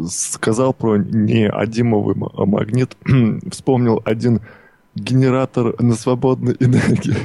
сказал 0.10 0.74
про 0.74 0.98
неодимовый 0.98 2.16
магнит. 2.16 2.96
вспомнил 3.52 4.02
один 4.06 4.42
генератор 4.96 5.82
на 5.82 5.94
свободной 5.94 6.56
энергии. 6.60 7.18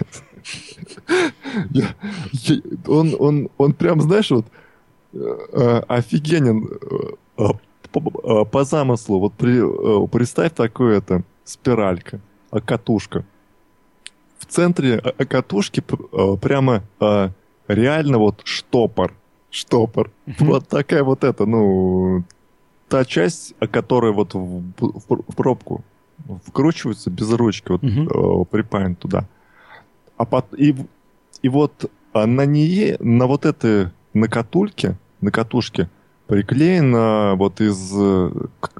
он, 2.86 3.16
он, 3.18 3.48
он 3.56 3.72
прям, 3.72 4.00
знаешь, 4.00 4.30
вот 4.30 4.46
э, 5.12 5.82
офигенен 5.88 6.68
э, 7.38 7.44
по, 8.00 8.44
по 8.44 8.64
замыслу. 8.64 9.20
Вот 9.20 9.34
при, 9.34 9.58
э, 9.58 10.08
представь 10.08 10.52
такое 10.52 10.98
это 10.98 11.22
спиралька, 11.44 12.20
катушка. 12.64 13.24
В 14.38 14.46
центре 14.46 15.00
катушки 15.00 15.80
прямо 15.80 16.82
реально 17.66 18.18
вот 18.18 18.42
штопор. 18.44 19.14
Штопор. 19.50 20.10
Вот 20.38 20.68
такая 20.68 21.02
вот 21.02 21.24
эта, 21.24 21.46
ну, 21.46 22.24
та 22.88 23.04
часть, 23.04 23.54
которая 23.70 24.12
вот 24.12 24.34
в, 24.34 24.62
в, 24.78 25.22
в 25.28 25.34
пробку 25.34 25.82
вкручивается 26.46 27.10
без 27.10 27.30
ручки, 27.32 27.72
вот 27.72 27.82
угу. 27.82 28.44
припаян 28.46 28.96
туда. 28.96 29.26
А 30.16 30.24
под, 30.24 30.52
и, 30.54 30.74
и 31.42 31.48
вот 31.48 31.90
на 32.12 32.46
ней, 32.46 32.96
на 33.00 33.26
вот 33.26 33.46
этой 33.46 33.90
на 34.12 34.28
катульке, 34.28 34.96
на 35.20 35.30
катушке, 35.30 35.90
приклеено 36.26 37.34
вот 37.36 37.60
из 37.60 37.92
э, 37.94 38.30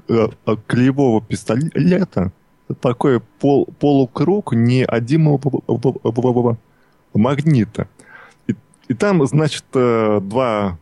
э, 0.09 0.27
клеевого 0.67 1.21
пистолета 1.21 2.31
такой 2.81 3.19
пол, 3.19 3.67
полукруг 3.79 4.53
неодимого 4.53 6.57
магнита. 7.13 7.87
И, 8.47 8.55
и 8.87 8.93
там, 8.93 9.25
значит, 9.27 9.65
э, 9.73 10.19
два 10.21 10.79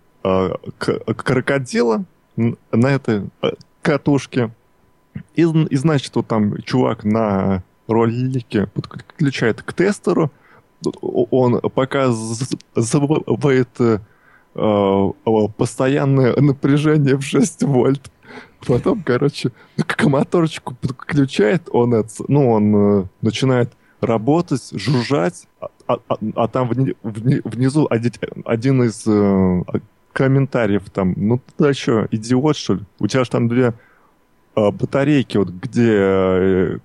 крокодила 0.78 2.06
на 2.38 2.88
этой 2.88 3.30
катушке. 3.82 4.52
И, 5.36 5.42
и 5.42 5.76
значит, 5.76 6.16
вот 6.16 6.28
там 6.28 6.62
чувак 6.62 7.04
на 7.04 7.62
ролике 7.88 8.68
подключает 8.68 9.62
к 9.62 9.74
тестеру, 9.74 10.32
он 11.12 11.60
показывает 11.60 14.02
постоянное 14.54 16.36
напряжение 16.36 17.18
в 17.18 17.24
6 17.24 17.64
вольт. 17.64 18.12
Потом, 18.66 19.04
короче, 19.04 19.52
к 19.76 20.04
моторчику 20.06 20.76
подключает, 20.76 21.64
он, 21.72 21.94
это, 21.94 22.10
ну, 22.30 22.50
он 22.50 22.76
э, 22.76 23.06
начинает 23.22 23.72
работать, 24.00 24.70
жужжать, 24.72 25.48
а, 25.60 25.68
а, 25.88 25.98
а, 26.08 26.18
а 26.36 26.48
там 26.48 26.70
вни, 26.70 26.94
вни, 27.04 27.42
внизу 27.44 27.88
один, 27.90 28.14
один 28.46 28.84
из 28.84 29.04
э, 29.06 29.64
комментариев 30.14 30.90
там, 30.92 31.14
ну 31.18 31.42
ты 31.58 31.74
что, 31.74 32.08
идиот, 32.10 32.56
что 32.56 32.76
ли? 32.76 32.82
У 33.00 33.08
тебя 33.08 33.26
же 33.26 33.30
там 33.30 33.50
две 33.50 33.74
Э, 34.56 34.70
батарейки, 34.72 35.38
вот 35.38 35.50
где 35.50 35.98
э, 35.98 36.78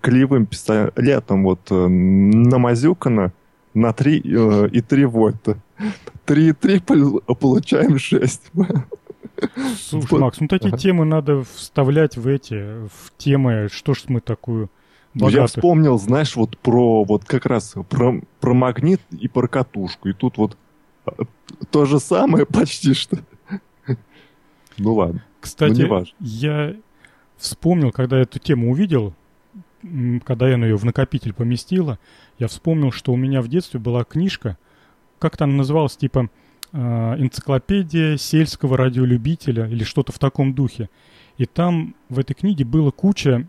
клеевым 0.00 0.46
пистолетом 0.46 1.42
вот 1.44 1.60
э, 1.70 1.74
намазюкано 1.74 3.32
на 3.74 3.92
3 3.92 4.18
и 4.18 4.80
3 4.80 5.04
вольта. 5.04 5.58
3,3 6.26 7.34
получаем 7.34 7.98
6. 7.98 8.52
Слушай, 9.78 10.18
Макс, 10.18 10.40
ну 10.40 10.48
такие 10.48 10.76
темы 10.76 11.04
надо 11.04 11.44
вставлять 11.54 12.16
в 12.16 12.26
эти, 12.26 12.86
в 12.88 13.12
темы, 13.16 13.68
что 13.72 13.94
ж 13.94 14.04
мы 14.08 14.20
такую 14.20 14.70
ну, 15.14 15.28
я 15.28 15.46
вспомнил, 15.46 15.98
знаешь, 15.98 16.36
вот 16.36 16.56
про, 16.58 17.02
вот 17.02 17.24
как 17.24 17.46
раз 17.46 17.74
про, 17.88 18.20
про 18.38 18.54
магнит 18.54 19.00
и 19.10 19.26
про 19.26 19.48
катушку. 19.48 20.08
И 20.08 20.12
тут 20.12 20.38
вот 20.38 20.56
то 21.70 21.84
же 21.84 21.98
самое 21.98 22.46
почти 22.46 22.94
что. 22.94 23.18
Ну 24.78 24.94
ладно. 24.94 25.24
Кстати, 25.40 25.82
ну, 25.82 26.04
я 26.20 26.76
вспомнил, 27.36 27.90
когда 27.90 28.18
эту 28.18 28.38
тему 28.38 28.70
увидел, 28.70 29.14
когда 30.24 30.48
я 30.48 30.56
ее 30.56 30.76
в 30.76 30.84
накопитель 30.84 31.32
поместила, 31.32 31.98
я 32.38 32.48
вспомнил, 32.48 32.92
что 32.92 33.12
у 33.12 33.16
меня 33.16 33.42
в 33.42 33.48
детстве 33.48 33.80
была 33.80 34.04
книжка, 34.04 34.58
как 35.18 35.36
там 35.36 35.56
называлась, 35.56 35.96
типа 35.96 36.28
э, 36.72 36.78
энциклопедия 36.78 38.16
сельского 38.16 38.76
радиолюбителя 38.76 39.66
или 39.66 39.84
что-то 39.84 40.12
в 40.12 40.18
таком 40.18 40.54
духе. 40.54 40.88
И 41.38 41.46
там 41.46 41.94
в 42.08 42.18
этой 42.18 42.34
книге 42.34 42.64
было 42.64 42.90
куча 42.90 43.46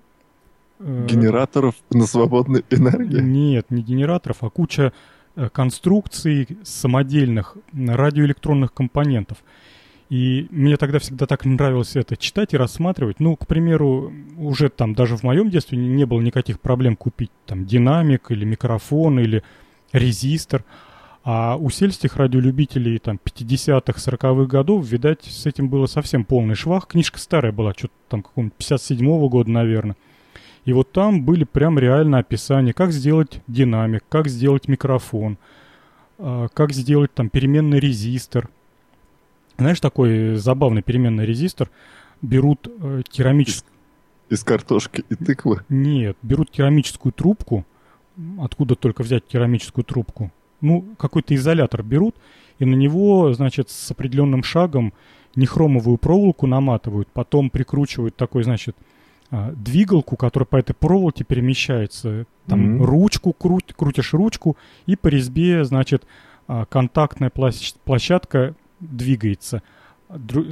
Э, 0.83 1.05
генераторов 1.07 1.75
на 1.89 2.05
свободной 2.05 2.65
энергии? 2.69 3.19
Нет, 3.19 3.67
не 3.69 3.81
генераторов, 3.83 4.37
а 4.41 4.49
куча 4.49 4.93
э, 5.35 5.49
конструкций 5.49 6.47
самодельных 6.63 7.57
радиоэлектронных 7.73 8.73
компонентов. 8.73 9.37
И 10.11 10.47
мне 10.51 10.75
тогда 10.75 10.99
всегда 10.99 11.25
так 11.25 11.45
нравилось 11.45 11.95
это 11.95 12.17
читать 12.17 12.53
и 12.53 12.57
рассматривать. 12.57 13.21
Ну, 13.21 13.38
к 13.38 13.47
примеру, 13.47 14.11
уже 14.35 14.67
там 14.67 14.93
даже 14.93 15.15
в 15.15 15.23
моем 15.23 15.49
детстве 15.49 15.77
не 15.77 16.05
было 16.05 16.19
никаких 16.19 16.59
проблем 16.59 16.97
купить 16.97 17.31
там 17.45 17.65
динамик 17.65 18.29
или 18.29 18.43
микрофон 18.43 19.21
или 19.21 19.41
резистор. 19.93 20.65
А 21.23 21.55
у 21.55 21.69
сельских 21.69 22.17
радиолюбителей 22.17 22.99
там 22.99 23.21
50-х, 23.23 23.93
40-х 23.93 24.47
годов, 24.47 24.85
видать, 24.85 25.23
с 25.23 25.45
этим 25.45 25.69
было 25.69 25.85
совсем 25.85 26.25
полный 26.25 26.55
швах. 26.55 26.88
Книжка 26.88 27.17
старая 27.17 27.53
была, 27.53 27.71
что-то 27.71 27.93
там 28.09 28.21
какого-нибудь 28.21 28.57
57-го 28.59 29.29
года, 29.29 29.49
наверное. 29.49 29.95
И 30.65 30.73
вот 30.73 30.91
там 30.91 31.23
были 31.23 31.45
прям 31.45 31.79
реально 31.79 32.17
описания, 32.17 32.73
как 32.73 32.91
сделать 32.91 33.39
динамик, 33.47 34.03
как 34.09 34.27
сделать 34.27 34.67
микрофон, 34.67 35.38
а, 36.17 36.49
как 36.49 36.73
сделать 36.73 37.13
там 37.13 37.29
переменный 37.29 37.79
резистор. 37.79 38.49
Знаешь, 39.57 39.79
такой 39.79 40.35
забавный 40.35 40.81
переменный 40.81 41.25
резистор. 41.25 41.69
Берут 42.21 42.67
э, 42.67 43.01
керамическую... 43.09 43.71
Из, 44.29 44.39
из 44.39 44.43
картошки 44.43 45.03
и 45.09 45.15
тыквы? 45.15 45.61
Нет, 45.69 46.17
берут 46.21 46.51
керамическую 46.51 47.11
трубку. 47.11 47.65
Откуда 48.39 48.75
только 48.75 49.03
взять 49.03 49.25
керамическую 49.25 49.83
трубку? 49.83 50.31
Ну, 50.61 50.85
какой-то 50.97 51.33
изолятор 51.33 51.81
берут, 51.81 52.15
и 52.59 52.65
на 52.65 52.75
него, 52.75 53.33
значит, 53.33 53.69
с 53.69 53.91
определенным 53.91 54.43
шагом 54.43 54.93
нехромовую 55.35 55.97
проволоку 55.97 56.45
наматывают, 56.45 57.07
потом 57.07 57.49
прикручивают 57.49 58.15
такой, 58.15 58.43
значит, 58.43 58.75
а, 59.31 59.53
двигалку, 59.53 60.17
которая 60.17 60.45
по 60.45 60.57
этой 60.57 60.73
проволоке 60.73 61.23
перемещается. 61.23 62.25
Там 62.47 62.81
mm-hmm. 62.81 62.85
ручку 62.85 63.33
крут, 63.33 63.73
крутишь 63.75 64.13
ручку, 64.13 64.57
и 64.85 64.95
по 64.95 65.07
резьбе, 65.07 65.63
значит, 65.63 66.05
а, 66.47 66.65
контактная 66.65 67.29
площадка 67.29 68.55
двигается. 68.81 69.63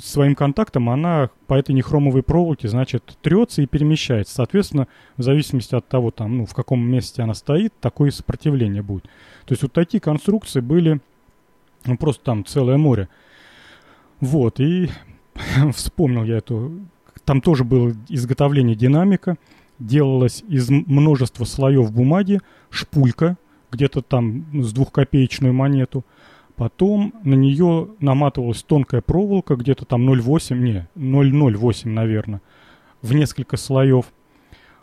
Своим 0.02 0.36
контактом 0.36 0.90
она 0.90 1.30
по 1.48 1.56
этой 1.56 1.76
нехромовой 1.76 2.24
проволоке, 2.24 2.70
значит, 2.70 3.18
трется 3.22 3.62
и 3.62 3.66
перемещается. 3.66 4.36
Соответственно, 4.36 4.88
в 5.18 5.24
зависимости 5.24 5.76
от 5.76 5.86
того, 5.90 6.12
там, 6.12 6.38
ну, 6.38 6.46
в 6.46 6.54
каком 6.54 6.82
месте 6.82 7.22
она 7.22 7.34
стоит, 7.34 7.74
такое 7.82 8.12
сопротивление 8.12 8.82
будет. 8.82 9.04
То 9.46 9.52
есть 9.52 9.64
вот 9.64 9.74
такие 9.74 10.00
конструкции 10.00 10.62
были, 10.62 11.02
ну, 11.86 11.98
просто 11.98 12.24
там 12.24 12.46
целое 12.46 12.78
море. 12.78 13.10
Вот, 14.22 14.62
и 14.62 14.90
вспомнил 15.74 16.24
я 16.24 16.38
эту 16.38 16.72
там 17.30 17.42
тоже 17.42 17.64
было 17.64 17.94
изготовление 18.08 18.76
динамика, 18.76 19.38
делалось 19.78 20.44
из 20.48 20.68
множества 20.72 21.46
слоев 21.46 21.92
бумаги, 21.92 22.40
шпулька, 22.72 23.38
где-то 23.72 24.02
там 24.02 24.64
с 24.64 24.74
двухкопеечную 24.74 25.54
монету. 25.54 26.04
Потом 26.60 27.14
на 27.24 27.36
нее 27.36 27.88
наматывалась 28.02 28.64
тонкая 28.64 29.00
проволока, 29.00 29.56
где-то 29.56 29.86
там 29.86 30.06
0,8, 30.10 30.58
не, 30.58 30.90
0,08, 30.98 31.88
наверное, 31.88 32.42
в 33.02 33.14
несколько 33.14 33.56
слоев. 33.56 34.08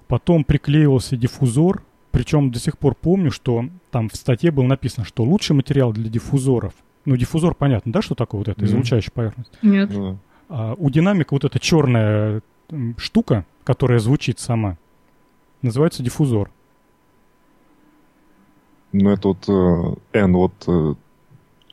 Потом 0.09 0.45
приклеивался 0.45 1.19
диффузор, 1.19 1.83
причем 2.13 2.51
до 2.51 2.59
сих 2.61 2.79
пор 2.79 2.95
помню, 2.95 3.31
что 3.31 3.67
там 3.91 4.09
в 4.09 4.17
статье 4.17 4.51
было 4.53 4.65
написано, 4.65 5.05
что 5.05 5.23
лучший 5.23 5.55
материал 5.55 5.93
для 5.93 6.09
диффузоров, 6.09 6.73
ну 7.05 7.15
диффузор 7.15 7.55
понятно, 7.55 7.93
да, 7.93 8.01
что 8.01 8.15
такое 8.15 8.39
вот 8.39 8.49
это, 8.49 8.65
излучающая 8.65 9.13
поверхность? 9.13 9.53
Нет. 9.61 9.91
А 10.49 10.73
у 10.79 10.89
динамика 10.89 11.35
вот 11.35 11.45
эта 11.45 11.59
черная 11.59 12.41
штука, 12.97 13.45
которая 13.65 13.99
звучит 13.99 14.39
сама, 14.39 14.79
называется 15.61 16.03
диффузор. 16.03 16.51
Ну, 18.93 19.11
это 19.11 19.29
вот 19.29 19.45
э, 19.47 20.19
N, 20.19 20.33
вот 20.33 20.55
э, 20.69 20.95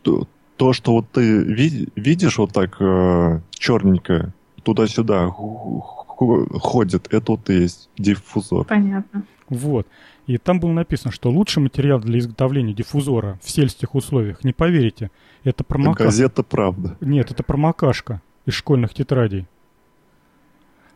то, 0.04 0.28
то, 0.58 0.74
что 0.74 0.94
вот 0.94 1.10
ты 1.12 1.44
ви- 1.44 1.90
видишь 1.96 2.38
вот 2.38 2.54
так 2.54 2.78
э, 2.80 3.42
черненькое, 3.52 4.34
туда-сюда 4.64 5.30
ходит, 5.30 7.08
это 7.12 7.32
вот 7.32 7.50
и 7.50 7.54
есть 7.54 7.90
диффузор. 7.98 8.66
Понятно. 8.66 9.24
Вот. 9.50 9.88
И 10.26 10.38
там 10.38 10.60
было 10.60 10.72
написано, 10.72 11.12
что 11.12 11.30
лучший 11.30 11.62
материал 11.62 12.00
для 12.00 12.20
изготовления 12.20 12.74
диффузора 12.74 13.40
в 13.44 13.50
сельских 13.50 13.94
условиях, 13.94 14.44
не 14.44 14.54
поверите, 14.54 15.12
это 15.44 15.64
промокашка. 15.64 16.06
Газета 16.06 16.44
«Правда». 16.44 16.98
Нет, 17.02 17.32
это 17.32 17.44
промокашка 17.44 18.22
из 18.46 18.54
школьных 18.54 18.94
тетрадей. 18.94 19.48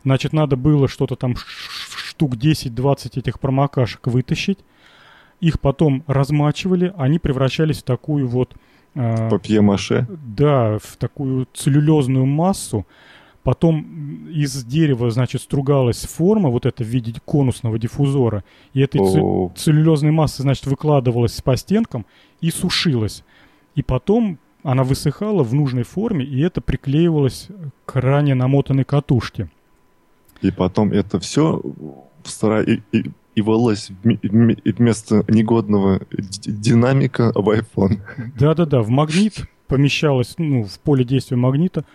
Значит, 0.04 0.32
надо 0.32 0.56
было 0.56 0.88
что-то 0.88 1.16
там 1.18 1.36
штук 1.36 2.36
10-20 2.36 3.20
этих 3.20 3.40
промокашек 3.40 4.08
вытащить. 4.08 4.60
Их 5.42 5.60
потом 5.60 6.04
размачивали, 6.08 6.94
они 6.98 7.20
превращались 7.20 7.80
в 7.80 7.84
такую 7.84 8.28
вот... 8.28 8.54
Э, 8.54 8.58
Папье-маше? 9.30 10.08
Да, 10.10 10.78
в 10.80 10.98
такую 10.98 11.48
целлюлезную 11.54 12.26
массу. 12.26 12.86
Потом 13.44 14.28
из 14.28 14.64
дерева, 14.66 15.10
значит, 15.10 15.42
стругалась 15.42 16.04
форма, 16.04 16.50
вот 16.50 16.66
это 16.66 16.84
в 16.84 16.88
виде 16.88 17.14
конусного 17.26 17.80
диффузора. 17.80 18.44
И 18.74 18.82
этой 18.82 19.00
oh. 19.00 19.56
целлюлезной 19.56 20.12
массы, 20.12 20.42
значит, 20.42 20.66
выкладывалась 20.66 21.42
по 21.42 21.56
стенкам 21.56 22.06
и 22.42 22.52
сушилась. 22.52 23.24
И 23.76 23.84
потом 23.84 24.40
она 24.64 24.84
высыхала 24.84 25.44
в 25.44 25.54
нужной 25.54 25.84
форме, 25.84 26.26
и 26.26 26.42
это 26.42 26.60
приклеивалось 26.60 27.48
к 27.86 27.96
ранее 28.02 28.36
намотанной 28.36 28.84
катушке. 28.84 29.50
И 30.42 30.52
потом 30.52 30.92
это 30.92 31.20
все 31.20 31.62
и, 32.66 32.82
и, 32.92 33.12
и 33.38 33.42
вылось 33.42 33.92
вместо 34.04 35.24
негодного 35.28 36.02
динамика 36.12 37.32
в 37.36 37.48
iPhone. 37.50 38.00
Да-да-да, 38.36 38.82
в 38.82 38.90
магнит 38.90 39.46
помещалось, 39.68 40.34
ну, 40.40 40.64
в 40.64 40.80
поле 40.80 41.06
действия 41.06 41.38
магнита. 41.38 41.86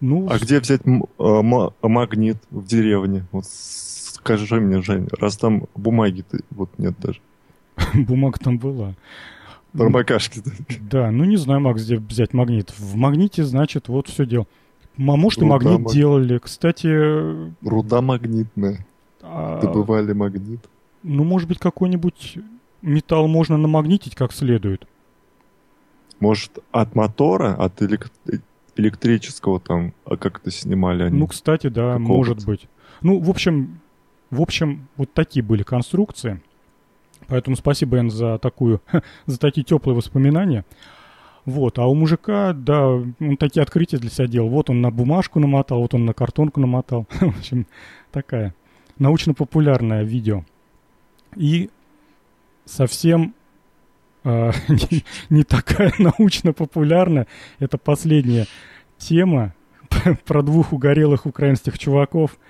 Ну, 0.00 0.28
а 0.30 0.38
с... 0.38 0.42
где 0.42 0.60
взять 0.60 0.82
а, 1.18 1.42
магнит 1.42 2.36
в 2.52 2.64
деревне? 2.64 3.26
Вот 3.32 3.46
скажи 3.46 4.60
мне, 4.60 4.80
Жень, 4.80 5.08
раз 5.18 5.36
там 5.36 5.64
бумаги-то 5.74 6.38
вот 6.50 6.70
нет 6.78 6.94
даже. 7.00 7.20
Бумага 7.94 8.38
там 8.38 8.58
была. 8.58 8.94
Промокашки. 9.72 10.40
Да, 10.82 11.10
ну 11.10 11.24
не 11.24 11.36
знаю, 11.36 11.58
Макс, 11.60 11.82
где 11.82 11.96
взять 11.96 12.32
магнит. 12.32 12.72
В 12.78 12.94
магните, 12.94 13.42
значит, 13.42 13.88
вот 13.88 14.06
все 14.06 14.24
дело. 14.24 14.46
А 14.96 15.00
может, 15.00 15.42
и 15.42 15.44
магнит 15.44 15.80
маг... 15.80 15.92
делали. 15.92 16.38
Кстати... 16.38 16.86
Руда 17.66 18.02
магнитная. 18.02 18.86
А... 19.20 19.60
Добывали 19.60 20.12
магнит. 20.12 20.60
Ну, 21.02 21.24
может 21.24 21.48
быть, 21.48 21.58
какой-нибудь 21.58 22.38
металл 22.82 23.28
можно 23.28 23.56
намагнитить 23.56 24.14
как 24.14 24.32
следует. 24.32 24.86
Может, 26.20 26.58
от 26.70 26.94
мотора, 26.94 27.54
от 27.54 27.82
элект... 27.82 28.12
электрического 28.76 29.60
там, 29.60 29.92
а 30.04 30.16
как 30.16 30.40
это 30.40 30.50
снимали 30.50 31.04
они? 31.04 31.18
Ну, 31.18 31.26
кстати, 31.26 31.66
да, 31.68 31.98
может 31.98 32.44
быть. 32.44 32.68
Ну, 33.00 33.18
в 33.18 33.30
общем, 33.30 33.80
в 34.30 34.40
общем, 34.40 34.88
вот 34.96 35.12
такие 35.12 35.44
были 35.44 35.62
конструкции. 35.62 36.40
Поэтому 37.26 37.56
спасибо, 37.56 37.98
Эн, 37.98 38.10
за 38.10 38.38
такую, 38.38 38.80
за 39.26 39.38
такие 39.38 39.64
теплые 39.64 39.96
воспоминания. 39.96 40.64
Вот, 41.44 41.78
а 41.78 41.86
у 41.86 41.94
мужика, 41.94 42.52
да, 42.52 42.86
он 42.86 43.36
такие 43.38 43.62
открытия 43.62 43.98
для 43.98 44.10
себя 44.10 44.28
делал. 44.28 44.48
Вот 44.48 44.70
он 44.70 44.80
на 44.80 44.90
бумажку 44.90 45.40
намотал, 45.40 45.80
вот 45.80 45.92
он 45.94 46.04
на 46.04 46.14
картонку 46.14 46.60
намотал. 46.60 47.06
В 47.20 47.38
общем, 47.38 47.66
такая 48.12 48.54
научно-популярное 48.98 50.04
видео. 50.04 50.44
И 51.36 51.70
совсем 52.64 53.34
э, 54.24 54.52
не, 54.68 55.04
не 55.30 55.44
такая 55.44 55.92
научно-популярная. 55.98 57.26
Это 57.58 57.78
последняя 57.78 58.46
тема 58.98 59.54
про 60.24 60.42
двух 60.42 60.72
угорелых 60.72 61.26
украинских 61.26 61.78
чуваков– 61.78 62.38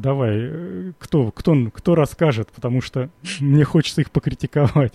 Давай, 0.00 0.34
э, 0.34 0.92
кто, 0.98 1.30
кто, 1.30 1.54
кто 1.74 1.94
расскажет, 1.94 2.48
потому 2.54 2.80
что 2.80 3.10
мне 3.40 3.64
хочется 3.64 4.00
их 4.00 4.10
покритиковать. 4.10 4.94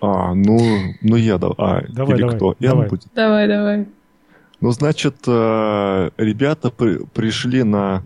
А, 0.00 0.32
ну, 0.34 0.58
ну 1.02 1.16
я 1.16 1.36
да. 1.36 1.48
А, 1.58 1.82
давай, 1.88 2.14
или 2.14 2.20
давай, 2.22 2.36
кто? 2.36 2.56
Давай. 2.58 2.84
Я 2.84 2.88
будет? 2.88 3.06
Давай, 3.14 3.48
давай. 3.48 3.88
Ну, 4.60 4.70
значит, 4.70 5.16
э, 5.26 6.10
ребята 6.16 6.70
при, 6.70 7.04
пришли 7.04 7.62
на, 7.62 8.02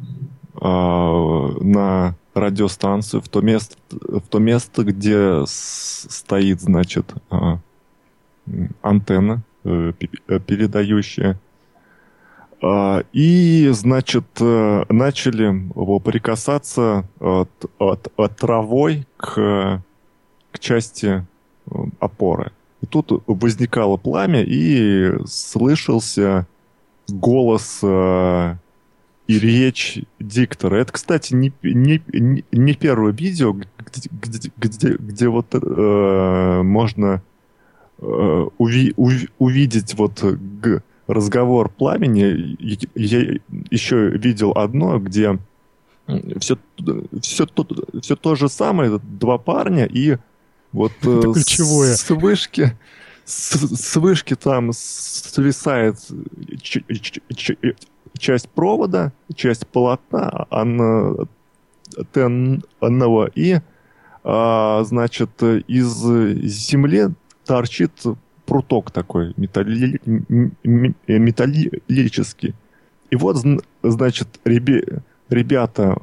э, 0.61 0.65
на 0.65 2.17
радиостанцию 2.35 3.20
в 3.20 3.28
то 3.28 3.40
место, 3.40 3.77
в 3.90 4.23
то 4.23 4.39
место, 4.39 4.85
где 4.85 5.44
стоит, 5.47 6.61
значит, 6.61 7.12
антенна 8.82 9.43
передающая 9.62 11.39
а, 12.62 13.02
и, 13.12 13.69
значит, 13.73 14.27
э, 14.39 14.85
начали 14.90 16.01
прикасаться 16.01 17.07
от, 17.19 17.51
от, 17.78 18.12
от 18.16 18.36
травой 18.36 19.07
к, 19.16 19.82
к 20.52 20.59
части 20.59 21.27
э, 21.66 21.74
опоры. 22.01 22.52
И 22.82 22.86
тут 22.86 23.23
возникало 23.27 23.97
пламя, 23.97 24.43
и 24.43 25.11
слышался 25.27 26.47
голос 27.09 27.81
э, 27.82 28.57
и 29.31 29.39
речь 29.39 30.01
диктора. 30.19 30.78
Это, 30.78 30.93
кстати, 30.93 31.35
не, 31.35 31.52
не, 31.62 32.02
не 32.51 32.74
первое 32.74 33.12
видео, 33.12 33.52
где, 33.52 34.11
где, 34.11 34.51
где, 34.57 34.89
где 34.94 35.28
вот 35.28 35.47
э, 35.52 36.62
можно 36.65 37.23
э, 38.01 38.47
уви, 38.59 38.93
уви, 38.97 39.28
увидеть 39.39 39.94
вот 39.94 40.20
г, 40.24 40.82
разговор 41.07 41.69
пламени. 41.69 42.57
Я 42.97 43.39
еще 43.70 44.09
видел 44.09 44.51
одно, 44.51 44.98
где 44.98 45.39
все, 46.40 46.59
все, 47.23 47.47
то, 47.47 47.65
все 48.02 48.16
то 48.16 48.35
же 48.35 48.48
самое, 48.48 48.98
два 48.98 49.39
парня, 49.39 49.85
и 49.85 50.16
вот 50.73 50.90
ключевое. 51.02 51.94
с 51.94 52.11
вышки 52.11 52.77
с, 53.31 53.52
с 53.55 53.97
вышки 53.97 54.35
там 54.35 54.73
свисает 54.73 55.97
часть 58.19 58.48
провода, 58.51 59.12
часть 59.35 59.66
полотна 59.69 60.47
антенного 62.01 63.31
и, 63.35 63.61
а, 64.24 64.82
значит, 64.85 65.43
из 65.43 65.94
земли 66.43 67.09
торчит 67.44 67.93
пруток 68.47 68.90
такой 68.90 69.32
металли... 69.36 70.01
металлический. 71.07 72.55
И 73.11 73.16
вот, 73.16 73.36
значит, 73.82 74.40
ребе... 74.44 75.02
ребята 75.28 75.97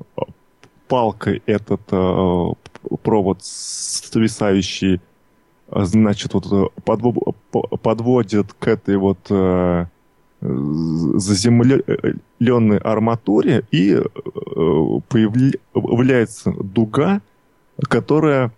палкой 0.87 1.43
этот 1.45 1.81
э, 1.91 2.45
провод 3.03 3.43
свисающий, 3.43 5.01
значит, 5.69 6.33
вот 6.33 6.73
подводит 7.81 8.53
к 8.53 8.67
этой 8.67 8.97
вот 8.97 9.19
э, 9.29 9.85
заземленной 10.41 12.77
арматуре, 12.77 13.63
и 13.71 13.93
э, 13.93 14.03
появляется 15.09 16.51
дуга, 16.51 17.21
которая 17.89 18.51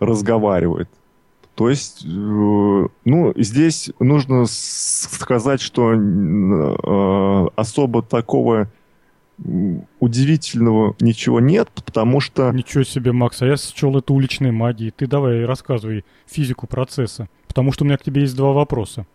разговаривает. 0.00 0.88
То 1.54 1.70
есть, 1.70 2.04
э, 2.04 2.08
ну, 2.08 3.32
здесь 3.36 3.92
нужно 4.00 4.46
сказать, 4.48 5.60
что 5.60 5.92
э, 5.92 7.48
особо 7.54 8.02
такого 8.02 8.68
удивительного 10.00 10.96
ничего 11.00 11.40
нет, 11.40 11.68
потому 11.74 12.20
что... 12.20 12.52
Ничего 12.52 12.84
себе, 12.84 13.12
Макс, 13.12 13.42
а 13.42 13.46
я 13.46 13.56
счел 13.56 13.96
это 13.98 14.12
уличной 14.12 14.52
магией. 14.52 14.92
Ты 14.96 15.06
давай 15.06 15.44
рассказывай 15.44 16.04
физику 16.26 16.66
процесса, 16.66 17.28
потому 17.46 17.72
что 17.72 17.84
у 17.84 17.86
меня 17.86 17.96
к 17.96 18.02
тебе 18.02 18.22
есть 18.22 18.36
два 18.36 18.52
вопроса. 18.52 19.06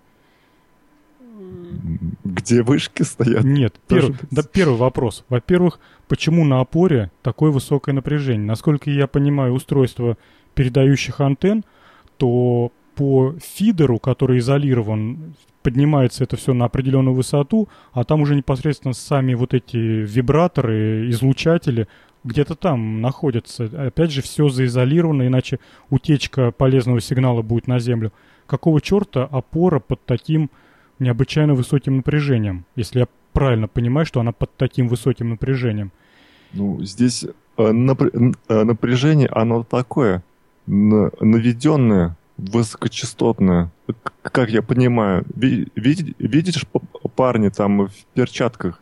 Где 2.24 2.62
вышки 2.62 3.04
стоят? 3.04 3.44
Нет, 3.44 3.80
перв... 3.88 4.18
да, 4.30 4.44
первый 4.44 4.78
вопрос. 4.78 5.24
Во-первых, 5.30 5.80
почему 6.08 6.44
на 6.46 6.60
опоре 6.60 7.12
такое 7.24 7.52
высокое 7.52 7.96
напряжение? 7.96 8.46
Насколько 8.46 8.92
я 8.92 9.08
понимаю 9.08 9.54
устройство 9.54 10.18
передающих 10.54 11.22
антенн, 11.22 11.64
то 12.18 12.72
по 13.00 13.34
фидеру, 13.40 13.98
который 13.98 14.40
изолирован, 14.40 15.34
поднимается 15.64 16.26
это 16.26 16.36
все 16.36 16.54
на 16.54 16.66
определенную 16.66 17.16
высоту, 17.16 17.70
а 17.94 18.04
там 18.04 18.20
уже 18.20 18.36
непосредственно 18.36 18.94
сами 18.94 19.36
вот 19.36 19.54
эти 19.54 19.78
вибраторы, 19.78 21.10
излучатели 21.10 21.88
где-то 22.26 22.56
там 22.56 23.00
находятся. 23.00 23.70
Опять 23.88 24.12
же, 24.12 24.22
все 24.22 24.50
заизолировано, 24.50 25.26
иначе 25.26 25.60
утечка 25.90 26.52
полезного 26.52 27.00
сигнала 27.00 27.42
будет 27.42 27.68
на 27.68 27.80
Землю. 27.80 28.12
Какого 28.46 28.82
черта 28.82 29.24
опора 29.24 29.80
под 29.80 30.04
таким 30.06 30.52
необычайно 31.00 31.54
высоким 31.54 31.96
напряжением, 31.96 32.66
если 32.76 33.00
я 33.00 33.08
правильно 33.32 33.70
понимаю, 33.70 34.06
что 34.08 34.20
она 34.20 34.34
под 34.34 34.54
таким 34.58 34.90
высоким 34.90 35.30
напряжением. 35.30 35.94
Ну, 36.52 36.84
здесь 36.84 37.24
э, 37.24 37.30
напр- 37.58 38.36
э, 38.50 38.64
напряжение, 38.66 39.30
оно 39.30 39.64
такое, 39.64 40.22
наведенное, 40.68 42.18
высокочастотное. 42.40 43.72
Как 44.22 44.50
я 44.50 44.62
понимаю, 44.62 45.26
видишь 45.36 46.66
парни 47.16 47.50
там 47.50 47.88
в 47.88 48.06
перчатках 48.14 48.82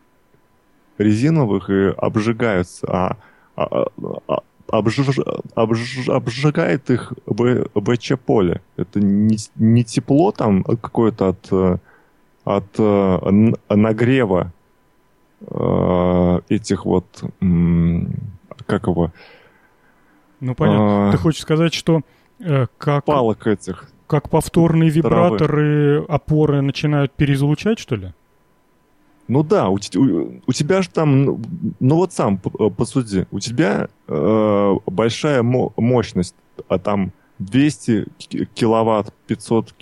резиновых 0.98 1.70
и 1.70 1.94
обжигаются, 1.98 2.88
а, 2.88 3.18
а, 3.56 3.88
а 4.28 4.42
обж, 4.68 5.00
обж, 5.56 6.10
обжигает 6.10 6.90
их 6.90 7.14
ВЧ-поле. 7.26 8.62
Это 8.76 9.00
не, 9.00 9.38
не 9.56 9.84
тепло 9.84 10.32
там 10.32 10.64
какое-то 10.64 11.30
от 11.30 11.82
от 12.48 12.80
нагрева 13.70 14.54
э, 15.42 16.40
этих 16.48 16.86
вот, 16.86 17.06
как 18.66 18.88
его... 18.88 19.12
Ну, 20.40 20.56
понятно. 20.56 21.10
А, 21.10 21.12
Ты 21.12 21.18
хочешь 21.18 21.42
сказать, 21.42 21.74
что 21.74 22.04
как... 22.78 23.06
Палок 23.06 23.48
этих. 23.48 23.90
Как 24.08 24.30
повторные 24.30 24.90
вибраторы, 24.90 25.98
травы. 25.98 26.06
опоры 26.08 26.62
начинают 26.62 27.12
переизлучать, 27.12 27.80
что 27.80 27.96
ли? 27.96 28.14
Ну 29.28 29.44
да, 29.44 29.68
у, 29.68 29.76
у, 29.76 30.42
у 30.48 30.54
тебя 30.54 30.82
же 30.82 30.90
там, 30.90 31.42
ну, 31.82 31.96
вот 31.96 32.14
сам 32.14 32.38
посуди, 32.38 33.28
у 33.32 33.42
тебя 33.42 33.90
э, 34.08 34.76
большая 34.86 35.44
мо 35.44 35.74
мощность, 35.76 36.36
а 36.70 36.80
там 36.80 37.12
200 37.40 38.08
киловатт, 38.54 39.14
500 39.28 39.74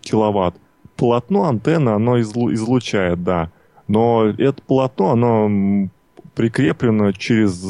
киловатт 0.00 0.54
полотно 0.96 1.44
антенна, 1.44 1.94
оно 1.94 2.20
излучает, 2.20 3.22
да. 3.24 3.50
Но 3.86 4.26
это 4.26 4.62
полотно, 4.62 5.10
оно 5.10 5.88
прикреплено 6.34 7.12
через 7.12 7.64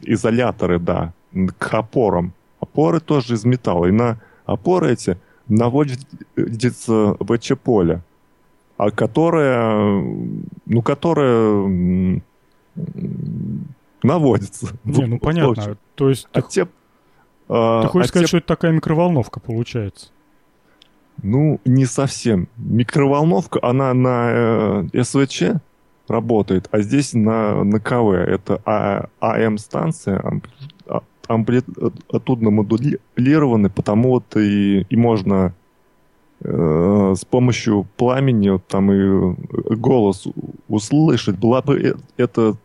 изоляторы, 0.00 0.78
да, 0.78 1.12
к 1.58 1.74
опорам. 1.74 2.33
Опоры 2.74 2.98
тоже 2.98 3.34
из 3.34 3.44
металла. 3.44 3.86
И 3.86 3.92
на 3.92 4.18
опоры 4.46 4.92
эти 4.92 5.16
наводится 5.46 7.16
ВЧ-поле, 7.20 8.02
а 8.76 8.90
которое, 8.90 10.02
ну, 10.66 10.82
которое 10.82 12.20
наводится. 14.02 14.66
Не, 14.82 15.06
ну 15.06 15.18
понятно. 15.20 15.76
То 15.94 16.08
есть 16.08 16.26
а 16.32 16.42
ты, 16.42 16.48
те, 16.48 16.68
а, 17.48 17.82
ты 17.82 17.88
хочешь 17.88 18.06
а 18.06 18.08
сказать, 18.08 18.26
те... 18.26 18.28
что 18.28 18.38
это 18.38 18.46
такая 18.48 18.72
микроволновка 18.72 19.38
получается? 19.38 20.08
Ну, 21.22 21.60
не 21.64 21.86
совсем. 21.86 22.48
Микроволновка, 22.56 23.60
она 23.62 23.94
на 23.94 24.88
э, 24.92 25.02
СВЧ 25.04 25.44
работает, 26.08 26.68
а 26.72 26.80
здесь 26.80 27.12
на, 27.12 27.62
на 27.62 27.78
КВ. 27.78 28.14
Это 28.14 28.60
а, 28.64 29.08
АМ-станция, 29.20 30.42
амплитудно 31.28 32.50
модулированы, 32.50 33.70
потому 33.70 34.10
вот 34.10 34.36
и, 34.36 34.86
и 34.88 34.96
можно 34.96 35.54
э, 36.40 37.14
с 37.16 37.24
помощью 37.24 37.86
пламени 37.96 38.50
вот, 38.50 38.66
там 38.66 38.92
и 38.92 39.34
голос 39.76 40.26
услышать. 40.68 41.38
Была 41.38 41.62
бы 41.62 41.80
э, 41.80 41.94
эта 42.16 42.56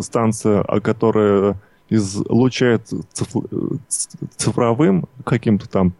станция, 0.00 0.62
которая 0.80 1.56
излучает 1.88 2.90
цифровым 4.36 5.06
каким-то 5.24 5.68
там 5.68 5.92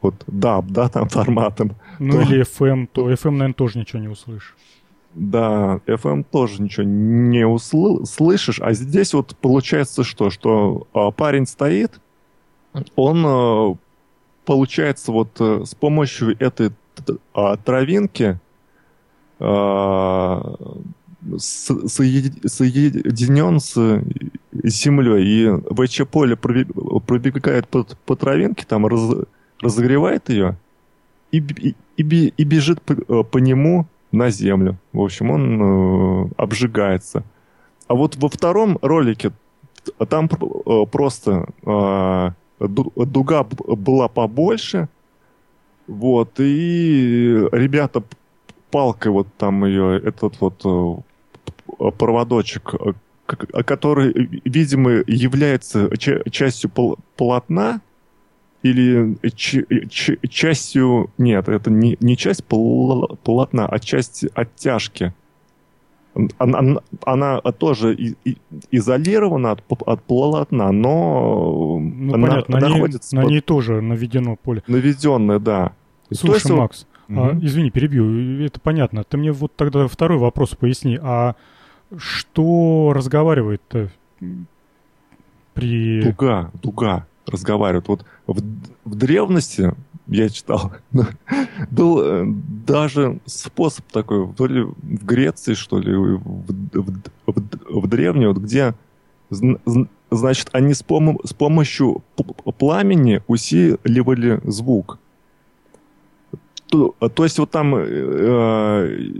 вот 0.00 0.14
DAB, 0.26 0.66
да, 0.68 0.88
там 0.88 1.08
форматом. 1.10 1.76
Ну 1.98 2.12
то... 2.12 2.20
или 2.22 2.42
FM, 2.42 2.88
то 2.92 3.10
FM, 3.10 3.30
наверное, 3.30 3.54
тоже 3.54 3.78
ничего 3.78 4.00
не 4.00 4.08
услышишь. 4.08 4.54
Да, 5.14 5.80
FM 5.86 6.24
тоже 6.28 6.60
ничего 6.60 6.84
не 6.84 7.46
услышишь, 7.46 8.60
а 8.60 8.72
здесь 8.72 9.14
вот 9.14 9.36
получается 9.36 10.02
что, 10.02 10.30
что 10.30 10.88
а, 10.92 11.12
парень 11.12 11.46
стоит, 11.46 12.00
он 12.96 13.24
а, 13.24 13.76
получается 14.44 15.12
вот 15.12 15.40
а, 15.40 15.62
с 15.64 15.74
помощью 15.76 16.36
этой 16.40 16.72
а, 17.32 17.56
травинки 17.56 18.40
а, 19.38 20.56
соединен 21.38 22.40
с 23.60 24.02
землей, 24.64 25.24
и 25.24 25.48
ВЧ-поле 25.74 26.36
пробегает 26.36 27.68
по, 27.68 27.86
по 28.04 28.16
травинке, 28.16 28.66
там 28.66 28.86
раз, 28.86 29.26
разогревает 29.60 30.28
ее 30.28 30.58
и, 31.34 31.38
и, 31.38 31.74
и, 31.96 32.32
и 32.36 32.44
бежит 32.44 32.80
по, 32.82 32.92
э, 32.92 33.24
по 33.24 33.38
нему 33.38 33.86
на 34.14 34.30
землю. 34.30 34.76
В 34.92 35.00
общем, 35.00 35.30
он 35.30 35.62
э, 35.62 36.28
обжигается. 36.36 37.24
А 37.88 37.94
вот 37.94 38.16
во 38.16 38.28
втором 38.28 38.78
ролике 38.82 39.32
там 40.08 40.26
э, 40.26 40.86
просто 40.90 41.46
э, 41.62 42.30
дуга 42.60 43.46
была 43.66 44.08
побольше, 44.08 44.88
вот, 45.86 46.30
и 46.38 47.46
ребята 47.52 48.02
палкой 48.70 49.12
вот 49.12 49.28
там 49.36 49.64
ее, 49.64 49.98
этот 49.98 50.40
вот 50.40 50.64
э, 50.64 51.90
проводочек, 51.98 52.74
который, 53.26 54.12
видимо, 54.44 55.02
является 55.06 55.90
частью 55.96 56.70
полотна, 57.16 57.80
или 58.64 59.18
ч, 59.36 59.66
ч, 59.90 60.18
частью... 60.30 61.10
Нет, 61.18 61.48
это 61.50 61.70
не, 61.70 61.98
не 62.00 62.16
часть 62.16 62.44
полотна, 62.44 63.66
а 63.66 63.78
часть 63.78 64.24
оттяжки. 64.34 65.12
она, 66.38 66.80
она 67.04 67.40
тоже 67.40 67.94
и, 67.94 68.16
и, 68.24 68.38
изолирована 68.70 69.50
от, 69.50 69.62
от 69.68 70.02
полотна, 70.04 70.72
но 70.72 71.78
ну, 71.78 72.14
она 72.14 72.26
понятно, 72.28 72.58
находится... 72.58 73.14
На 73.14 73.18
ней, 73.18 73.24
под... 73.24 73.30
на 73.30 73.34
ней 73.34 73.40
тоже 73.42 73.80
наведено 73.82 74.36
поле. 74.36 74.62
Наведенное, 74.66 75.38
да. 75.38 75.72
Слушай, 76.10 76.36
есть, 76.36 76.50
Макс, 76.50 76.86
угу. 77.10 77.20
а, 77.20 77.38
извини, 77.42 77.70
перебью, 77.70 78.46
это 78.46 78.60
понятно. 78.60 79.04
Ты 79.04 79.18
мне 79.18 79.32
вот 79.32 79.54
тогда 79.56 79.86
второй 79.88 80.16
вопрос 80.16 80.54
поясни. 80.54 80.98
А 81.02 81.34
что 81.98 82.94
разговаривает 82.94 83.60
при... 85.52 86.00
Дуга, 86.00 86.50
дуга 86.62 87.06
разговаривает. 87.26 87.88
Вот 87.88 88.04
в, 88.26 88.40
в 88.84 88.94
древности 88.94 89.74
я 90.06 90.28
читал, 90.28 90.72
был 91.70 92.00
э, 92.02 92.24
даже 92.66 93.20
способ 93.26 93.86
такой, 93.86 94.32
то 94.34 94.46
ли 94.46 94.62
в 94.62 95.04
Греции, 95.04 95.54
что 95.54 95.78
ли, 95.78 95.94
в, 95.94 96.18
в, 96.18 97.02
в, 97.26 97.80
в 97.82 97.86
древней, 97.86 98.26
вот 98.26 98.38
где, 98.38 98.74
значит, 99.30 100.48
они 100.52 100.74
с, 100.74 100.82
пом 100.82 101.18
с 101.24 101.32
помощью 101.32 102.02
пламени 102.58 103.22
усиливали 103.26 104.40
звук. 104.44 104.98
То, 106.66 106.94
то 107.14 107.24
есть 107.24 107.38
вот 107.38 107.50
там 107.50 107.74
э, 107.76 109.12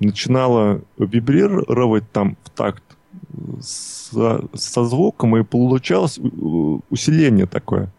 начинало 0.00 0.80
вибрировать 0.98 2.10
там 2.12 2.36
в 2.44 2.50
такт 2.50 2.82
со, 3.60 4.44
со 4.54 4.84
звуком, 4.84 5.36
и 5.36 5.44
получалось 5.44 6.18
усиление 6.90 7.46
такое. 7.46 7.92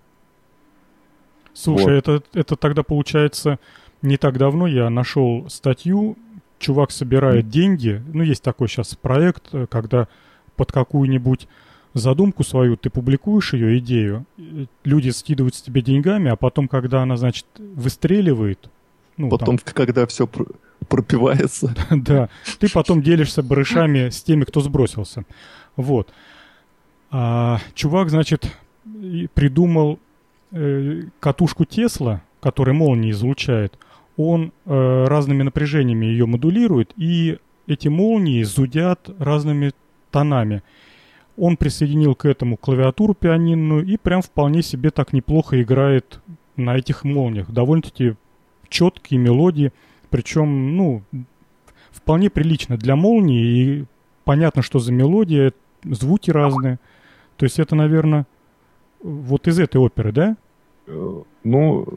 Слушай, 1.53 1.95
вот. 1.95 2.07
это, 2.07 2.23
это 2.33 2.55
тогда 2.55 2.83
получается 2.83 3.59
не 4.01 4.17
так 4.17 4.37
давно 4.37 4.67
я 4.67 4.89
нашел 4.89 5.49
статью, 5.49 6.17
чувак 6.57 6.91
собирает 6.91 7.45
mm. 7.45 7.49
деньги, 7.49 8.01
ну 8.13 8.23
есть 8.23 8.43
такой 8.43 8.67
сейчас 8.67 8.95
проект, 8.95 9.53
э, 9.53 9.65
когда 9.67 10.07
под 10.55 10.71
какую-нибудь 10.71 11.47
задумку 11.93 12.43
свою 12.43 12.77
ты 12.77 12.89
публикуешь 12.89 13.53
ее 13.53 13.79
идею, 13.79 14.25
люди 14.83 15.09
скидывают 15.09 15.55
с 15.55 15.61
тебе 15.61 15.81
деньгами, 15.81 16.29
а 16.29 16.35
потом, 16.35 16.67
когда 16.67 17.01
она, 17.01 17.17
значит, 17.17 17.45
выстреливает, 17.57 18.69
ну, 19.19 19.29
потом, 19.29 19.57
там, 19.57 19.73
когда 19.73 20.07
все 20.07 20.25
пр- 20.25 20.47
пропивается. 20.87 21.75
да, 21.91 22.29
ты 22.57 22.71
потом 22.71 23.01
делишься 23.01 23.43
барышами 23.43 24.09
с 24.09 24.23
теми, 24.23 24.45
кто 24.45 24.61
сбросился. 24.61 25.25
Вот. 25.75 26.09
А, 27.11 27.59
чувак, 27.75 28.09
значит, 28.09 28.49
придумал 29.33 29.99
э, 30.51 31.03
катушку 31.19 31.65
Тесла, 31.65 32.21
которая 32.39 32.73
молнии 32.73 33.11
излучает, 33.11 33.77
он 34.15 34.53
э, 34.65 35.05
разными 35.07 35.43
напряжениями 35.43 36.05
ее 36.05 36.25
модулирует, 36.25 36.93
и 36.95 37.39
эти 37.67 37.89
молнии 37.89 38.43
зудят 38.43 39.09
разными 39.19 39.73
тонами. 40.11 40.63
Он 41.35 41.57
присоединил 41.57 42.15
к 42.15 42.25
этому 42.25 42.55
клавиатуру 42.55 43.13
пианинную 43.15 43.85
и 43.85 43.97
прям 43.97 44.21
вполне 44.21 44.61
себе 44.61 44.91
так 44.91 45.11
неплохо 45.11 45.61
играет 45.61 46.21
на 46.55 46.77
этих 46.77 47.03
молниях. 47.03 47.51
Довольно-таки 47.51 48.15
четкие 48.69 49.19
мелодии, 49.19 49.71
причем, 50.09 50.75
ну, 50.75 51.03
вполне 51.91 52.29
прилично 52.29 52.77
для 52.77 52.95
молнии, 52.95 53.45
и 53.45 53.85
понятно, 54.23 54.61
что 54.61 54.79
за 54.79 54.91
мелодия, 54.91 55.53
звуки 55.83 56.31
разные. 56.31 56.79
То 57.37 57.45
есть 57.45 57.59
это, 57.59 57.75
наверное, 57.75 58.25
вот 59.01 59.47
из 59.47 59.59
этой 59.59 59.77
оперы, 59.77 60.11
да? 60.11 60.37
Э, 60.87 61.21
ну, 61.43 61.87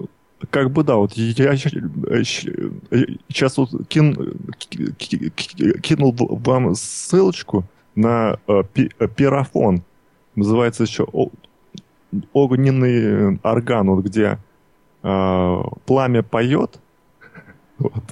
как 0.50 0.70
бы 0.70 0.84
да, 0.84 0.96
вот 0.96 1.14
я 1.14 1.56
сейчас 1.56 3.56
вот 3.56 3.88
кин, 3.88 4.36
кинул 5.80 6.14
вам 6.18 6.74
ссылочку 6.74 7.64
на 7.94 8.38
э, 8.46 8.62
э, 8.74 9.08
пирафон. 9.08 9.82
Называется 10.34 10.84
еще 10.84 11.06
огненный 12.32 13.38
орган, 13.42 13.90
вот 13.90 14.04
где 14.04 14.38
пламя 15.02 16.22
поет. 16.22 16.78
Вот. 17.78 18.04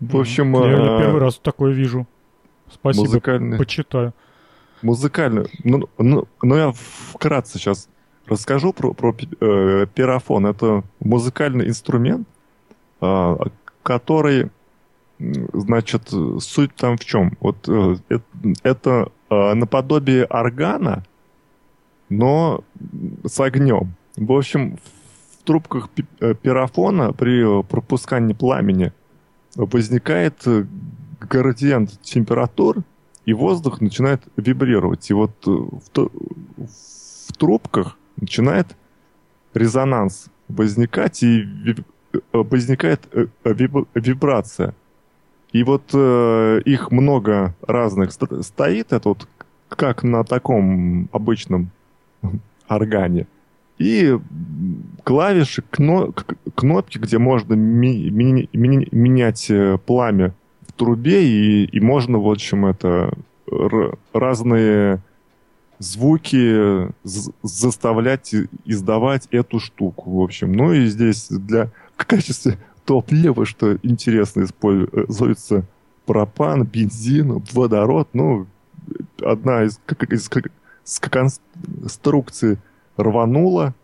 В 0.00 0.16
общем... 0.16 0.54
Я 0.54 0.98
первый 1.00 1.20
раз 1.20 1.38
такое 1.38 1.72
вижу. 1.72 2.06
Спасибо, 2.70 3.06
музыкальный... 3.06 3.58
почитаю 3.58 4.12
музыкальную. 4.82 5.48
Ну, 5.64 5.88
ну, 5.98 6.26
ну, 6.42 6.56
я 6.56 6.72
вкратце 6.72 7.58
сейчас 7.58 7.88
расскажу 8.26 8.72
про, 8.72 8.92
про 8.92 9.14
э, 9.40 9.86
пирафон. 9.94 10.46
Это 10.46 10.82
музыкальный 11.00 11.68
инструмент, 11.68 12.28
э, 13.00 13.36
который, 13.82 14.50
значит, 15.18 16.10
суть 16.40 16.74
там 16.74 16.96
в 16.96 17.04
чем? 17.04 17.36
Вот 17.40 17.68
э, 17.68 17.96
это, 18.62 19.10
э, 19.30 19.54
наподобие 19.54 20.24
органа, 20.24 21.04
но 22.08 22.62
с 23.24 23.40
огнем. 23.40 23.94
В 24.16 24.32
общем, 24.32 24.78
трубках 25.48 25.88
э, 26.20 26.34
пирафона 26.34 27.12
при 27.12 27.62
пропускании 27.62 28.34
пламени 28.34 28.92
возникает 29.56 30.46
э, 30.46 30.66
градиент 31.20 32.00
температур, 32.02 32.84
и 33.24 33.32
воздух 33.32 33.80
начинает 33.80 34.20
вибрировать. 34.36 35.10
И 35.10 35.14
вот 35.14 35.32
э, 35.46 35.50
в, 35.50 36.10
в 37.28 37.32
трубках 37.38 37.96
начинает 38.16 38.76
резонанс 39.54 40.26
возникать, 40.48 41.22
и 41.22 41.46
э, 42.12 42.18
возникает 42.32 43.08
э, 43.12 43.26
виб, 43.44 43.88
вибрация. 43.94 44.74
И 45.52 45.62
вот 45.62 45.84
э, 45.94 46.60
их 46.66 46.90
много 46.90 47.54
разных 47.62 48.12
стоит, 48.12 48.92
это 48.92 49.08
вот 49.08 49.26
как 49.70 50.02
на 50.02 50.24
таком 50.24 51.08
обычном 51.12 51.70
органе. 52.68 53.26
И 53.78 54.18
клавиши, 55.04 55.62
кно, 55.70 56.12
кнопки, 56.54 56.98
где 56.98 57.18
можно 57.18 57.56
ми, 57.56 58.10
ми, 58.12 58.48
ми, 58.52 58.86
менять 58.92 59.50
пламя 59.86 60.32
трубе, 60.78 61.24
и, 61.24 61.64
и 61.64 61.80
можно, 61.80 62.18
в 62.18 62.30
общем, 62.30 62.64
это 62.64 63.12
разные 64.12 65.00
звуки 65.78 66.88
заставлять 67.42 68.34
издавать 68.64 69.26
эту 69.30 69.60
штуку, 69.60 70.18
в 70.18 70.22
общем. 70.22 70.52
Ну 70.52 70.72
и 70.72 70.86
здесь 70.86 71.28
для 71.28 71.70
в 71.96 72.06
качестве 72.06 72.58
топлива, 72.84 73.44
что 73.44 73.76
интересно, 73.82 74.44
используется 74.44 75.64
пропан, 76.06 76.64
бензин, 76.64 77.42
водород. 77.52 78.08
Ну, 78.12 78.46
одна 79.22 79.64
из, 79.64 79.80
как, 79.84 80.12
из, 80.12 80.28
как, 80.28 80.46
из 80.84 80.98
конструкций 81.00 82.58
рванула 82.98 83.74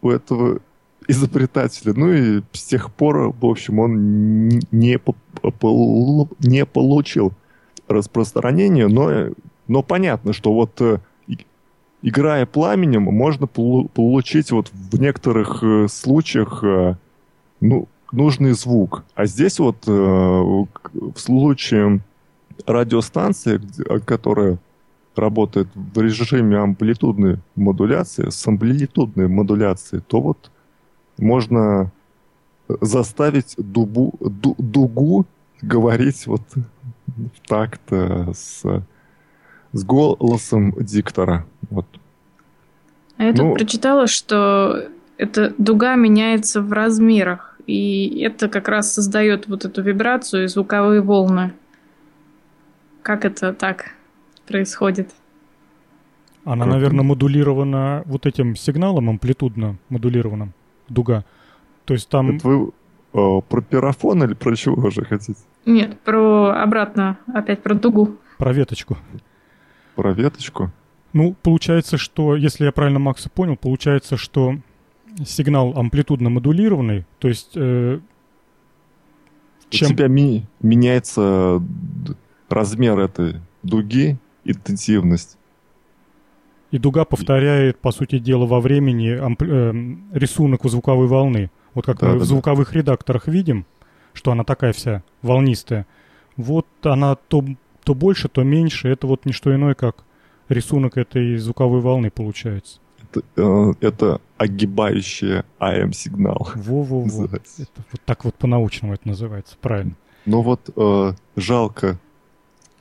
у 0.00 0.10
этого 0.10 0.60
изобретателя. 1.06 1.92
Ну 1.94 2.12
и 2.12 2.42
с 2.52 2.62
тех 2.64 2.92
пор, 2.92 3.34
в 3.38 3.44
общем, 3.44 3.78
он 3.78 4.48
не, 4.48 4.98
не 6.40 6.64
получил 6.64 7.32
распространения, 7.88 8.88
но, 8.88 9.34
но 9.68 9.82
понятно, 9.82 10.32
что 10.32 10.54
вот 10.54 10.80
э, 10.80 10.98
играя 12.02 12.46
пламенем, 12.46 13.02
можно 13.02 13.46
получить 13.46 14.50
вот 14.50 14.70
в 14.72 14.98
некоторых 14.98 15.62
э, 15.62 15.88
случаях 15.88 16.64
э, 16.64 16.96
ну, 17.60 17.88
нужный 18.12 18.52
звук. 18.52 19.04
А 19.14 19.26
здесь 19.26 19.58
вот 19.58 19.86
в 19.86 20.68
случае 21.16 22.00
радиостанции, 22.66 23.60
которая 24.04 24.58
работает 25.16 25.68
в 25.74 26.00
режиме 26.00 26.58
амплитудной 26.58 27.38
модуляции, 27.56 28.30
с 28.30 28.46
амплитудной 28.46 29.28
модуляцией, 29.28 30.02
то 30.06 30.20
вот 30.20 30.50
можно 31.18 31.92
заставить 32.68 33.54
дубу, 33.58 34.14
ду, 34.20 34.54
дугу 34.58 35.26
говорить 35.62 36.26
вот 36.26 36.42
так-то 37.46 38.32
с, 38.32 38.62
с 39.72 39.84
голосом 39.84 40.72
диктора. 40.78 41.46
Вот. 41.70 41.86
А 43.16 43.24
я 43.24 43.32
ну, 43.32 43.36
тут 43.36 43.58
прочитала, 43.58 44.06
что 44.06 44.88
эта 45.16 45.54
дуга 45.58 45.94
меняется 45.94 46.60
в 46.60 46.72
размерах, 46.72 47.58
и 47.66 48.20
это 48.20 48.48
как 48.48 48.68
раз 48.68 48.92
создает 48.92 49.46
вот 49.46 49.64
эту 49.64 49.82
вибрацию 49.82 50.44
и 50.44 50.48
звуковые 50.48 51.00
волны. 51.00 51.52
Как 53.02 53.24
это 53.24 53.52
так 53.52 53.94
происходит? 54.46 55.10
Она, 56.44 56.66
наверное, 56.66 57.04
модулирована 57.04 58.02
вот 58.06 58.26
этим 58.26 58.54
сигналом 58.54 59.08
амплитудно 59.08 59.78
модулированным 59.88 60.52
дуга. 60.88 61.24
То 61.86 61.94
есть 61.94 62.08
там... 62.08 62.36
Это 62.36 62.46
вы 62.48 62.72
э, 63.14 63.40
про 63.48 63.62
пирафон 63.62 64.24
или 64.24 64.34
про 64.34 64.54
чего 64.54 64.90
же 64.90 65.04
хотите? 65.04 65.40
Нет, 65.64 65.98
про 66.00 66.62
обратно, 66.62 67.18
опять 67.32 67.62
про 67.62 67.74
дугу. 67.74 68.16
Про 68.36 68.52
веточку. 68.52 68.98
Про 69.94 70.12
веточку? 70.12 70.70
Ну, 71.14 71.34
получается, 71.42 71.96
что, 71.96 72.36
если 72.36 72.64
я 72.64 72.72
правильно 72.72 72.98
Макса 72.98 73.30
понял, 73.30 73.56
получается, 73.56 74.16
что 74.16 74.56
сигнал 75.24 75.72
амплитудно 75.78 76.28
модулированный, 76.28 77.06
то 77.20 77.28
есть 77.28 77.52
э, 77.54 78.00
Чем... 79.70 79.90
У 79.90 79.94
тебя 79.94 80.08
ми- 80.08 80.44
меняется 80.60 81.62
размер 82.48 82.98
этой 82.98 83.36
дуги, 83.62 84.18
интенсивность. 84.44 85.36
И 86.70 86.78
дуга 86.78 87.04
повторяет, 87.04 87.78
по 87.78 87.92
сути 87.92 88.18
дела, 88.18 88.46
во 88.46 88.60
времени 88.60 89.10
ампли... 89.10 89.48
э, 89.48 89.96
рисунок 90.12 90.64
звуковой 90.64 91.06
волны. 91.06 91.50
Вот 91.74 91.86
как 91.86 92.00
да, 92.00 92.08
мы 92.08 92.12
да, 92.14 92.18
в 92.20 92.24
звуковых 92.24 92.72
да. 92.72 92.78
редакторах 92.78 93.28
видим, 93.28 93.64
что 94.12 94.32
она 94.32 94.42
такая 94.44 94.72
вся 94.72 95.02
волнистая. 95.22 95.86
Вот 96.36 96.66
она 96.82 97.14
то, 97.14 97.44
то 97.84 97.94
больше, 97.94 98.28
то 98.28 98.42
меньше. 98.42 98.88
Это 98.88 99.06
вот 99.06 99.24
не 99.24 99.32
что 99.32 99.54
иное, 99.54 99.74
как 99.74 100.04
рисунок 100.48 100.96
этой 100.96 101.36
звуковой 101.36 101.80
волны 101.80 102.10
получается. 102.10 102.80
Это, 103.02 103.22
э, 103.36 103.72
это 103.80 104.20
огибающая 104.36 105.44
АМ-сигнал. 105.60 106.50
Во-во-во. 106.56 107.28
Вот 107.28 108.00
так 108.04 108.24
вот 108.24 108.34
по-научному 108.34 108.94
это 108.94 109.06
называется, 109.06 109.56
правильно. 109.60 109.94
Ну 110.26 110.42
вот 110.42 110.70
э, 110.74 111.12
жалко 111.36 112.00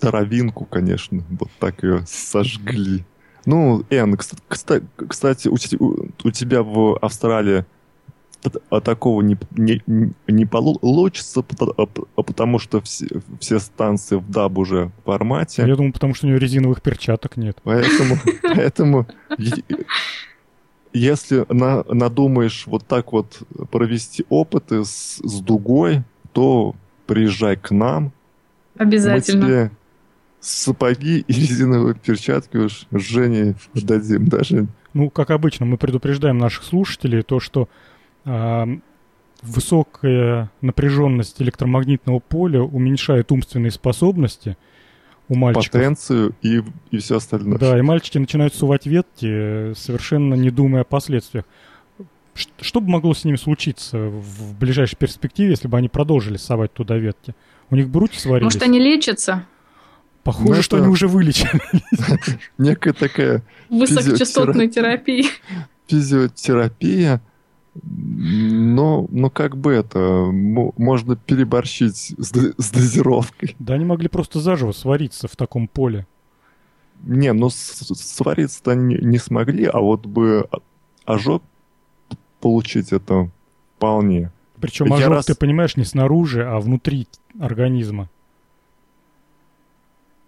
таровинку, 0.03 0.65
конечно, 0.65 1.23
вот 1.29 1.49
так 1.59 1.83
ее 1.83 2.03
сожгли. 2.07 3.05
Ну, 3.45 3.83
Эн, 3.89 4.17
кстати, 4.47 5.47
у, 5.47 5.55
у 6.23 6.31
тебя 6.31 6.63
в 6.63 6.97
Австралии 7.01 7.65
а 8.69 8.81
такого 8.81 9.21
не, 9.21 9.37
не, 9.51 9.81
не 10.27 10.45
получится, 10.45 11.45
а 11.77 12.23
потому 12.23 12.59
что 12.59 12.81
все, 12.81 13.07
все 13.39 13.59
станции 13.59 14.17
в 14.17 14.29
DAB 14.29 14.59
уже 14.59 14.91
в 14.97 15.05
формате. 15.05 15.63
Я 15.65 15.75
думаю, 15.75 15.93
потому 15.93 16.13
что 16.13 16.27
у 16.27 16.29
него 16.29 16.39
резиновых 16.39 16.81
перчаток 16.81 17.37
нет. 17.37 17.57
Поэтому, 17.63 18.17
поэтому 18.41 19.07
если 20.93 21.45
на, 21.49 21.83
надумаешь 21.83 22.67
вот 22.67 22.85
так 22.85 23.13
вот 23.13 23.41
провести 23.71 24.25
опыты 24.29 24.83
с, 24.83 25.19
с 25.23 25.41
дугой, 25.41 26.03
то 26.33 26.75
приезжай 27.07 27.55
к 27.55 27.71
нам. 27.71 28.11
Обязательно. 28.77 29.41
Мы 29.41 29.47
тебе 29.47 29.71
сапоги 30.43 31.19
и 31.27 31.33
резиновые 31.33 31.95
перчатки 31.95 32.57
уж 32.57 32.85
Жене 32.91 33.55
дадим 33.73 34.27
даже. 34.27 34.67
Ну, 34.93 35.09
как 35.09 35.31
обычно, 35.31 35.65
мы 35.65 35.77
предупреждаем 35.77 36.37
наших 36.37 36.63
слушателей 36.63 37.23
то, 37.23 37.39
что 37.39 37.69
э, 38.25 38.65
высокая 39.41 40.51
напряженность 40.61 41.41
электромагнитного 41.41 42.19
поля 42.19 42.61
уменьшает 42.61 43.31
умственные 43.31 43.71
способности 43.71 44.57
у 45.29 45.35
мальчиков. 45.35 45.71
Потенцию 45.71 46.35
и, 46.41 46.61
и 46.91 46.97
все 46.97 47.17
остальное. 47.17 47.57
Да, 47.57 47.79
и 47.79 47.81
мальчики 47.81 48.17
начинают 48.17 48.53
сувать 48.53 48.85
ветки, 48.85 49.73
совершенно 49.73 50.35
не 50.35 50.51
думая 50.51 50.81
о 50.81 50.85
последствиях. 50.85 51.45
Что 52.59 52.81
бы 52.81 52.89
могло 52.89 53.13
с 53.13 53.23
ними 53.23 53.37
случиться 53.37 53.97
в 53.97 54.57
ближайшей 54.59 54.97
перспективе, 54.97 55.51
если 55.51 55.67
бы 55.67 55.77
они 55.77 55.87
продолжили 55.87 56.37
совать 56.37 56.73
туда 56.73 56.97
ветки? 56.97 57.35
У 57.69 57.75
них 57.75 57.89
бы 57.89 58.07
сварились? 58.11 58.45
Может, 58.45 58.63
они 58.63 58.79
лечатся? 58.79 59.45
Похоже, 60.23 60.55
ну, 60.55 60.61
что 60.61 60.77
они 60.77 60.87
уже 60.87 61.07
вылечили. 61.07 61.61
Некая 62.57 62.93
такая... 62.93 63.43
Высокочастотная 63.69 64.67
терапия. 64.67 65.29
Физиотерапия. 65.87 67.21
Но, 67.83 69.07
но 69.09 69.29
как 69.29 69.57
бы 69.57 69.73
это, 69.73 69.99
можно 70.31 71.15
переборщить 71.15 71.97
с, 71.97 72.31
с 72.57 72.71
дозировкой. 72.71 73.55
Да 73.59 73.73
они 73.73 73.83
могли 73.83 74.07
просто 74.07 74.39
заживо 74.39 74.71
свариться 74.71 75.27
в 75.27 75.35
таком 75.35 75.67
поле. 75.67 76.07
Не, 77.01 77.33
ну 77.33 77.49
свариться-то 77.49 78.75
не, 78.75 78.95
не 78.95 79.17
смогли, 79.17 79.65
а 79.65 79.79
вот 79.79 80.05
бы 80.05 80.47
ожог 81.03 81.43
получить 82.39 82.93
это 82.93 83.29
вполне. 83.75 84.31
Причем 84.61 84.93
ожог, 84.93 85.09
раз... 85.09 85.25
ты 85.25 85.35
понимаешь, 85.35 85.75
не 85.75 85.83
снаружи, 85.83 86.45
а 86.45 86.59
внутри 86.59 87.07
организма. 87.39 88.09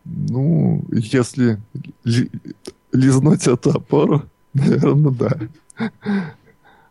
Ну, 0.05 0.83
если 0.91 1.59
ли, 2.03 2.29
лизнуть 2.91 3.47
эту 3.47 3.71
опору, 3.71 4.23
наверное, 4.53 5.11
да. 5.11 5.39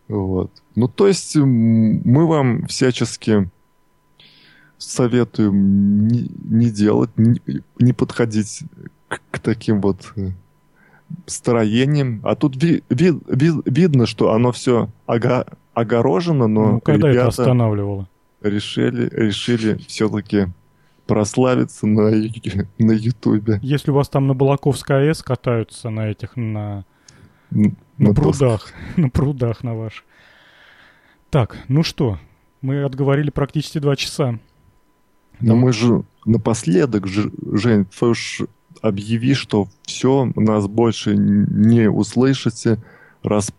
Вот. 0.08 0.50
Ну, 0.74 0.88
то 0.88 1.06
есть 1.06 1.36
мы 1.36 2.26
вам 2.26 2.66
всячески 2.66 3.48
советуем 4.78 6.08
не, 6.08 6.30
не 6.44 6.70
делать, 6.70 7.10
не, 7.16 7.40
не 7.78 7.92
подходить 7.92 8.64
к, 9.08 9.20
к 9.30 9.38
таким 9.38 9.80
вот 9.80 10.12
э, 10.16 10.30
строениям. 11.26 12.20
А 12.22 12.34
тут 12.34 12.62
ви, 12.62 12.82
ви, 12.90 13.14
ви, 13.26 13.62
видно, 13.66 14.06
что 14.06 14.32
оно 14.32 14.50
все 14.50 14.88
ого, 15.06 15.44
огорожено, 15.74 16.48
но 16.48 16.72
ну, 16.72 16.80
когда 16.80 17.08
ребята 17.08 17.28
это 17.28 17.42
останавливало? 17.42 18.08
Решили, 18.42 19.08
решили 19.12 19.78
все-таки 19.88 20.48
прославиться 21.06 21.86
на, 21.86 22.10
на 22.78 22.92
Ютубе. 22.92 23.58
Если 23.62 23.90
у 23.90 23.94
вас 23.94 24.08
там 24.08 24.26
на 24.26 24.34
Балаковской 24.34 25.08
АЭС 25.08 25.22
катаются 25.22 25.90
на 25.90 26.08
этих, 26.08 26.36
на, 26.36 26.84
на, 27.50 27.72
на 27.98 28.14
прудах, 28.14 28.72
на 28.96 29.10
прудах 29.10 29.62
на 29.62 29.74
ваших. 29.74 30.04
Так, 31.30 31.58
ну 31.68 31.82
что, 31.82 32.18
мы 32.60 32.82
отговорили 32.84 33.30
практически 33.30 33.78
два 33.78 33.96
часа. 33.96 34.38
Но 35.40 35.56
мы 35.56 35.72
же 35.72 36.04
напоследок, 36.24 37.06
Жень, 37.06 37.86
ты 37.86 38.06
уж 38.06 38.42
объяви, 38.80 39.34
что 39.34 39.68
все, 39.82 40.30
нас 40.36 40.66
больше 40.68 41.16
не 41.16 41.90
услышите, 41.90 42.82
раз 43.22 43.52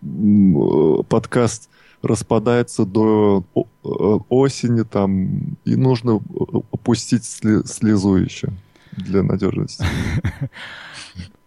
подкаст 1.10 1.70
распадается 2.06 2.86
до 2.86 3.44
э, 3.56 3.60
осени 4.30 4.84
там, 4.84 5.58
и 5.66 5.76
нужно 5.76 6.22
опустить 6.72 7.26
слезу 7.26 8.16
еще 8.16 8.50
для 8.92 9.24
надежности. 9.24 9.86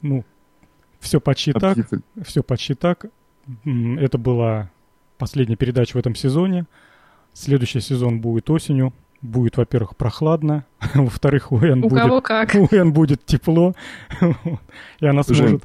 Ну, 0.01 0.24
все 1.01 1.20
почти 1.20 1.52
так. 1.52 1.76
Все 2.24 2.44
почти 2.44 2.74
так. 2.74 3.06
Это 3.64 4.16
была 4.16 4.70
последняя 5.18 5.56
передача 5.56 5.94
в 5.94 5.97
этом 5.97 6.14
сезоне. 6.14 6.66
Следующий 7.32 7.80
сезон 7.80 8.20
будет 8.20 8.48
осенью. 8.48 8.94
Будет, 9.20 9.56
во-первых, 9.56 9.97
прохладно, 9.97 10.64
во-вторых, 10.94 11.51
у 11.51 11.59
Эн 11.59 11.80
будет, 11.80 12.01
кого 12.01 12.20
как. 12.20 12.55
у 12.55 12.68
Эн 12.70 12.93
будет 12.93 13.26
тепло, 13.26 13.74
и 15.01 15.06
она 15.06 15.24
сможет... 15.24 15.64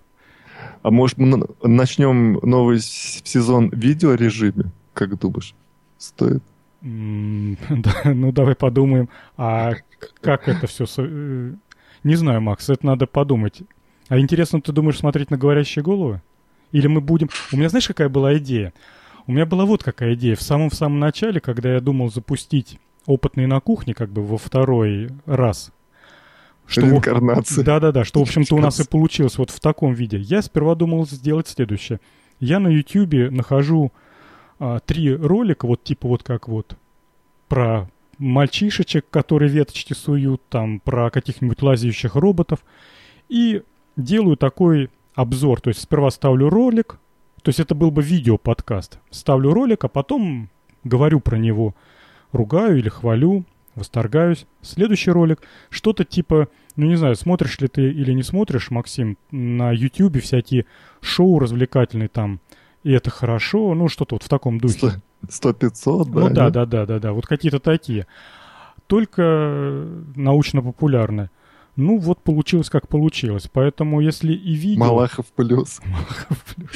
А 0.82 0.90
может 0.90 1.20
мы 1.20 1.46
начнем 1.62 2.40
новый 2.42 2.80
сезон 2.80 3.70
в 3.70 3.76
видеорежиме? 3.76 4.72
Как 4.94 5.18
думаешь, 5.20 5.56
стоит? 5.98 6.44
ну, 6.82 8.32
давай 8.32 8.56
подумаем. 8.56 9.10
А 9.38 9.74
как 10.22 10.48
это 10.48 10.68
все... 10.68 10.86
Э, 10.98 11.54
не 12.04 12.16
знаю, 12.16 12.42
Макс, 12.42 12.70
это 12.70 12.86
надо 12.86 13.08
подумать. 13.08 13.62
А 14.10 14.20
интересно, 14.20 14.62
ты 14.62 14.74
думаешь 14.74 15.00
смотреть 15.00 15.32
на 15.32 15.38
говорящие 15.38 15.84
головы? 15.84 16.22
Или 16.74 16.88
мы 16.88 17.00
будем... 17.00 17.30
У 17.54 17.58
меня 17.58 17.70
знаешь, 17.70 17.88
какая 17.88 18.10
была 18.10 18.38
идея? 18.38 18.74
У 19.28 19.32
меня 19.32 19.46
была 19.46 19.66
вот 19.66 19.84
какая 19.84 20.16
идея. 20.16 20.36
В 20.36 20.42
самом-самом 20.42 20.78
самом 20.78 21.00
начале, 21.00 21.40
когда 21.40 21.74
я 21.74 21.80
думал 21.80 22.12
запустить 22.12 22.80
опытные 23.06 23.48
на 23.48 23.62
кухне, 23.62 23.94
как 23.94 24.10
бы 24.10 24.26
во 24.26 24.38
второй 24.38 25.10
раз. 25.26 25.72
Что, 26.68 26.82
Реинкарнация. 26.82 27.64
Да-да-да, 27.64 28.04
что, 28.04 28.20
в 28.20 28.24
общем-то, 28.24 28.56
у 28.56 28.60
нас 28.60 28.80
и 28.80 28.88
получилось 28.88 29.38
вот 29.38 29.50
в 29.50 29.60
таком 29.60 29.94
виде. 29.94 30.18
Я 30.18 30.42
сперва 30.42 30.76
думал 30.76 31.08
сделать 31.08 31.48
следующее. 31.48 32.00
Я 32.40 32.60
на 32.60 32.68
YouTube 32.68 33.32
нахожу 33.32 33.94
а, 34.66 34.80
три 34.80 35.14
ролика, 35.14 35.68
вот 35.68 35.84
типа 35.84 36.08
вот 36.08 36.24
как 36.24 36.48
вот 36.48 36.78
про 37.50 37.90
мальчишечек, 38.18 39.06
которые 39.10 39.50
веточки 39.50 39.92
суют, 39.92 40.42
там 40.48 40.80
про 40.80 41.10
каких-нибудь 41.10 41.62
лазающих 41.62 42.16
роботов. 42.16 42.60
И 43.28 43.62
делаю 43.98 44.38
такой 44.38 44.90
обзор. 45.16 45.60
То 45.60 45.70
есть 45.70 45.82
сперва 45.82 46.10
ставлю 46.12 46.50
ролик, 46.50 46.98
то 47.42 47.50
есть 47.50 47.60
это 47.60 47.76
был 47.76 47.92
бы 47.92 48.02
видео-подкаст. 48.02 49.00
Ставлю 49.10 49.54
ролик, 49.54 49.84
а 49.84 49.90
потом 49.90 50.50
говорю 50.86 51.20
про 51.20 51.36
него, 51.36 51.76
ругаю 52.32 52.78
или 52.78 52.88
хвалю, 52.88 53.44
восторгаюсь. 53.76 54.46
Следующий 54.62 55.12
ролик, 55.12 55.42
что-то 55.72 56.06
типа, 56.06 56.48
ну 56.78 56.86
не 56.86 56.96
знаю, 56.96 57.18
смотришь 57.18 57.60
ли 57.60 57.68
ты 57.68 57.82
или 57.82 58.14
не 58.14 58.24
смотришь, 58.24 58.72
Максим, 58.72 59.18
на 59.30 59.74
YouTube 59.74 60.22
всякие 60.22 60.68
шоу 61.02 61.40
развлекательные 61.40 62.08
там, 62.08 62.40
и 62.84 62.92
это 62.92 63.10
хорошо, 63.10 63.74
ну 63.74 63.88
что-то 63.88 64.16
вот 64.16 64.24
в 64.24 64.30
таком 64.30 64.60
духе. 64.60 65.02
Сто 65.30 65.54
пятьсот, 65.54 66.12
да? 66.12 66.20
Ну 66.20 66.30
да, 66.30 66.50
да, 66.50 66.66
да, 66.66 66.86
да, 66.86 67.00
да, 67.00 67.14
вот 67.14 67.26
какие-то 67.26 67.60
такие. 67.60 68.08
Только 68.88 69.88
научно-популярные. 70.16 71.30
Ну 71.76 71.98
вот 71.98 72.20
получилось 72.20 72.70
как 72.70 72.88
получилось. 72.88 73.50
Поэтому 73.52 74.02
если 74.02 74.34
и 74.34 74.54
видео... 74.54 74.84
Малахов 74.84 75.28
плюс. 75.28 75.80
Малахов 75.86 76.44
плюс. 76.56 76.70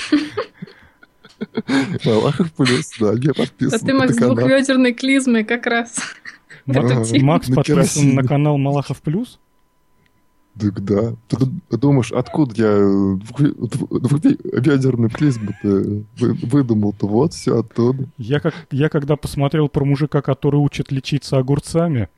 Малахов 2.06 2.54
плюс, 2.54 2.92
да, 3.00 3.14
я 3.14 3.34
подписан. 3.34 3.80
А 3.82 3.86
ты, 3.86 3.94
Макс, 3.94 4.16
двухведерной 4.16 4.94
клизмой 4.94 5.44
как 5.44 5.68
раз. 5.68 6.00
Макс 6.66 7.50
подписан 7.50 8.16
на 8.16 8.24
канал 8.24 8.58
Малахов 8.58 9.02
плюс? 9.02 9.40
Так 10.60 10.84
да. 10.84 11.14
Ты 11.28 11.78
думаешь, 11.78 12.12
откуда 12.12 12.54
я 12.56 13.18
двухведерную 14.00 15.10
клизму-то 15.10 16.04
выдумал-то? 16.18 17.08
Вот 17.08 17.34
все 17.34 17.60
оттуда. 17.60 18.06
Я, 18.18 18.40
как, 18.40 18.54
я 18.72 18.90
когда 18.90 19.16
посмотрел 19.16 19.70
про 19.70 19.86
мужика, 19.86 20.22
который 20.22 20.58
учит 20.58 20.92
лечиться 20.92 21.38
огурцами, 21.38 22.10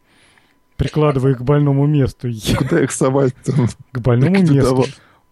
прикладывая 0.78 1.32
их 1.32 1.40
к 1.40 1.42
больному 1.42 1.86
месту. 1.88 2.30
Куда 2.58 2.84
их 2.84 2.92
совать 2.92 3.36
там? 3.44 3.68
К 3.92 4.00
больному 4.00 4.42
месту. 4.42 4.86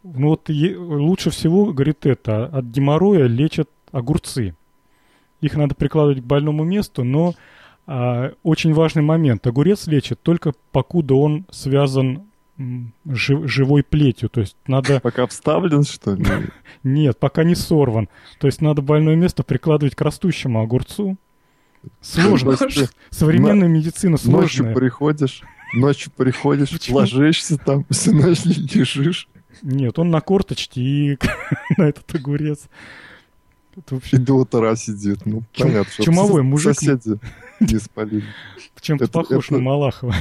Ну 0.04 0.30
вот 0.30 0.50
лучше 0.50 1.30
всего, 1.32 1.74
говорит 1.74 2.06
это, 2.06 2.46
от 2.46 2.66
геморроя 2.66 3.28
лечат 3.28 3.70
огурцы. 3.92 4.56
Их 5.42 5.56
надо 5.56 5.76
прикладывать 5.76 6.24
к 6.24 6.26
больному 6.26 6.64
месту, 6.64 7.04
но 7.04 7.36
а, 7.86 8.34
очень 8.44 8.74
важный 8.74 9.04
момент. 9.04 9.46
Огурец 9.46 9.88
лечит 9.88 10.22
только 10.22 10.54
покуда 10.72 11.16
он 11.16 11.46
связан 11.52 12.24
жив, 13.06 13.50
живой 13.50 13.84
плетью. 13.84 14.30
То 14.30 14.42
есть 14.42 14.56
надо... 14.68 15.00
Пока 15.04 15.28
вставлен, 15.28 15.84
что 15.84 16.14
ли? 16.16 16.26
Нет, 16.84 17.18
пока 17.20 17.44
не 17.44 17.56
сорван. 17.56 18.10
То 18.40 18.48
есть 18.48 18.62
надо 18.62 18.82
больное 18.82 19.16
место 19.16 19.44
прикладывать 19.44 19.96
к 19.96 20.02
растущему 20.02 20.62
огурцу. 20.62 21.18
Сложно. 22.02 22.58
Современная 23.10 23.68
медицина 23.68 24.18
сложная. 24.18 24.42
Ночью 24.42 24.74
приходишь, 24.74 25.42
ночью 25.74 26.12
приходишь, 26.16 26.90
ложишься 26.90 27.58
там, 27.58 27.86
всю 27.90 28.14
ночь 28.14 28.44
лежишь. 28.46 29.28
Нет, 29.62 29.98
он 29.98 30.12
на 30.12 30.22
корточке 30.22 30.82
и 30.82 31.18
на 31.78 31.90
этот 31.90 32.14
огурец. 32.14 32.68
Это 33.76 33.96
вообще... 33.96 34.18
И 34.18 34.20
до 34.20 34.34
утра 34.34 34.76
сидит. 34.76 35.26
Ну, 35.26 35.44
Чум... 35.54 35.68
понятно, 35.68 36.04
Чумовой 36.04 36.44
мужик. 36.44 36.76
Соседи 36.76 37.20
не 37.60 37.80
спалили. 37.80 38.26
Чем-то 38.82 39.08
похож 39.08 39.46
это... 39.46 39.56
на 39.56 39.62
Малахова. 39.62 40.16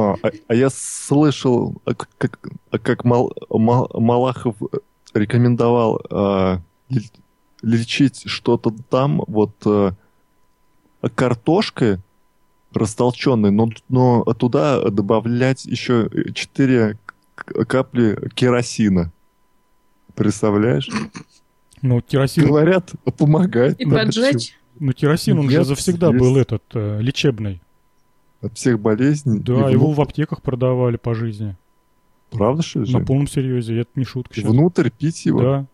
А, 0.00 0.16
а, 0.22 0.30
а 0.48 0.54
я 0.54 0.68
слышал, 0.70 1.80
а 1.84 1.94
как, 1.94 2.38
а 2.70 2.78
как 2.78 3.04
Мал, 3.04 3.32
Мал, 3.50 3.90
Малахов 3.94 4.56
рекомендовал 5.14 6.00
а, 6.10 6.60
лечить 7.62 8.22
что-то 8.26 8.74
там, 8.90 9.22
вот 9.26 9.54
а, 9.66 9.92
картошкой 11.14 11.98
растолченной, 12.72 13.50
но, 13.50 13.70
но 13.88 14.24
туда 14.24 14.82
добавлять 14.90 15.64
еще 15.64 16.10
4 16.34 16.98
капли 17.66 18.30
керосина. 18.34 19.12
Представляешь? 20.14 20.88
Ну, 21.80 22.00
керосин... 22.00 22.46
Говорят, 22.46 22.92
помогает. 23.16 23.80
И 23.80 23.84
поджечь? 23.84 24.58
Ну, 24.80 24.92
керосин, 24.92 25.38
он 25.38 25.48
Нет, 25.48 25.60
же 25.60 25.64
завсегда 25.64 26.08
есть. 26.08 26.18
был 26.18 26.36
этот, 26.36 26.62
э, 26.74 27.00
лечебный. 27.00 27.60
От 28.40 28.56
всех 28.56 28.78
болезней? 28.78 29.40
Да, 29.40 29.68
его 29.68 29.92
в 29.92 30.00
аптеках 30.00 30.42
продавали 30.42 30.96
по 30.96 31.14
жизни. 31.14 31.56
Правда, 32.30 32.62
что 32.62 32.80
ли? 32.80 32.92
На 32.92 33.04
полном 33.04 33.26
серьезе, 33.26 33.80
это 33.80 33.90
не 33.96 34.04
шутка. 34.04 34.34
Сейчас. 34.34 34.50
Внутрь 34.50 34.90
пить 34.90 35.26
его? 35.26 35.40
Да. 35.40 35.66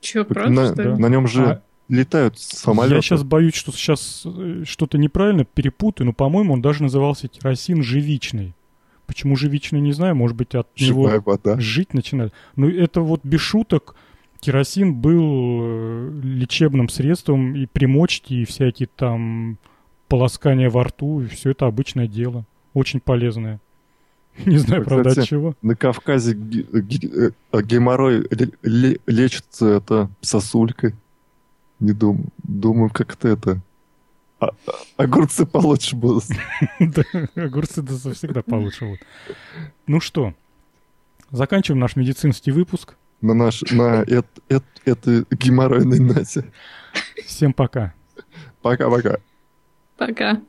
Че, 0.00 0.24
правда, 0.24 0.50
на, 0.50 0.72
что 0.72 0.82
ли? 0.82 0.98
На 0.98 1.08
нем 1.08 1.26
же 1.26 1.44
а... 1.44 1.62
летают 1.88 2.38
самолеты. 2.38 2.96
Я 2.96 3.02
сейчас 3.02 3.22
боюсь, 3.22 3.54
что 3.54 3.72
сейчас 3.72 4.22
э, 4.24 4.62
что-то 4.66 4.98
неправильно 4.98 5.44
перепутаю, 5.44 6.06
но, 6.06 6.12
по-моему, 6.12 6.54
он 6.54 6.62
даже 6.62 6.82
назывался 6.82 7.28
керосин 7.28 7.82
живичный. 7.82 8.54
Почему 9.06 9.36
живичный, 9.36 9.80
не 9.80 9.92
знаю, 9.92 10.16
может 10.16 10.36
быть, 10.36 10.54
от 10.54 10.68
Живая 10.74 11.14
него 11.14 11.22
вода. 11.26 11.60
жить 11.60 11.92
начинает. 11.92 12.32
Но 12.56 12.68
это 12.68 13.00
вот 13.02 13.20
без 13.24 13.40
шуток, 13.40 13.94
керосин 14.40 14.94
был 14.94 15.60
э, 15.62 16.20
лечебным 16.22 16.88
средством 16.88 17.54
и 17.54 17.66
примочки, 17.66 18.34
и 18.34 18.44
всякие 18.44 18.88
там 18.88 19.58
полоскания 20.12 20.68
во 20.68 20.84
рту, 20.84 21.22
и 21.22 21.26
все 21.26 21.52
это 21.52 21.66
обычное 21.66 22.06
дело. 22.06 22.44
Очень 22.74 23.00
полезное. 23.00 23.60
Не 24.44 24.58
знаю, 24.58 24.82
Кстати, 24.82 25.02
правда, 25.02 25.20
от 25.22 25.26
чего. 25.26 25.54
На 25.62 25.74
Кавказе 25.74 26.32
э, 26.32 27.30
геморрой 27.62 28.28
лечится 29.06 29.66
это 29.68 30.10
сосулькой. 30.20 30.94
Не 31.80 31.92
думаю. 31.92 32.26
Думаю, 32.42 32.90
как-то 32.90 33.28
это 33.28 33.62
а, 34.38 34.50
огурцы 34.98 35.46
получше 35.46 35.96
будут. 35.96 36.24
Да, 36.78 37.04
огурцы 37.34 37.82
всегда 38.12 38.42
получше 38.42 38.84
будут. 38.84 39.00
Ну 39.86 39.98
что, 40.00 40.34
заканчиваем 41.30 41.80
наш 41.80 41.96
медицинский 41.96 42.50
выпуск. 42.50 42.96
На 43.22 43.32
наш, 43.32 43.62
на 43.62 44.04
этой 44.84 45.24
геморройной 45.30 46.00
ноте. 46.00 46.44
Всем 47.24 47.54
пока. 47.54 47.94
Пока-пока. 48.60 49.16
Пока. 49.96 50.42